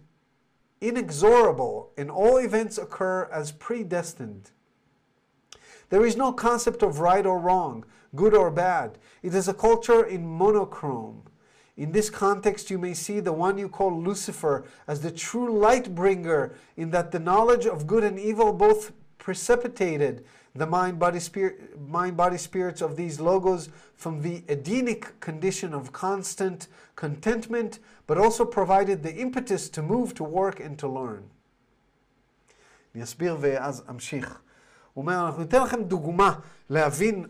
inexorable 0.89 1.91
and 1.97 2.11
all 2.11 2.37
events 2.37 2.77
occur 2.79 3.29
as 3.33 3.53
predestined. 3.53 4.51
There 5.89 6.05
is 6.05 6.17
no 6.17 6.33
concept 6.33 6.83
of 6.83 7.01
right 7.01 7.25
or 7.25 7.39
wrong, 7.39 7.85
good 8.15 8.35
or 8.35 8.51
bad. 8.51 8.99
It 9.23 9.35
is 9.35 9.49
a 9.49 9.55
culture 9.55 10.05
in 10.05 10.27
monochrome. 10.27 11.23
In 11.77 11.93
this 11.93 12.11
context, 12.11 12.71
you 12.71 12.79
may 12.79 12.95
see 12.95 13.19
the 13.21 13.33
one 13.33 13.59
you 13.59 13.69
call 13.69 14.01
Lucifer 14.01 14.65
as 14.87 15.01
the 15.01 15.11
true 15.11 15.59
light 15.59 15.95
bringer, 15.95 16.55
in 16.77 16.91
that 16.91 17.11
the 17.11 17.19
knowledge 17.19 17.67
of 17.67 17.87
good 17.87 18.05
and 18.05 18.19
evil 18.19 18.53
both 18.53 18.93
precipitated 19.19 20.25
the 20.57 20.67
mind 20.67 21.01
body 21.01 21.19
spirit 21.19 21.81
mind 21.89 22.17
body 22.17 22.39
spirits 22.39 22.81
of 22.81 22.95
these 22.95 23.19
logos 23.19 23.71
from 23.97 24.23
the 24.23 24.45
Edenic 24.49 25.19
condition 25.19 25.75
of 25.75 25.93
constant 25.93 26.69
contentment, 26.95 27.81
but 28.07 28.19
also 28.19 28.45
provided 28.45 29.03
the 29.03 29.15
impetus 29.25 29.69
to 29.69 29.83
move, 29.83 30.15
to 30.15 30.25
work, 30.25 30.61
and 30.61 30.79
to 30.79 30.87
learn. 30.87 31.23
אני 32.95 33.03
אסביר 33.03 33.37
ואז 33.41 33.83
אמשיך. 33.91 34.41
הוא 34.95 35.03
אומר, 35.03 35.27
אנחנו 35.27 35.43
ניתן 35.43 35.63
לכם 35.63 35.83
דוגמה 35.83 36.35
להבין 36.71 37.27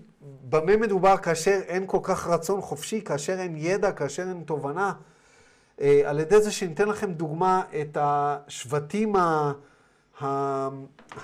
במה 0.48 0.76
מדובר 0.76 1.16
כאשר 1.16 1.60
אין 1.66 1.84
כל 1.86 1.98
כך 2.02 2.26
רצון 2.26 2.60
חופשי, 2.60 3.00
כאשר 3.04 3.40
אין 3.40 3.56
ידע, 3.56 3.92
כאשר 3.92 4.22
אין 4.22 4.42
תובנה, 4.46 4.92
אה, 5.80 6.02
על 6.04 6.20
ידי 6.20 6.40
זה 6.42 6.52
שניתן 6.52 6.88
לכם 6.88 7.12
דוגמה 7.12 7.62
את 7.80 7.96
השבטים 8.00 9.16
ה... 9.16 9.52
ה... 10.20 10.26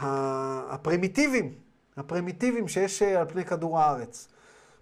ה... 0.01 0.75
הפרימיטיביים, 0.75 1.55
הפרימיטיביים 1.97 2.69
שיש 2.69 3.03
אה, 3.03 3.21
על 3.21 3.29
פני 3.29 3.45
כדור 3.45 3.79
הארץ. 3.79 4.29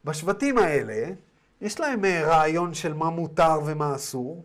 בשבטים 0.04 0.58
האלה, 0.58 1.12
יש 1.60 1.80
להם 1.80 2.04
אה, 2.04 2.22
רעיון 2.26 2.74
של 2.74 2.94
מה 2.94 3.10
מותר 3.10 3.60
ומה 3.66 3.94
אסור. 3.94 4.44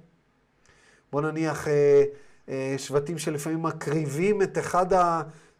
בוא 1.14 1.22
נניח 1.22 1.68
אה, 1.68 2.03
אה, 2.49 2.76
שבטים 2.77 3.18
שלפעמים 3.18 3.64
מקריבים 3.64 4.41
את 4.41 4.57
אחד. 4.57 4.85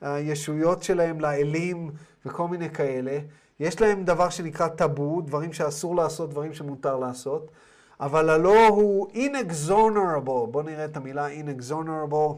הישויות 0.01 0.84
שלהם 0.84 1.21
לאלים 1.21 1.91
וכל 2.25 2.47
מיני 2.47 2.69
כאלה. 2.69 3.19
יש 3.59 3.81
להם 3.81 4.03
דבר 4.05 4.30
שנקרא 4.30 4.67
טאבו, 4.67 5.21
דברים 5.21 5.53
שאסור 5.53 5.95
לעשות, 5.95 6.30
דברים 6.30 6.53
שמותר 6.53 6.97
לעשות, 6.97 7.51
אבל 7.99 8.30
הלא 8.30 8.67
הוא 8.67 9.07
inexonerable, 9.13 10.47
בואו 10.51 10.61
נראה 10.63 10.85
את 10.85 10.97
המילה 10.97 11.27
inexonerable, 11.27 12.34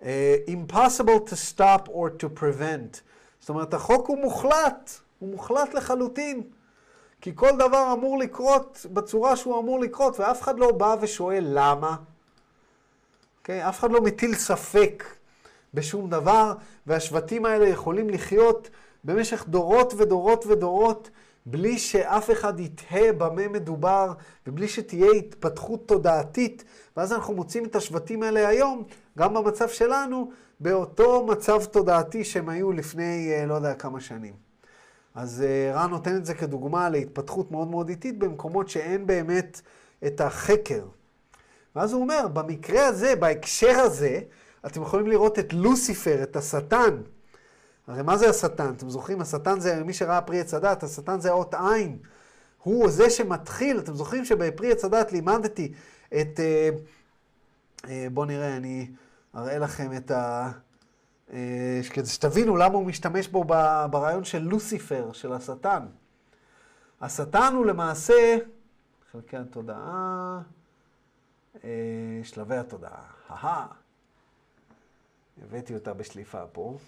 uh, 0.00 0.04
impossible 0.48 1.28
to 1.30 1.34
stop 1.54 1.88
or 1.88 2.22
to 2.22 2.40
prevent. 2.40 3.00
זאת 3.40 3.48
אומרת, 3.48 3.74
החוק 3.74 4.08
הוא 4.08 4.18
מוחלט, 4.18 4.90
הוא 5.18 5.30
מוחלט 5.30 5.74
לחלוטין. 5.74 6.42
כי 7.20 7.32
כל 7.34 7.50
דבר 7.58 7.92
אמור 7.92 8.18
לקרות 8.18 8.86
בצורה 8.92 9.36
שהוא 9.36 9.60
אמור 9.60 9.80
לקרות, 9.80 10.20
ואף 10.20 10.42
אחד 10.42 10.58
לא 10.58 10.72
בא 10.72 10.96
ושואל 11.00 11.46
למה. 11.48 11.96
Okay? 11.96 12.10
אוקיי? 13.38 13.68
אף 13.68 13.80
אחד 13.80 13.92
לא 13.92 14.00
מטיל 14.00 14.34
ספק 14.34 15.04
בשום 15.74 16.10
דבר, 16.10 16.54
והשבטים 16.86 17.46
האלה 17.46 17.68
יכולים 17.68 18.10
לחיות 18.10 18.70
במשך 19.04 19.44
דורות 19.48 19.94
ודורות 19.96 20.46
ודורות, 20.46 21.10
בלי 21.46 21.78
שאף 21.78 22.30
אחד 22.30 22.60
יתהה 22.60 23.12
במה 23.12 23.48
מדובר, 23.48 24.12
ובלי 24.46 24.68
שתהיה 24.68 25.10
התפתחות 25.10 25.88
תודעתית. 25.88 26.64
ואז 26.96 27.12
אנחנו 27.12 27.34
מוצאים 27.34 27.64
את 27.64 27.76
השבטים 27.76 28.22
האלה 28.22 28.48
היום, 28.48 28.84
גם 29.18 29.34
במצב 29.34 29.68
שלנו, 29.68 30.30
באותו 30.60 31.26
מצב 31.26 31.64
תודעתי 31.64 32.24
שהם 32.24 32.48
היו 32.48 32.72
לפני 32.72 33.32
אה, 33.32 33.46
לא 33.46 33.54
יודע 33.54 33.74
כמה 33.74 34.00
שנים. 34.00 34.49
אז 35.14 35.42
אה, 35.46 35.72
רן 35.74 35.90
נותן 35.90 36.16
את 36.16 36.26
זה 36.26 36.34
כדוגמה 36.34 36.88
להתפתחות 36.88 37.50
מאוד 37.50 37.68
מאוד 37.68 37.88
איטית 37.88 38.18
במקומות 38.18 38.68
שאין 38.68 39.06
באמת 39.06 39.60
את 40.06 40.20
החקר. 40.20 40.84
ואז 41.76 41.92
הוא 41.92 42.02
אומר, 42.02 42.28
במקרה 42.32 42.86
הזה, 42.86 43.16
בהקשר 43.16 43.78
הזה, 43.78 44.20
אתם 44.66 44.82
יכולים 44.82 45.06
לראות 45.06 45.38
את 45.38 45.52
לוסיפר, 45.52 46.22
את 46.22 46.36
השטן. 46.36 47.02
הרי 47.86 48.02
מה 48.02 48.16
זה 48.16 48.28
השטן? 48.28 48.72
אתם 48.76 48.90
זוכרים? 48.90 49.20
השטן 49.20 49.60
זה, 49.60 49.84
מי 49.84 49.92
שראה 49.92 50.20
פרי 50.20 50.40
עץ 50.40 50.54
הדת, 50.54 50.82
השטן 50.82 51.20
זה 51.20 51.30
אות 51.30 51.54
עין. 51.54 51.98
הוא 52.62 52.90
זה 52.90 53.10
שמתחיל, 53.10 53.78
אתם 53.78 53.94
זוכרים 53.94 54.24
שבפרי 54.24 54.72
עץ 54.72 54.84
הדת 54.84 55.12
לימדתי 55.12 55.72
את... 56.20 56.40
אה, 56.40 56.70
אה, 57.88 58.06
בואו 58.12 58.26
נראה, 58.26 58.56
אני 58.56 58.90
אראה 59.36 59.58
לכם 59.58 59.96
את 59.96 60.10
ה... 60.10 60.50
אה, 61.32 61.80
כדי 61.92 62.06
שתבינו 62.06 62.56
למה 62.56 62.74
הוא 62.74 62.86
משתמש 62.86 63.28
בו 63.28 63.44
ברעיון 63.90 64.24
של 64.24 64.38
לוסיפר, 64.38 65.12
של 65.12 65.32
השטן. 65.32 65.86
השטן 67.00 67.52
הוא 67.56 67.66
למעשה 67.66 68.36
חלקי 69.12 69.36
התודעה, 69.36 70.40
שלבי 72.22 72.56
התודעה. 72.56 73.02
אהה. 73.30 73.66
הבאתי 75.42 75.74
אותה 75.74 75.94
בשליפה 75.94 76.46
פה. 76.46 76.78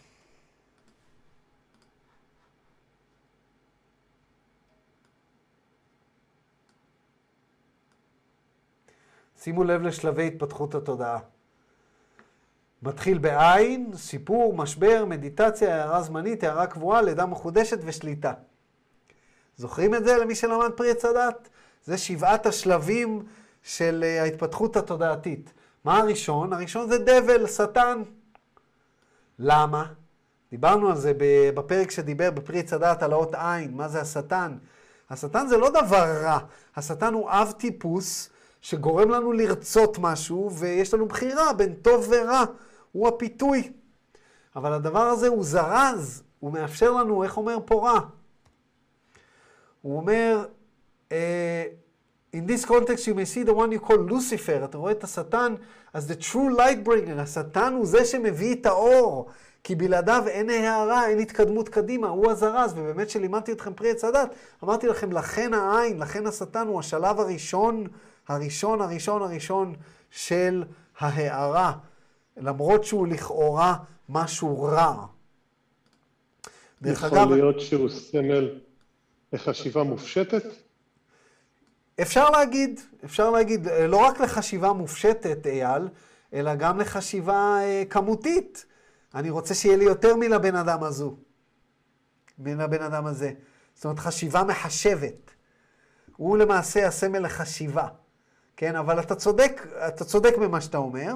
שימו 9.37 9.65
לב 9.65 9.83
לשלבי 9.83 10.27
התפתחות 10.27 10.75
התודעה. 10.75 11.19
מתחיל 12.83 13.19
בעין, 13.19 13.91
סיפור, 13.97 14.55
משבר, 14.55 15.05
מדיטציה, 15.09 15.77
הערה 15.77 16.03
זמנית, 16.03 16.45
הערה 16.45 16.67
קבועה, 16.67 17.03
לידה 17.03 17.27
מחודשת 17.27 17.79
ושליטה. 17.85 18.33
זוכרים 19.57 19.95
את 19.95 20.05
זה 20.05 20.17
למי 20.19 20.35
שלמד 20.35 20.71
פרי 20.77 20.91
עץ 20.91 21.05
הדת? 21.05 21.49
זה 21.85 21.99
שבעת 21.99 22.47
השלבים 22.47 23.23
של 23.63 24.05
אה, 24.07 24.23
ההתפתחות 24.23 24.77
התודעתית. 24.77 25.53
מה 25.85 25.99
הראשון? 25.99 26.53
הראשון 26.53 26.89
זה 26.89 26.99
דבל, 26.99 27.47
שטן. 27.47 28.03
למה? 29.39 29.85
דיברנו 30.51 30.91
על 30.91 30.97
זה 30.97 31.13
בפרק 31.55 31.91
שדיבר 31.91 32.31
בפרי 32.31 32.59
עץ 32.59 32.73
הדת 32.73 33.03
על 33.03 33.13
האות 33.13 33.35
עין, 33.35 33.75
מה 33.75 33.89
זה 33.89 34.01
השטן. 34.01 34.57
השטן 35.11 35.47
זה 35.47 35.57
לא 35.57 35.71
דבר 35.71 36.23
רע, 36.23 36.39
השטן 36.77 37.15
הוא 37.15 37.31
אב 37.31 37.53
טיפוס 37.59 38.31
שגורם 38.61 39.11
לנו 39.11 39.33
לרצות 39.33 39.99
משהו, 39.99 40.51
ויש 40.53 40.95
לנו 40.95 41.07
בחירה 41.07 41.53
בין 41.53 41.75
טוב 41.75 42.09
ורע, 42.11 42.45
הוא 42.93 43.09
הפיתוי. 43.09 43.73
אבל 44.57 44.73
הדבר 44.73 45.03
הזה 45.03 45.29
הוא 45.29 45.45
זרז, 45.45 46.23
הוא 46.41 46.53
מאפשר 46.53 46.91
לנו, 46.91 47.25
איך 47.25 47.37
אומר 47.37 47.59
פה 47.65 47.91
רע? 47.91 48.01
הוא 49.83 49.97
אומר, 49.97 50.47
uh, 51.09 51.13
in 52.37 52.47
this 52.47 52.65
context 52.65 53.07
you 53.07 53.15
may 53.15 53.27
see 53.35 53.45
the 53.45 53.55
one 53.55 53.73
you 53.73 53.89
call 53.89 54.11
Lucifer, 54.11 54.65
אתה 54.65 54.79
רואה 54.79 54.93
את 54.93 55.05
השטן, 55.05 55.55
אז 55.93 56.11
the 56.11 56.15
true 56.15 56.59
light 56.59 56.89
bringer, 56.89 57.21
השטן 57.21 57.73
הוא 57.73 57.87
זה 57.87 58.05
שמביא 58.05 58.55
את 58.55 58.67
האור, 58.67 59.31
כי 59.65 59.75
בלעדיו 59.75 60.23
אין 60.29 60.51
הערה, 60.51 61.07
אין 61.07 61.19
התקדמות 61.19 61.69
קדימה, 61.69 62.09
הוא 62.09 62.31
הזרז, 62.31 62.73
ובאמת 62.77 63.07
כשלימדתי 63.07 63.53
אתכם 63.53 63.75
פרי 63.75 63.91
עץ 63.91 64.05
הדת, 64.05 64.35
אמרתי 64.65 64.87
לכם, 64.87 65.13
לכן 65.13 65.55
העין, 65.55 65.99
לכן 65.99 66.27
השטן 66.27 66.67
הוא 66.67 66.81
השלב 66.81 67.21
הראשון 67.21 67.87
הראשון, 68.29 68.81
הראשון, 68.81 69.23
הראשון 69.23 69.75
של 70.11 70.65
ההערה, 70.99 71.73
למרות 72.37 72.85
שהוא 72.85 73.07
לכאורה 73.07 73.77
משהו 74.09 74.63
רע. 74.63 75.07
דרך 76.83 77.05
אגב... 77.05 77.15
יכול 77.15 77.35
להיות 77.35 77.61
שהוא 77.61 77.89
סמל 77.89 78.59
לחשיבה 79.33 79.83
מופשטת? 79.83 80.43
אפשר 82.03 82.31
להגיד, 82.31 82.81
אפשר 83.05 83.31
להגיד, 83.31 83.69
לא 83.89 83.97
רק 83.97 84.21
לחשיבה 84.21 84.73
מופשטת, 84.73 85.47
אייל, 85.47 85.89
אלא 86.33 86.55
גם 86.55 86.81
לחשיבה 86.81 87.59
אה, 87.61 87.83
כמותית. 87.91 88.67
אני 89.15 89.31
רוצה 89.31 89.55
שיהיה 89.55 89.77
לי 89.77 89.85
יותר 89.85 90.17
מן 90.17 90.33
הבן 90.33 90.57
אדם 90.57 90.83
הזו, 90.83 91.17
מן 92.39 92.61
הבן 92.61 92.83
אדם 92.83 93.07
הזה. 93.07 93.33
זאת 93.75 93.85
אומרת, 93.85 93.99
חשיבה 93.99 94.45
מחשבת. 94.45 95.31
הוא 96.17 96.39
למעשה 96.39 96.87
הסמל 96.87 97.19
לחשיבה. 97.19 97.89
כן, 98.57 98.77
אבל 98.77 99.01
אתה 99.01 99.15
צודק, 99.15 99.67
אתה 99.89 100.05
צודק 100.05 100.35
במה 100.41 100.61
שאתה 100.61 100.79
אומר, 100.79 101.13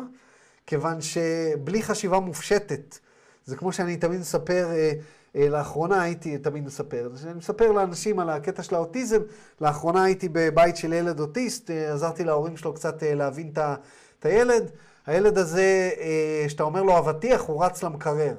כיוון 0.67 1.01
שבלי 1.01 1.83
חשיבה 1.83 2.21
מופשטת, 2.21 2.99
זה 3.45 3.57
כמו 3.57 3.73
שאני 3.73 3.97
תמיד 3.97 4.21
מספר, 4.21 4.69
אה, 4.71 4.93
אה, 5.37 5.49
לאחרונה 5.49 6.03
הייתי 6.03 6.39
תמיד 6.39 6.65
מספר, 6.65 7.11
אני 7.25 7.35
מספר 7.35 7.73
לאנשים 7.73 8.19
על 8.19 8.31
הקטע 8.31 8.63
של 8.63 8.75
האוטיזם, 8.75 9.21
לאחרונה 9.61 10.05
הייתי 10.05 10.29
בבית 10.33 10.77
של 10.77 10.93
ילד 10.93 11.21
אוטיסט, 11.21 11.71
אה, 11.71 11.93
עזרתי 11.93 12.25
להורים 12.25 12.57
שלו 12.57 12.75
קצת 12.75 13.03
אה, 13.03 13.15
להבין 13.15 13.53
את 13.53 14.25
הילד, 14.27 14.71
הילד 15.07 15.39
הזה, 15.39 15.91
אה, 16.01 16.49
שאתה 16.49 16.63
אומר 16.63 16.83
לו 16.83 16.99
אבטיח, 16.99 17.41
הוא 17.41 17.65
רץ 17.65 17.83
למקרר. 17.83 18.35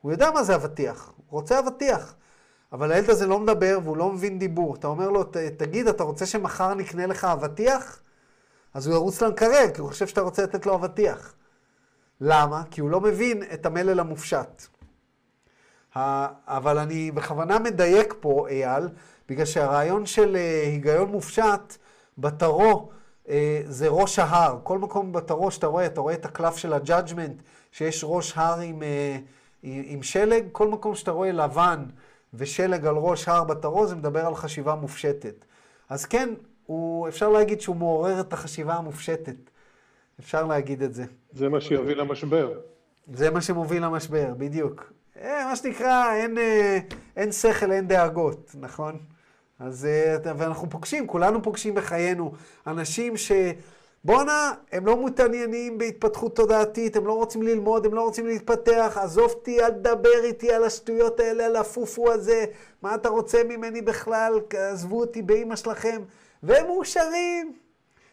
הוא 0.00 0.12
יודע 0.12 0.30
מה 0.30 0.42
זה 0.42 0.54
אבטיח, 0.54 1.12
הוא 1.16 1.40
רוצה 1.40 1.58
אבטיח. 1.58 2.14
אבל 2.72 2.92
הילד 2.92 3.10
הזה 3.10 3.26
לא 3.26 3.38
מדבר 3.38 3.78
והוא 3.82 3.96
לא 3.96 4.12
מבין 4.12 4.38
דיבור. 4.38 4.74
אתה 4.74 4.86
אומר 4.86 5.08
לו, 5.08 5.24
תגיד, 5.56 5.88
אתה 5.88 6.02
רוצה 6.02 6.26
שמחר 6.26 6.74
נקנה 6.74 7.06
לך 7.06 7.24
אבטיח? 7.24 8.01
אז 8.74 8.86
הוא 8.86 8.94
ירוץ 8.94 9.22
למקרר, 9.22 9.66
כי 9.74 9.80
הוא 9.80 9.88
חושב 9.88 10.06
שאתה 10.06 10.20
רוצה 10.20 10.42
לתת 10.42 10.66
לו 10.66 10.74
אבטיח. 10.74 11.34
למה? 12.20 12.62
כי 12.70 12.80
הוא 12.80 12.90
לא 12.90 13.00
מבין 13.00 13.42
את 13.54 13.66
המלל 13.66 14.00
המופשט. 14.00 14.66
אבל 15.96 16.78
אני 16.78 17.10
בכוונה 17.10 17.58
מדייק 17.58 18.14
פה, 18.20 18.46
אייל, 18.48 18.88
בגלל 19.28 19.46
שהרעיון 19.46 20.06
של 20.06 20.36
אה, 20.36 20.62
היגיון 20.62 21.10
מופשט, 21.10 21.76
בטארו 22.18 22.90
אה, 23.28 23.62
זה 23.66 23.88
ראש 23.88 24.18
ההר. 24.18 24.58
כל 24.62 24.78
מקום 24.78 25.12
בטארו 25.12 25.50
שאתה 25.50 25.66
רואה, 25.66 25.86
אתה 25.86 26.00
רואה 26.00 26.14
את 26.14 26.24
הקלף 26.24 26.56
של 26.56 26.72
ה 26.72 26.79
judgment, 26.79 27.42
שיש 27.72 28.04
ראש 28.08 28.32
הר 28.36 28.60
עם, 28.60 28.82
אה, 28.82 29.18
עם 29.62 30.02
שלג, 30.02 30.44
כל 30.52 30.68
מקום 30.68 30.94
שאתה 30.94 31.10
רואה 31.10 31.32
לבן, 31.32 31.84
ושלג 32.34 32.86
על 32.86 32.94
ראש 32.96 33.28
הר 33.28 33.44
בתרו, 33.44 33.86
זה 33.86 33.94
מדבר 33.94 34.26
על 34.26 34.34
חשיבה 34.34 34.74
מופשטת. 34.74 35.44
אז 35.88 36.06
כן, 36.06 36.28
הוא, 36.72 37.08
אפשר 37.08 37.28
להגיד 37.28 37.60
שהוא 37.60 37.76
מעורר 37.76 38.20
את 38.20 38.32
החשיבה 38.32 38.74
המופשטת. 38.74 39.36
אפשר 40.20 40.46
להגיד 40.46 40.82
את 40.82 40.94
זה. 40.94 41.04
זה 41.32 41.48
מה 41.48 41.60
שיביא 41.60 41.96
למשבר. 41.96 42.60
זה 43.14 43.30
מה 43.30 43.40
שמוביל 43.40 43.84
למשבר, 43.84 44.34
בדיוק. 44.38 44.92
אה, 45.20 45.46
מה 45.48 45.56
שנקרא, 45.56 46.14
אין, 46.14 46.38
אה, 46.38 46.78
אין 47.16 47.32
שכל, 47.32 47.72
אין 47.72 47.88
דאגות, 47.88 48.50
נכון? 48.60 48.98
אז, 49.58 49.86
אה, 49.86 50.16
ואנחנו 50.38 50.70
פוגשים, 50.70 51.06
כולנו 51.06 51.42
פוגשים 51.42 51.74
בחיינו 51.74 52.32
אנשים 52.66 53.16
ש... 53.16 53.32
בואנה, 54.04 54.52
הם 54.72 54.86
לא 54.86 55.06
מתעניינים 55.06 55.78
בהתפתחות 55.78 56.36
תודעתית, 56.36 56.96
הם 56.96 57.06
לא 57.06 57.12
רוצים 57.12 57.42
ללמוד, 57.42 57.86
הם 57.86 57.94
לא 57.94 58.02
רוצים 58.02 58.26
להתפתח, 58.26 58.98
עזוב 59.00 59.30
אותי, 59.30 59.60
אל 59.60 59.70
תדבר 59.70 60.24
איתי 60.24 60.52
על 60.52 60.64
השטויות 60.64 61.20
האלה, 61.20 61.46
על 61.46 61.56
הפופו 61.56 62.12
הזה, 62.12 62.44
מה 62.82 62.94
אתה 62.94 63.08
רוצה 63.08 63.44
ממני 63.48 63.82
בכלל, 63.82 64.40
עזבו 64.72 65.00
אותי 65.00 65.22
באימא 65.22 65.56
שלכם, 65.56 66.02
והם 66.42 66.66
מאושרים. 66.66 67.56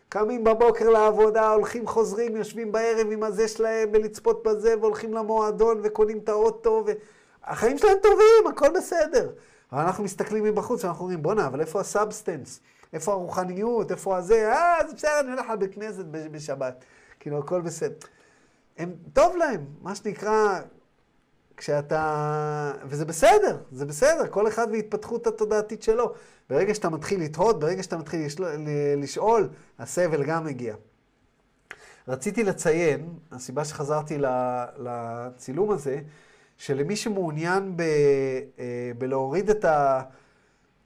קמים 0.10 0.44
בבוקר 0.44 0.90
לעבודה, 0.90 1.50
הולכים 1.52 1.88
חוזרים, 1.88 2.36
יושבים 2.36 2.72
בערב 2.72 3.08
עם 3.12 3.24
הזה 3.24 3.48
שלהם 3.48 3.90
ולצפות 3.94 4.44
בזה, 4.44 4.76
והולכים 4.80 5.14
למועדון 5.14 5.80
וקונים 5.84 6.18
את 6.18 6.30
האוטו, 6.30 6.86
והחיים 6.86 7.78
שלהם 7.78 7.98
טובים, 8.04 8.48
הכל 8.50 8.70
בסדר. 8.76 9.30
אבל 9.72 9.82
אנחנו 9.82 10.04
מסתכלים 10.04 10.44
מבחוץ 10.44 10.84
ואנחנו 10.84 11.02
אומרים, 11.02 11.22
בואנה, 11.22 11.48
אבל 11.48 11.62
איפה 11.62 11.80
ה 11.80 11.87
substance? 11.87 12.60
איפה 12.94 13.12
הרוחניות? 13.12 13.92
איפה 13.92 14.18
הזה? 14.18 14.52
אה, 14.52 14.88
זה 14.88 14.94
בסדר, 14.94 15.20
אני 15.20 15.32
הולך 15.32 15.50
לבית 15.50 15.76
כנסת 15.76 16.06
בשבת. 16.06 16.86
כאילו, 17.20 17.40
הכל 17.40 17.62
בסדר. 17.62 18.08
הם, 18.78 18.94
טוב 19.14 19.36
להם, 19.36 19.66
מה 19.82 19.96
שנקרא, 19.96 20.60
כשאתה... 21.60 22.72
וזה 22.86 23.06
בסדר, 23.06 23.58
זה 23.72 23.86
בסדר, 23.86 24.28
כל 24.30 24.48
אחד 24.48 24.68
והתפתחות 24.72 25.28
התודעתית 25.28 25.84
שלו. 25.84 26.14
ברגע 26.50 26.76
שאתה 26.76 26.90
מתחיל 26.90 27.24
לתהות, 27.24 27.60
ברגע 27.60 27.84
שאתה 27.84 27.98
מתחיל 27.98 28.26
לשאול, 28.26 28.48
לשאול, 28.98 29.50
הסבל 29.80 30.24
גם 30.24 30.46
מגיע. 30.46 30.76
רציתי 32.08 32.44
לציין, 32.44 33.10
הסיבה 33.32 33.66
שחזרתי 33.66 34.18
לצילום 34.78 35.72
הזה, 35.72 36.02
שלמי 36.58 36.96
שמעוניין 36.96 37.78
ב, 37.78 37.82
אה, 38.60 38.92
בלהוריד 38.98 39.50
את, 39.50 39.66
ה, 39.66 40.02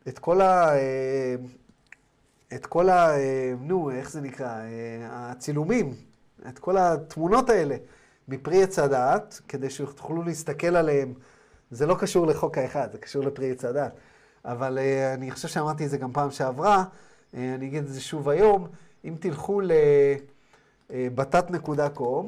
את 0.07 0.19
כל 0.19 0.41
ה... 0.41 0.75
אה, 0.75 1.35
את 2.55 2.65
כל 2.65 2.89
ה... 2.89 3.17
אה, 3.17 3.53
נו, 3.59 3.91
איך 3.91 4.11
זה 4.11 4.21
נקרא? 4.21 4.61
הצילומים, 5.03 5.93
את 6.49 6.59
כל 6.59 6.77
התמונות 6.77 7.49
האלה 7.49 7.75
מפרי 8.27 8.63
עץ 8.63 8.79
הדעת, 8.79 9.41
כדי 9.47 9.69
שתוכלו 9.69 10.23
להסתכל 10.23 10.75
עליהם. 10.75 11.13
זה 11.71 11.85
לא 11.85 11.95
קשור 11.99 12.27
לחוק 12.27 12.57
האחד, 12.57 12.91
זה 12.91 12.97
קשור 12.97 13.23
לפרי 13.23 13.51
עץ 13.51 13.65
הדעת. 13.65 13.91
אבל 14.45 14.79
אני 15.13 15.31
חושב 15.31 15.47
שאמרתי 15.47 15.85
את 15.85 15.89
זה 15.89 15.97
גם 15.97 16.13
פעם 16.13 16.31
שעברה, 16.31 16.83
אני 17.33 17.67
אגיד 17.67 17.83
את 17.83 17.89
זה 17.89 18.01
שוב 18.01 18.29
היום. 18.29 18.67
אם 19.05 19.15
תלכו 19.19 19.61
לבתת.com, 20.89 22.25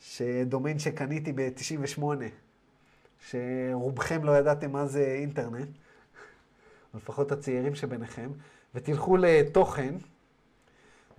שדומיין 0.00 0.78
שקניתי 0.78 1.32
ב-98, 1.32 2.02
שרובכם 3.28 4.24
לא 4.24 4.32
ידעתם 4.32 4.72
מה 4.72 4.86
זה 4.86 5.16
אינטרנט, 5.18 5.68
לפחות 6.94 7.32
הצעירים 7.32 7.74
שביניכם, 7.74 8.30
ותלכו 8.74 9.16
לתוכן, 9.16 9.94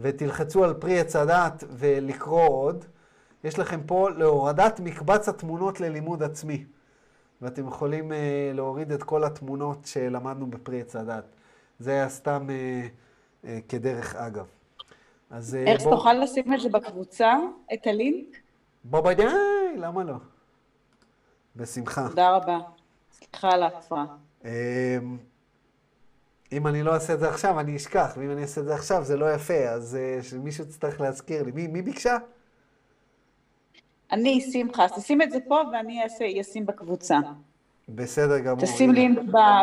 ותלחצו 0.01 0.63
על 0.63 0.73
פרי 0.73 0.99
עץ 0.99 1.15
הדת 1.15 1.63
ולקרוא 1.69 2.49
עוד, 2.49 2.85
יש 3.43 3.59
לכם 3.59 3.81
פה 3.85 4.09
להורדת 4.09 4.79
מקבץ 4.79 5.29
התמונות 5.29 5.79
ללימוד 5.79 6.23
עצמי. 6.23 6.65
ואתם 7.41 7.67
יכולים 7.67 8.11
uh, 8.11 8.15
להוריד 8.53 8.91
את 8.91 9.03
כל 9.03 9.23
התמונות 9.23 9.85
שלמדנו 9.85 10.47
בפרי 10.47 10.81
עץ 10.81 10.95
הדת. 10.95 11.25
זה 11.79 11.91
היה 11.91 12.09
סתם 12.09 12.47
uh, 12.47 13.45
uh, 13.45 13.47
כדרך 13.69 14.15
אגב. 14.15 14.45
אז... 15.29 15.55
איך 15.55 15.83
בוא... 15.83 15.91
תוכל 15.91 16.13
לשים 16.13 16.53
את 16.53 16.59
זה 16.61 16.69
בקבוצה, 16.69 17.33
את 17.73 17.87
הלינק? 17.87 18.37
בוודאי, 18.83 19.77
למה 19.77 20.03
לא? 20.03 20.15
בשמחה. 21.55 22.07
תודה 22.09 22.35
רבה. 22.35 22.59
סליחה 23.11 23.49
על 23.51 23.63
ההפרעה. 23.63 24.05
אמ, 26.51 26.57
אם 26.57 26.67
אני 26.67 26.83
לא 26.83 26.93
אעשה 26.93 27.13
את 27.13 27.19
זה 27.19 27.29
עכשיו, 27.29 27.59
אני 27.59 27.75
אשכח, 27.75 28.13
ואם 28.17 28.31
אני 28.31 28.41
אעשה 28.41 28.61
את 28.61 28.65
זה 28.65 28.75
עכשיו, 28.75 29.03
זה 29.03 29.17
לא 29.17 29.33
יפה, 29.33 29.69
אז 29.69 29.97
uh, 29.97 30.23
שמישהו 30.23 30.63
יצטרך 30.63 31.01
להזכיר 31.01 31.43
לי. 31.43 31.51
מי, 31.51 31.67
מי 31.67 31.81
ביקשה? 31.81 32.17
אני, 34.11 34.41
שמחה. 34.41 34.85
אז 34.85 34.91
תשים 34.91 35.21
את 35.21 35.31
זה 35.31 35.37
פה 35.47 35.61
ואני 35.73 36.01
אשים 36.41 36.65
בקבוצה. 36.65 37.19
בסדר 37.89 38.39
גמור. 38.39 38.61
תשים 38.61 38.91
לינק 38.91 39.19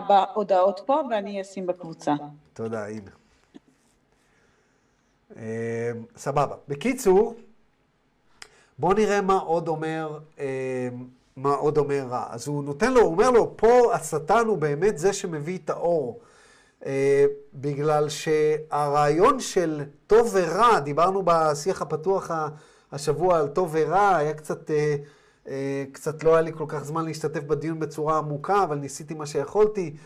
בהודעות 0.09 0.81
פה 0.87 1.03
ואני 1.11 1.41
אשים 1.41 1.67
בקבוצה. 1.67 2.15
תודה, 2.53 2.87
הנה. 2.87 3.11
Uh, 5.31 5.37
סבבה. 6.17 6.57
בקיצור, 6.69 7.35
בואו 8.79 8.93
נראה 8.93 9.21
מה 9.21 9.39
עוד 9.39 9.69
אומר, 9.69 10.19
אה, 10.39 10.89
מה 11.37 11.55
עוד 11.55 11.79
אומר 11.79 12.07
רע. 12.09 12.27
אז 12.31 12.49
הוא 12.49 12.65
נותן 12.65 12.93
לו, 12.93 13.01
הוא 13.01 13.11
אומר 13.11 13.31
לו, 13.31 13.57
פה 13.57 13.95
השטן 13.95 14.47
הוא 14.47 14.59
באמת 14.59 14.99
זה 14.99 15.13
שמביא 15.13 15.59
את 15.65 15.71
האור. 15.71 16.21
אה, 16.87 17.27
בגלל 17.55 18.09
שהרעיון 18.09 19.41
של 19.41 19.85
טוב 20.07 20.31
ורע, 20.33 20.81
דיברנו 20.81 21.23
בשיח 21.25 21.83
הפתוח 21.83 22.31
השבוע 22.93 23.39
על 23.39 23.49
טוב 23.49 23.71
ורע, 23.73 24.17
היה 24.17 24.35
קצת, 24.35 24.71
אה, 24.71 24.97
אה, 25.49 25.85
קצת 25.93 26.25
לא 26.25 26.33
היה 26.33 26.41
לי 26.41 26.53
כל 26.53 26.65
כך 26.69 26.85
זמן 26.85 27.05
להשתתף 27.05 27.43
בדיון 27.43 27.81
בצורה 27.81 28.19
עמוקה, 28.19 28.63
אבל 28.63 28.77
ניסיתי 28.77 29.15
מה 29.15 29.27
שיכולתי. 29.27 29.97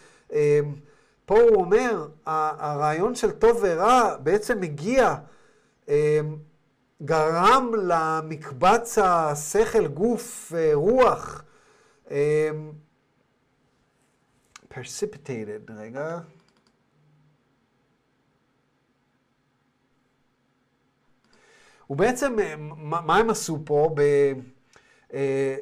פה 1.26 1.40
הוא 1.40 1.56
אומר, 1.56 2.08
הרעיון 2.26 3.14
של 3.14 3.30
טוב 3.30 3.58
ורע 3.62 4.16
בעצם 4.16 4.60
מגיע 4.60 5.14
גרם 7.02 7.72
למקבץ 7.82 8.98
השכל, 8.98 9.86
גוף, 9.86 10.52
רוח, 10.74 11.44
precipitated, 14.70 15.72
רגע. 15.76 16.18
ובעצם, 21.90 22.38
אה, 22.38 22.54
מה 22.78 23.16
הם 23.16 23.30
עשו 23.30 23.58
פה 23.64 23.90
ב, 23.94 24.32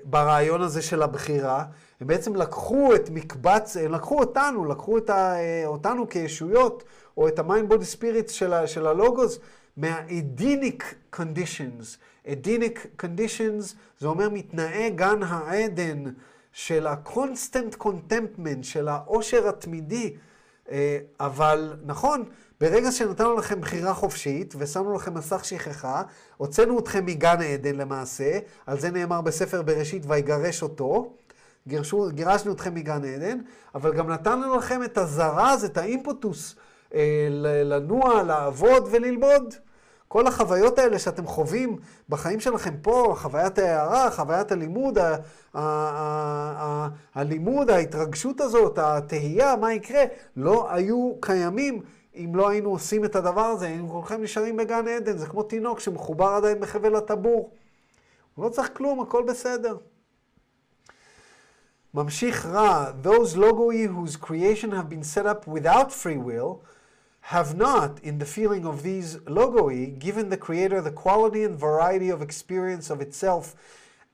ברעיון 0.04 0.60
הזה 0.62 0.82
של 0.82 1.02
הבחירה? 1.02 1.64
הם 2.00 2.06
בעצם 2.06 2.36
לקחו 2.36 2.94
את 2.94 3.10
מקבץ, 3.10 3.76
הם 3.76 3.92
לקחו 3.92 4.20
אותנו, 4.20 4.64
לקחו 4.64 4.98
את 4.98 5.10
ה, 5.10 5.36
אותנו 5.66 6.08
כישויות, 6.08 6.84
או 7.16 7.28
את 7.28 7.38
ה-mind 7.38 7.72
body 7.72 7.96
spirit 7.98 8.32
של, 8.32 8.66
של 8.66 8.86
הלוגוס, 8.86 9.38
מה-Edenic 9.76 10.82
conditions. 11.16 11.96
Edenic 12.26 13.02
conditions 13.02 13.74
זה 13.98 14.08
אומר 14.08 14.28
מתנאי 14.28 14.90
גן 14.90 15.22
העדן 15.22 16.04
של 16.52 16.86
ה-constant 16.86 17.82
contentment, 17.82 18.62
של 18.62 18.88
העושר 18.88 19.48
התמידי. 19.48 20.16
אה, 20.70 20.98
אבל 21.20 21.76
נכון, 21.84 22.24
ברגע 22.60 22.92
שנתנו 22.92 23.34
לכם 23.34 23.60
בחירה 23.60 23.94
חופשית 23.94 24.54
ושמנו 24.58 24.94
לכם 24.94 25.14
מסך 25.14 25.44
שכחה, 25.44 26.02
הוצאנו 26.36 26.78
אתכם 26.78 27.06
מגן 27.06 27.40
העדן 27.40 27.74
למעשה, 27.76 28.38
על 28.66 28.80
זה 28.80 28.90
נאמר 28.90 29.20
בספר 29.20 29.62
בראשית 29.62 30.02
ויגרש 30.06 30.62
אותו, 30.62 31.12
גירשו, 31.68 32.08
גירשנו 32.10 32.52
אתכם 32.52 32.74
מגן 32.74 33.04
עדן, 33.04 33.38
אבל 33.74 33.92
גם 33.92 34.10
נתנו 34.10 34.56
לכם 34.56 34.82
את 34.84 34.98
הזרז, 34.98 35.64
את 35.64 35.76
האימפוטוס, 35.76 36.56
אה, 36.94 37.28
לנוע, 37.64 38.22
לעבוד 38.22 38.88
וללמוד. 38.90 39.54
כל 40.08 40.26
החוויות 40.26 40.78
האלה 40.78 40.98
שאתם 40.98 41.26
חווים 41.26 41.76
בחיים 42.08 42.40
שלכם 42.40 42.74
פה, 42.82 43.14
חוויית 43.18 43.58
ההערה, 43.58 44.10
חוויית 44.10 44.52
הלימוד, 44.52 44.98
ה- 44.98 45.16
ה- 45.54 45.60
ה- 46.58 46.88
הלימוד, 47.14 47.70
ההתרגשות 47.70 48.40
הזאת, 48.40 48.78
התהייה, 48.78 49.56
מה 49.56 49.72
יקרה, 49.72 50.04
לא 50.36 50.72
היו 50.72 51.12
קיימים 51.20 51.82
אם 52.14 52.34
לא 52.34 52.48
היינו 52.48 52.70
עושים 52.70 53.04
את 53.04 53.16
הדבר 53.16 53.44
הזה, 53.44 53.66
היינו 53.66 53.88
כולכם 53.88 54.22
נשארים 54.22 54.56
בגן 54.56 54.88
עדן, 54.88 55.16
זה 55.16 55.26
כמו 55.26 55.42
תינוק 55.42 55.80
שמחובר 55.80 56.28
עדיין 56.28 56.60
בחבל 56.60 56.96
הטבור. 56.96 57.50
הוא 58.34 58.44
לא 58.44 58.50
צריך 58.50 58.70
כלום, 58.76 59.00
הכל 59.00 59.22
בסדר. 59.28 59.76
ממשיך 61.94 62.46
רע, 62.46 62.90
those 63.02 63.34
logoi 63.36 63.86
whose 63.86 64.16
creation 64.16 64.70
have 64.70 64.88
been 64.88 65.02
set 65.02 65.26
up 65.26 65.46
without 65.46 65.92
free 65.92 66.16
will, 66.16 66.62
have 67.22 67.54
not, 67.56 68.00
in 68.02 68.18
the 68.18 68.24
feeling 68.24 68.64
of 68.64 68.82
these 68.82 69.16
logoi, 69.26 69.98
given 69.98 70.30
the 70.30 70.36
Creator 70.36 70.80
the 70.80 70.90
quality 70.90 71.44
and 71.44 71.58
variety 71.58 72.08
of 72.08 72.22
experience 72.22 72.90
of 72.90 73.00
itself, 73.00 73.54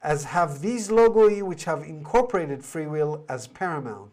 as 0.03 0.25
have 0.25 0.61
these 0.61 0.89
logoi 0.89 1.43
which 1.43 1.65
have 1.65 1.83
incorporated 1.83 2.65
free 2.65 2.87
will 2.87 3.25
as 3.29 3.47
paramount. 3.47 4.11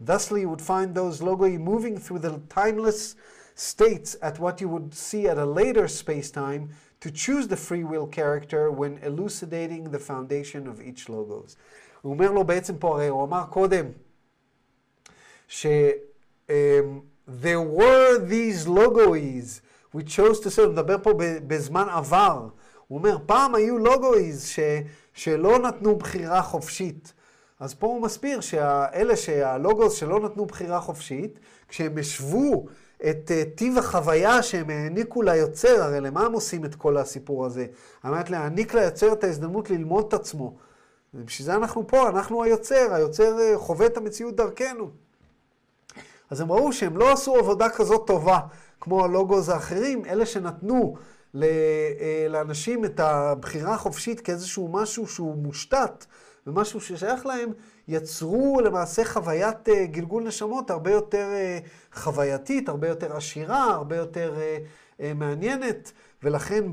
Thusly, 0.00 0.40
you 0.42 0.48
would 0.48 0.62
find 0.62 0.94
those 0.94 1.20
logoi 1.20 1.58
moving 1.58 1.98
through 1.98 2.20
the 2.20 2.40
timeless 2.48 3.16
states 3.54 4.16
at 4.22 4.38
what 4.38 4.60
you 4.60 4.68
would 4.68 4.94
see 4.94 5.28
at 5.28 5.36
a 5.36 5.44
later 5.44 5.86
space-time 5.88 6.70
to 7.00 7.10
choose 7.10 7.48
the 7.48 7.56
free 7.56 7.84
will 7.84 8.06
character 8.06 8.70
when 8.70 8.98
elucidating 9.02 9.90
the 9.90 9.98
foundation 9.98 10.66
of 10.66 10.80
each 10.80 11.08
logos. 11.08 11.56
הוא 12.02 12.12
אומר 12.12 12.32
לו 12.32 12.44
בעצם 12.44 12.78
פה, 12.78 12.94
הרי 12.94 13.08
הוא 13.08 13.24
אמר 13.24 13.44
קודם, 13.50 13.86
ש... 15.48 15.66
there 17.26 17.62
were 17.62 18.18
these 18.18 18.66
logoes 18.66 19.60
we 19.92 20.02
chose 20.02 20.40
to 20.40 20.50
say, 20.50 20.62
הוא 20.62 20.72
מדבר 20.72 20.96
פה 21.02 21.12
בזמן 21.46 21.88
עבר, 21.88 22.48
הוא 22.88 22.98
אומר, 22.98 23.18
פעם 23.26 23.54
היו 23.54 23.78
לוגויז 23.78 24.46
ש, 24.46 24.58
שלא 25.14 25.58
נתנו 25.58 25.96
בחירה 25.96 26.42
חופשית. 26.42 27.12
אז 27.59 27.73
פה 27.73 27.87
הוא 27.87 28.01
מסביר 28.01 28.41
שאלה 28.41 29.15
שהלוגוס 29.15 29.93
שלא 29.93 30.19
נתנו 30.19 30.45
בחירה 30.45 30.81
חופשית, 30.81 31.39
כשהם 31.67 31.97
השוו 31.97 32.65
את 33.09 33.31
uh, 33.31 33.57
טיב 33.57 33.77
החוויה 33.77 34.43
שהם 34.43 34.69
העניקו 34.69 35.21
ליוצר, 35.21 35.83
הרי 35.83 36.01
למה 36.01 36.25
הם 36.25 36.33
עושים 36.33 36.65
את 36.65 36.75
כל 36.75 36.97
הסיפור 36.97 37.45
הזה? 37.45 37.65
על 38.03 38.11
מנת 38.11 38.29
להעניק 38.29 38.73
ליוצר 38.73 39.13
את 39.13 39.23
ההזדמנות 39.23 39.69
ללמוד 39.69 40.05
את 40.07 40.13
עצמו. 40.13 40.55
ובשביל 41.13 41.45
זה 41.45 41.55
אנחנו 41.55 41.87
פה, 41.87 42.09
אנחנו 42.09 42.43
היוצר, 42.43 42.93
היוצר 42.93 43.37
uh, 43.37 43.57
חווה 43.59 43.85
את 43.85 43.97
המציאות 43.97 44.35
דרכנו. 44.35 44.89
אז 46.29 46.41
הם 46.41 46.51
ראו 46.51 46.73
שהם 46.73 46.97
לא 46.97 47.11
עשו 47.11 47.35
עבודה 47.35 47.69
כזאת 47.69 48.07
טובה 48.07 48.39
כמו 48.81 49.03
הלוגוס 49.03 49.49
האחרים, 49.49 50.05
אלה 50.05 50.25
שנתנו 50.25 50.95
אה, 51.43 52.27
לאנשים 52.29 52.85
את 52.85 52.99
הבחירה 52.99 53.73
החופשית 53.73 54.19
כאיזשהו 54.19 54.67
משהו 54.67 55.07
שהוא 55.07 55.35
מושתת 55.35 56.05
ומשהו 56.47 56.81
ששייך 56.81 57.25
להם, 57.25 57.51
יצרו 57.87 58.61
למעשה 58.61 59.05
חוויית 59.05 59.69
אה, 59.69 59.85
גלגול 59.85 60.23
נשמות 60.23 60.69
הרבה 60.69 60.91
יותר 60.91 61.27
אה, 61.33 61.59
חווייתית, 61.93 62.69
הרבה 62.69 62.87
יותר 62.87 63.15
עשירה, 63.15 63.63
הרבה 63.63 63.95
יותר 63.95 64.35
מעניינת, 65.15 65.91
ולכן 66.23 66.63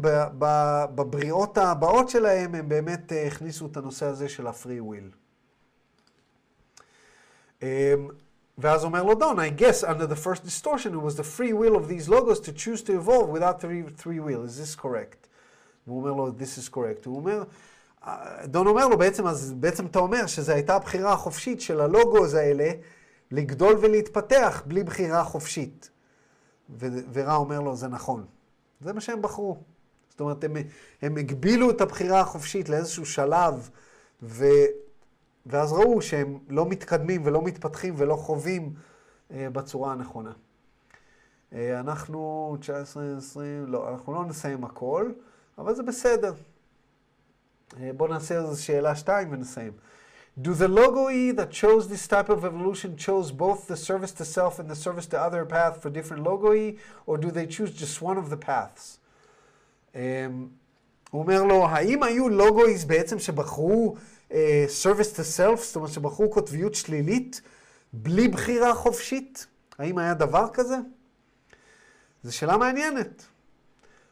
בבריאות 0.95 1.59
הבאות 1.59 2.09
שלהם 2.09 2.55
הם 2.55 2.69
באמת 2.69 3.13
הכניסו 3.27 3.67
את 3.67 3.77
הנושא 3.77 4.07
הזה 4.07 4.29
של 4.29 4.47
הפרי 4.47 4.81
וויל. 4.81 5.11
ואז 8.59 8.85
אומר 8.85 9.03
לו 9.03 9.15
דון, 9.15 9.39
I 9.39 9.61
guess 9.61 9.85
under 9.85 10.07
the 10.07 10.17
first 10.17 10.45
distortion 10.45 10.95
it 10.95 11.03
was 11.03 11.17
the 11.17 11.25
free 11.25 11.53
will 11.53 11.77
of 11.77 11.89
these 11.89 12.09
logos 12.09 12.41
to 12.41 12.53
choose 12.53 12.83
to 12.83 12.93
evolve 12.93 13.29
without 13.29 13.61
three, 13.61 13.83
three 13.97 14.21
will, 14.21 14.45
is 14.45 14.57
this 14.59 14.77
correct? 14.77 15.29
והוא 15.87 15.99
אומר 15.99 16.13
לו, 16.13 16.29
this 16.29 16.59
is 16.59 16.69
correct. 16.75 17.07
הוא 17.07 17.17
אומר, 17.17 17.43
דון 18.45 18.67
אומר 18.67 18.89
לו, 18.89 18.99
בעצם, 18.99 19.27
אז 19.27 19.53
בעצם 19.53 19.87
אתה 19.87 19.99
אומר 19.99 20.27
שזו 20.27 20.53
הייתה 20.53 20.77
הבחירה 20.77 21.13
החופשית 21.13 21.61
של 21.61 21.81
הלוגוס 21.81 22.35
האלה 22.35 22.71
לגדול 23.31 23.77
ולהתפתח 23.81 24.63
בלי 24.67 24.85
בחירה 24.85 25.25
חופשית. 25.25 25.91
ורע 27.13 27.35
אומר 27.35 27.61
לו, 27.61 27.77
זה 27.77 27.89
נכון. 27.89 28.25
זה 28.81 28.93
מה 28.93 29.01
שהם 29.01 29.23
בחרו. 29.23 29.57
זאת 30.11 30.21
אומרת, 30.21 30.45
הם, 30.45 30.57
הם 31.03 31.17
הגבילו 31.17 31.71
את 31.71 31.81
הבחירה 31.81 32.21
החופשית 32.21 32.69
לאיזשהו 32.69 33.07
שלב, 33.07 33.71
ו... 34.23 34.45
ואז 35.47 35.73
ראו 35.73 36.03
שהם 36.03 36.39
לא 36.49 36.67
מתקדמים 36.67 37.23
ולא 37.25 37.43
מתפתחים 37.43 37.95
ולא 37.97 38.17
חווים 38.17 38.75
אה, 39.31 39.51
בצורה 39.51 39.93
הנכונה. 39.93 40.33
אה, 41.53 41.81
אנחנו 41.81 42.57
19, 42.61 43.17
20, 43.19 43.67
לא, 43.67 43.89
אנחנו 43.89 44.15
לא 44.15 44.25
נסיים 44.25 44.65
הכל, 44.65 45.11
אבל 45.59 45.75
זה 45.75 45.83
בסדר. 45.83 46.33
אה, 47.81 47.91
בואו 47.97 48.11
נעשה 48.11 48.35
איזו 48.39 48.63
שאלה 48.63 48.97
שתיים 48.97 49.33
ונסיים. 49.33 49.73
Do 50.41 50.55
the 50.55 50.69
logoi 50.69 51.33
that 51.37 51.51
chose 51.51 51.89
this 51.89 52.07
type 52.09 52.31
of 52.31 52.45
evolution 52.45 52.97
chose 52.97 53.31
both 53.31 53.69
the 53.69 53.77
service 53.77 54.13
to 54.13 54.25
self 54.25 54.59
and 54.59 54.69
the 54.71 54.75
service 54.75 55.07
to 55.07 55.21
other 55.21 55.45
path 55.45 55.83
for 55.83 55.91
different 55.91 56.25
logoi, 56.25 56.79
or 57.07 57.19
do 57.19 57.31
they 57.31 57.47
choose 57.47 57.71
just 57.71 58.01
one 58.01 58.17
of 58.17 58.31
the 58.31 58.37
paths? 58.37 58.99
Um, 59.95 59.99
הוא 61.11 61.23
אומר 61.23 61.43
לו, 61.43 61.67
האם 61.67 62.03
היו 62.03 62.29
לוגויז 62.29 62.85
בעצם 62.85 63.19
שבחרו 63.19 63.97
uh, 64.31 64.35
service 64.83 65.17
to 65.17 65.23
self, 65.39 65.57
זאת 65.57 65.77
אומרת 65.77 65.91
שבחרו 65.91 66.31
קוטביות 66.31 66.75
שלילית 66.75 67.41
בלי 67.93 68.29
בחירה 68.29 68.75
חופשית? 68.75 69.47
האם 69.79 69.99
היה 69.99 70.15
דבר 70.15 70.49
כזה? 70.53 70.77
זו 72.23 72.37
שאלה 72.37 72.57
מעניינת. 72.57 73.25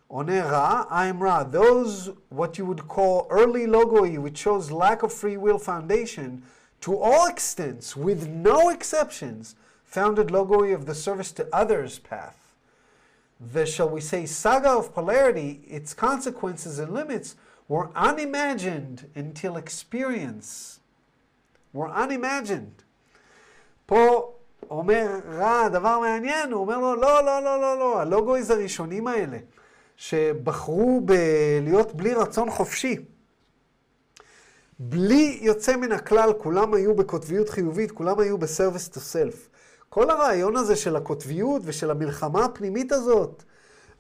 עונה 0.10 0.46
רע, 0.46 0.84
I'm 0.90 1.22
רע. 1.22 1.44
Those 1.52 2.10
what 2.30 2.58
you 2.58 2.66
would 2.66 2.88
call 2.88 3.28
early 3.30 3.66
logoi 3.66 4.18
which 4.18 4.38
shows 4.38 4.72
lack 4.72 5.04
of 5.04 5.12
free 5.12 5.38
will 5.38 5.60
foundation 5.60 6.44
to 6.82 6.98
all 6.98 7.28
extents 7.28 7.96
with 7.96 8.28
no 8.28 8.70
exceptions 8.70 9.56
founded 9.84 10.28
logoi 10.28 10.74
of 10.74 10.86
the 10.86 10.96
service 10.96 11.32
to 11.32 11.48
others 11.52 12.00
path. 12.00 12.54
The 13.40 13.66
shall 13.66 13.90
we 13.90 14.02
say 14.02 14.26
saga 14.26 14.70
of 14.70 14.94
polarity, 14.94 15.62
its 15.68 15.94
consequences 15.94 16.80
and 16.80 16.94
limits 16.94 17.36
were 17.68 17.90
unimagined 17.96 19.10
until 19.16 19.58
experience. 19.58 20.80
were 21.76 21.90
unimagined. 21.90 22.84
פה 23.86 24.34
אומר 24.70 25.20
רע, 25.30 25.70
דבר 25.70 26.00
מעניין, 26.00 26.52
הוא 26.52 26.62
אומר 26.62 26.78
לו, 26.78 26.96
לא, 26.96 27.26
לא, 27.26 27.44
לא, 27.44 27.62
לא, 27.62 27.80
לא, 27.80 28.00
הלוגויז 28.00 28.52
הראשונים 28.52 29.08
האלה, 29.08 29.38
שבחרו 30.01 31.01
להיות 31.63 31.95
בלי 31.95 32.15
רצון 32.15 32.51
חופשי, 32.51 32.97
בלי 34.79 35.39
יוצא 35.43 35.77
מן 35.77 35.93
הכלל, 35.93 36.33
כולם 36.39 36.75
היו 36.75 36.95
בקוטביות 36.95 37.49
חיובית, 37.49 37.93
כולם 37.93 38.21
היו 38.21 38.39
בסרוויס 38.39 38.89
טו 38.89 39.01
סלף. 39.01 39.49
כל 39.89 40.11
הרעיון 40.11 40.57
הזה 40.57 40.77
של 40.77 40.97
הקוטביות 40.97 41.63
ושל 41.65 41.91
המלחמה 41.91 42.45
הפנימית 42.45 42.93
הזאת, 42.93 43.43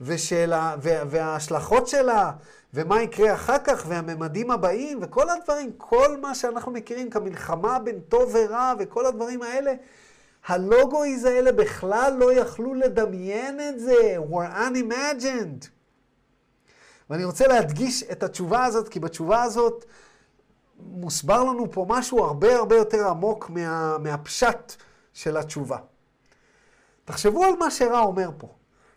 ושל 0.01 0.52
ה... 0.52 0.77
וההשלכות 0.82 1.89
שלה, 1.89 2.31
ומה 2.74 3.02
יקרה 3.02 3.35
אחר 3.35 3.59
כך, 3.64 3.85
והממדים 3.89 4.51
הבאים, 4.51 4.98
וכל 5.02 5.31
הדברים, 5.31 5.72
כל 5.77 6.16
מה 6.20 6.35
שאנחנו 6.35 6.72
מכירים 6.72 7.10
כמלחמה 7.10 7.78
בין 7.78 8.01
טוב 8.01 8.35
ורע, 8.35 8.74
וכל 8.78 9.06
הדברים 9.06 9.43
האלה, 9.43 9.72
הלוגויז 10.47 11.24
האלה 11.24 11.52
בכלל 11.52 12.16
לא 12.18 12.32
יכלו 12.32 12.74
לדמיין 12.74 13.60
את 13.60 13.81
זה, 13.81 14.16
were 14.31 14.56
unimagined. 14.56 15.80
ואני 17.11 17.24
רוצה 17.24 17.47
להדגיש 17.47 18.03
את 18.03 18.23
התשובה 18.23 18.65
הזאת, 18.65 18.89
כי 18.89 19.01
בתשובה 19.01 19.43
הזאת 19.43 19.85
מוסבר 20.78 21.45
לנו 21.45 21.70
פה 21.70 21.87
משהו 21.89 22.24
הרבה 22.24 22.57
הרבה 22.57 22.77
יותר 22.77 23.09
עמוק 23.09 23.51
מה, 23.51 23.99
מהפשט 23.99 24.73
של 25.15 25.37
התשובה. 25.37 25.78
תחשבו 27.05 27.45
על 27.45 27.57
מה 27.57 27.70
שרע 27.70 28.01
אומר 28.01 28.31
פה. 28.39 28.49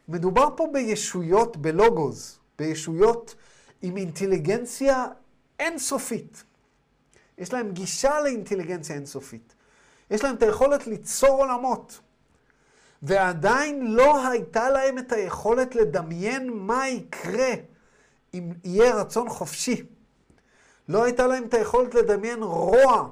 מדובר 0.07 0.48
פה 0.57 0.68
בישויות, 0.73 1.57
בלוגוז, 1.57 2.40
בישויות 2.60 3.35
עם 3.81 3.98
אינטליגנציה 3.98 5.07
אינסופית. 5.60 6.44
יש 7.38 7.53
להם 7.53 7.72
גישה 7.72 8.22
לאינטליגנציה 8.22 8.95
אינסופית. 8.95 9.53
יש 10.11 10.23
להם 10.23 10.35
את 10.35 10.44
היכולת 10.44 10.88
ליצור 10.88 11.30
עולמות. 11.30 11.99
ועדיין 13.03 13.91
לא 13.91 14.27
הייתה 14.27 14.69
להם 14.69 14.98
את 14.98 15.11
היכולת 15.11 15.76
לדמיין 15.76 16.49
מה 16.53 16.88
יקרה 16.88 17.53
אם 18.34 18.51
יהיה 18.64 18.95
רצון 18.95 19.30
חופשי. 19.30 19.84
לא 20.89 21.03
הייתה 21.03 21.27
להם 21.27 21.43
את 21.43 21.53
היכולת 21.53 21.95
לדמיין 21.95 22.43
רוע. 22.43 23.10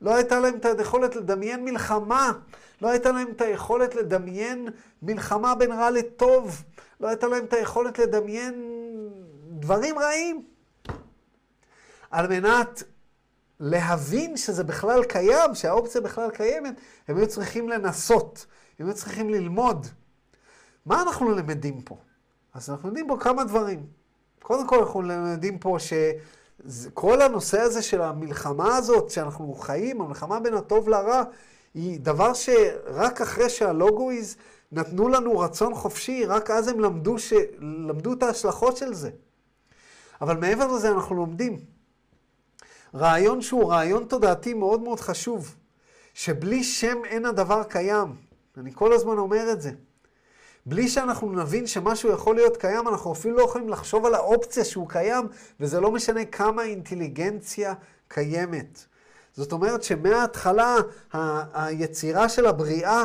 לא 0.00 0.14
הייתה 0.14 0.40
להם 0.40 0.54
את 0.56 0.64
היכולת 0.64 1.16
לדמיין 1.16 1.64
מלחמה. 1.64 2.32
לא 2.82 2.88
הייתה 2.88 3.12
להם 3.12 3.30
את 3.30 3.40
היכולת 3.40 3.94
לדמיין 3.94 4.68
מלחמה 5.02 5.54
בין 5.54 5.72
רע 5.72 5.90
לטוב. 5.90 6.64
לא 7.00 7.08
הייתה 7.08 7.26
להם 7.26 7.44
את 7.44 7.52
היכולת 7.52 7.98
לדמיין 7.98 8.54
דברים 9.50 9.98
רעים. 9.98 10.44
על 12.10 12.28
מנת 12.28 12.82
להבין 13.60 14.36
שזה 14.36 14.64
בכלל 14.64 15.04
קיים, 15.04 15.54
שהאופציה 15.54 16.00
בכלל 16.00 16.30
קיימת, 16.30 16.74
הם 17.08 17.16
היו 17.16 17.28
צריכים 17.28 17.68
לנסות, 17.68 18.46
הם 18.78 18.86
היו 18.86 18.94
צריכים 18.94 19.30
ללמוד. 19.30 19.86
מה 20.86 21.02
אנחנו 21.02 21.30
למדים 21.30 21.82
פה? 21.82 21.96
אז 22.54 22.70
אנחנו 22.70 22.88
לומדים 22.88 23.08
פה 23.08 23.16
כמה 23.20 23.44
דברים. 23.44 23.86
קודם 24.44 24.66
כל 24.66 24.78
אנחנו 24.78 25.02
למדים 25.02 25.58
פה 25.58 25.76
שכל 25.78 27.22
הנושא 27.22 27.60
הזה 27.60 27.82
של 27.82 28.02
המלחמה 28.02 28.76
הזאת 28.76 29.10
שאנחנו 29.10 29.54
חיים, 29.54 30.00
המלחמה 30.00 30.40
בין 30.40 30.54
הטוב 30.54 30.88
לרע, 30.88 31.22
היא 31.74 32.00
דבר 32.00 32.34
שרק 32.34 33.20
אחרי 33.20 33.50
שהלוגויז 33.50 34.36
נתנו 34.72 35.08
לנו 35.08 35.38
רצון 35.38 35.74
חופשי, 35.74 36.24
רק 36.26 36.50
אז 36.50 36.68
הם 36.68 36.80
למדו, 36.80 37.18
ש... 37.18 37.32
למדו 37.58 38.12
את 38.12 38.22
ההשלכות 38.22 38.76
של 38.76 38.94
זה. 38.94 39.10
אבל 40.20 40.36
מעבר 40.36 40.66
לזה 40.66 40.90
אנחנו 40.90 41.16
לומדים 41.16 41.60
רעיון 42.94 43.42
שהוא 43.42 43.72
רעיון 43.72 44.04
תודעתי 44.04 44.54
מאוד 44.54 44.80
מאוד 44.80 45.00
חשוב, 45.00 45.56
שבלי 46.14 46.64
שם 46.64 47.04
אין 47.04 47.24
הדבר 47.26 47.62
קיים. 47.62 48.16
אני 48.56 48.70
כל 48.74 48.92
הזמן 48.92 49.18
אומר 49.18 49.52
את 49.52 49.62
זה. 49.62 49.70
בלי 50.66 50.88
שאנחנו 50.88 51.32
נבין 51.32 51.66
שמשהו 51.66 52.10
יכול 52.12 52.36
להיות 52.36 52.56
קיים, 52.56 52.88
אנחנו 52.88 53.12
אפילו 53.12 53.36
לא 53.36 53.42
יכולים 53.42 53.68
לחשוב 53.68 54.06
על 54.06 54.14
האופציה 54.14 54.64
שהוא 54.64 54.88
קיים, 54.88 55.28
וזה 55.60 55.80
לא 55.80 55.90
משנה 55.92 56.24
כמה 56.24 56.62
אינטליגנציה 56.62 57.74
קיימת. 58.08 58.84
זאת 59.32 59.52
אומרת 59.52 59.82
שמההתחלה 59.82 60.76
ה- 61.12 61.64
היצירה 61.66 62.28
של 62.28 62.46
הבריאה 62.46 63.04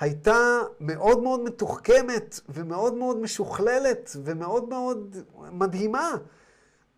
הייתה 0.00 0.38
מאוד 0.80 1.22
מאוד 1.22 1.40
מתוחכמת 1.44 2.40
ומאוד 2.48 2.94
מאוד 2.94 3.16
משוכללת 3.16 4.16
ומאוד 4.24 4.68
מאוד 4.68 5.16
מדהימה, 5.52 6.10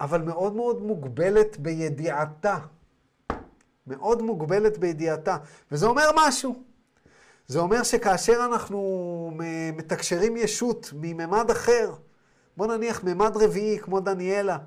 אבל 0.00 0.22
מאוד 0.22 0.56
מאוד 0.56 0.82
מוגבלת 0.82 1.58
בידיעתה. 1.58 2.58
מאוד 3.86 4.22
מוגבלת 4.22 4.78
בידיעתה. 4.78 5.36
וזה 5.72 5.86
אומר 5.86 6.10
משהו. 6.16 6.67
זה 7.48 7.58
אומר 7.58 7.82
שכאשר 7.82 8.44
אנחנו 8.44 9.30
מתקשרים 9.76 10.36
ישות 10.36 10.92
מממד 10.94 11.50
אחר, 11.50 11.92
בוא 12.56 12.66
נניח 12.66 13.04
ממד 13.04 13.36
רביעי 13.36 13.78
כמו 13.78 14.00
דניאלה, 14.00 14.58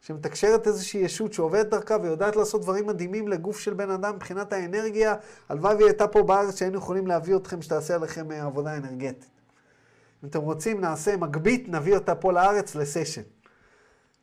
שמתקשרת 0.00 0.66
איזושהי 0.66 1.00
ישות 1.00 1.32
שעובדת 1.32 1.66
דרכה 1.66 1.96
ויודעת 2.02 2.36
לעשות 2.36 2.62
דברים 2.62 2.86
מדהימים 2.86 3.28
לגוף 3.28 3.58
של 3.58 3.74
בן 3.74 3.90
אדם 3.90 4.14
מבחינת 4.14 4.52
האנרגיה. 4.52 5.14
הלוואי 5.48 5.74
והיא 5.74 5.86
הייתה 5.86 6.08
פה 6.08 6.22
בארץ 6.22 6.58
שהיינו 6.58 6.78
יכולים 6.78 7.06
להביא 7.06 7.36
אתכם, 7.36 7.62
שתעשה 7.62 7.94
עליכם 7.94 8.32
אה, 8.32 8.44
עבודה 8.44 8.76
אנרגטית. 8.76 9.30
אם 10.24 10.28
אתם 10.28 10.40
רוצים, 10.40 10.80
נעשה 10.80 11.16
מגבית, 11.16 11.68
נביא 11.68 11.94
אותה 11.94 12.14
פה 12.14 12.32
לארץ 12.32 12.74
לסשן. 12.74 13.22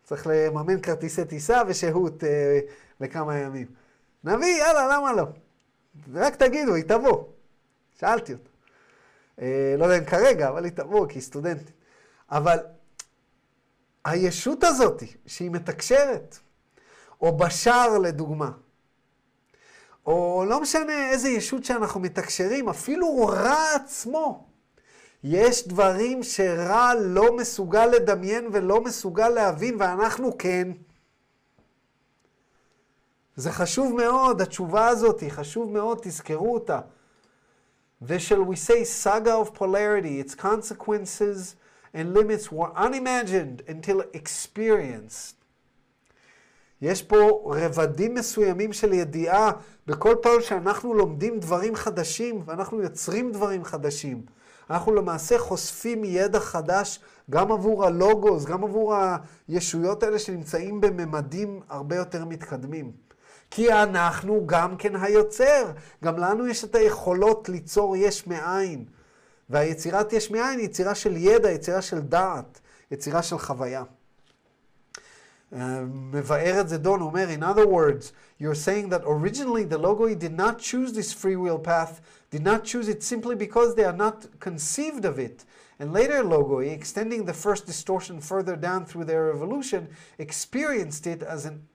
צריך 0.03 0.27
לממן 0.29 0.81
כרטיסי 0.81 1.25
טיסה 1.25 1.61
ושהות 1.67 2.23
אה, 2.23 2.59
לכמה 2.99 3.37
ימים. 3.37 3.67
נביא, 4.23 4.57
יאללה, 4.57 4.97
למה 4.97 5.13
לא? 5.13 5.25
רק 6.13 6.35
תגידו, 6.35 6.73
היא 6.73 6.83
תבוא. 6.83 7.34
שאלתי 7.99 8.33
אותה. 8.33 8.49
אה, 9.41 9.75
לא 9.77 9.83
יודע 9.85 9.97
אם 9.97 10.05
כרגע, 10.05 10.49
אבל 10.49 10.63
היא 10.65 10.73
תבוא, 10.73 11.07
כי 11.07 11.13
היא 11.13 11.23
סטודנטית. 11.23 11.71
אבל 12.31 12.57
הישות 14.05 14.63
הזאת, 14.63 15.03
שהיא 15.25 15.51
מתקשרת, 15.51 16.37
או 17.21 17.37
בשער 17.37 17.97
לדוגמה, 17.97 18.51
או 20.05 20.45
לא 20.47 20.61
משנה 20.61 21.09
איזה 21.09 21.29
ישות 21.29 21.63
שאנחנו 21.63 21.99
מתקשרים, 21.99 22.69
אפילו 22.69 23.27
רע 23.27 23.75
עצמו, 23.75 24.47
יש 25.23 25.67
דברים 25.67 26.23
שרע 26.23 26.93
לא 26.93 27.37
מסוגל 27.37 27.85
לדמיין 27.85 28.49
ולא 28.51 28.81
מסוגל 28.81 29.29
להבין, 29.29 29.75
ואנחנו 29.79 30.37
כן. 30.37 30.67
זה 33.35 33.51
חשוב 33.51 33.95
מאוד, 33.95 34.41
התשובה 34.41 34.87
הזאת 34.87 35.23
חשוב 35.29 35.71
מאוד, 35.71 35.99
תזכרו 36.01 36.53
אותה. 36.53 36.79
ו-shall 38.01 38.43
we 38.43 38.55
say 38.55 38.83
saga 38.83 39.33
of 39.33 39.53
polarity, 39.53 40.19
its 40.19 40.35
consequences 40.35 41.55
and 41.93 42.13
limits 42.13 42.51
were 42.51 42.71
unimagined 42.75 43.61
until 43.67 44.03
experienced. 44.13 45.35
יש 46.81 47.03
פה 47.03 47.51
רבדים 47.55 48.13
מסוימים 48.13 48.73
של 48.73 48.93
ידיעה 48.93 49.51
בכל 49.87 50.15
פעם 50.21 50.41
שאנחנו 50.41 50.93
לומדים 50.93 51.39
דברים 51.39 51.75
חדשים 51.75 52.41
ואנחנו 52.45 52.81
יוצרים 52.81 53.31
דברים 53.31 53.63
חדשים. 53.63 54.25
אנחנו 54.69 54.93
למעשה 54.93 55.39
חושפים 55.39 56.03
ידע 56.03 56.39
חדש 56.39 56.99
גם 57.29 57.51
עבור 57.51 57.85
הלוגוס, 57.85 58.45
גם 58.45 58.63
עבור 58.63 58.95
הישויות 59.47 60.03
האלה 60.03 60.19
שנמצאים 60.19 60.81
בממדים 60.81 61.61
הרבה 61.69 61.95
יותר 61.95 62.25
מתקדמים. 62.25 63.04
כי 63.54 63.72
אנחנו 63.72 64.42
גם 64.46 64.76
כן 64.76 64.96
היוצר, 64.96 65.70
גם 66.04 66.18
לנו 66.18 66.46
יש 66.46 66.64
את 66.64 66.74
היכולות 66.74 67.48
ליצור 67.48 67.96
יש 67.96 68.26
מאין. 68.26 68.84
והיצירת 69.50 70.12
יש 70.12 70.30
מאין 70.30 70.58
היא 70.58 70.66
יצירה 70.66 70.94
של 70.94 71.16
ידע, 71.16 71.50
יצירה 71.50 71.82
של 71.82 72.00
דעת, 72.00 72.60
יצירה 72.90 73.22
של 73.22 73.38
חוויה. 73.38 73.82
מבאר 75.92 76.60
את 76.60 76.68
זה 76.68 76.78
דון, 76.78 77.00
הוא 77.00 77.08
אומר, 77.08 77.26
in 77.28 77.42
other 77.42 77.66
words, 77.66 78.12
you're 78.40 78.54
saying 78.54 78.88
that 78.88 79.02
originally 79.04 79.64
the 79.64 79.78
logoi 79.78 80.14
did 80.14 80.36
not 80.36 80.58
choose 80.58 80.92
this 80.92 81.12
free 81.12 81.36
will 81.36 81.58
path, 81.58 82.00
did 82.30 82.44
not 82.44 82.62
choose 82.64 82.88
it 82.88 83.02
simply 83.02 83.34
because 83.34 83.74
they 83.74 83.84
are 83.84 84.00
not 84.06 84.26
conceived 84.38 85.04
of 85.04 85.18
it. 85.18 85.44
And 85.80 85.92
later 85.92 86.22
logoi, 86.22 86.72
extending 86.72 87.24
the 87.24 87.34
first 87.34 87.66
distortion 87.66 88.20
further 88.20 88.54
down 88.54 88.84
through 88.84 89.06
their 89.06 89.32
evolution, 89.32 89.88
experienced 90.18 91.06
it 91.08 91.22
as 91.22 91.46
an 91.46 91.66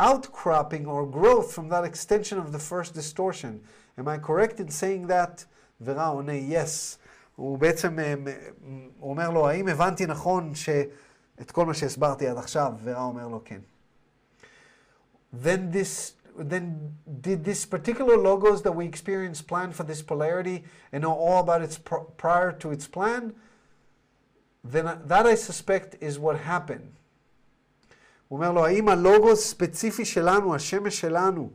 outcropping 0.00 0.86
or 0.86 1.06
growth 1.06 1.52
from 1.52 1.68
that 1.68 1.84
extension 1.84 2.38
of 2.38 2.52
the 2.52 2.58
first 2.58 2.94
distortion. 2.94 3.60
Am 3.98 4.08
I 4.08 4.18
correct 4.18 4.60
in 4.60 4.70
saying 4.70 5.06
that? 5.06 5.46
ורע 5.84 6.06
עונה, 6.06 6.32
yes. 6.32 6.98
הוא 7.36 7.58
בעצם, 7.58 7.98
הוא 8.98 9.10
אומר 9.10 9.30
לו, 9.30 9.48
האם 9.48 9.68
הבנתי 9.68 10.06
נכון 10.06 10.54
שאת 10.54 11.50
כל 11.52 11.66
מה 11.66 11.74
שהסברתי 11.74 12.26
עד 12.26 12.38
עכשיו? 12.38 12.72
ורע 12.82 13.02
אומר 13.02 13.28
לו, 13.28 13.40
כן. 13.44 13.60
Then 15.32 15.70
this, 15.70 16.12
then 16.38 16.94
did 17.20 17.44
this 17.44 17.66
particular 17.66 18.16
logos 18.16 18.62
that 18.62 18.72
we 18.72 18.86
experience 18.86 19.42
plan 19.42 19.72
for 19.72 19.82
this 19.82 20.02
polarity 20.02 20.64
and 20.92 21.02
know 21.02 21.12
all 21.12 21.40
about 21.40 21.62
its 21.62 21.76
pr 21.78 21.96
prior 22.16 22.52
to 22.52 22.70
its 22.70 22.86
plan? 22.86 23.34
Then 24.64 24.86
that 25.04 25.26
I 25.26 25.34
suspect 25.34 25.96
is 26.00 26.18
what 26.18 26.36
happened. 26.38 26.92
הוא 28.31 28.37
אומר 28.37 28.51
לו, 28.51 28.65
האם 28.65 28.89
הלוגוס 28.89 29.49
ספציפי 29.49 30.05
שלנו, 30.05 30.55
השמש 30.55 30.99
שלנו, 30.99 31.49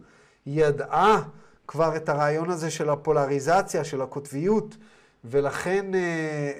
ידעה 0.46 1.22
כבר 1.66 1.96
את 1.96 2.08
הרעיון 2.08 2.50
הזה 2.50 2.70
של 2.70 2.90
הפולריזציה, 2.90 3.84
של 3.84 4.02
הקוטביות, 4.02 4.76
ולכן 5.24 5.86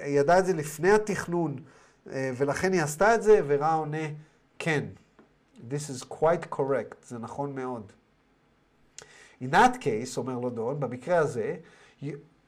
היא 0.03 0.19
ידעה 0.19 0.39
את 0.39 0.45
זה 0.45 0.53
לפני 0.53 0.91
התכנון, 0.91 1.55
ולכן 2.05 2.73
היא 2.73 2.81
עשתה 2.81 3.15
את 3.15 3.23
זה, 3.23 3.39
ורע 3.47 3.73
עונה, 3.73 4.07
כן. 4.59 4.85
This 5.69 5.91
is 5.91 6.05
quite 6.13 6.55
correct, 6.55 6.95
זה 7.07 7.17
נכון 7.17 7.55
מאוד. 7.55 7.91
In 9.41 9.51
that 9.51 9.75
case, 9.81 10.17
אומר 10.17 10.39
לו 10.39 10.49
דון, 10.49 10.79
במקרה 10.79 11.17
הזה, 11.17 11.55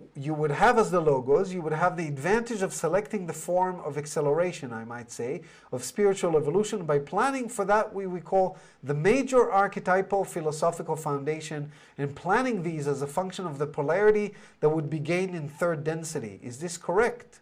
you, 0.00 0.22
you 0.22 0.34
would 0.34 0.50
have 0.50 0.78
as 0.78 0.90
the 0.90 1.00
logos, 1.00 1.52
you 1.52 1.62
would 1.62 1.72
have 1.72 1.96
the 1.96 2.06
advantage 2.06 2.62
of 2.62 2.72
selecting 2.72 3.26
the 3.26 3.32
form 3.32 3.80
of 3.80 3.98
acceleration, 3.98 4.72
I 4.72 4.84
might 4.84 5.10
say, 5.10 5.42
of 5.72 5.84
spiritual 5.84 6.36
evolution 6.36 6.84
by 6.84 6.98
planning 6.98 7.48
for 7.48 7.64
that 7.64 7.94
we, 7.94 8.06
we 8.06 8.20
call 8.20 8.56
the 8.82 8.94
major 8.94 9.50
archetypal 9.50 10.24
philosophical 10.24 10.96
foundation 10.96 11.70
and 11.98 12.14
planning 12.14 12.62
these 12.62 12.86
as 12.86 13.02
a 13.02 13.06
function 13.06 13.46
of 13.46 13.58
the 13.58 13.66
polarity 13.66 14.34
that 14.60 14.68
would 14.68 14.90
be 14.90 14.98
gained 14.98 15.34
in 15.34 15.48
third 15.48 15.84
density. 15.84 16.40
Is 16.42 16.58
this 16.58 16.76
correct? 16.76 17.40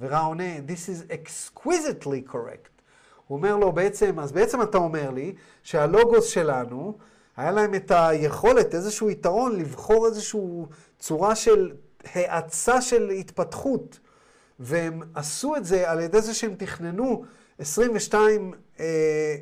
ורעונה, 0.00 0.66
this 0.66 0.88
is 0.88 1.04
exquisitely 1.10 2.22
correct. 2.22 2.68
הוא 3.26 3.36
אומר 3.36 3.56
לו 3.56 3.72
בעצם, 3.72 4.18
אז 4.18 4.32
בעצם 4.32 4.62
אתה 4.62 4.78
אומר 4.78 5.10
לי 5.10 5.34
שהלוגוס 5.62 6.26
שלנו, 6.26 6.98
היה 7.36 7.50
להם 7.50 7.74
את 7.74 7.90
היכולת, 7.94 8.74
איזשהו 8.74 9.10
יתרון, 9.10 9.56
לבחור 9.56 10.06
איזושהי 10.06 10.40
צורה 10.98 11.34
של 11.34 11.72
האצה 12.13 12.81
של 12.81 13.09
התפתחות, 13.09 13.99
והם 14.59 15.01
עשו 15.15 15.55
את 15.55 15.65
זה 15.65 15.91
על 15.91 15.99
ידי 15.99 16.21
זה 16.21 16.33
שהם 16.33 16.55
תכננו 16.55 17.23
22 17.59 18.53
אה, 18.79 18.85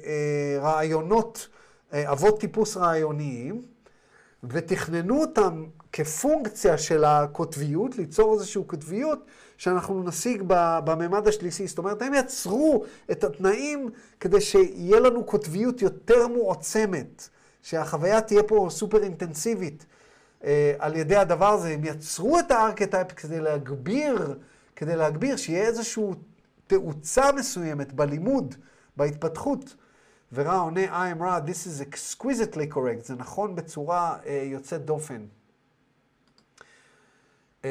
אה, 0.06 0.60
רעיונות, 0.62 1.48
אה, 1.94 2.12
אבות 2.12 2.40
טיפוס 2.40 2.78
רעיוניים, 2.78 3.62
ותכננו 4.44 5.22
אותם 5.22 5.66
כפונקציה 5.92 6.78
של 6.78 7.04
הקוטביות, 7.04 7.98
ליצור 7.98 8.34
איזושהי 8.34 8.64
קוטביות 8.68 9.26
שאנחנו 9.58 10.04
נשיג 10.04 10.44
בממד 10.86 11.28
השלישי. 11.28 11.68
זאת 11.68 11.78
אומרת, 11.78 12.02
הם 12.02 12.14
יצרו 12.14 12.86
את 13.12 13.24
התנאים 13.24 13.90
כדי 14.20 14.42
שיהיה 14.42 15.00
לנו 15.00 15.24
קוטביות 15.24 15.82
יותר 15.82 16.28
מועצמת, 16.28 17.30
שהחוויה 17.62 18.22
תהיה 18.22 18.44
פה 18.44 18.68
סופר 18.70 19.04
אינטנסיבית. 19.04 19.86
על 20.80 20.96
ידי 20.96 21.16
הדבר 21.16 21.50
הזה, 21.50 21.70
הם 21.70 21.84
יצרו 21.84 22.40
את 22.40 22.52
הארכטייפ 22.52 23.12
כדי 23.12 23.40
להגביר, 23.40 24.40
כדי 24.76 24.96
להגביר, 24.96 25.38
שיהיה 25.38 25.68
איזושהי 25.68 26.04
תאוצה 26.68 27.32
מסוימת 27.32 27.94
בלימוד, 27.94 28.56
בהתפתחות. 28.98 29.76
ורע 30.34 30.56
עונה, 30.56 31.12
I 31.12 31.16
am 31.18 31.24
רע, 31.24 31.40
this 31.46 31.68
is 31.68 31.94
exquisitely 31.94 32.74
correct, 32.74 33.04
זה 33.04 33.16
נכון 33.16 33.56
בצורה 33.56 34.18
uh, 34.24 34.28
יוצאת 34.30 34.86
דופן. 34.86 35.26
Um, 37.62 37.66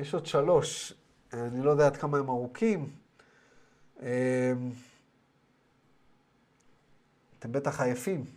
יש 0.00 0.14
עוד 0.14 0.26
שלוש, 0.26 0.92
אני 1.32 1.62
לא 1.62 1.70
יודע 1.70 1.86
עד 1.86 1.96
כמה 1.96 2.18
הם 2.18 2.28
ארוכים. 2.28 2.90
Um, 3.98 4.02
אתם 7.38 7.52
בטח 7.52 7.80
עייפים. 7.80 8.35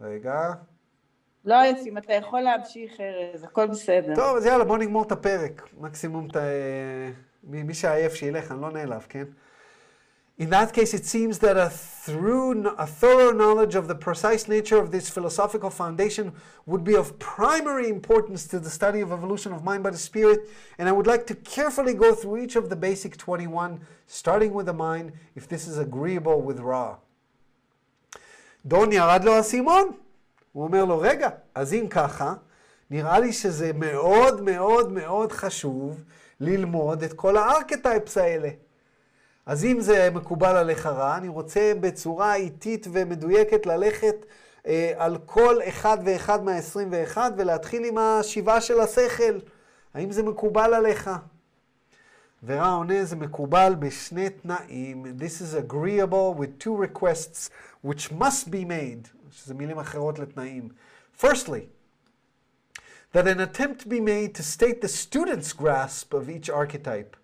רגע. 0.00 0.52
לא 1.44 1.54
יפים, 1.64 1.98
אתה 1.98 2.12
יכול 2.12 2.40
להמשיך, 2.40 3.00
ארז, 3.00 3.44
הכל 3.44 3.66
בסדר. 3.66 4.14
טוב, 4.14 4.36
אז 4.36 4.46
יאללה, 4.46 4.64
בוא 4.64 4.78
נגמור 4.78 5.02
את 5.02 5.12
הפרק. 5.12 5.68
מקסימום, 5.80 6.28
ת... 6.28 6.36
מי 7.44 7.74
שעייף 7.74 8.14
שילך, 8.14 8.52
אני 8.52 8.60
לא 8.60 8.70
נעלב, 8.70 9.06
כן? 9.08 9.24
In 10.38 10.48
that 10.50 10.72
case, 10.72 10.94
it 10.94 11.04
seems 11.04 11.38
that 11.38 11.56
a, 11.56 11.68
through, 11.68 12.66
a 12.78 12.86
thorough 12.86 13.32
knowledge 13.32 13.74
of 13.74 13.86
the 13.86 13.94
precise 13.94 14.48
nature 14.48 14.78
of 14.78 14.90
this 14.90 15.10
philosophical 15.10 15.68
foundation 15.68 16.32
would 16.66 16.82
be 16.82 16.96
of 16.96 17.18
primary 17.18 17.88
importance 17.88 18.46
to 18.46 18.58
the 18.58 18.70
study 18.70 19.00
of 19.00 19.12
evolution 19.12 19.52
of 19.52 19.62
mind, 19.62 19.82
body, 19.82 19.96
spirit. 19.96 20.40
And 20.78 20.88
I 20.88 20.92
would 20.92 21.06
like 21.06 21.26
to 21.26 21.34
carefully 21.34 21.94
go 21.94 22.14
through 22.14 22.38
each 22.38 22.56
of 22.56 22.70
the 22.70 22.76
basic 22.76 23.18
21, 23.18 23.80
starting 24.06 24.52
with 24.54 24.66
the 24.66 24.72
mind, 24.72 25.12
if 25.36 25.46
this 25.46 25.68
is 25.68 25.78
agreeable 25.78 26.40
with 26.40 26.58
Ra. 26.60 26.96
דון 28.67 28.91
ירד 28.91 29.23
לו 29.23 29.33
האסימון. 29.33 29.91
הוא 30.51 30.63
אומר 30.63 30.85
לו, 30.85 30.99
רגע, 30.99 31.29
אז 31.55 31.73
אם 31.73 31.87
ככה, 31.89 32.33
נראה 32.91 33.19
לי 33.19 33.33
שזה 33.33 33.71
מאוד 33.73 34.41
מאוד 34.41 34.91
מאוד 34.91 35.31
חשוב 35.31 36.03
ללמוד 36.39 37.03
את 37.03 37.13
כל 37.13 37.37
הארכטייפס 37.37 38.17
האלה. 38.17 38.49
אז 39.45 39.65
אם 39.65 39.79
זה 39.79 40.09
מקובל 40.13 40.55
עליך 40.57 40.85
רע, 40.85 41.17
אני 41.17 41.27
רוצה 41.27 41.73
בצורה 41.79 42.35
איטית 42.35 42.87
ומדויקת 42.91 43.65
ללכת 43.65 44.15
אה, 44.67 44.93
על 44.97 45.17
כל 45.25 45.55
אחד 45.67 45.97
ואחד 46.05 46.43
מה-21 46.43 47.17
ולהתחיל 47.37 47.85
עם 47.85 47.97
השיבה 47.97 48.61
של 48.61 48.79
השכל. 48.79 49.39
האם 49.93 50.11
זה 50.11 50.23
מקובל 50.23 50.73
עליך? 50.73 51.09
ורע 52.43 52.69
עונה 52.69 53.05
זה 53.05 53.15
מקובל 53.15 53.75
בשני 53.79 54.29
תנאים. 54.29 55.05
This 55.19 55.41
is 55.41 55.71
agreeable 55.71 56.39
with 56.39 56.63
two 56.63 56.75
requests 56.85 57.49
which 57.86 58.10
must 58.10 58.50
be 58.50 58.64
made, 58.64 59.08
שזה 59.30 59.54
מילים 59.54 59.78
אחרות 59.78 60.18
לתנאים. 60.18 60.68
Firstly, 61.12 61.68
that 63.12 63.28
an 63.28 63.40
attempt 63.40 63.88
be 63.88 64.00
made 64.00 64.34
to 64.34 64.42
state 64.42 64.80
the 64.80 64.88
student's 64.88 65.52
grasp 65.52 66.14
of 66.14 66.30
each 66.30 66.48
archetype. 66.48 67.16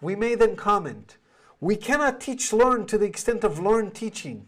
We 0.00 0.14
may 0.14 0.34
then 0.34 0.56
comment, 0.56 1.16
we 1.60 1.76
cannot 1.76 2.20
teach 2.20 2.52
learn 2.52 2.86
to 2.86 2.98
the 2.98 3.06
extent 3.06 3.44
of 3.44 3.58
learn 3.58 3.92
teaching. 3.92 4.46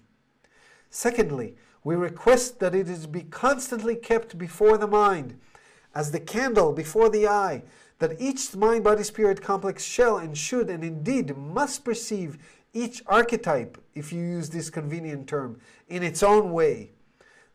Secondly, 0.90 1.56
we 1.82 1.94
request 1.94 2.58
that 2.60 2.74
it 2.74 2.88
is 2.88 3.06
be 3.06 3.22
constantly 3.22 3.94
kept 3.94 4.36
before 4.36 4.78
the 4.78 4.86
mind, 4.86 5.38
as 5.94 6.10
the 6.10 6.20
candle 6.20 6.72
before 6.72 7.08
the 7.08 7.28
eye, 7.28 7.62
that 7.98 8.20
each 8.20 8.54
mind 8.56 8.84
body 8.84 9.04
spirit 9.04 9.40
complex 9.40 9.84
shall 9.84 10.16
and 10.16 10.36
should 10.36 10.68
and 10.68 10.82
indeed 10.82 11.36
must 11.36 11.84
perceive 11.84 12.38
each 12.73 13.01
archetype, 13.07 13.77
if 13.95 14.13
you 14.13 14.21
use 14.21 14.49
this 14.49 14.69
convenient 14.69 15.27
term, 15.27 15.59
in 15.87 16.03
its 16.03 16.21
own 16.23 16.51
way. 16.51 16.91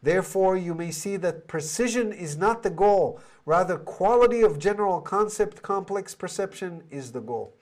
Therefore, 0.02 0.56
you 0.56 0.74
may 0.74 0.90
see 0.90 1.16
that 1.18 1.48
precision 1.48 2.12
is 2.12 2.36
not 2.36 2.62
the 2.62 2.70
goal, 2.70 3.20
rather, 3.46 3.78
quality 3.78 4.42
of 4.42 4.58
general 4.58 5.00
concept 5.00 5.62
complex 5.62 6.14
perception 6.14 6.82
is 6.90 7.12
the 7.12 7.20
goal. 7.20 7.52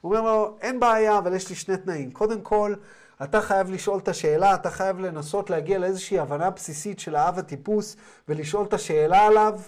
הוא 0.00 0.16
אומר 0.16 0.22
לו, 0.22 0.56
אין 0.60 0.80
בעיה, 0.80 1.18
אבל 1.18 1.34
יש 1.34 1.48
לי 1.48 1.54
שני 1.54 1.76
תנאים. 1.76 2.10
קודם 2.10 2.40
כל, 2.40 2.74
אתה 3.22 3.40
חייב 3.40 3.70
לשאול 3.70 3.98
את 3.98 4.08
השאלה, 4.08 4.54
אתה 4.54 4.70
חייב 4.70 4.98
לנסות 4.98 5.50
להגיע 5.50 5.78
לאיזושהי 5.78 6.18
הבנה 6.18 6.50
בסיסית 6.50 6.98
של 6.98 7.14
האב 7.14 7.38
הטיפוס 7.38 7.96
ולשאול 8.28 8.66
את 8.66 8.74
השאלה 8.74 9.26
עליו, 9.26 9.60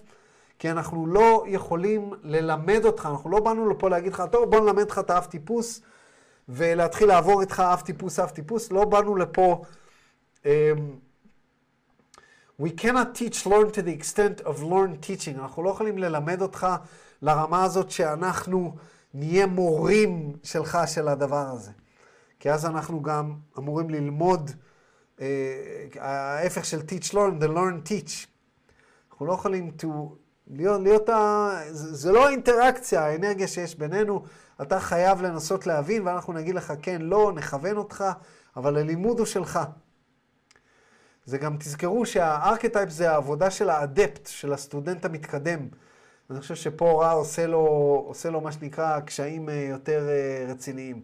כי 0.59 0.71
אנחנו 0.71 1.07
לא 1.07 1.45
יכולים 1.47 2.13
ללמד 2.23 2.85
אותך, 2.85 3.07
אנחנו 3.11 3.31
לא 3.31 3.41
באנו 3.41 3.69
לפה 3.69 3.89
להגיד 3.89 4.13
לך, 4.13 4.23
טוב, 4.33 4.51
בוא 4.51 4.61
נלמד 4.61 4.91
לך 4.91 4.99
את 4.99 5.11
האב 5.11 5.25
טיפוס 5.25 5.81
ולהתחיל 6.49 7.09
לעבור 7.09 7.41
איתך 7.41 7.61
אב 7.61 7.81
טיפוס, 7.81 8.19
אב 8.19 8.29
טיפוס, 8.29 8.73
לא 8.73 8.85
באנו 8.85 9.17
לפה... 9.17 9.63
Um, 10.45 10.49
We 12.63 12.71
cannot 12.73 13.15
teach 13.15 13.47
learn 13.47 13.71
to 13.71 13.81
the 13.81 13.91
extent 13.91 14.43
of 14.43 14.63
learn 14.63 14.99
teaching. 15.01 15.39
אנחנו 15.39 15.63
לא 15.63 15.71
יכולים 15.71 15.99
ללמד 15.99 16.43
אותך 16.43 16.67
לרמה 17.23 17.65
הזאת 17.65 17.91
שאנחנו 17.91 18.77
נהיה 19.15 19.47
מורים 19.47 20.33
שלך 20.43 20.79
של 20.87 21.09
הדבר 21.09 21.47
הזה. 21.47 21.71
כי 22.41 22.51
אז 22.51 22.67
אנחנו 22.67 23.03
גם 23.03 23.35
אמורים 23.59 23.91
ללמוד, 23.91 24.51
uh, 25.17 25.21
ההפך 25.99 26.65
של 26.65 26.81
teach 26.81 27.11
learn, 27.11 27.43
the 27.43 27.49
learn 27.49 27.89
teach. 27.89 28.27
אנחנו 29.11 29.27
לא 29.27 29.33
יכולים 29.33 29.71
to, 29.83 29.87
להיות, 30.53 30.81
להיות 30.81 31.09
ה... 31.09 31.51
זה, 31.71 31.95
זה 31.95 32.13
לא 32.13 32.27
האינטראקציה, 32.27 33.05
האנרגיה 33.05 33.49
שיש 33.49 33.77
בינינו. 33.77 34.25
אתה 34.63 34.81
חייב 34.81 35.23
לנסות 35.23 35.67
להבין, 35.67 36.07
ואנחנו 36.07 36.33
נגיד 36.33 36.55
לך 36.55 36.73
כן, 36.83 37.03
לא, 37.03 37.33
נכוון 37.35 37.77
אותך, 37.77 38.05
אבל 38.57 38.77
הלימוד 38.77 39.19
הוא 39.19 39.27
שלך. 39.27 39.61
זה 41.25 41.39
גם 41.39 41.57
תזכרו 41.57 42.07
שה 42.07 42.28
archetype 42.28 42.91
זה 42.91 43.11
העבודה 43.11 43.51
של 43.51 43.71
ה 43.71 43.79
adept, 43.79 44.27
של 44.27 44.53
הסטודנט 44.53 45.05
המתקדם. 45.05 45.69
אני 46.31 46.41
חושב 46.41 46.55
שפה 46.55 47.03
רא 47.03 47.11
עושה 47.11 47.47
לו, 47.47 47.59
עושה 48.07 48.31
לו 48.31 48.41
מה 48.41 48.53
שנקרא 48.53 49.01
קשיים 49.01 49.49
יותר 49.49 50.09
רציניים. 50.49 51.03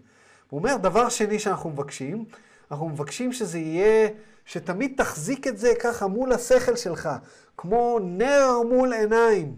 הוא 0.51 0.59
אומר, 0.59 0.77
דבר 0.77 1.09
שני 1.09 1.39
שאנחנו 1.39 1.71
מבקשים, 1.71 2.25
אנחנו 2.71 2.89
מבקשים 2.89 3.33
שזה 3.33 3.59
יהיה, 3.59 4.09
שתמיד 4.45 4.95
תחזיק 4.97 5.47
את 5.47 5.59
זה 5.59 5.73
ככה 5.81 6.07
מול 6.07 6.33
השכל 6.33 6.77
שלך, 6.77 7.09
כמו 7.57 7.99
נר 8.03 8.63
מול 8.69 8.93
עיניים. 8.93 9.57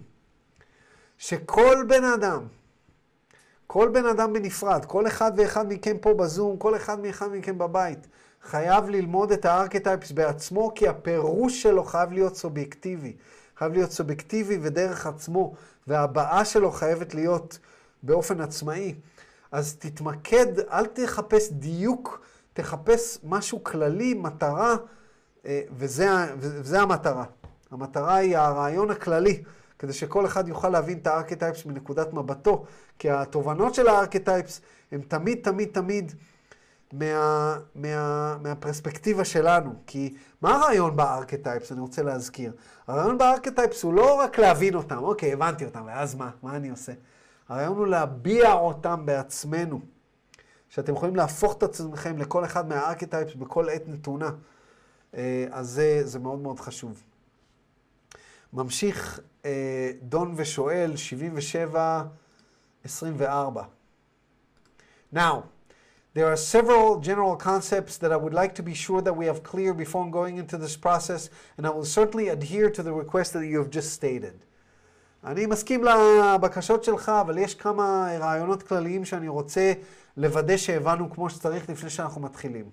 שכל 1.19 1.85
בן 1.89 2.05
אדם, 2.05 2.43
כל 3.67 3.89
בן 3.89 4.07
אדם 4.07 4.33
בנפרד, 4.33 4.85
כל 4.85 5.07
אחד 5.07 5.33
ואחד 5.37 5.73
מכם 5.73 5.99
פה 5.99 6.15
בזום, 6.15 6.57
כל 6.57 6.77
אחד 6.77 7.01
מאחד 7.01 7.33
מכם 7.33 7.59
בבית, 7.59 8.07
חייב 8.43 8.89
ללמוד 8.89 9.33
את 9.33 9.45
הארכיטייפס 9.45 10.13
בעצמו, 10.13 10.73
כי 10.75 10.89
הפירוש 10.89 11.63
שלו 11.63 11.85
חייב 11.85 12.13
להיות 12.13 12.37
סובייקטיבי. 12.37 13.17
חייב 13.59 13.73
להיות 13.73 13.91
סובייקטיבי 13.91 14.59
ודרך 14.63 15.07
עצמו, 15.07 15.55
והבעה 15.87 16.45
שלו 16.45 16.71
חייבת 16.73 17.15
להיות 17.15 17.59
באופן 18.03 18.41
עצמאי. 18.41 18.95
אז 19.53 19.77
תתמקד, 19.79 20.59
אל 20.73 20.87
תחפש 20.87 21.49
דיוק, 21.53 22.21
תחפש 22.53 23.19
משהו 23.25 23.65
כללי, 23.65 24.15
מטרה, 24.15 24.77
וזה, 25.45 26.09
וזה 26.39 26.81
המטרה. 26.81 27.25
המטרה 27.71 28.15
היא 28.15 28.37
הרעיון 28.37 28.91
הכללי, 28.91 29.43
כדי 29.79 29.93
שכל 29.93 30.27
אחד 30.27 30.49
יוכל 30.49 30.69
להבין 30.69 30.99
את 30.99 31.07
ה 31.07 31.12
archetypes 31.12 31.67
מנקודת 31.67 32.13
מבטו, 32.13 32.65
כי 32.99 33.11
התובנות 33.11 33.75
של 33.75 33.89
ה 33.89 33.95
archetypes 33.95 34.61
הן 34.93 35.01
תמיד, 35.01 35.39
תמיד, 35.43 35.69
תמיד 35.73 36.13
מה, 36.93 37.57
מה, 37.75 38.37
מהפרספקטיבה 38.43 39.25
שלנו. 39.25 39.75
כי 39.87 40.15
מה 40.43 40.57
הרעיון 40.57 40.97
ב 40.97 41.03
archetypes? 41.03 41.73
אני 41.73 41.81
רוצה 41.81 42.03
להזכיר. 42.03 42.53
הרעיון 42.87 43.19
ב 43.19 43.25
archetypes 43.25 43.83
הוא 43.83 43.95
לא 43.95 44.15
רק 44.15 44.39
להבין 44.39 44.75
אותם, 44.75 44.99
אוקיי, 44.99 45.33
הבנתי 45.33 45.65
אותם, 45.65 45.83
ואז 45.87 46.15
מה? 46.15 46.31
מה 46.43 46.57
אני 46.57 46.71
עושה? 46.71 46.93
הרעיון 47.49 47.79
הוא 47.79 47.87
להביע 47.87 48.53
אותם 48.53 49.03
בעצמנו. 49.05 49.81
שאתם 50.69 50.93
יכולים 50.93 51.17
להפוך 51.17 51.57
את 51.57 51.63
עצמכם 51.63 52.19
לכל 52.19 52.45
אחד 52.45 52.69
מה 52.69 52.80
archetypes 52.80 53.35
בכל 53.35 53.69
עת 53.69 53.83
נתונה. 53.89 54.31
אז 55.51 55.69
זה, 55.69 56.01
זה 56.05 56.19
מאוד 56.19 56.39
מאוד 56.39 56.61
חשוב. 56.61 57.03
ממשיך 58.53 59.21
דון 60.03 60.35
ושואל, 60.37 60.97
77, 60.97 62.07
24. 62.85 63.63
Now, 65.13 65.43
There 66.19 66.27
are 66.27 66.37
several 66.37 66.99
general 66.99 67.37
concepts 67.37 67.97
that 67.99 68.11
I 68.13 68.17
would 68.17 68.35
like 68.35 68.53
to 68.57 68.63
be 68.63 68.75
sure 68.75 69.01
that 69.03 69.15
we 69.15 69.27
have 69.27 69.45
clear 69.45 69.73
before 69.73 70.11
going 70.11 70.39
into 70.39 70.57
this 70.57 70.77
process, 70.77 71.31
and 71.57 71.65
I 71.65 71.71
will 71.71 71.85
certainly 71.85 72.29
adhere 72.29 72.71
to 72.71 72.83
the 72.83 72.93
request 72.93 73.35
that 73.35 73.47
you 73.47 73.59
have 73.59 73.71
just 73.71 73.93
stated. 73.93 74.35
אני 75.25 75.47
מסכים 75.47 75.85
לבקשות 75.85 76.85
שלך, 76.85 77.09
אבל 77.09 77.39
יש 77.39 77.55
כמה 77.55 78.09
רעיונות 78.21 78.63
כלליים 78.63 79.05
שאני 79.05 79.29
רוצה 79.29 79.73
לוודא 80.17 80.57
שהבנו 80.57 81.11
כמו 81.11 81.31
שצריך 81.31 81.71
לפני 81.71 81.91
שאנחנו 81.91 82.21
מתחילים. 82.21 82.71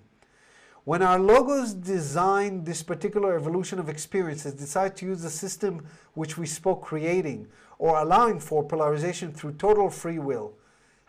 When 0.85 1.01
our 1.01 1.19
logos 1.19 1.73
designed 1.73 2.65
this 2.65 2.81
particular 2.81 3.35
evolution 3.35 3.79
of 3.79 3.89
experiences, 3.89 4.53
decide 4.53 4.95
to 4.97 5.05
use 5.05 5.21
the 5.21 5.29
system 5.29 5.85
which 6.13 6.37
we 6.37 6.47
spoke 6.47 6.81
creating, 6.81 7.47
or 7.77 7.99
allowing 7.99 8.39
for 8.39 8.63
polarization 8.63 9.31
through 9.31 9.53
total 9.53 9.89
free 9.89 10.19
will, 10.19 10.53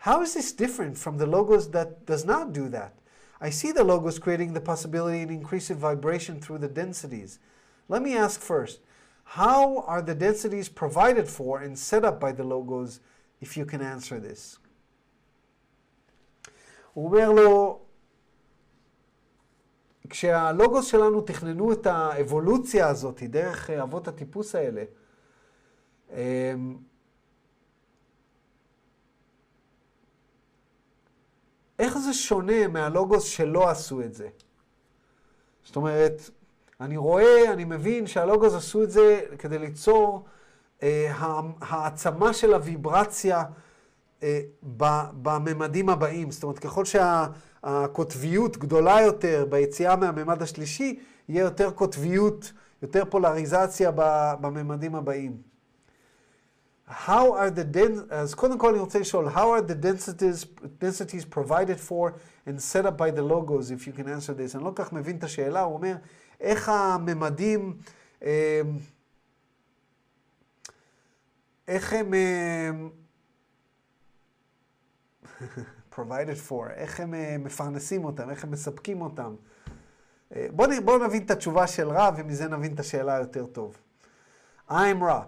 How 0.03 0.21
is 0.21 0.33
this 0.33 0.51
different 0.51 0.97
from 0.97 1.17
the 1.17 1.25
logos 1.25 1.69
that 1.69 2.05
does 2.05 2.25
not 2.25 2.51
do 2.51 2.67
that? 2.67 2.93
I 3.39 3.49
see 3.49 3.71
the 3.71 3.85
logos 3.85 4.19
creating 4.19 4.51
the 4.51 4.59
possibility 4.59 5.21
and 5.21 5.31
increasing 5.31 5.77
vibration 5.77 6.41
through 6.41 6.57
the 6.57 6.67
densities. 6.67 7.39
Let 7.87 8.01
me 8.01 8.13
ask 8.17 8.41
first, 8.41 8.81
how 9.23 9.79
are 9.87 10.01
the 10.01 10.13
densities 10.13 10.67
provided 10.67 11.29
for 11.29 11.61
and 11.61 11.79
set 11.79 12.03
up 12.03 12.19
by 12.19 12.33
the 12.33 12.43
logos, 12.43 12.99
if 13.39 13.55
you 13.55 13.65
can 13.65 13.81
answer 13.81 14.19
this? 14.19 14.59
הוא 16.95 17.05
אומר 17.05 17.31
לו, 17.31 17.79
כשהלוגוס 20.10 20.86
שלנו 20.86 21.20
תכננו 21.20 21.72
את 21.72 21.86
האבולוציה 21.86 22.88
הזאת 22.88 23.22
דרך 23.22 23.70
אבות 23.70 24.08
הטיפוס 24.08 24.54
האלה, 24.54 24.84
איך 31.78 31.98
זה 31.98 32.12
שונה 32.12 32.68
מהלוגוס 32.68 33.24
שלא 33.24 33.68
עשו 33.68 34.00
את 34.00 34.14
זה? 34.14 34.28
זאת 35.64 35.76
אומרת, 35.76 36.30
אני 36.80 36.96
רואה, 36.96 37.52
אני 37.52 37.64
מבין 37.64 38.06
שהלוגוס 38.06 38.54
עשו 38.54 38.82
את 38.82 38.90
זה 38.90 39.20
כדי 39.38 39.58
ליצור 39.58 40.24
אה, 40.82 41.12
העצמה 41.60 42.32
של 42.32 42.54
הוויברציה 42.54 43.44
אה, 44.22 44.40
בממדים 45.22 45.88
הבאים. 45.88 46.30
זאת 46.30 46.42
אומרת, 46.42 46.58
ככל 46.58 46.84
שהקוטביות 47.66 48.56
גדולה 48.56 49.00
יותר 49.00 49.46
ביציאה 49.50 49.96
מהממד 49.96 50.42
השלישי, 50.42 50.98
יהיה 51.28 51.40
יותר 51.42 51.70
קוטביות, 51.70 52.52
יותר 52.82 53.04
פולריזציה 53.10 53.90
בממדים 54.40 54.94
הבאים. 54.94 55.42
How 56.88 57.10
are 57.34 57.50
the 57.56 57.76
dens- 57.76 58.10
אז 58.14 58.34
קודם 58.34 58.58
כל 58.58 58.70
אני 58.70 58.78
רוצה 58.78 58.98
לשאול, 58.98 59.28
how 59.28 59.36
are 59.58 59.70
the 59.70 59.74
densities, 59.84 60.46
densities 60.80 61.24
provided 61.34 61.78
for 61.90 62.10
and 62.46 62.58
set 62.72 62.84
up 62.86 62.96
by 62.96 63.10
the 63.18 63.22
logos, 63.22 63.70
if 63.70 63.86
you 63.86 63.92
can 63.92 64.06
answer 64.06 64.34
this? 64.34 64.56
אני 64.56 64.64
לא 64.64 64.72
כל 64.76 64.84
כך 64.84 64.92
מבין 64.92 65.16
את 65.16 65.24
השאלה, 65.24 65.60
הוא 65.60 65.74
אומר, 65.74 65.96
איך 66.40 66.68
הממדים, 66.68 67.76
איך 71.68 71.92
הם 71.92 72.14
provided 75.98 76.50
for, 76.50 76.70
איך 76.74 77.00
הם 77.00 77.14
מפרנסים 77.44 78.04
אותם, 78.04 78.30
איך 78.30 78.44
הם 78.44 78.50
מספקים 78.50 79.02
אותם. 79.02 79.34
בואו 80.36 80.70
בוא 80.84 81.06
נבין 81.06 81.22
את 81.22 81.30
התשובה 81.30 81.66
של 81.66 81.88
רע, 81.88 82.10
ומזה 82.16 82.48
נבין 82.48 82.74
את 82.74 82.80
השאלה 82.80 83.18
יותר 83.18 83.46
טוב. 83.46 83.76
I'm 84.70 85.02
רע. 85.02 85.22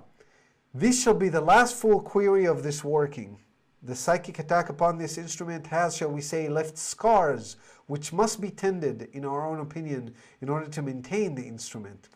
This 0.77 1.05
shall 1.05 1.15
be 1.15 1.29
the 1.29 1.41
last 1.41 1.75
full 1.75 2.01
query 2.01 2.47
of 2.47 2.63
this 2.63 2.85
working. 2.85 3.39
The 3.83 3.95
psychic 3.95 4.39
attack 4.39 4.69
upon 4.69 4.99
this 4.99 5.17
instrument 5.19 5.67
has, 5.67 5.97
shall 5.97 6.13
we 6.13 6.21
say, 6.21 6.49
left 6.49 6.77
scars 6.79 7.57
which 7.87 8.13
must 8.13 8.41
be 8.41 8.51
tended, 8.51 9.09
in 9.13 9.25
our 9.25 9.43
own 9.51 9.59
opinion, 9.61 10.15
in 10.43 10.49
order 10.49 10.69
to 10.77 10.81
maintain 10.83 11.35
the 11.35 11.47
instrument. 11.55 12.09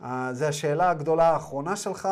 Uh, 0.00 0.32
זו 0.32 0.44
השאלה 0.44 0.90
הגדולה 0.90 1.28
האחרונה 1.28 1.76
שלך, 1.76 2.08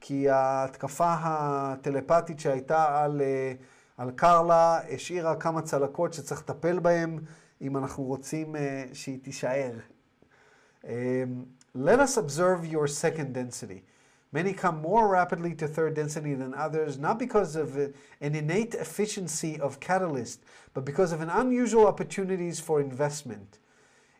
כי 0.00 0.30
ההתקפה 0.30 1.14
הטלפתית 1.18 2.40
שהייתה 2.40 3.02
על, 3.02 3.20
uh, 3.20 3.62
על 3.96 4.10
קרלה 4.10 4.80
השאירה 4.94 5.36
כמה 5.36 5.62
צלקות 5.62 6.12
שצריך 6.12 6.40
לטפל 6.40 6.78
בהן, 6.78 7.18
אם 7.60 7.76
אנחנו 7.76 8.04
רוצים 8.04 8.54
uh, 8.54 8.58
שהיא 8.92 9.18
תישאר. 9.22 9.72
Um, 10.84 10.86
let 11.74 12.00
us 12.00 12.16
observe 12.16 12.66
your 12.66 12.86
second 12.86 13.32
density. 13.32 13.82
Many 14.32 14.54
come 14.54 14.80
more 14.80 15.08
rapidly 15.08 15.54
to 15.56 15.68
third 15.68 15.94
density 15.94 16.34
than 16.34 16.54
others, 16.54 16.98
not 16.98 17.18
because 17.18 17.54
of 17.54 17.76
an 17.76 17.92
innate 18.20 18.74
efficiency 18.74 19.60
of 19.60 19.78
catalyst, 19.78 20.40
but 20.74 20.86
because 20.86 21.12
of 21.12 21.20
an 21.20 21.28
unusual 21.28 21.86
opportunities 21.86 22.58
for 22.58 22.80
investment. 22.80 23.58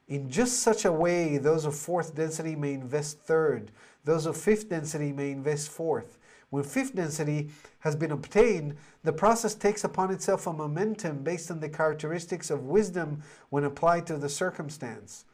In 0.08 0.28
just 0.28 0.60
such 0.60 0.84
a 0.84 0.92
way, 0.92 1.38
those 1.38 1.64
of 1.64 1.74
fourth 1.74 2.14
density 2.14 2.54
may 2.54 2.74
invest 2.74 3.20
third, 3.20 3.72
those 4.04 4.26
of 4.26 4.36
fifth 4.36 4.68
density 4.68 5.12
may 5.12 5.30
invest 5.30 5.70
fourth. 5.70 6.18
When 6.51 6.63
fifth 6.63 6.95
density 6.95 7.49
has 7.79 7.95
been 7.95 8.11
obtained, 8.11 8.75
the 9.03 9.13
process 9.13 9.53
takes 9.53 9.83
upon 9.83 10.11
itself 10.11 10.47
a 10.47 10.53
momentum 10.53 11.23
based 11.23 11.51
on 11.51 11.59
the 11.59 11.69
characteristics 11.69 12.49
of 12.49 12.65
wisdom 12.65 13.21
when 13.49 13.63
applied 13.65 14.07
to 14.07 14.17
the 14.17 14.29
circumstance. 14.29 15.25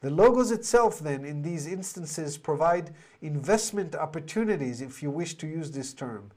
The 0.00 0.10
logos 0.10 0.52
itself, 0.52 1.00
then, 1.00 1.24
in 1.24 1.42
these 1.42 1.66
instances, 1.66 2.38
provide 2.38 2.94
investment 3.20 3.96
opportunities, 3.96 4.80
if 4.80 5.02
you 5.02 5.10
wish 5.10 5.34
to 5.34 5.46
use 5.46 5.70
this 5.72 5.92
term. 5.92 6.30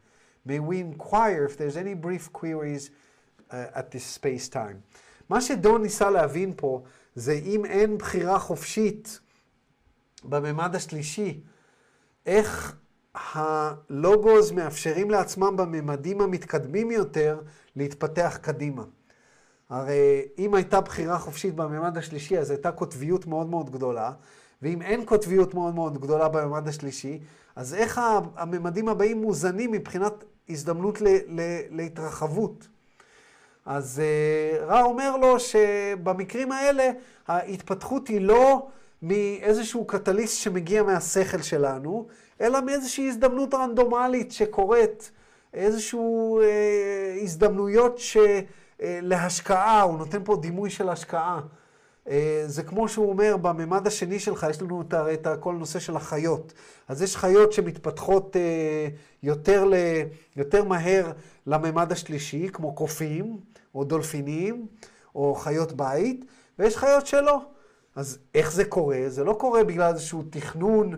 May 0.45 0.59
we 0.59 0.79
inquire 0.79 1.45
if 1.45 1.57
there's 1.57 1.77
any 1.77 1.93
brief 1.93 2.33
queries 2.33 2.89
uh, 3.51 3.67
at 3.75 3.91
this 3.91 4.03
space-time. 4.03 4.81
מה 5.29 5.41
שדון 5.41 5.81
ניסה 5.81 6.09
להבין 6.09 6.53
פה, 6.57 6.83
זה 7.15 7.33
אם 7.33 7.65
אין 7.65 7.97
בחירה 7.97 8.39
חופשית 8.39 9.19
בממד 10.23 10.75
השלישי, 10.75 11.41
איך 12.25 12.75
הלוגos 13.16 14.54
מאפשרים 14.54 15.10
לעצמם 15.10 15.56
בממדים 15.56 16.20
המתקדמים 16.20 16.90
יותר 16.90 17.40
להתפתח 17.76 18.38
קדימה. 18.42 18.82
הרי 19.70 20.22
אם 20.38 20.54
הייתה 20.54 20.80
בחירה 20.80 21.18
חופשית 21.18 21.54
בממד 21.54 21.98
השלישי, 21.98 22.38
אז 22.38 22.50
הייתה 22.50 22.72
קוטביות 22.72 23.26
מאוד 23.26 23.50
מאוד 23.50 23.70
גדולה, 23.70 24.12
ואם 24.62 24.82
אין 24.82 25.04
קוטביות 25.04 25.54
מאוד 25.54 25.74
מאוד 25.74 25.98
גדולה 25.98 26.28
בממד 26.28 26.68
השלישי, 26.68 27.18
אז 27.56 27.74
איך 27.74 28.00
הממדים 28.36 28.88
הבאים 28.88 29.22
מוזנים 29.22 29.72
מבחינת 29.72 30.24
הזדמנות 30.48 31.00
ל- 31.00 31.40
ל- 31.40 31.60
להתרחבות? 31.70 32.68
אז 33.66 34.02
uh, 34.02 34.64
רע 34.64 34.82
אומר 34.82 35.16
לו 35.16 35.40
שבמקרים 35.40 36.52
האלה 36.52 36.90
ההתפתחות 37.28 38.08
היא 38.08 38.20
לא 38.20 38.66
מאיזשהו 39.02 39.84
קטליסט 39.84 40.38
שמגיע 40.38 40.82
מהשכל 40.82 41.42
שלנו, 41.42 42.06
אלא 42.40 42.60
מאיזושהי 42.60 43.08
הזדמנות 43.08 43.54
רנדומלית 43.54 44.32
שקורית, 44.32 45.10
איזושהי 45.54 46.00
uh, 46.00 47.22
הזדמנויות 47.22 47.98
ש... 47.98 48.16
אה, 48.82 48.98
להשקעה, 49.02 49.82
הוא 49.82 49.98
נותן 49.98 50.24
פה 50.24 50.36
דימוי 50.36 50.70
של 50.70 50.88
השקעה. 50.88 51.40
אה, 52.08 52.42
זה 52.46 52.62
כמו 52.62 52.88
שהוא 52.88 53.08
אומר, 53.08 53.36
בממד 53.36 53.86
השני 53.86 54.18
שלך, 54.18 54.46
יש 54.50 54.62
לנו 54.62 54.82
את 55.12 55.26
כל 55.40 55.54
הנושא 55.54 55.78
של 55.78 55.96
החיות. 55.96 56.52
אז 56.88 57.02
יש 57.02 57.16
חיות 57.16 57.52
שמתפתחות 57.52 58.36
אה, 58.36 58.88
יותר, 59.22 59.64
ל, 59.64 59.74
יותר 60.36 60.64
מהר 60.64 61.12
לממד 61.46 61.92
השלישי, 61.92 62.48
כמו 62.52 62.74
קופים, 62.74 63.38
או 63.74 63.84
דולפינים, 63.84 64.66
או 65.14 65.34
חיות 65.34 65.72
בית, 65.72 66.24
ויש 66.58 66.76
חיות 66.76 67.06
שלא. 67.06 67.40
אז 67.94 68.18
איך 68.34 68.52
זה 68.52 68.64
קורה? 68.64 68.98
זה 69.08 69.24
לא 69.24 69.32
קורה 69.32 69.64
בגלל 69.64 69.92
איזשהו 69.92 70.22
תכנון, 70.30 70.94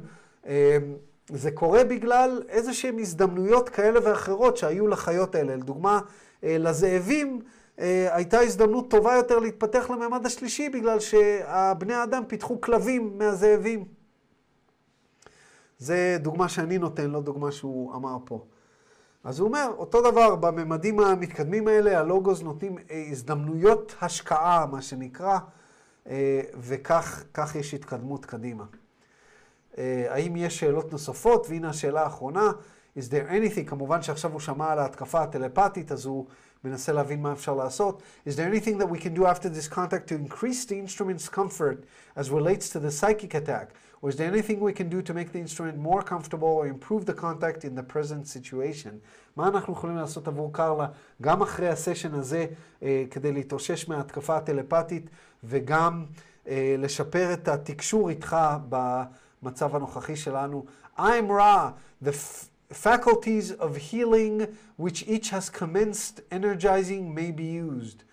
זה 1.29 1.51
קורה 1.51 1.85
בגלל 1.85 2.43
איזה 2.49 2.75
שהן 2.75 2.99
הזדמנויות 2.99 3.69
כאלה 3.69 4.01
ואחרות 4.03 4.57
שהיו 4.57 4.89
לחיות 4.89 5.35
האלה. 5.35 5.57
לדוגמה, 5.57 6.01
לזאבים, 6.43 7.41
אה, 7.79 8.09
הייתה 8.17 8.41
הזדמנות 8.41 8.91
טובה 8.91 9.15
יותר 9.15 9.39
להתפתח 9.39 9.91
לממד 9.91 10.27
השלישי 10.27 10.69
בגלל 10.69 11.01
שהבני 11.01 11.95
האדם 11.95 12.23
פיתחו 12.29 12.61
כלבים 12.61 13.19
מהזאבים. 13.19 13.85
זה 15.79 16.17
דוגמה 16.21 16.49
שאני 16.49 16.79
נותן, 16.79 17.11
לא 17.11 17.21
דוגמה 17.21 17.53
שהוא 17.53 17.95
אמר 17.95 18.17
פה. 18.25 18.45
אז 19.25 19.39
הוא 19.39 19.49
אומר, 19.49 19.73
אותו 19.79 20.11
דבר, 20.11 20.37
בממדים 20.37 21.01
המתקדמים 21.01 21.69
האלה, 21.69 21.99
הלוגוס 21.99 22.43
נותנים 22.43 22.79
אה, 22.91 23.05
הזדמנויות 23.11 23.95
השקעה, 24.01 24.67
מה 24.67 24.83
שנקרא, 24.83 25.39
אה, 26.07 26.41
וכך 26.61 27.55
יש 27.55 27.75
התקדמות 27.75 28.27
קדימה. 28.27 28.65
האם 30.09 30.37
יש 30.37 30.59
שאלות 30.59 30.93
נוספות? 30.93 31.47
והנה 31.51 31.69
השאלה 31.69 32.03
האחרונה, 32.03 32.51
is 32.99 33.03
there 33.03 33.31
anything, 33.31 33.65
כמובן 33.67 34.03
שעכשיו 34.03 34.33
הוא 34.33 34.41
שמע 34.41 34.73
על 34.73 34.79
ההתקפה 34.79 35.23
הטלפתית, 35.23 35.93
אז 35.93 36.05
הוא 36.05 36.27
מנסה 36.65 36.93
להבין 36.93 37.23
מה 37.23 37.33
אפשר 37.33 37.55
לעשות. 37.55 38.03
Is 38.27 38.31
there 38.31 38.53
anything 38.53 38.79
that 38.79 38.89
we 38.89 38.99
can 38.99 39.19
do 39.19 39.27
after 39.27 39.49
this 39.49 39.69
contact 39.69 40.09
to 40.09 40.15
increase 40.15 40.65
the 40.65 40.79
instrument's 40.87 41.29
comfort 41.29 41.85
as 42.17 42.31
relates 42.31 42.69
to 42.69 42.79
the 42.79 42.91
psychic 42.91 43.35
attack? 43.35 43.75
Or 44.03 44.11
is 44.11 44.17
there 44.17 44.31
anything 44.35 44.61
we 44.61 44.73
can 44.73 44.89
do 44.89 45.03
to 45.03 45.13
make 45.19 45.33
the 45.33 45.41
instrument 45.47 45.77
more 45.89 46.03
comfortable 46.03 46.53
or 46.61 46.67
improve 46.67 47.05
the 47.07 47.15
contact 47.27 47.65
in 47.65 47.75
the 47.75 47.83
present 47.83 48.27
situation? 48.27 48.93
מה 49.37 49.49
אנחנו 49.49 49.73
יכולים 49.73 49.97
לעשות 49.97 50.29
עבור 50.29 50.53
קרלה 50.53 50.87
גם 51.23 51.43
אחרי 51.43 51.69
הסשן 51.69 52.15
הזה 52.15 52.47
אה, 52.83 53.05
כדי 53.11 53.33
להתאושש 53.33 53.89
מההתקפה 53.89 54.37
הטלפתית 54.37 55.11
וגם 55.45 56.05
אה, 56.49 56.75
לשפר 56.79 57.33
את 57.33 57.49
התקשור 57.49 58.11
איתך 58.11 58.37
במצב 59.42 59.76
הנוכחי 59.76 60.16
שלנו? 60.16 60.66
I'm 60.98 61.30
Ra, 61.30 61.72
the 62.02 62.14
faculties 62.72 63.52
of 63.52 63.78
healing 63.78 64.48
which 64.78 65.04
each 65.08 65.30
has 65.30 65.50
commenced 65.50 66.22
energizing 66.32 67.14
may 67.14 67.32
be 67.32 67.46
used. 67.46 68.04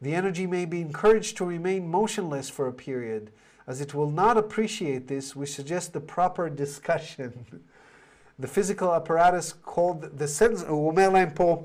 The 0.00 0.14
energy 0.14 0.46
may 0.46 0.64
be 0.64 0.80
encouraged 0.80 1.36
to 1.38 1.44
remain 1.44 1.88
motionless 1.88 2.48
for 2.48 2.68
a 2.68 2.72
period. 2.72 3.30
As 3.66 3.80
it 3.80 3.94
will 3.94 4.10
not 4.10 4.36
appreciate 4.36 5.08
this, 5.08 5.36
we 5.36 5.46
suggest 5.46 5.92
the 5.92 6.00
proper 6.00 6.48
discussion. 6.48 7.62
the 8.38 8.46
physical 8.46 8.94
apparatus 8.94 9.52
called 9.52 10.18
the 10.18 10.28
sense, 10.28 10.62
הוא 10.68 10.88
אומר 10.88 11.08
להם 11.08 11.30
פה, 11.34 11.64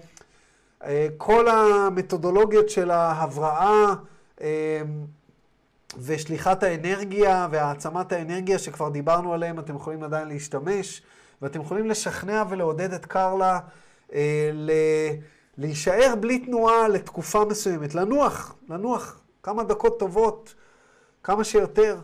כל 1.17 1.47
המתודולוגיות 1.47 2.69
של 2.69 2.91
ההבראה 2.91 3.93
ושליחת 5.96 6.62
האנרגיה 6.62 7.48
והעצמת 7.50 8.12
האנרגיה 8.12 8.58
שכבר 8.58 8.88
דיברנו 8.88 9.34
עליהם, 9.34 9.58
אתם 9.58 9.76
יכולים 9.76 10.02
עדיין 10.02 10.28
להשתמש. 10.28 11.02
ואתם 11.42 11.60
יכולים 11.60 11.86
לשכנע 11.86 12.44
ולעודד 12.48 12.92
את 12.92 13.06
קרלה 13.06 13.60
אה, 14.12 14.50
ל... 14.52 14.70
להישאר 15.58 16.14
בלי 16.20 16.38
תנועה 16.38 16.88
לתקופה 16.88 17.44
מסוימת, 17.44 17.94
לנוח, 17.94 18.54
לנוח 18.68 19.20
כמה 19.42 19.64
דקות 19.64 19.98
טובות, 19.98 20.54
כמה 21.22 21.44
שיותר. 21.44 22.00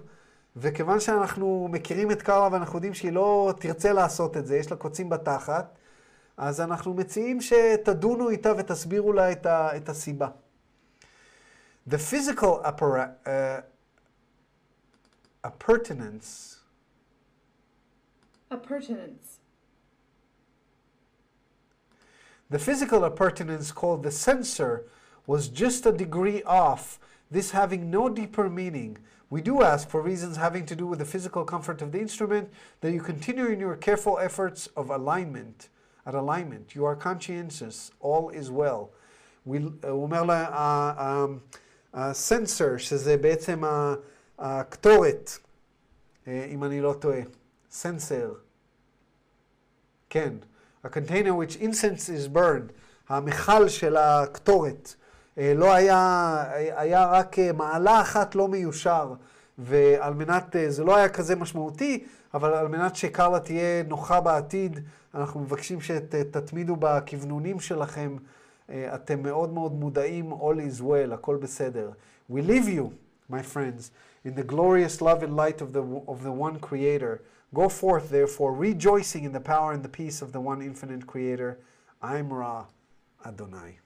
וכיוון 0.56 1.00
שאנחנו 1.00 1.68
מכירים 1.70 2.10
את 2.10 2.22
קרלה 2.22 2.48
ואנחנו 2.52 2.76
יודעים 2.76 2.94
שהיא 2.94 3.12
לא 3.12 3.54
תרצה 3.60 3.92
לעשות 3.92 4.36
את 4.36 4.46
זה, 4.46 4.56
יש 4.56 4.70
לה 4.70 4.76
קוצים 4.76 5.08
בתחת, 5.08 5.78
אז 6.36 6.60
אנחנו 6.60 6.94
מציעים 6.94 7.40
שתדונו 7.40 8.30
איתה 8.30 8.52
ותסבירו 8.58 9.12
לה 9.12 9.32
את, 9.32 9.46
ה, 9.46 9.76
את 9.76 9.88
הסיבה. 9.88 10.28
The 11.90 11.96
physical 12.10 12.64
appara- 12.64 13.26
uh, 13.26 13.28
appurtenance 15.43 16.59
appurtenance. 18.51 19.39
The 22.49 22.59
physical 22.59 23.03
appurtenance 23.03 23.71
called 23.71 24.03
the 24.03 24.11
censor 24.11 24.85
was 25.27 25.49
just 25.49 25.85
a 25.85 25.91
degree 25.91 26.41
off, 26.43 26.99
this 27.29 27.51
having 27.51 27.91
no 27.91 28.09
deeper 28.09 28.49
meaning. 28.49 28.97
We 29.29 29.41
do 29.41 29.61
ask, 29.61 29.87
for 29.87 30.01
reasons 30.01 30.37
having 30.37 30.65
to 30.65 30.75
do 30.75 30.87
with 30.87 30.97
the 30.97 31.05
physical 31.05 31.45
comfort 31.45 31.83
of 31.83 31.91
the 31.91 31.99
instrument, 31.99 32.49
that 32.81 32.91
you 32.91 33.01
continue 33.01 33.45
in 33.45 33.59
your 33.59 33.75
careful 33.75 34.17
efforts 34.17 34.65
of 34.75 34.89
alignment, 34.89 35.69
at 36.07 36.15
alignment. 36.15 36.73
You 36.73 36.85
are 36.85 36.95
conscientious, 36.95 37.91
all 37.99 38.29
is 38.29 38.49
well. 38.49 38.89
הוא 39.45 40.03
אומר 40.03 40.23
לה, 40.23 41.45
הסנסור, 41.93 42.77
שזה 42.77 43.17
בעצם 43.17 43.63
הקטורת, 44.38 45.30
אם 46.26 46.64
אני 46.64 46.80
לא 46.80 46.94
טועה, 46.98 47.20
סנסר. 47.70 48.32
כן, 50.10 50.34
ה-container 50.84 51.30
which 51.30 51.60
incense 51.60 52.08
is 52.08 52.36
burned, 52.36 52.72
המכל 53.08 53.68
של 53.68 53.96
הקטורת, 53.96 54.94
לא 55.36 55.74
היה, 55.74 56.44
היה 56.54 57.06
רק 57.06 57.36
מעלה 57.54 58.00
אחת 58.00 58.34
לא 58.34 58.48
מיושר, 58.48 59.14
ועל 59.58 60.14
מנת, 60.14 60.56
אה, 60.56 60.70
זה 60.70 60.84
לא 60.84 60.96
היה 60.96 61.08
כזה 61.08 61.36
משמעותי, 61.36 62.04
אבל 62.34 62.54
על 62.54 62.68
מנת 62.68 62.96
שקרלה 62.96 63.40
תהיה 63.40 63.82
נוחה 63.82 64.20
בעתיד, 64.20 64.80
אנחנו 65.14 65.40
מבקשים 65.40 65.80
שתתמידו 65.80 66.76
בכוונונים 66.76 67.60
שלכם. 67.60 68.16
אה, 68.70 68.94
אתם 68.94 69.22
מאוד 69.22 69.52
מאוד 69.52 69.72
מודעים, 69.72 70.32
all 70.32 70.56
is 70.56 70.80
well, 70.80 71.14
הכל 71.14 71.36
בסדר. 71.36 71.90
We 72.30 72.34
leave 72.34 72.66
you, 72.66 72.84
my 73.30 73.42
friends, 73.54 73.90
in 74.24 74.34
the 74.34 74.42
glorious 74.42 75.00
love 75.00 75.22
and 75.22 75.36
light 75.36 75.60
of 75.60 75.72
the, 75.72 75.82
of 76.08 76.22
the 76.22 76.32
one 76.32 76.58
creator. 76.58 77.22
Go 77.52 77.68
forth, 77.68 78.08
therefore, 78.10 78.54
rejoicing 78.54 79.24
in 79.24 79.32
the 79.32 79.40
power 79.40 79.72
and 79.72 79.82
the 79.82 79.88
peace 79.88 80.22
of 80.22 80.32
the 80.32 80.40
one 80.40 80.62
infinite 80.62 81.06
creator. 81.06 81.58
I'm 82.02 82.32
Ra, 82.32 82.64
Adonai. 83.24 83.80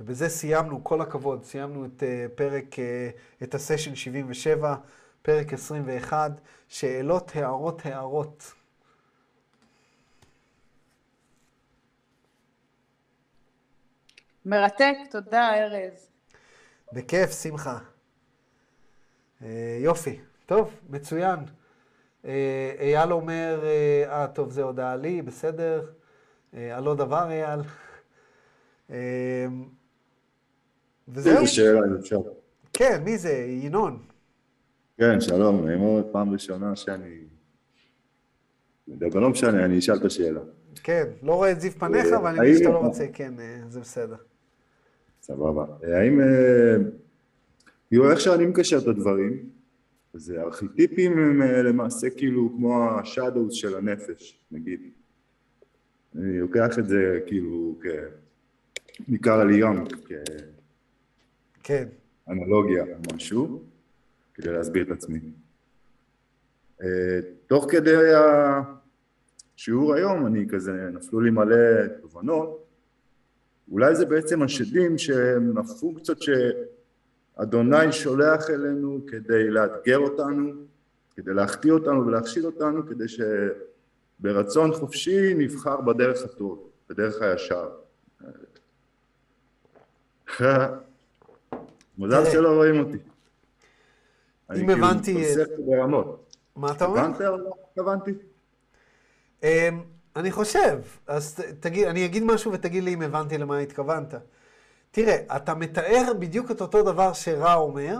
ובזה 0.00 0.28
סיימנו, 0.28 0.84
כל 0.84 1.00
הכבוד, 1.00 1.44
סיימנו 1.44 1.84
את 1.84 2.02
uh, 2.02 2.34
פרק, 2.34 2.74
uh, 2.74 3.42
את 3.42 3.54
הסשן 3.54 3.94
77, 3.94 4.74
פרק 5.22 5.52
21, 5.52 6.32
שאלות, 6.68 7.36
הערות, 7.36 7.86
הערות. 7.86 8.52
מרתק, 14.44 14.96
תודה, 15.10 15.54
ארז. 15.54 16.10
בכיף, 16.92 17.30
שמחה. 17.42 17.78
Uh, 19.40 19.44
יופי, 19.80 20.20
טוב, 20.46 20.70
מצוין. 20.90 21.38
Uh, 22.22 22.26
אייל 22.80 23.12
אומר, 23.12 23.60
אה, 23.64 24.24
uh, 24.24 24.28
טוב, 24.28 24.50
זה 24.50 24.62
הודעה 24.62 24.96
לי, 24.96 25.22
בסדר. 25.22 25.86
על 26.52 26.86
עוד 26.86 26.98
דבר, 26.98 27.30
אייל. 27.30 27.60
וזהו. 31.08 31.32
איזה 31.32 31.46
שאלה, 31.46 31.78
אם 31.78 31.94
אפשר. 32.00 32.16
כן, 32.72 33.02
מי 33.04 33.18
זה? 33.18 33.46
ינון. 33.48 34.02
כן, 34.98 35.20
שלום, 35.20 35.66
נעים 35.66 35.80
פעם 36.12 36.32
ראשונה 36.32 36.76
שאני... 36.76 37.24
אבל 38.88 39.20
לא 39.20 39.30
משנה, 39.30 39.64
אני 39.64 39.78
אשאל 39.78 39.96
את 39.96 40.04
השאלה. 40.04 40.40
כן, 40.82 41.04
לא 41.22 41.34
רואה 41.34 41.52
את 41.52 41.60
זיו 41.60 41.72
פניך, 41.72 42.06
אבל 42.06 42.26
אני 42.26 42.38
מבין 42.40 42.58
שאתה 42.58 42.68
לא 42.68 42.78
רוצה, 42.78 43.06
כן, 43.12 43.34
זה 43.68 43.80
בסדר. 43.80 44.16
סבבה. 45.20 45.64
האם... 45.82 46.20
כאילו, 47.88 48.10
איך 48.10 48.20
שאני 48.20 48.46
מקשר 48.46 48.78
את 48.78 48.86
הדברים, 48.86 49.50
זה 50.14 50.40
ארכיטיפים 50.40 51.12
הם 51.18 51.42
למעשה 51.42 52.10
כאילו 52.10 52.52
כמו 52.56 52.90
השאדוס 52.90 53.54
של 53.54 53.76
הנפש, 53.76 54.40
נגיד. 54.50 54.80
אני 56.14 56.38
לוקח 56.38 56.78
את 56.78 56.88
זה 56.88 57.20
כאילו 57.26 57.78
כ... 57.82 57.86
ניכר 59.08 59.40
על 59.40 59.50
ים, 59.50 59.84
כן. 61.62 61.88
אנלוגיה 62.28 62.84
או 62.84 63.14
משהו, 63.14 63.62
כדי 64.34 64.52
להסביר 64.52 64.82
את 64.82 64.90
עצמי. 64.90 65.20
תוך 67.46 67.66
כדי 67.70 68.12
השיעור 69.56 69.94
היום, 69.94 70.26
אני 70.26 70.48
כזה, 70.48 70.90
נפלו 70.92 71.20
לי 71.20 71.30
מלא 71.30 71.86
תובנות, 72.00 72.66
אולי 73.70 73.94
זה 73.94 74.06
בעצם 74.06 74.42
השדים 74.42 74.98
שהם 74.98 75.58
הפונקציות 75.58 76.22
שאדוני 77.38 77.92
שולח 77.92 78.50
אלינו 78.50 79.00
כדי 79.06 79.50
לאתגר 79.50 79.98
אותנו, 79.98 80.52
כדי 81.16 81.34
להחטיא 81.34 81.72
אותנו 81.72 82.06
ולהכשיל 82.06 82.46
אותנו, 82.46 82.86
כדי 82.86 83.04
שברצון 84.20 84.72
חופשי 84.72 85.34
נבחר 85.34 85.80
בדרך 85.80 86.24
הטוב, 86.24 86.70
בדרך 86.88 87.22
הישר. 87.22 87.68
מזל 91.98 92.24
שלא 92.32 92.48
רואים 92.48 92.80
אותי. 92.80 92.98
אם 94.56 94.70
הבנתי... 94.70 95.14
אני 95.14 95.24
כאילו 95.24 95.40
מתפסק 95.44 95.58
ברמות. 95.58 96.34
מה 96.56 96.72
אתה 96.72 96.84
אומר? 96.84 97.00
הבנת 97.00 97.20
או 97.20 97.36
לא 97.36 97.52
הבנתי? 97.76 98.10
אמ, 99.42 99.82
אני 100.16 100.32
חושב, 100.32 100.78
אז 101.06 101.44
תגיד, 101.60 101.86
אני 101.86 102.04
אגיד 102.04 102.24
משהו 102.24 102.52
ותגיד 102.52 102.84
לי 102.84 102.94
אם 102.94 103.02
הבנתי 103.02 103.38
למה 103.38 103.58
התכוונת. 103.58 104.14
תראה, 104.90 105.36
אתה 105.36 105.54
מתאר 105.54 106.12
בדיוק 106.18 106.50
את 106.50 106.60
אותו 106.60 106.82
דבר 106.82 107.12
שרע 107.12 107.54
אומר, 107.54 107.96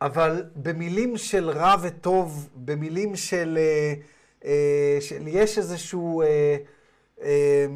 אבל 0.00 0.44
במילים 0.56 1.16
של 1.16 1.50
רע 1.50 1.74
וטוב, 1.82 2.48
במילים 2.54 3.16
של, 3.16 3.58
אה, 3.60 3.94
אה, 4.44 4.98
של 5.00 5.28
יש 5.28 5.58
איזשהו 5.58 6.22
אה, 6.22 7.66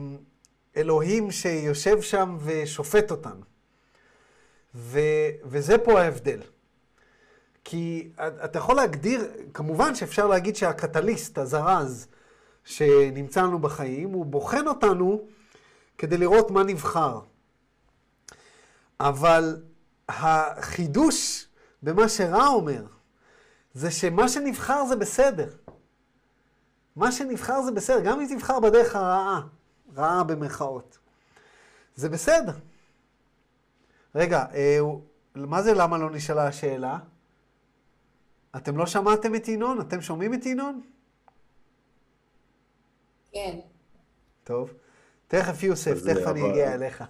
אלוהים 0.77 1.31
שיושב 1.31 2.01
שם 2.01 2.37
ושופט 2.45 3.11
אותנו. 3.11 3.45
ו, 4.75 5.01
וזה 5.45 5.79
פה 5.79 6.01
ההבדל. 6.01 6.41
כי 7.65 8.09
אתה 8.19 8.59
יכול 8.59 8.77
להגדיר, 8.77 9.31
כמובן 9.55 9.95
שאפשר 9.95 10.27
להגיד 10.27 10.57
שהקטליסט, 10.57 11.39
הזרז, 11.39 12.07
שנמצא 12.65 13.43
לנו 13.43 13.59
בחיים, 13.59 14.09
הוא 14.09 14.27
בוחן 14.27 14.67
אותנו 14.67 15.23
כדי 15.99 16.17
לראות 16.17 16.51
מה 16.51 16.63
נבחר. 16.63 17.21
אבל 19.01 19.63
החידוש 20.09 21.49
במה 21.83 22.09
שרע 22.09 22.47
אומר, 22.47 22.87
זה 23.75 23.91
שמה 23.91 24.29
שנבחר 24.29 24.87
זה 24.87 24.97
בסדר. 24.97 25.49
מה 26.97 27.13
שנבחר 27.13 27.63
זה 27.63 27.73
בסדר, 27.73 28.01
גם 28.01 28.21
אם 28.21 28.27
תבחר 28.37 28.61
בדרך 28.61 28.97
הרעה, 28.97 29.41
רעה 29.97 30.25
במרכאות. 30.25 30.99
זה 31.97 32.09
בסדר. 32.09 32.53
רגע, 34.15 34.45
אה, 34.55 34.79
מה 35.35 35.63
זה 35.63 35.75
למה 35.75 35.99
לא 35.99 36.11
נשאלה 36.11 36.47
השאלה? 36.47 36.99
אתם 38.57 38.77
לא 38.77 38.87
שמעתם 38.87 39.35
את 39.35 39.49
ינון? 39.49 39.81
אתם 39.81 40.01
שומעים 40.01 40.35
את 40.35 40.47
ינון? 40.47 40.81
כן. 43.33 43.59
טוב. 44.45 44.73
תכף 45.29 45.63
יוסף, 45.63 45.95
תכף 46.07 46.27
אני 46.27 46.51
אגיע 46.51 46.75
אליך. 46.75 47.05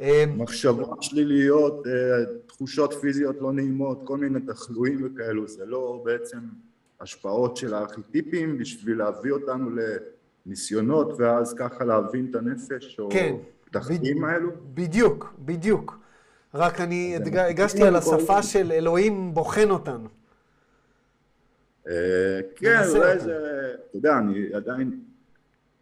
אה, 0.00 0.24
מחשבות 0.36 1.02
שליליות, 1.02 1.86
אה, 1.86 2.24
תחושות 2.46 2.94
פיזיות 2.94 3.36
לא 3.40 3.52
נעימות, 3.52 4.00
כל 4.04 4.18
מיני 4.18 4.40
תחלואים 4.40 4.98
וכאלו, 5.04 5.48
זה 5.48 5.66
לא 5.66 6.02
בעצם 6.04 6.38
השפעות 7.00 7.56
של 7.56 7.74
הארכיטיפים 7.74 8.58
בשביל 8.58 8.98
להביא 8.98 9.32
אותנו 9.32 9.70
לניסיונות 10.46 11.12
ואז 11.18 11.54
ככה 11.54 11.84
להבין 11.84 12.26
את 12.30 12.34
הנפש, 12.34 13.00
או 13.00 13.08
כן, 13.10 13.34
את 13.70 13.76
החיים 13.76 14.24
האלו? 14.24 14.50
בדיוק, 14.74 15.34
בדיוק. 15.38 15.98
רק 16.54 16.80
אני 16.80 17.16
הגשתי 17.48 17.82
על 17.82 17.96
השפה 17.96 18.42
של 18.42 18.72
אלוהים 18.72 19.34
בוחן 19.34 19.70
אותנו. 19.70 20.08
אה, 21.88 22.40
כן, 22.56 22.82
אולי 22.88 23.18
זה, 23.18 23.36
אתה 23.90 23.96
יודע, 23.96 24.18
אני 24.18 24.54
עדיין, 24.54 25.00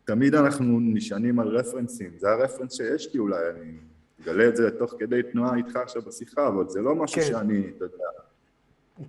תמיד 0.05 0.35
אנחנו 0.35 0.81
נשענים 0.81 1.41
על 1.41 1.49
רפרנסים, 1.49 2.11
זה 2.19 2.31
הרפרנס 2.31 2.73
שיש 2.73 3.15
לי 3.15 3.21
אולי, 3.21 3.51
אני 3.51 3.73
אגלה 4.23 4.49
את 4.49 4.57
זה 4.57 4.79
תוך 4.79 4.95
כדי 4.99 5.23
תנועה 5.23 5.57
איתך 5.57 5.77
עכשיו 5.77 6.03
בשיחה, 6.03 6.49
אבל 6.49 6.69
זה 6.69 6.81
לא 6.81 6.95
משהו 6.95 7.23
כן. 7.23 7.27
שאני, 7.29 7.63
אתה 7.77 7.85
יודע. 7.85 8.05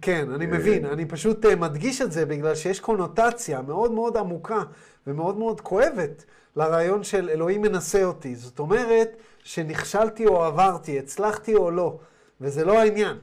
כן, 0.01 0.31
אני 0.31 0.45
מבין, 0.45 0.85
אני 0.85 1.05
פשוט 1.05 1.45
אה, 1.45 1.55
מדגיש 1.55 2.01
את 2.01 2.11
זה 2.11 2.25
בגלל 2.25 2.55
שיש 2.55 2.79
קונוטציה 2.79 3.61
מאוד 3.61 3.91
מאוד 3.91 4.17
עמוקה 4.17 4.63
ומאוד 5.07 5.37
מאוד 5.37 5.61
כואבת 5.61 6.25
לרעיון 6.55 7.03
של 7.03 7.29
אלוהים 7.29 7.61
מנסה 7.61 8.03
אותי. 8.03 8.35
זאת 8.35 8.59
אומרת 8.59 9.17
שנכשלתי 9.43 10.25
או 10.25 10.43
עברתי, 10.43 10.99
הצלחתי 10.99 11.55
או 11.55 11.71
לא, 11.71 11.99
וזה 12.41 12.65
לא 12.65 12.79
העניין. 12.79 13.17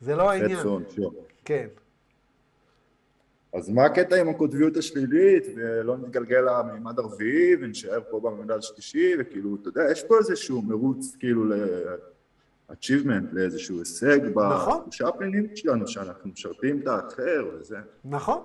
זה 0.00 0.16
לא 0.16 0.30
העניין. 0.30 0.58
רצון, 0.58 0.84
כן. 1.44 1.66
אז 3.56 3.70
מה 3.70 3.84
הקטע 3.84 4.20
עם 4.20 4.28
הקוטביות 4.28 4.76
השלילית, 4.76 5.46
ולא 5.56 5.96
נתגלגל 5.96 6.40
למימד 6.40 6.98
הרביעי, 6.98 7.56
ונשאר 7.60 8.00
פה 8.10 8.20
בממד 8.20 8.50
השלישי, 8.50 9.12
וכאילו, 9.18 9.56
אתה 9.60 9.68
יודע, 9.68 9.90
יש 9.90 10.04
פה 10.04 10.18
איזשהו 10.18 10.62
מרוץ, 10.62 11.16
כאילו, 11.18 11.44
ל-achievement, 11.44 13.26
לאיזשהו 13.32 13.78
הישג, 13.78 14.18
נכון. 14.34 14.78
בתחושה 14.78 15.08
הפנימית 15.08 15.56
שלנו, 15.56 15.88
שאנחנו 15.88 16.30
משרתים 16.30 16.80
את 16.82 16.86
האחר 16.86 17.46
וזה. 17.52 17.76
נכון. 18.04 18.38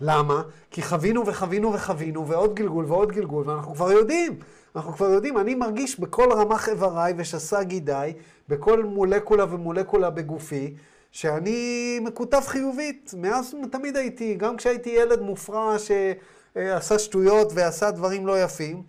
למה? 0.00 0.42
כי 0.70 0.82
חווינו 0.82 1.26
וחווינו 1.26 1.72
וחווינו, 1.72 2.28
ועוד 2.28 2.54
גלגול 2.54 2.84
ועוד 2.84 3.12
גלגול, 3.12 3.48
ואנחנו 3.48 3.74
כבר 3.74 3.92
יודעים. 3.92 4.38
אנחנו 4.76 4.92
כבר 4.92 5.10
יודעים, 5.10 5.38
אני 5.38 5.54
מרגיש 5.54 6.00
בכל 6.00 6.32
רמ"ח 6.32 6.68
איבריי 6.68 7.14
ושס"ה 7.16 7.64
גידיי, 7.64 8.14
בכל 8.48 8.84
מולקולה 8.84 9.44
ומולקולה 9.54 10.10
בגופי, 10.10 10.74
שאני 11.12 11.98
מקוטב 12.02 12.40
חיובית. 12.46 13.14
מאז 13.16 13.54
תמיד 13.70 13.96
הייתי, 13.96 14.34
גם 14.34 14.56
כשהייתי 14.56 14.90
ילד 14.90 15.20
מופרע 15.20 15.76
שעשה 15.78 16.98
שטויות 16.98 17.52
ועשה 17.54 17.90
דברים 17.90 18.26
לא 18.26 18.42
יפים, 18.42 18.82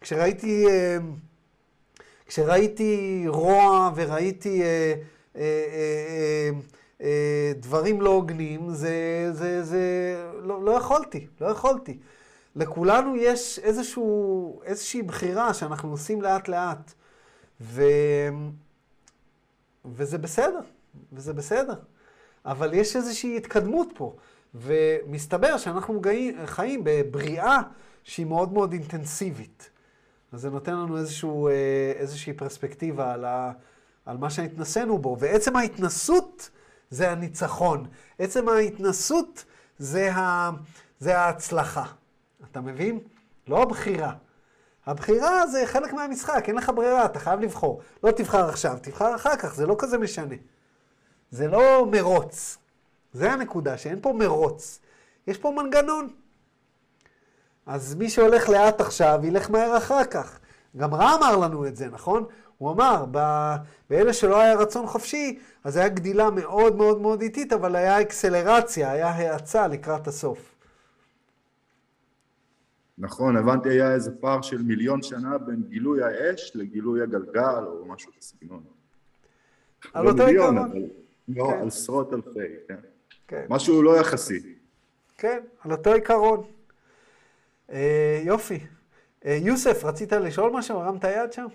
כשראיתי, 0.00 0.66
אה, 0.68 0.96
כשראיתי 2.26 3.24
רוע 3.26 3.90
וראיתי 3.94 4.62
אה, 4.62 4.94
אה, 7.00 7.52
דברים 7.56 8.00
לא 8.00 8.10
הוגנים, 8.10 8.70
זה, 8.70 9.28
זה, 9.32 9.62
זה, 9.62 9.80
לא, 10.42 10.64
לא 10.64 10.72
יכולתי, 10.72 11.26
לא 11.40 11.46
יכולתי. 11.46 11.98
לכולנו 12.56 13.16
יש 13.16 13.58
איזשהו, 13.58 14.60
איזושהי 14.64 15.02
בחירה 15.02 15.54
שאנחנו 15.54 15.90
עושים 15.90 16.22
לאט 16.22 16.48
לאט. 16.48 16.92
ו... 17.60 17.82
וזה 19.84 20.18
בסדר, 20.18 20.60
וזה 21.12 21.32
בסדר. 21.32 21.74
אבל 22.44 22.74
יש 22.74 22.96
איזושהי 22.96 23.36
התקדמות 23.36 23.88
פה, 23.94 24.16
ומסתבר 24.54 25.58
שאנחנו 25.58 26.00
גאים, 26.00 26.46
חיים 26.46 26.80
בבריאה 26.84 27.58
שהיא 28.04 28.26
מאוד 28.26 28.52
מאוד 28.52 28.72
אינטנסיבית. 28.72 29.70
אז 30.32 30.40
זה 30.40 30.50
נותן 30.50 30.72
לנו 30.72 30.98
איזשהו, 30.98 31.48
אה, 31.48 31.92
איזושהי 31.96 32.32
פרספקטיבה 32.32 33.12
על, 33.12 33.24
ה, 33.24 33.52
על 34.06 34.16
מה 34.16 34.30
שהתנסינו 34.30 34.98
בו. 34.98 35.16
ועצם 35.20 35.56
ההתנסות 35.56 36.50
זה 36.90 37.10
הניצחון. 37.10 37.86
עצם 38.18 38.48
ההתנסות 38.48 39.44
זה, 39.78 40.12
ה, 40.12 40.50
זה 40.98 41.18
ההצלחה. 41.18 41.84
אתה 42.50 42.60
מבין? 42.60 42.98
לא 43.48 43.62
הבחירה. 43.62 44.12
הבחירה 44.86 45.46
זה 45.46 45.62
חלק 45.66 45.92
מהמשחק, 45.92 46.44
אין 46.46 46.56
לך 46.56 46.72
ברירה, 46.74 47.04
אתה 47.04 47.18
חייב 47.18 47.40
לבחור. 47.40 47.80
לא 48.04 48.10
תבחר 48.10 48.48
עכשיו, 48.48 48.78
תבחר 48.82 49.14
אחר 49.14 49.36
כך, 49.36 49.54
זה 49.54 49.66
לא 49.66 49.76
כזה 49.78 49.98
משנה. 49.98 50.34
זה 51.32 51.48
לא 51.48 51.86
מרוץ. 51.92 52.58
זה 53.12 53.32
הנקודה, 53.32 53.78
שאין 53.78 53.98
פה 54.02 54.12
מרוץ. 54.12 54.80
יש 55.26 55.38
פה 55.38 55.50
מנגנון. 55.50 56.08
אז 57.66 57.94
מי 57.94 58.10
שהולך 58.10 58.48
לאט 58.48 58.80
עכשיו, 58.80 59.20
ילך 59.22 59.50
מהר 59.50 59.76
אחר 59.76 60.04
כך. 60.04 60.38
גם 60.76 60.94
רע 60.94 61.14
אמר 61.18 61.36
לנו 61.36 61.66
את 61.66 61.76
זה, 61.76 61.86
נכון? 61.86 62.24
הוא 62.58 62.72
אמר, 62.72 63.04
באלה 63.90 64.12
שלא 64.12 64.40
היה 64.40 64.54
רצון 64.54 64.86
חופשי, 64.86 65.38
אז 65.64 65.76
היה 65.76 65.88
גדילה 65.88 66.30
מאוד 66.30 66.76
מאוד 66.76 67.00
מאוד 67.00 67.22
איטית, 67.22 67.52
אבל 67.52 67.76
היה 67.76 68.00
אקסלרציה, 68.00 68.92
היה 68.92 69.08
האצה 69.08 69.68
לקראת 69.68 70.06
הסוף. 70.06 70.54
נכון, 72.98 73.36
הבנתי, 73.36 73.68
היה 73.68 73.94
איזה 73.94 74.10
פער 74.20 74.42
של 74.42 74.62
מיליון 74.62 75.02
שנה 75.02 75.38
בין 75.38 75.62
גילוי 75.68 76.02
האש 76.02 76.52
לגילוי 76.54 77.02
הגלגל, 77.02 77.64
או 77.66 77.86
משהו 77.86 78.12
בסגנון. 78.18 78.62
על 79.94 80.04
לא 80.04 80.10
אותו 80.10 80.26
מיליון, 80.26 80.58
אבל 80.58 80.78
לא, 81.28 81.44
כן. 81.50 81.66
עשרות 81.66 82.12
אלפי, 82.12 82.38
כן. 82.68 82.76
כן. 83.28 83.46
משהו 83.48 83.82
לא 83.82 84.00
יחסי. 84.00 84.54
כן, 85.18 85.40
על 85.60 85.72
אותו 85.72 85.92
עיקרון. 85.92 86.42
אה, 87.72 88.22
יופי. 88.24 88.60
אה, 89.24 89.38
יוסף, 89.42 89.84
רצית 89.84 90.12
לשאול 90.12 90.50
משהו? 90.50 90.78
הרמת 90.78 91.04
יד 91.04 91.32
שם? 91.32 91.46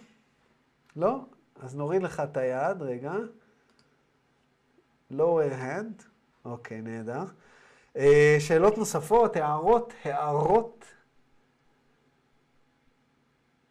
לא? 0.96 1.20
אז 1.60 1.76
נוריד 1.76 2.04
לך 2.04 2.20
את 2.20 2.38
היד, 2.38 2.82
רגע. 2.82 3.12
lower 5.12 5.54
hand. 5.62 6.04
אוקיי, 6.46 6.82
נהדר. 6.82 7.24
אה, 7.98 8.38
שאלות 8.40 8.78
נוספות, 8.78 9.36
הערות, 9.36 9.94
הערות. 10.04 10.86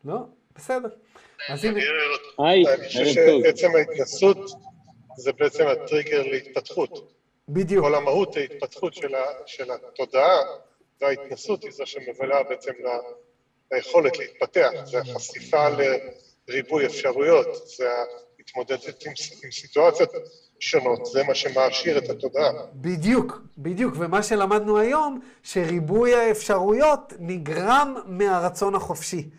לא? 0.04 0.26
בסדר. 0.54 0.88
אז 1.48 1.64
הנה... 1.64 1.80
אני 2.38 2.64
חושב 2.86 3.04
שעצם 3.04 3.68
ההתנסות 3.76 4.38
זה 5.16 5.32
בעצם 5.32 5.66
הטריגר 5.66 6.22
להתפתחות. 6.22 7.12
בדיוק. 7.48 7.84
כל 7.84 7.94
המהות 7.94 8.36
ההתפתחות 8.36 8.94
של, 8.94 9.14
ה, 9.14 9.24
של 9.46 9.70
התודעה 9.70 10.42
וההתנסות 11.00 11.62
היא 11.62 11.72
זו 11.72 11.86
שמבלה 11.86 12.42
בעצם 12.42 12.72
ליכולת 13.72 14.18
להתפתח, 14.18 14.70
זה 14.84 14.98
החשיפה 14.98 15.66
לריבוי 16.48 16.86
אפשרויות, 16.86 17.46
זה 17.76 17.88
ההתמודדות 18.38 19.06
עם, 19.06 19.12
עם 19.44 19.50
סיטואציות 19.50 20.10
שונות, 20.60 21.06
זה 21.06 21.22
מה 21.24 21.34
שמעשיר 21.34 21.98
את 21.98 22.10
התודעה. 22.10 22.52
בדיוק, 22.74 23.40
בדיוק, 23.58 23.94
ומה 23.98 24.22
שלמדנו 24.22 24.78
היום, 24.78 25.20
שריבוי 25.42 26.14
האפשרויות 26.14 27.12
נגרם 27.18 27.94
מהרצון 28.06 28.74
החופשי. 28.74 29.30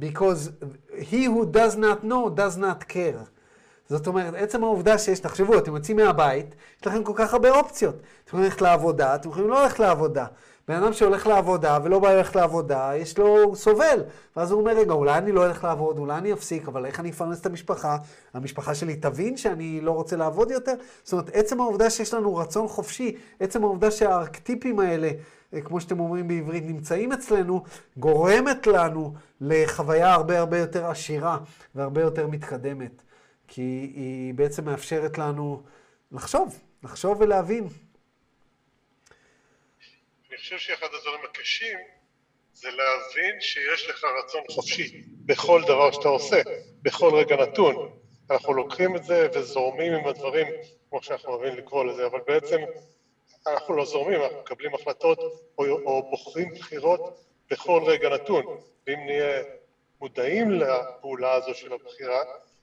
Because 0.00 0.50
he 0.98 1.26
who 1.26 1.44
does 1.44 1.76
not 1.76 2.02
know 2.02 2.30
does 2.30 2.56
not 2.56 2.88
care. 2.88 3.41
זאת 3.88 4.06
אומרת, 4.06 4.34
עצם 4.36 4.64
העובדה 4.64 4.98
שיש, 4.98 5.18
תחשבו, 5.18 5.58
אתם 5.58 5.76
יוצאים 5.76 5.96
מהבית, 5.96 6.54
יש 6.80 6.86
לכם 6.86 7.04
כל 7.04 7.12
כך 7.16 7.32
הרבה 7.32 7.50
אופציות. 7.50 7.94
אתם 7.94 8.26
יכולים 8.26 8.44
ללכת 8.44 8.62
לעבודה, 8.62 9.14
אתם 9.14 9.28
יכולים 9.28 9.50
לא 9.50 9.62
ללכת 9.62 9.78
לעבודה. 9.78 10.26
בן 10.68 10.74
אדם 10.74 10.92
שהולך 10.92 11.26
לעבודה 11.26 11.78
ולא 11.82 11.98
בא 11.98 12.12
ללכת 12.12 12.36
לעבודה, 12.36 12.92
יש 12.96 13.18
לו, 13.18 13.42
הוא 13.42 13.56
סובל. 13.56 14.02
ואז 14.36 14.50
הוא 14.50 14.60
אומר, 14.60 14.72
רגע, 14.72 14.92
אולי 14.92 15.18
אני 15.18 15.32
לא 15.32 15.46
אלך 15.46 15.64
לעבוד, 15.64 15.98
אולי 15.98 16.18
אני 16.18 16.32
אפסיק, 16.32 16.68
אבל 16.68 16.86
איך 16.86 17.00
אני 17.00 17.10
אפרנס 17.10 17.40
את 17.40 17.46
המשפחה? 17.46 17.96
המשפחה 18.34 18.74
שלי 18.74 18.96
תבין 18.96 19.36
שאני 19.36 19.80
לא 19.80 19.90
רוצה 19.90 20.16
לעבוד 20.16 20.50
יותר? 20.50 20.74
זאת 21.04 21.12
אומרת, 21.12 21.30
עצם 21.32 21.60
העובדה 21.60 21.90
שיש 21.90 22.14
לנו 22.14 22.36
רצון 22.36 22.68
חופשי, 22.68 23.16
עצם 23.40 23.64
העובדה 23.64 23.90
שהארכטיפים 23.90 24.80
האלה, 24.80 25.10
אה, 25.54 25.60
כמו 25.60 25.80
שאתם 25.80 26.00
אומרים 26.00 26.28
בעברית, 26.28 26.64
נמצאים 26.66 27.12
אצלנו, 27.12 27.62
גורמת 27.96 28.66
לנו 28.66 29.14
לחוויה 29.40 30.12
הרבה 30.12 30.38
הרבה 30.38 30.58
יותר 30.58 30.86
עשירה 30.86 31.38
והרבה 31.74 32.00
יותר 32.00 32.26
מתקדמת. 32.26 33.02
כי 33.54 33.90
היא 33.94 34.34
בעצם 34.34 34.64
מאפשרת 34.64 35.18
לנו 35.18 35.62
לחשוב, 36.12 36.60
לחשוב 36.82 37.20
ולהבין. 37.20 37.68
אני 40.30 40.36
חושב 40.36 40.58
שאחד 40.58 40.86
הדברים 40.86 41.20
הקשים 41.30 41.78
זה 42.54 42.68
להבין 42.70 43.40
שיש 43.40 43.88
לך 43.88 44.04
רצון 44.24 44.42
חופשי 44.50 45.02
בכל 45.26 45.62
דבר 45.62 45.92
שאתה 45.92 46.08
עושה, 46.08 46.42
בכל 46.82 47.14
רגע 47.14 47.36
נתון. 47.36 47.98
אנחנו 48.30 48.54
לוקחים 48.54 48.96
את 48.96 49.04
זה 49.04 49.28
וזורמים 49.34 49.92
עם 49.92 50.06
הדברים, 50.06 50.46
כמו 50.90 51.02
שאנחנו 51.02 51.32
אוהבים 51.32 51.56
לקרוא 51.58 51.84
לזה, 51.84 52.06
אבל 52.06 52.20
בעצם 52.26 52.58
אנחנו 53.46 53.76
לא 53.76 53.84
זורמים, 53.84 54.22
אנחנו 54.22 54.40
מקבלים 54.40 54.74
החלטות 54.74 55.18
או, 55.58 55.64
או 55.64 56.10
בוחרים 56.10 56.54
בחירות 56.54 57.24
בכל 57.50 57.82
רגע 57.86 58.08
נתון. 58.08 58.44
ואם 58.86 58.98
נהיה 59.06 59.42
מודעים 60.00 60.50
לפעולה 60.50 61.34
הזו 61.34 61.54
של 61.54 61.72
הבחירה, 61.72 62.20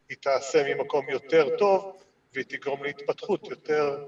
היא 0.10 0.18
תעשה 0.22 0.73
ממקום 0.76 1.10
יותר 1.10 1.57
טוב 1.57 1.98
והיא 2.34 2.45
תגרום 2.48 2.84
להתפתחות 2.84 3.49
יותר 3.49 4.06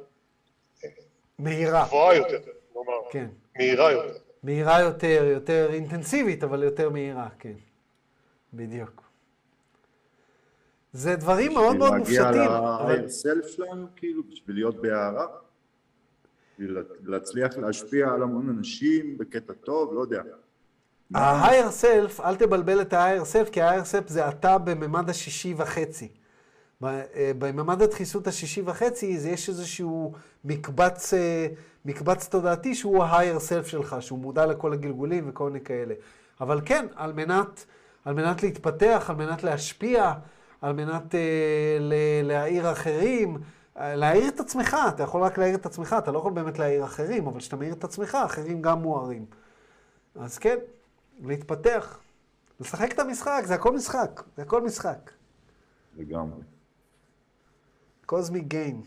מהירה. 1.40 1.86
גבוהה 1.88 2.16
יותר, 2.16 2.40
נאמר. 2.76 2.94
כן. 3.12 3.28
מהירה 3.58 3.92
יותר. 3.92 4.18
מהירה 4.44 4.82
יותר, 4.82 5.24
יותר 5.34 5.70
אינטנסיבית, 5.74 6.44
אבל 6.44 6.64
יותר 6.64 6.90
מהירה, 6.90 7.30
כן. 7.40 7.54
בדיוק. 8.54 9.02
זה 10.94 11.16
דברים 11.16 11.54
מאוד 11.54 11.76
מאוד 11.76 11.94
מופשטים. 11.94 12.22
בשביל 12.22 12.42
להגיע 12.42 13.06
לסלף 13.06 13.48
שלנו, 13.48 13.88
כאילו, 13.96 14.24
בשביל 14.24 14.56
להיות 14.56 14.76
בהערה? 14.82 15.28
בשביל 16.54 16.78
להצליח 17.04 17.58
להשפיע 17.58 18.10
על 18.10 18.24
המון 18.24 18.50
אנשים 18.50 19.18
בקטע 19.18 19.54
טוב, 19.54 19.94
לא 19.94 20.02
יודע. 20.02 20.24
ה-higher 21.16 21.84
self, 21.84 22.24
אל 22.24 22.36
תבלבל 22.36 22.82
את 22.82 22.94
ה-higher 22.94 23.24
self, 23.34 23.52
כי 23.52 23.62
ה-higher 23.62 23.84
self 23.84 24.08
זה 24.08 24.30
אתה 24.30 24.58
בממד 24.58 25.10
השישי 25.10 25.54
וחצי. 25.58 26.08
אה, 26.84 27.02
בממד 27.38 27.82
הדחיסות 27.82 28.28
השישי 28.28 28.62
וחצי 28.66 29.06
יש 29.06 29.50
איזשהו 29.50 30.14
מקבץ, 30.46 31.14
אה, 31.14 31.48
מקבץ 31.86 32.28
תודעתי 32.28 32.76
שהוא 32.76 33.04
ה-higher 33.04 33.40
self 33.40 33.68
שלך, 33.68 33.96
שהוא 34.00 34.20
מודע 34.20 34.46
לכל 34.46 34.74
הגלגולים 34.74 35.30
וכל 35.30 35.50
מיני 35.50 35.66
כאלה. 35.66 35.94
אבל 36.42 36.62
כן, 36.66 36.86
על 36.96 37.14
מנת, 37.14 37.66
על 38.06 38.14
מנת 38.14 38.44
להתפתח, 38.44 39.06
על 39.10 39.16
מנת 39.16 39.44
להשפיע, 39.44 40.14
על 40.62 40.74
מנת 40.74 41.16
אה, 41.16 41.78
להעיר 42.24 42.72
אחרים, 42.72 43.38
אה, 43.78 43.96
להעיר 43.96 44.28
את 44.28 44.40
עצמך, 44.40 44.78
אתה 44.88 45.04
יכול 45.04 45.22
רק 45.22 45.38
להעיר 45.38 45.56
את 45.56 45.66
עצמך, 45.66 45.96
אתה 45.98 46.12
לא 46.12 46.20
יכול 46.20 46.34
באמת 46.34 46.60
להעיר 46.60 46.84
אחרים, 46.84 47.28
אבל 47.28 47.40
כשאתה 47.40 47.56
מעיר 47.56 47.74
את 47.74 47.84
עצמך, 47.84 48.18
אחרים 48.26 48.62
גם 48.62 48.82
מוארים. 48.82 49.26
אז 50.16 50.38
כן, 50.38 50.58
להתפתח, 51.26 52.00
לשחק 52.60 52.94
את 52.94 53.00
המשחק, 53.00 53.42
זה 53.46 53.56
הכל 53.56 53.76
משחק, 53.76 54.24
זה 54.38 54.42
הכל 54.42 54.62
משחק. 54.62 55.12
לגמרי. 55.98 56.42
קוזמי 58.06 58.42
גיים. 58.42 58.82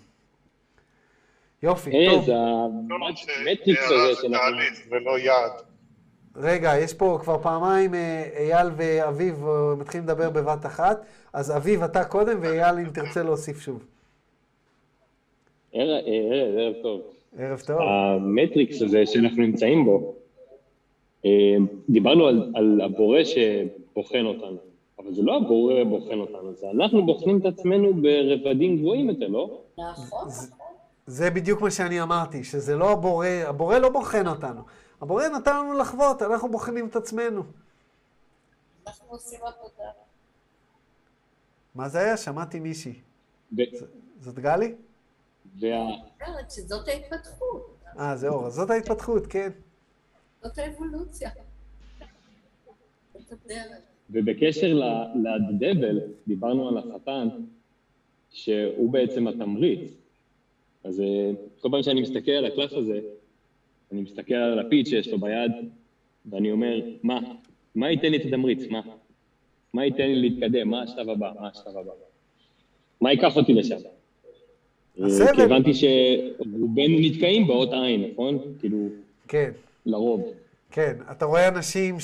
יופי, 1.63 1.91
טוב. 2.11 2.25
זה 2.25 2.35
המטריקס 2.37 3.85
הזה 3.85 4.23
שאנחנו... 4.23 4.91
ולא 4.91 5.19
יעד. 5.19 5.53
רגע, 6.37 6.73
יש 6.79 6.95
פה 6.95 7.19
כבר 7.23 7.39
פעמיים 7.43 7.95
אה, 7.95 8.25
אייל 8.37 8.69
ואביב 8.77 9.47
אה, 9.47 9.75
מתחילים 9.77 10.07
לדבר 10.07 10.31
בבת 10.31 10.67
אחת, 10.67 11.07
אז 11.33 11.57
אביב 11.57 11.83
אתה 11.83 12.05
קודם 12.05 12.39
ואייל 12.43 12.79
אם 12.79 12.91
תרצה 12.91 13.23
להוסיף 13.23 13.61
שוב. 13.61 13.87
ערב 15.73 16.75
טוב. 16.83 17.01
ערב 17.39 17.61
טוב. 17.67 17.81
המטריקס 17.81 18.83
הזה 18.83 19.07
שאנחנו 19.07 19.43
נמצאים 19.43 19.85
בו, 19.85 19.97
אה, 19.97 20.24
דיברנו 21.89 22.27
על, 22.27 22.53
על 22.55 22.81
הבורא 22.81 23.19
שבוחן 23.25 24.25
אותנו, 24.25 24.59
אבל 24.99 25.15
זה 25.15 25.23
לא 25.23 25.37
הבורא 25.37 25.85
בוחן 25.85 26.19
אותנו, 26.19 26.55
זה 26.55 26.71
אנחנו 26.71 27.07
בוחנים 27.07 27.39
את 27.39 27.45
עצמנו 27.45 27.95
ברבדים 27.95 28.79
גבוהים 28.79 29.09
יותר, 29.09 29.29
לא? 29.29 29.61
נכון. 29.79 30.29
זה 31.07 31.31
בדיוק 31.31 31.61
מה 31.61 31.71
שאני 31.71 32.03
אמרתי, 32.03 32.45
שזה 32.45 32.77
לא 32.77 32.91
הבורא, 32.91 33.27
הבורא 33.27 33.79
לא 33.79 33.89
בוחן 33.89 34.27
אותנו. 34.27 34.61
הבורא 35.01 35.29
נתן 35.29 35.57
לנו 35.57 35.79
לחוות, 35.79 36.23
אנחנו 36.23 36.51
בוחנים 36.51 36.87
את 36.87 36.97
עצמנו. 36.97 37.43
אנחנו 38.87 39.07
עושים 39.11 39.39
עבודה. 39.43 39.91
מה 41.75 41.89
זה 41.89 41.99
היה? 41.99 42.17
שמעתי 42.17 42.61
מישהי. 42.61 42.95
זאת 44.21 44.39
גלי? 44.39 44.75
וה... 45.61 45.69
שזאת 46.51 46.89
ההתפתחות. 46.89 47.77
אה, 47.99 48.17
זה 48.17 48.29
אור. 48.29 48.51
זאת 48.51 48.71
ההתפתחות, 48.71 49.27
כן. 49.27 49.51
זאת 50.45 50.59
האבולוציה. 50.59 51.31
ובקשר 54.11 54.81
לדבל, 55.51 56.01
דיברנו 56.27 56.69
על 56.69 56.79
החתן, 56.79 57.29
שהוא 58.31 58.93
בעצם 58.93 59.29
התמריץ. 59.29 59.91
אז 60.85 61.01
אה, 61.01 61.31
כל 61.61 61.69
פעם 61.71 61.83
שאני 61.83 62.01
מסתכל 62.01 62.31
על 62.31 62.45
הקלף 62.45 62.73
הזה, 62.73 63.01
אני 63.93 64.01
מסתכל 64.01 64.35
על 64.35 64.59
הלפיד 64.59 64.87
שיש 64.87 65.09
לו 65.09 65.19
ביד, 65.19 65.53
ואני 66.31 66.53
אומר, 66.53 66.81
מה? 67.03 67.21
מה 67.75 67.91
ייתן 67.91 68.11
לי 68.11 68.17
את 68.17 68.27
התמריץ? 68.27 68.71
מה? 68.71 68.81
מה 69.75 69.85
ייתן 69.85 70.07
לי 70.07 70.29
להתקדם? 70.29 70.69
מה 70.69 70.83
השלב 70.83 71.09
הבא? 71.09 71.33
מה 71.41 71.49
השלב 71.49 71.77
הבא? 71.77 71.93
מה 73.01 73.13
ייקח 73.13 73.37
אותי 73.37 73.55
לשם? 73.55 73.77
הסבל. 74.99 75.37
כי 75.37 75.43
הבנתי 75.43 75.71
שרובנו 75.75 76.99
נתקעים 77.01 77.47
באות 77.47 77.73
עין, 77.73 78.11
נכון? 78.13 78.39
כאילו, 78.61 78.89
כן. 79.29 79.51
לרוב. 79.87 80.23
כן, 80.71 80.97
אתה 81.11 81.25
רואה 81.25 81.49
אנשים 81.49 81.97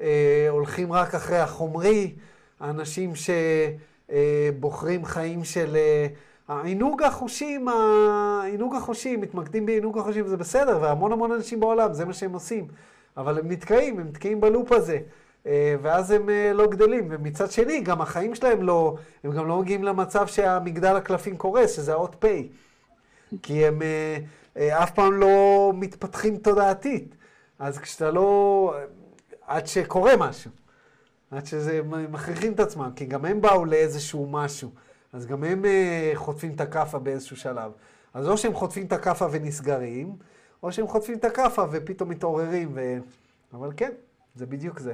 שהולכים 0.00 0.92
רק 0.92 1.14
אחרי 1.14 1.38
החומרי, 1.38 2.14
אנשים 2.60 3.12
שבוחרים 4.50 5.04
חיים 5.04 5.44
של... 5.44 5.76
אה, 5.76 6.06
העינוג 6.48 7.02
החושים, 7.02 7.68
העינוג 7.68 8.74
החושים, 8.74 9.20
מתמקדים 9.20 9.66
בעינוג 9.66 9.98
החושים, 9.98 10.28
זה 10.28 10.36
בסדר, 10.36 10.78
והמון 10.82 11.12
המון 11.12 11.32
אנשים 11.32 11.60
בעולם, 11.60 11.92
זה 11.92 12.04
מה 12.04 12.12
שהם 12.12 12.32
עושים. 12.32 12.66
אבל 13.16 13.38
הם 13.38 13.50
נתקעים, 13.50 13.98
הם 13.98 14.06
נתקעים 14.08 14.40
בלופ 14.40 14.72
הזה. 14.72 14.98
אה, 15.46 15.74
ואז 15.82 16.10
הם 16.10 16.30
אה, 16.30 16.52
לא 16.52 16.66
גדלים. 16.66 17.08
ומצד 17.10 17.50
שני, 17.50 17.80
גם 17.80 18.00
החיים 18.00 18.34
שלהם 18.34 18.62
לא, 18.62 18.96
הם 19.24 19.32
גם 19.32 19.48
לא 19.48 19.58
מגיעים 19.60 19.84
למצב 19.84 20.26
שהמגדל 20.26 20.96
הקלפים 20.96 21.36
קורס, 21.36 21.76
שזה 21.76 21.92
האות 21.92 22.16
פ'. 22.18 22.26
כי 23.42 23.66
הם 23.66 23.82
אף 24.56 24.90
פעם 24.90 25.12
לא 25.12 25.72
מתפתחים 25.74 26.36
תודעתית. 26.36 27.14
אז 27.58 27.78
כשאתה 27.78 28.10
לא... 28.10 28.74
עד 29.46 29.66
שקורה 29.66 30.16
משהו. 30.16 30.50
עד 31.30 31.46
שזה... 31.46 31.80
מכריחים 31.82 32.52
את 32.52 32.60
עצמם, 32.60 32.90
כי 32.96 33.04
גם 33.04 33.24
הם 33.24 33.40
באו 33.40 33.64
לאיזשהו 33.64 34.26
משהו. 34.26 34.70
אז 35.12 35.26
גם 35.26 35.44
הם 35.44 35.64
uh, 35.64 36.16
חוטפים 36.16 36.52
את 36.54 36.60
הכאפה 36.60 36.98
באיזשהו 36.98 37.36
שלב. 37.36 37.72
אז 38.14 38.28
או 38.28 38.38
שהם 38.38 38.54
חוטפים 38.54 38.86
את 38.86 38.92
הכאפה 38.92 39.26
ונסגרים, 39.30 40.16
או 40.62 40.72
שהם 40.72 40.86
חוטפים 40.88 41.18
את 41.18 41.24
הכאפה 41.24 41.64
ופתאום 41.70 42.08
מתעוררים. 42.08 42.70
ו... 42.74 42.96
אבל 43.52 43.70
כן, 43.76 43.90
זה 44.34 44.46
בדיוק 44.46 44.78
זה. 44.78 44.92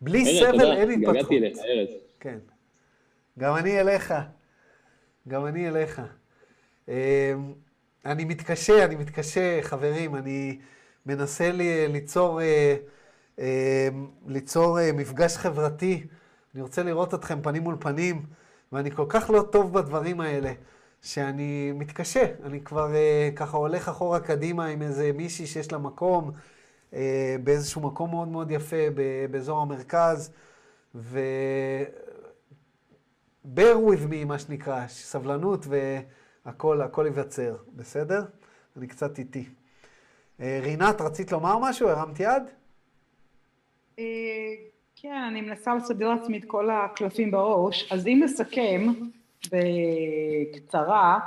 בלי 0.00 0.40
סבל 0.40 0.72
אין 0.72 0.90
התפתחות. 0.90 1.16
גגעתי 1.16 1.38
אליך, 1.38 1.58
ארז. 1.58 1.88
כן. 2.20 2.38
גם 3.38 3.56
אני 3.56 3.80
אליך. 3.80 4.14
גם 5.28 5.46
אני 5.46 5.68
אליך. 5.68 6.02
אני 8.06 8.24
מתקשה, 8.24 8.84
אני 8.84 8.96
מתקשה, 8.96 9.62
חברים, 9.62 10.16
אני 10.16 10.58
מנסה 11.06 11.52
לי, 11.52 11.88
ליצור, 11.88 12.40
אה, 12.40 12.76
אה, 13.38 13.88
ליצור 14.26 14.80
אה, 14.80 14.92
מפגש 14.92 15.36
חברתי. 15.36 16.06
אני 16.54 16.62
רוצה 16.62 16.82
לראות 16.82 17.14
אתכם 17.14 17.42
פנים 17.42 17.62
מול 17.62 17.76
פנים, 17.80 18.22
ואני 18.72 18.90
כל 18.90 19.06
כך 19.08 19.30
לא 19.30 19.42
טוב 19.52 19.72
בדברים 19.72 20.20
האלה, 20.20 20.52
שאני 21.02 21.72
מתקשה. 21.74 22.24
אני 22.44 22.60
כבר 22.60 22.92
ככה 23.36 23.56
הולך 23.56 23.88
אחורה 23.88 24.20
קדימה 24.20 24.66
עם 24.66 24.82
איזה 24.82 25.12
מישהי 25.12 25.46
שיש 25.46 25.72
לה 25.72 25.78
מקום, 25.78 26.30
באיזשהו 27.44 27.80
מקום 27.80 28.10
מאוד 28.10 28.28
מאוד 28.28 28.50
יפה 28.50 28.76
באזור 29.30 29.62
המרכז, 29.62 30.30
ו... 30.94 31.20
bear 33.54 33.76
with 33.76 34.10
me, 34.10 34.24
מה 34.26 34.38
שנקרא, 34.38 34.86
סבלנות 34.88 35.66
והכל, 35.66 36.06
הכל 36.46 37.04
ייווצר, 37.04 37.56
בסדר? 37.76 38.24
אני 38.76 38.86
קצת 38.86 39.18
איטי. 39.18 39.44
אה, 40.40 40.60
רינת, 40.62 41.00
רצית 41.00 41.32
לומר 41.32 41.58
משהו? 41.58 41.88
הרמת 41.88 42.20
יד? 42.20 42.42
אה, 43.98 44.04
כן, 44.96 45.22
אני 45.28 45.40
מנסה 45.40 45.74
לסדר 45.74 46.08
לעצמי 46.08 46.38
את 46.38 46.44
כל 46.44 46.70
הקלפים 46.70 47.30
בראש. 47.30 47.92
אז 47.92 48.06
אם 48.06 48.20
נסכם 48.24 48.92
בקצרה, 49.52 51.18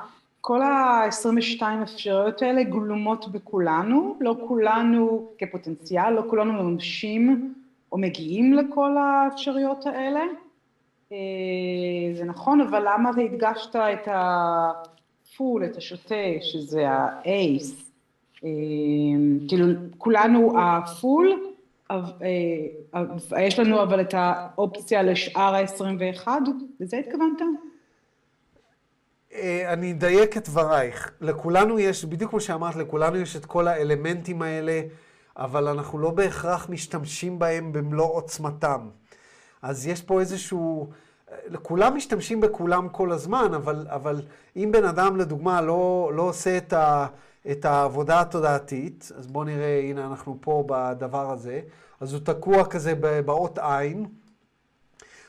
כל 0.42 0.62
ה-22 0.62 1.64
אפשרויות 1.84 2.42
האלה 2.42 2.64
גלומות 2.64 3.32
בכולנו, 3.32 4.18
לא 4.22 4.36
כולנו 4.48 5.32
כפוטנציאל, 5.38 6.10
לא 6.10 6.24
כולנו 6.30 6.64
מממשים 6.64 7.54
או 7.92 7.98
מגיעים 7.98 8.54
לכל 8.54 8.98
האפשרויות 8.98 9.86
האלה. 9.86 10.24
אה, 11.12 11.18
זה 12.14 12.26
נכון, 12.26 12.62
אבל 12.62 12.84
למה 12.86 13.10
הדגשת 13.10 13.76
את 13.76 14.08
הפול, 15.40 15.66
את 15.66 15.78
השוטה, 15.78 16.16
שזה 16.42 16.90
האייס? 16.90 17.92
אמ, 18.44 19.40
כאילו 19.48 19.66
כולנו 19.98 20.54
הפול, 20.60 21.54
אה, 21.92 21.98
יש 23.40 23.60
לנו 23.60 23.84
אבל 23.84 24.02
את 24.02 24.14
האופציה 24.18 25.04
לשאר 25.04 25.56
ה-21, 25.56 26.28
לזה 26.80 26.98
התכוונת? 26.98 27.42
אה, 29.34 29.74
אני 29.74 29.92
אדייק 29.92 30.38
את 30.38 30.50
דברייך. 30.50 31.12
לכולנו 31.22 31.80
יש, 31.80 32.06
בדיוק 32.06 32.32
כמו 32.32 32.40
שאמרת, 32.42 32.76
לכולנו 32.76 33.18
יש 33.18 33.36
את 33.36 33.46
כל 33.46 33.68
האלמנטים 33.68 34.42
האלה, 34.42 34.82
אבל 35.38 35.68
אנחנו 35.68 36.00
לא 36.00 36.12
בהכרח 36.12 36.70
משתמשים 36.70 37.40
בהם 37.40 37.74
במלוא 37.74 38.14
עוצמתם. 38.14 38.90
אז 39.62 39.88
יש 39.88 40.02
פה 40.02 40.20
איזשהו... 40.20 40.90
כולם 41.62 41.96
משתמשים 41.96 42.42
בכולם 42.42 42.90
כל 42.90 43.12
הזמן, 43.12 43.54
אבל, 43.56 43.88
אבל 43.90 44.22
אם 44.56 44.70
בן 44.72 44.86
אדם, 44.86 45.18
לדוגמה, 45.18 45.62
לא, 45.62 46.12
לא 46.14 46.22
עושה 46.22 46.58
את 46.58 46.74
ה... 46.74 47.08
את 47.52 47.66
העבודה 47.66 48.22
התודעתית, 48.22 49.12
אז 49.18 49.28
בואו 49.28 49.44
נראה, 49.44 49.80
הנה 49.80 50.06
אנחנו 50.06 50.38
פה 50.42 50.64
בדבר 50.68 51.32
הזה, 51.32 51.62
אז 52.00 52.14
הוא 52.14 52.22
תקוע 52.24 52.66
כזה 52.66 52.94
באות 53.26 53.60
עין, 53.62 54.06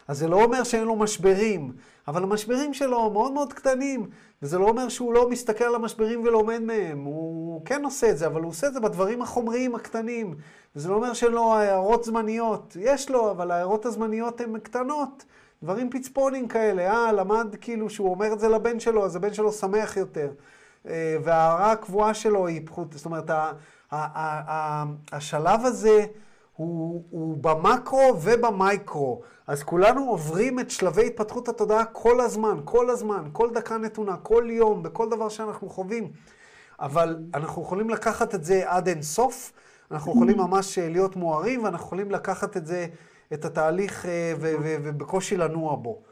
אז 0.08 0.18
זה 0.18 0.28
לא 0.28 0.44
אומר 0.44 0.64
שאין 0.64 0.84
לו 0.84 0.96
משברים, 0.96 1.72
אבל 2.08 2.22
המשברים 2.22 2.74
שלו 2.74 3.10
מאוד 3.10 3.32
מאוד 3.32 3.52
קטנים, 3.52 4.10
וזה 4.42 4.58
לא 4.58 4.68
אומר 4.68 4.88
שהוא 4.88 5.14
לא 5.14 5.30
מסתכל 5.30 5.64
על 5.64 5.74
המשברים 5.74 6.22
ולומד 6.24 6.58
מהם, 6.58 7.04
הוא 7.04 7.64
כן 7.64 7.84
עושה 7.84 8.10
את 8.10 8.18
זה, 8.18 8.26
אבל 8.26 8.40
הוא 8.42 8.50
עושה 8.50 8.66
את 8.66 8.72
זה 8.72 8.80
בדברים 8.80 9.22
החומריים 9.22 9.74
הקטנים, 9.74 10.34
וזה 10.76 10.88
לא 10.88 10.94
אומר 10.94 11.12
שאין 11.12 11.32
לו 11.32 11.54
הערות 11.54 12.04
זמניות, 12.04 12.76
יש 12.80 13.10
לו, 13.10 13.30
אבל 13.30 13.50
ההערות 13.50 13.86
הזמניות 13.86 14.40
הן 14.40 14.58
קטנות, 14.58 15.24
דברים 15.62 15.90
פצפונים 15.90 16.48
כאלה, 16.48 16.92
אה, 16.92 17.12
למד 17.12 17.56
כאילו 17.60 17.90
שהוא 17.90 18.10
אומר 18.10 18.32
את 18.32 18.40
זה 18.40 18.48
לבן 18.48 18.80
שלו, 18.80 19.04
אז 19.04 19.16
הבן 19.16 19.34
שלו 19.34 19.52
שמח 19.52 19.96
יותר. 19.96 20.30
אה, 20.88 21.16
וההערה 21.24 21.72
הקבועה 21.72 22.14
שלו 22.14 22.46
היא 22.46 22.60
פחות, 22.66 22.92
זאת 22.92 23.04
אומרת, 23.04 23.30
השלב 25.12 25.60
הזה 25.64 26.04
הוא, 26.56 27.04
הוא 27.10 27.36
במקרו 27.40 28.16
ובמייקרו. 28.22 29.22
אז 29.46 29.62
כולנו 29.62 30.10
עוברים 30.10 30.60
את 30.60 30.70
שלבי 30.70 31.06
התפתחות 31.06 31.48
התודעה 31.48 31.84
כל 31.84 32.20
הזמן, 32.20 32.60
כל 32.64 32.90
הזמן, 32.90 33.28
כל 33.32 33.50
דקה 33.54 33.78
נתונה, 33.78 34.16
כל 34.16 34.44
יום, 34.50 34.82
בכל 34.82 35.08
דבר 35.08 35.28
שאנחנו 35.28 35.68
חווים. 35.68 36.12
אבל 36.80 37.16
אנחנו 37.34 37.62
יכולים 37.62 37.90
לקחת 37.90 38.34
את 38.34 38.44
זה 38.44 38.62
עד 38.66 38.88
אין 38.88 39.02
סוף, 39.02 39.52
אנחנו 39.90 40.12
יכולים 40.12 40.38
ממש 40.38 40.78
אה, 40.78 40.88
להיות 40.88 41.16
מוארים, 41.16 41.64
ואנחנו 41.64 41.86
יכולים 41.86 42.10
לקחת 42.10 42.56
את 42.56 42.66
זה, 42.66 42.86
את 43.32 43.44
התהליך, 43.44 44.06
אה, 44.06 44.34
ובקושי 44.40 45.36
לנוע 45.36 45.76
בו. 45.76 46.02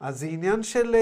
אז 0.00 0.20
זה 0.20 0.26
עניין 0.26 0.62
של... 0.62 0.96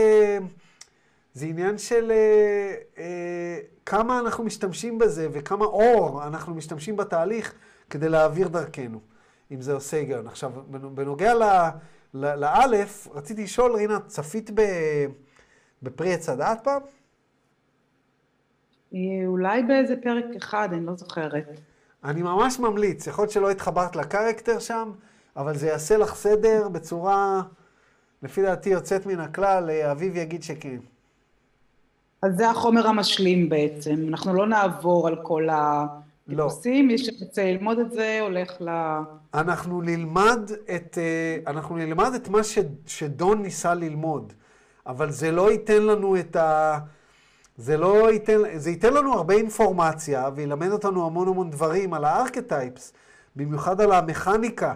זה 1.38 1.46
עניין 1.46 1.78
של 1.78 2.10
אה, 2.10 2.74
אה, 2.98 3.58
כמה 3.86 4.18
אנחנו 4.18 4.44
משתמשים 4.44 4.98
בזה 4.98 5.28
וכמה 5.32 5.64
אור 5.64 6.26
אנחנו 6.26 6.54
משתמשים 6.54 6.96
בתהליך 6.96 7.54
כדי 7.90 8.08
להעביר 8.08 8.48
דרכנו, 8.48 9.00
אם 9.50 9.60
זה 9.60 9.72
עושה 9.72 9.96
היגיון. 9.96 10.26
עכשיו, 10.26 10.52
בנוגע 10.70 11.32
לאלף, 12.14 13.08
רציתי 13.14 13.42
לשאול, 13.42 13.72
רינה, 13.72 14.00
צפית 14.06 14.50
ב, 14.54 14.62
בפרי 15.82 16.14
עץ 16.14 16.28
הדעת 16.28 16.64
פעם? 16.64 16.82
אה, 18.94 18.98
אולי 19.26 19.62
באיזה 19.62 19.94
פרק 20.02 20.24
אחד, 20.36 20.68
אני 20.72 20.86
לא 20.86 20.94
זוכרת. 20.94 21.44
אני 22.04 22.22
ממש 22.22 22.58
ממליץ, 22.58 23.06
יכול 23.06 23.22
להיות 23.22 23.32
שלא 23.32 23.50
התחברת 23.50 23.96
לקרקטר 23.96 24.58
שם, 24.58 24.92
אבל 25.38 25.56
זה 25.56 25.66
יעשה 25.66 25.96
לך 25.96 26.14
סדר 26.14 26.68
בצורה, 26.68 27.42
לפי 28.22 28.42
דעתי, 28.42 28.70
יוצאת 28.70 29.06
מן 29.06 29.20
הכלל, 29.20 29.70
אביב 29.70 30.16
יגיד 30.16 30.42
שכן. 30.42 30.78
אז 32.22 32.36
זה 32.36 32.50
החומר 32.50 32.86
המשלים 32.86 33.48
בעצם, 33.48 34.04
אנחנו 34.08 34.34
לא 34.34 34.46
נעבור 34.46 35.08
על 35.08 35.16
כל 35.22 35.48
הטיפוסים, 35.52 36.88
לא. 36.88 36.92
מי 36.92 36.98
שרוצה 36.98 37.44
ללמוד 37.44 37.78
את 37.78 37.92
זה 37.92 38.18
הולך 38.20 38.52
ל... 38.60 38.68
אנחנו 39.34 39.82
נלמד 39.82 40.50
את, 40.76 40.98
אה, 40.98 41.50
אנחנו 41.50 41.76
נלמד 41.76 42.12
את 42.14 42.28
מה 42.28 42.44
ש, 42.44 42.58
שדון 42.86 43.42
ניסה 43.42 43.74
ללמוד, 43.74 44.32
אבל 44.86 45.10
זה 45.10 45.32
לא 45.32 45.52
ייתן 45.52 45.82
לנו 45.82 46.16
את 46.16 46.36
ה... 46.36 46.78
זה 47.56 47.76
לא 47.76 48.12
ייתן, 48.12 48.38
זה 48.56 48.70
ייתן 48.70 48.94
לנו 48.94 49.12
הרבה 49.14 49.34
אינפורמציה 49.34 50.28
וילמד 50.34 50.70
אותנו 50.70 51.06
המון 51.06 51.28
המון 51.28 51.50
דברים 51.50 51.94
על 51.94 52.04
הארכטייפס, 52.04 52.92
במיוחד 53.36 53.80
על 53.80 53.92
המכניקה, 53.92 54.74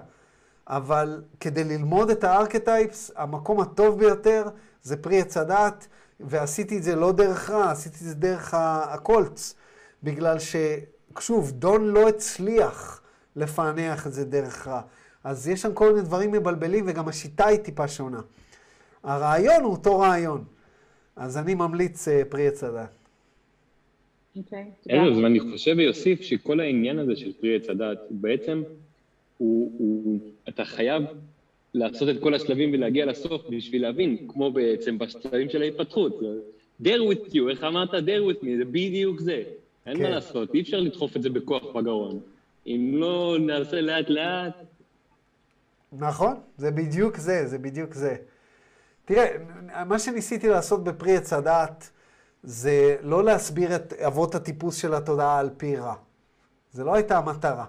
אבל 0.68 1.22
כדי 1.40 1.64
ללמוד 1.64 2.10
את 2.10 2.24
הארכטייפס, 2.24 3.10
המקום 3.16 3.60
הטוב 3.60 3.98
ביותר 3.98 4.44
זה 4.82 4.96
פרי 4.96 5.20
עץ 5.20 5.36
הדעת. 5.36 5.86
ועשיתי 6.22 6.78
את 6.78 6.82
זה 6.82 6.96
לא 6.96 7.12
דרך 7.12 7.50
רע, 7.50 7.70
עשיתי 7.70 7.96
את 7.96 8.08
זה 8.08 8.14
דרך 8.14 8.54
הקולץ, 8.54 9.54
בגלל 10.02 10.36
ששוב, 10.38 11.50
דון 11.50 11.84
לא 11.88 12.08
הצליח 12.08 13.02
לפענח 13.36 14.06
את 14.06 14.12
זה 14.12 14.24
דרך 14.24 14.68
רע. 14.68 14.80
אז 15.24 15.48
יש 15.48 15.62
שם 15.62 15.74
כל 15.74 15.92
מיני 15.92 16.02
דברים 16.02 16.32
מבלבלים, 16.32 16.84
וגם 16.88 17.08
השיטה 17.08 17.46
היא 17.46 17.58
טיפה 17.58 17.88
שונה. 17.88 18.20
הרעיון 19.02 19.62
הוא 19.62 19.72
אותו 19.72 19.98
רעיון. 19.98 20.44
אז 21.16 21.38
אני 21.38 21.54
ממליץ 21.54 22.08
אה, 22.08 22.22
פרי 22.28 22.48
עץ 22.48 22.64
הדת. 22.64 22.88
אוקיי, 24.36 24.70
תודה. 24.82 24.96
ארז, 24.96 25.18
ואני 25.18 25.40
חושב 25.40 25.74
ויוסיף 25.76 26.20
שכל 26.20 26.60
העניין 26.60 26.98
הזה 26.98 27.16
של 27.16 27.32
פרי 27.40 27.56
עץ 27.56 27.68
הדת, 27.68 27.98
בעצם, 28.10 28.62
הוא, 29.38 29.72
הוא, 29.78 30.20
אתה 30.48 30.64
חייב 30.64 31.02
לעשות 31.74 32.08
את 32.08 32.22
כל 32.22 32.34
השלבים 32.34 32.70
ולהגיע 32.72 33.06
לסוף 33.06 33.42
בשביל 33.50 33.82
להבין, 33.82 34.16
כמו 34.28 34.52
בעצם 34.52 34.98
בשלבים 34.98 35.48
של 35.48 35.62
ההתפתחות. 35.62 36.20
dare 36.82 37.02
with 37.12 37.32
you, 37.32 37.50
איך 37.50 37.64
אמרת? 37.64 37.90
dare 37.90 38.32
with 38.32 38.44
me, 38.44 38.48
זה 38.58 38.64
בדיוק 38.64 39.20
זה. 39.20 39.42
אין 39.86 39.96
כן. 39.96 40.02
מה 40.02 40.10
לעשות, 40.10 40.54
אי 40.54 40.60
אפשר 40.60 40.80
לדחוף 40.80 41.16
את 41.16 41.22
זה 41.22 41.30
בכוח 41.30 41.62
בגרון. 41.76 42.20
אם 42.66 42.90
לא 42.94 43.36
נעשה 43.40 43.80
לאט 43.80 44.08
לאט, 44.08 44.54
נכון, 45.92 46.34
זה 46.56 46.70
בדיוק 46.70 47.16
זה, 47.16 47.46
זה 47.46 47.58
בדיוק 47.58 47.94
זה. 47.94 48.16
תראה, 49.04 49.26
מה 49.86 49.98
שניסיתי 49.98 50.48
לעשות 50.48 50.84
בפרי 50.84 51.16
עץ 51.16 51.32
הדעת, 51.32 51.90
זה 52.42 52.96
לא 53.02 53.24
להסביר 53.24 53.76
את 53.76 53.92
אבות 53.92 54.34
הטיפוס 54.34 54.76
של 54.76 54.94
התודעה 54.94 55.38
על 55.38 55.50
פי 55.56 55.76
רע. 55.76 55.94
זה 56.72 56.84
לא 56.84 56.94
הייתה 56.94 57.18
המטרה. 57.18 57.64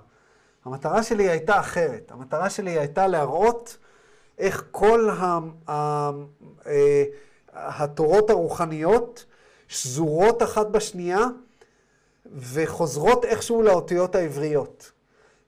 המטרה 0.65 1.03
שלי 1.03 1.30
הייתה 1.30 1.60
אחרת. 1.60 2.11
המטרה 2.11 2.49
שלי 2.49 2.80
הייתה 2.80 3.07
להראות 3.07 3.77
איך 4.38 4.65
כל 4.72 5.10
ה, 5.10 5.40
ה, 5.69 6.10
אה, 6.68 7.03
התורות 7.53 8.30
הרוחניות 8.30 9.26
שזורות 9.68 10.44
אחת 10.44 10.68
בשנייה 10.68 11.19
וחוזרות 12.35 13.26
איכשהו 13.26 13.61
לאותיות 13.61 14.15
העבריות. 14.15 14.91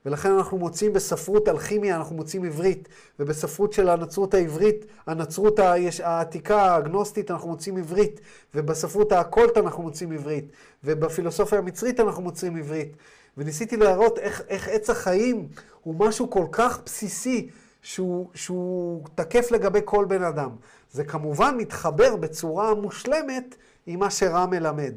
ולכן 0.06 0.30
אנחנו 0.30 0.58
מוצאים 0.58 0.92
בספרות 0.92 1.48
אלכימיה, 1.48 1.96
אנחנו 1.96 2.16
מוצאים 2.16 2.44
עברית, 2.44 2.88
ובספרות 3.20 3.72
של 3.72 3.88
הנצרות 3.88 4.34
העברית, 4.34 4.86
הנצרות 5.06 5.58
העתיקה, 6.02 6.62
האגנוסטית, 6.62 7.30
אנחנו 7.30 7.48
מוצאים 7.48 7.76
עברית, 7.76 8.20
ובספרות 8.54 9.12
האקולט 9.12 9.56
אנחנו 9.56 9.82
מוצאים 9.82 10.12
עברית, 10.12 10.44
ובפילוסופיה 10.84 11.58
המצרית 11.58 12.00
אנחנו 12.00 12.22
מוצאים 12.22 12.56
עברית. 12.56 12.96
וניסיתי 13.36 13.76
להראות 13.76 14.18
איך, 14.18 14.42
איך 14.48 14.68
עץ 14.68 14.90
החיים 14.90 15.48
הוא 15.82 15.94
משהו 15.98 16.30
כל 16.30 16.46
כך 16.52 16.80
בסיסי, 16.84 17.50
שהוא, 17.82 18.30
שהוא 18.34 19.04
תקף 19.14 19.50
לגבי 19.50 19.80
כל 19.84 20.04
בן 20.04 20.22
אדם. 20.22 20.50
זה 20.92 21.04
כמובן 21.04 21.56
מתחבר 21.56 22.16
בצורה 22.16 22.74
מושלמת 22.74 23.56
עם 23.86 24.00
מה 24.00 24.10
שרם 24.10 24.50
מלמד. 24.50 24.92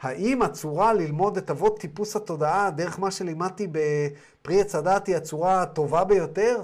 האם 0.00 0.42
הצורה 0.42 0.92
ללמוד 0.92 1.36
את 1.36 1.50
אבות 1.50 1.80
טיפוס 1.80 2.16
התודעה 2.16 2.70
דרך 2.70 2.98
מה 2.98 3.10
שלימדתי 3.10 3.66
בפרי 3.72 4.60
עץ 4.60 4.74
הדת 4.74 5.06
היא 5.06 5.16
הצורה 5.16 5.62
הטובה 5.62 6.04
ביותר? 6.04 6.62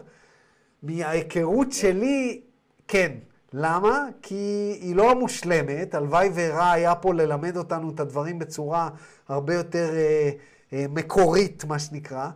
מההיכרות 0.83 1.73
שלי, 1.73 2.41
כן. 2.89 3.13
למה? 3.53 4.09
כי 4.23 4.79
היא 4.81 4.97
לא 4.97 5.15
מושלמת, 5.15 5.95
הלוואי 5.95 6.31
ורע 6.35 6.71
היה 6.71 6.95
פה 6.95 7.15
ללמד 7.15 7.57
אותנו 7.57 7.91
את 7.91 8.01
הדברים 8.01 8.39
בצורה 8.39 8.89
הרבה 9.29 9.55
יותר 9.55 9.91
אה, 9.95 10.31
מקורית, 10.75 11.65
מה 11.65 11.79
שנקרא, 11.79 12.29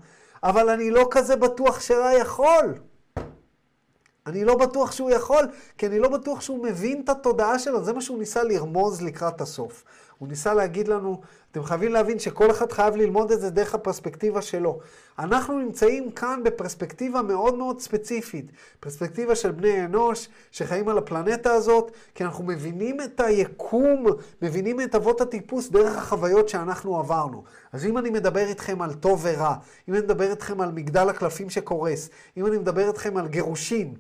אבל 0.43 0.69
אני 0.69 0.91
לא 0.91 1.09
כזה 1.11 1.37
בטוח 1.37 1.81
שרע 1.81 2.13
יכול. 2.13 2.75
אני 4.27 4.45
לא 4.45 4.57
בטוח 4.57 4.93
שהוא 4.93 5.11
יכול, 5.11 5.49
כי 5.79 5.87
אני 5.87 5.99
לא 5.99 6.09
בטוח 6.09 6.41
שהוא 6.41 6.65
מבין 6.65 7.01
את 7.05 7.09
התודעה 7.09 7.59
שלו, 7.59 7.85
זה 7.85 7.93
מה 7.93 8.01
שהוא 8.01 8.19
ניסה 8.19 8.43
לרמוז 8.43 9.03
לקראת 9.03 9.41
הסוף. 9.41 9.85
הוא 10.19 10.29
ניסה 10.29 10.55
להגיד 10.55 10.89
לנו, 10.89 11.21
אתם 11.51 11.65
חייבים 11.65 11.93
להבין 11.93 12.19
שכל 12.19 12.51
אחד 12.51 12.73
חייב 12.73 12.97
ללמוד 12.97 13.33
את 13.33 13.41
זה 13.41 13.51
דרך 13.51 13.75
הפרספקטיבה 13.75 14.43
שלו. 14.43 14.79
אנחנו 15.19 15.59
נמצאים 15.59 16.11
כאן 16.11 16.41
בפרספקטיבה 16.45 17.23
מאוד 17.23 17.55
מאוד 17.55 17.81
ספציפית, 17.81 18.53
פרספקטיבה 18.81 19.35
של 19.35 19.51
בני 19.51 19.85
אנוש 19.85 20.29
שחיים 20.51 20.89
על 20.89 20.99
הפלנטה 20.99 21.53
הזאת, 21.53 21.93
כי 22.15 22.25
אנחנו 22.25 22.45
מבינים 22.45 23.01
את 23.01 23.21
היקום, 23.21 24.07
מבינים 24.43 24.81
את 24.81 24.95
אבות 24.95 25.21
הטיפוס 25.21 25.69
דרך 25.71 25.97
החוויות 25.97 26.49
שאנחנו 26.49 26.99
עברנו. 26.99 27.45
אז 27.73 27.87
אם 27.87 27.99
אני 27.99 28.11
מדבר 28.11 28.47
איתכם 28.47 28.83
על 28.83 28.95
טוב 28.95 29.21
ורע, 29.23 29.55
אם 29.89 29.95
אני 29.95 30.03
מדבר 30.03 30.31
איתכם 30.31 30.61
על 30.61 30.73
מגדל 30.73 31.09
הקלפים 31.09 31.51
שקורס, 31.51 32.11
אם 32.37 32.47
אני 32.47 32.59
מדבר 32.59 32.89
איתכם 32.89 33.17
על 33.17 33.29
גירושין, 33.29 33.95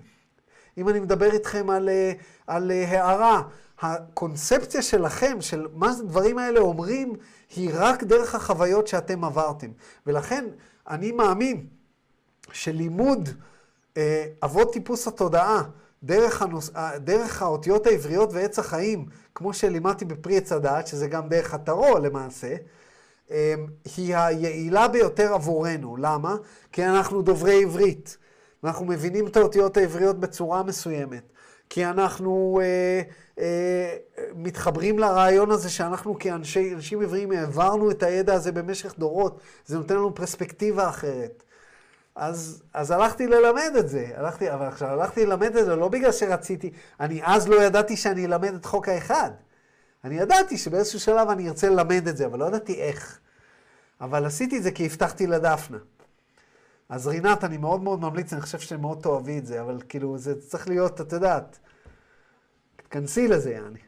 אם 0.78 0.88
אני 0.88 1.00
מדבר 1.00 1.32
איתכם 1.32 1.70
על, 1.70 1.88
אה, 1.88 2.12
על 2.46 2.70
אה, 2.70 2.88
הערה, 2.88 3.42
הקונספציה 3.80 4.82
שלכם, 4.82 5.40
של 5.40 5.66
מה 5.74 5.90
הדברים 5.90 6.38
האלה 6.38 6.60
אומרים, 6.60 7.14
היא 7.56 7.70
רק 7.74 8.02
דרך 8.02 8.34
החוויות 8.34 8.86
שאתם 8.86 9.24
עברתם. 9.24 9.70
ולכן 10.06 10.44
אני 10.88 11.12
מאמין 11.12 11.66
שלימוד 12.52 13.28
אה, 13.96 14.26
אבות 14.44 14.72
טיפוס 14.72 15.08
התודעה, 15.08 15.62
דרך, 16.02 16.42
הנוס... 16.42 16.70
אה, 16.76 16.98
דרך 16.98 17.42
האותיות 17.42 17.86
העבריות 17.86 18.32
ועץ 18.32 18.58
החיים, 18.58 19.06
כמו 19.34 19.52
שלימדתי 19.52 20.04
בפרי 20.04 20.36
עץ 20.36 20.52
הדעת, 20.52 20.86
שזה 20.86 21.08
גם 21.08 21.28
דרך 21.28 21.54
הטרו 21.54 21.98
למעשה, 21.98 22.56
אה, 23.30 23.54
היא 23.96 24.16
היעילה 24.16 24.88
ביותר 24.88 25.34
עבורנו. 25.34 25.96
למה? 25.96 26.36
כי 26.72 26.84
אנחנו 26.84 27.22
דוברי 27.22 27.62
עברית. 27.62 28.16
ואנחנו 28.62 28.86
מבינים 28.86 29.26
את 29.26 29.36
האותיות 29.36 29.76
העבריות 29.76 30.20
בצורה 30.20 30.62
מסוימת. 30.62 31.32
כי 31.70 31.84
אנחנו 31.84 32.60
אה, 32.62 33.02
אה, 33.38 33.96
מתחברים 34.34 34.98
לרעיון 34.98 35.50
הזה 35.50 35.70
שאנחנו 35.70 36.18
כאנשים 36.18 37.02
עבריים 37.02 37.32
העברנו 37.32 37.90
את 37.90 38.02
הידע 38.02 38.34
הזה 38.34 38.52
במשך 38.52 38.94
דורות. 38.98 39.40
זה 39.66 39.76
נותן 39.76 39.94
לנו 39.94 40.14
פרספקטיבה 40.14 40.88
אחרת. 40.88 41.42
אז, 42.16 42.62
אז 42.74 42.90
הלכתי 42.90 43.26
ללמד 43.26 43.72
את 43.78 43.88
זה. 43.88 44.10
הלכתי, 44.14 44.52
אבל 44.52 44.66
עכשיו 44.66 44.88
הלכתי 44.88 45.26
ללמד 45.26 45.56
את 45.56 45.64
זה 45.64 45.76
לא 45.76 45.88
בגלל 45.88 46.12
שרציתי, 46.12 46.70
אני 47.00 47.20
אז 47.24 47.48
לא 47.48 47.62
ידעתי 47.62 47.96
שאני 47.96 48.26
אלמד 48.26 48.54
את 48.54 48.64
חוק 48.64 48.88
האחד. 48.88 49.30
אני 50.04 50.18
ידעתי 50.18 50.58
שבאיזשהו 50.58 51.00
שלב 51.00 51.28
אני 51.28 51.48
ארצה 51.48 51.68
ללמד 51.68 52.08
את 52.08 52.16
זה, 52.16 52.26
אבל 52.26 52.38
לא 52.38 52.44
ידעתי 52.44 52.74
איך. 52.74 53.18
אבל 54.00 54.24
עשיתי 54.24 54.58
את 54.58 54.62
זה 54.62 54.70
כי 54.70 54.86
הבטחתי 54.86 55.26
לדפנה. 55.26 55.78
אז 56.88 57.06
רינת, 57.06 57.44
אני 57.44 57.56
מאוד 57.56 57.82
מאוד 57.82 58.00
ממליץ, 58.00 58.32
אני 58.32 58.42
חושב 58.42 58.58
שאתם 58.58 58.80
מאוד 58.80 58.98
תאהבי 59.02 59.38
את 59.38 59.46
זה, 59.46 59.60
אבל 59.60 59.82
כאילו, 59.88 60.18
זה 60.18 60.40
צריך 60.40 60.68
להיות, 60.68 61.00
את 61.00 61.12
יודעת, 61.12 61.58
תכנסי 62.76 63.28
לזה, 63.28 63.50
יעני. 63.50 63.78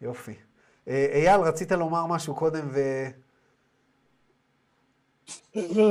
יופי. 0.00 0.34
אה, 0.88 1.06
אייל, 1.12 1.40
רצית 1.40 1.72
לומר 1.72 2.06
משהו 2.06 2.34
קודם, 2.34 2.68
ו... 2.72 2.80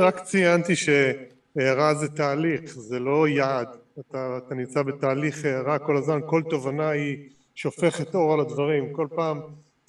רק 0.06 0.20
ציינתי 0.20 0.74
שהערה 0.76 1.94
זה 1.94 2.08
תהליך, 2.08 2.74
זה 2.80 3.00
לא 3.00 3.28
יעד. 3.28 3.68
אתה, 4.00 4.38
אתה 4.38 4.56
נמצא 4.56 4.84
בתהליך 4.84 5.46
הערה 5.46 5.80
כל 5.80 5.98
הזמן, 5.98 6.20
כל 6.26 6.44
תובנה 6.50 6.90
היא 6.90 7.30
שופכת 7.56 8.16
אור 8.16 8.34
על 8.34 8.40
הדברים. 8.40 8.94
כל 8.94 9.08
פעם 9.16 9.42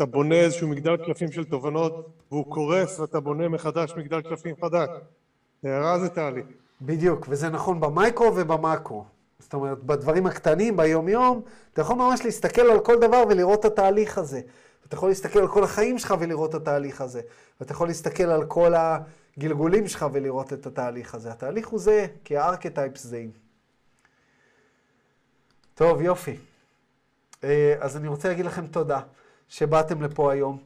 אתה 0.03 0.11
בונה 0.11 0.35
איזשהו 0.35 0.69
מגדל 0.69 0.97
קלפים 0.97 1.33
של 1.33 1.45
תובנות 1.45 2.09
והוא 2.31 2.53
קורס 2.53 3.01
ואתה 3.01 3.21
בונה 3.21 3.49
מחדש 3.49 3.93
מגדל 3.97 4.21
קלפים 4.21 4.55
חדש. 4.61 4.89
הערה 5.65 5.99
זה 5.99 6.09
תהליך. 6.09 6.47
בדיוק, 6.81 7.27
וזה 7.29 7.49
נכון 7.49 7.81
במייקרו 7.81 8.33
ובמקרו. 8.37 9.05
זאת 9.39 9.55
אומרת, 9.55 9.83
בדברים 9.85 10.27
הקטנים, 10.27 10.77
ביום-יום, 10.77 11.43
אתה 11.73 11.81
יכול 11.81 11.97
ממש 11.97 12.25
להסתכל 12.25 12.63
על 12.63 12.81
כל 12.81 13.01
דבר 13.01 13.25
ולראות 13.29 13.61
את 13.61 13.65
התהליך 13.65 14.19
הזה. 14.19 14.41
אתה 14.87 14.95
יכול 14.95 15.09
להסתכל 15.09 15.39
על 15.39 15.49
כל 15.49 15.65
החיים 15.65 15.99
שלך 15.99 16.15
ולראות 16.21 16.51
את 16.51 16.55
התהליך 16.55 17.01
הזה. 17.01 17.21
ואתה 17.61 17.73
יכול 17.73 17.89
להסתכל 17.89 18.23
על 18.25 18.45
כל 18.45 18.73
הגלגולים 18.77 19.89
שלך 19.89 20.07
ולראות 20.13 20.53
את 20.53 20.67
התהליך 20.67 21.15
הזה. 21.15 21.33
התהליך 21.33 21.69
הוא 21.69 21.81
זה, 21.81 22.07
כי 22.25 22.37
הארכטייפס 22.37 23.07
זהים. 23.07 23.31
טוב, 25.75 26.01
יופי. 26.01 26.37
אה, 27.45 27.75
אז 27.81 27.97
אני 27.97 28.09
רוצה 28.09 28.29
להגיד 28.29 28.45
לכם 28.45 28.67
תודה 28.67 29.01
שבאתם 29.53 30.03
לפה 30.03 30.33
היום. 30.33 30.59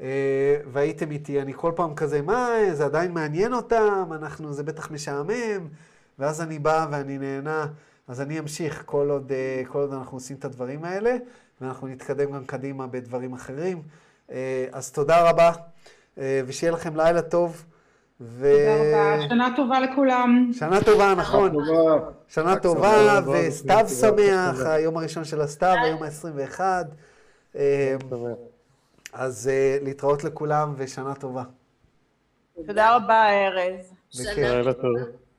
אה, 0.00 0.56
והייתם 0.72 1.10
איתי, 1.10 1.42
אני 1.42 1.52
כל 1.56 1.72
פעם 1.76 1.94
כזה, 1.94 2.22
מה, 2.22 2.48
זה 2.72 2.84
עדיין 2.84 3.12
מעניין 3.12 3.54
אותם, 3.54 4.08
אנחנו, 4.12 4.52
זה 4.52 4.62
בטח 4.62 4.90
משעמם, 4.90 5.68
ואז 6.18 6.40
אני 6.40 6.58
בא 6.58 6.86
ואני 6.90 7.18
נהנה, 7.18 7.66
אז 8.08 8.20
אני 8.20 8.38
אמשיך 8.38 8.82
כל 8.86 9.10
עוד, 9.10 9.32
אה, 9.32 9.62
כל 9.68 9.78
עוד 9.78 9.92
אנחנו 9.92 10.16
עושים 10.16 10.36
את 10.36 10.44
הדברים 10.44 10.84
האלה, 10.84 11.16
ואנחנו 11.60 11.88
נתקדם 11.88 12.32
גם 12.32 12.44
קדימה 12.44 12.86
בדברים 12.86 13.32
אחרים. 13.32 13.82
אה, 14.30 14.66
אז 14.72 14.92
תודה 14.92 15.30
רבה, 15.30 15.52
אה, 16.18 16.40
ושיהיה 16.46 16.72
לכם 16.72 16.96
לילה 16.96 17.22
טוב. 17.22 17.64
ו... 18.20 18.52
תודה 18.52 19.14
רבה, 19.16 19.28
שנה 19.28 19.48
טובה 19.56 19.80
לכולם. 19.80 20.50
שנה 20.52 20.80
טובה, 20.80 21.14
נכון. 21.14 21.56
שנה 22.28 22.56
טובה. 22.56 23.20
וסתיו. 23.32 23.86
שמח, 24.00 24.66
היום 24.66 24.96
הראשון 24.96 25.24
של 25.24 25.40
הסתיו, 25.40 25.76
היום 25.84 26.02
ה-21. 26.02 26.60
אז 29.12 29.48
אה, 29.48 29.78
להתראות 29.82 30.24
לכולם 30.24 30.74
ושנה 30.76 31.14
טובה. 31.14 31.42
תודה 32.66 32.96
רבה, 32.96 33.28
ארז. 33.28 33.92
שנה 34.10 34.74
טובה. 34.74 35.04
טוב. 35.04 35.29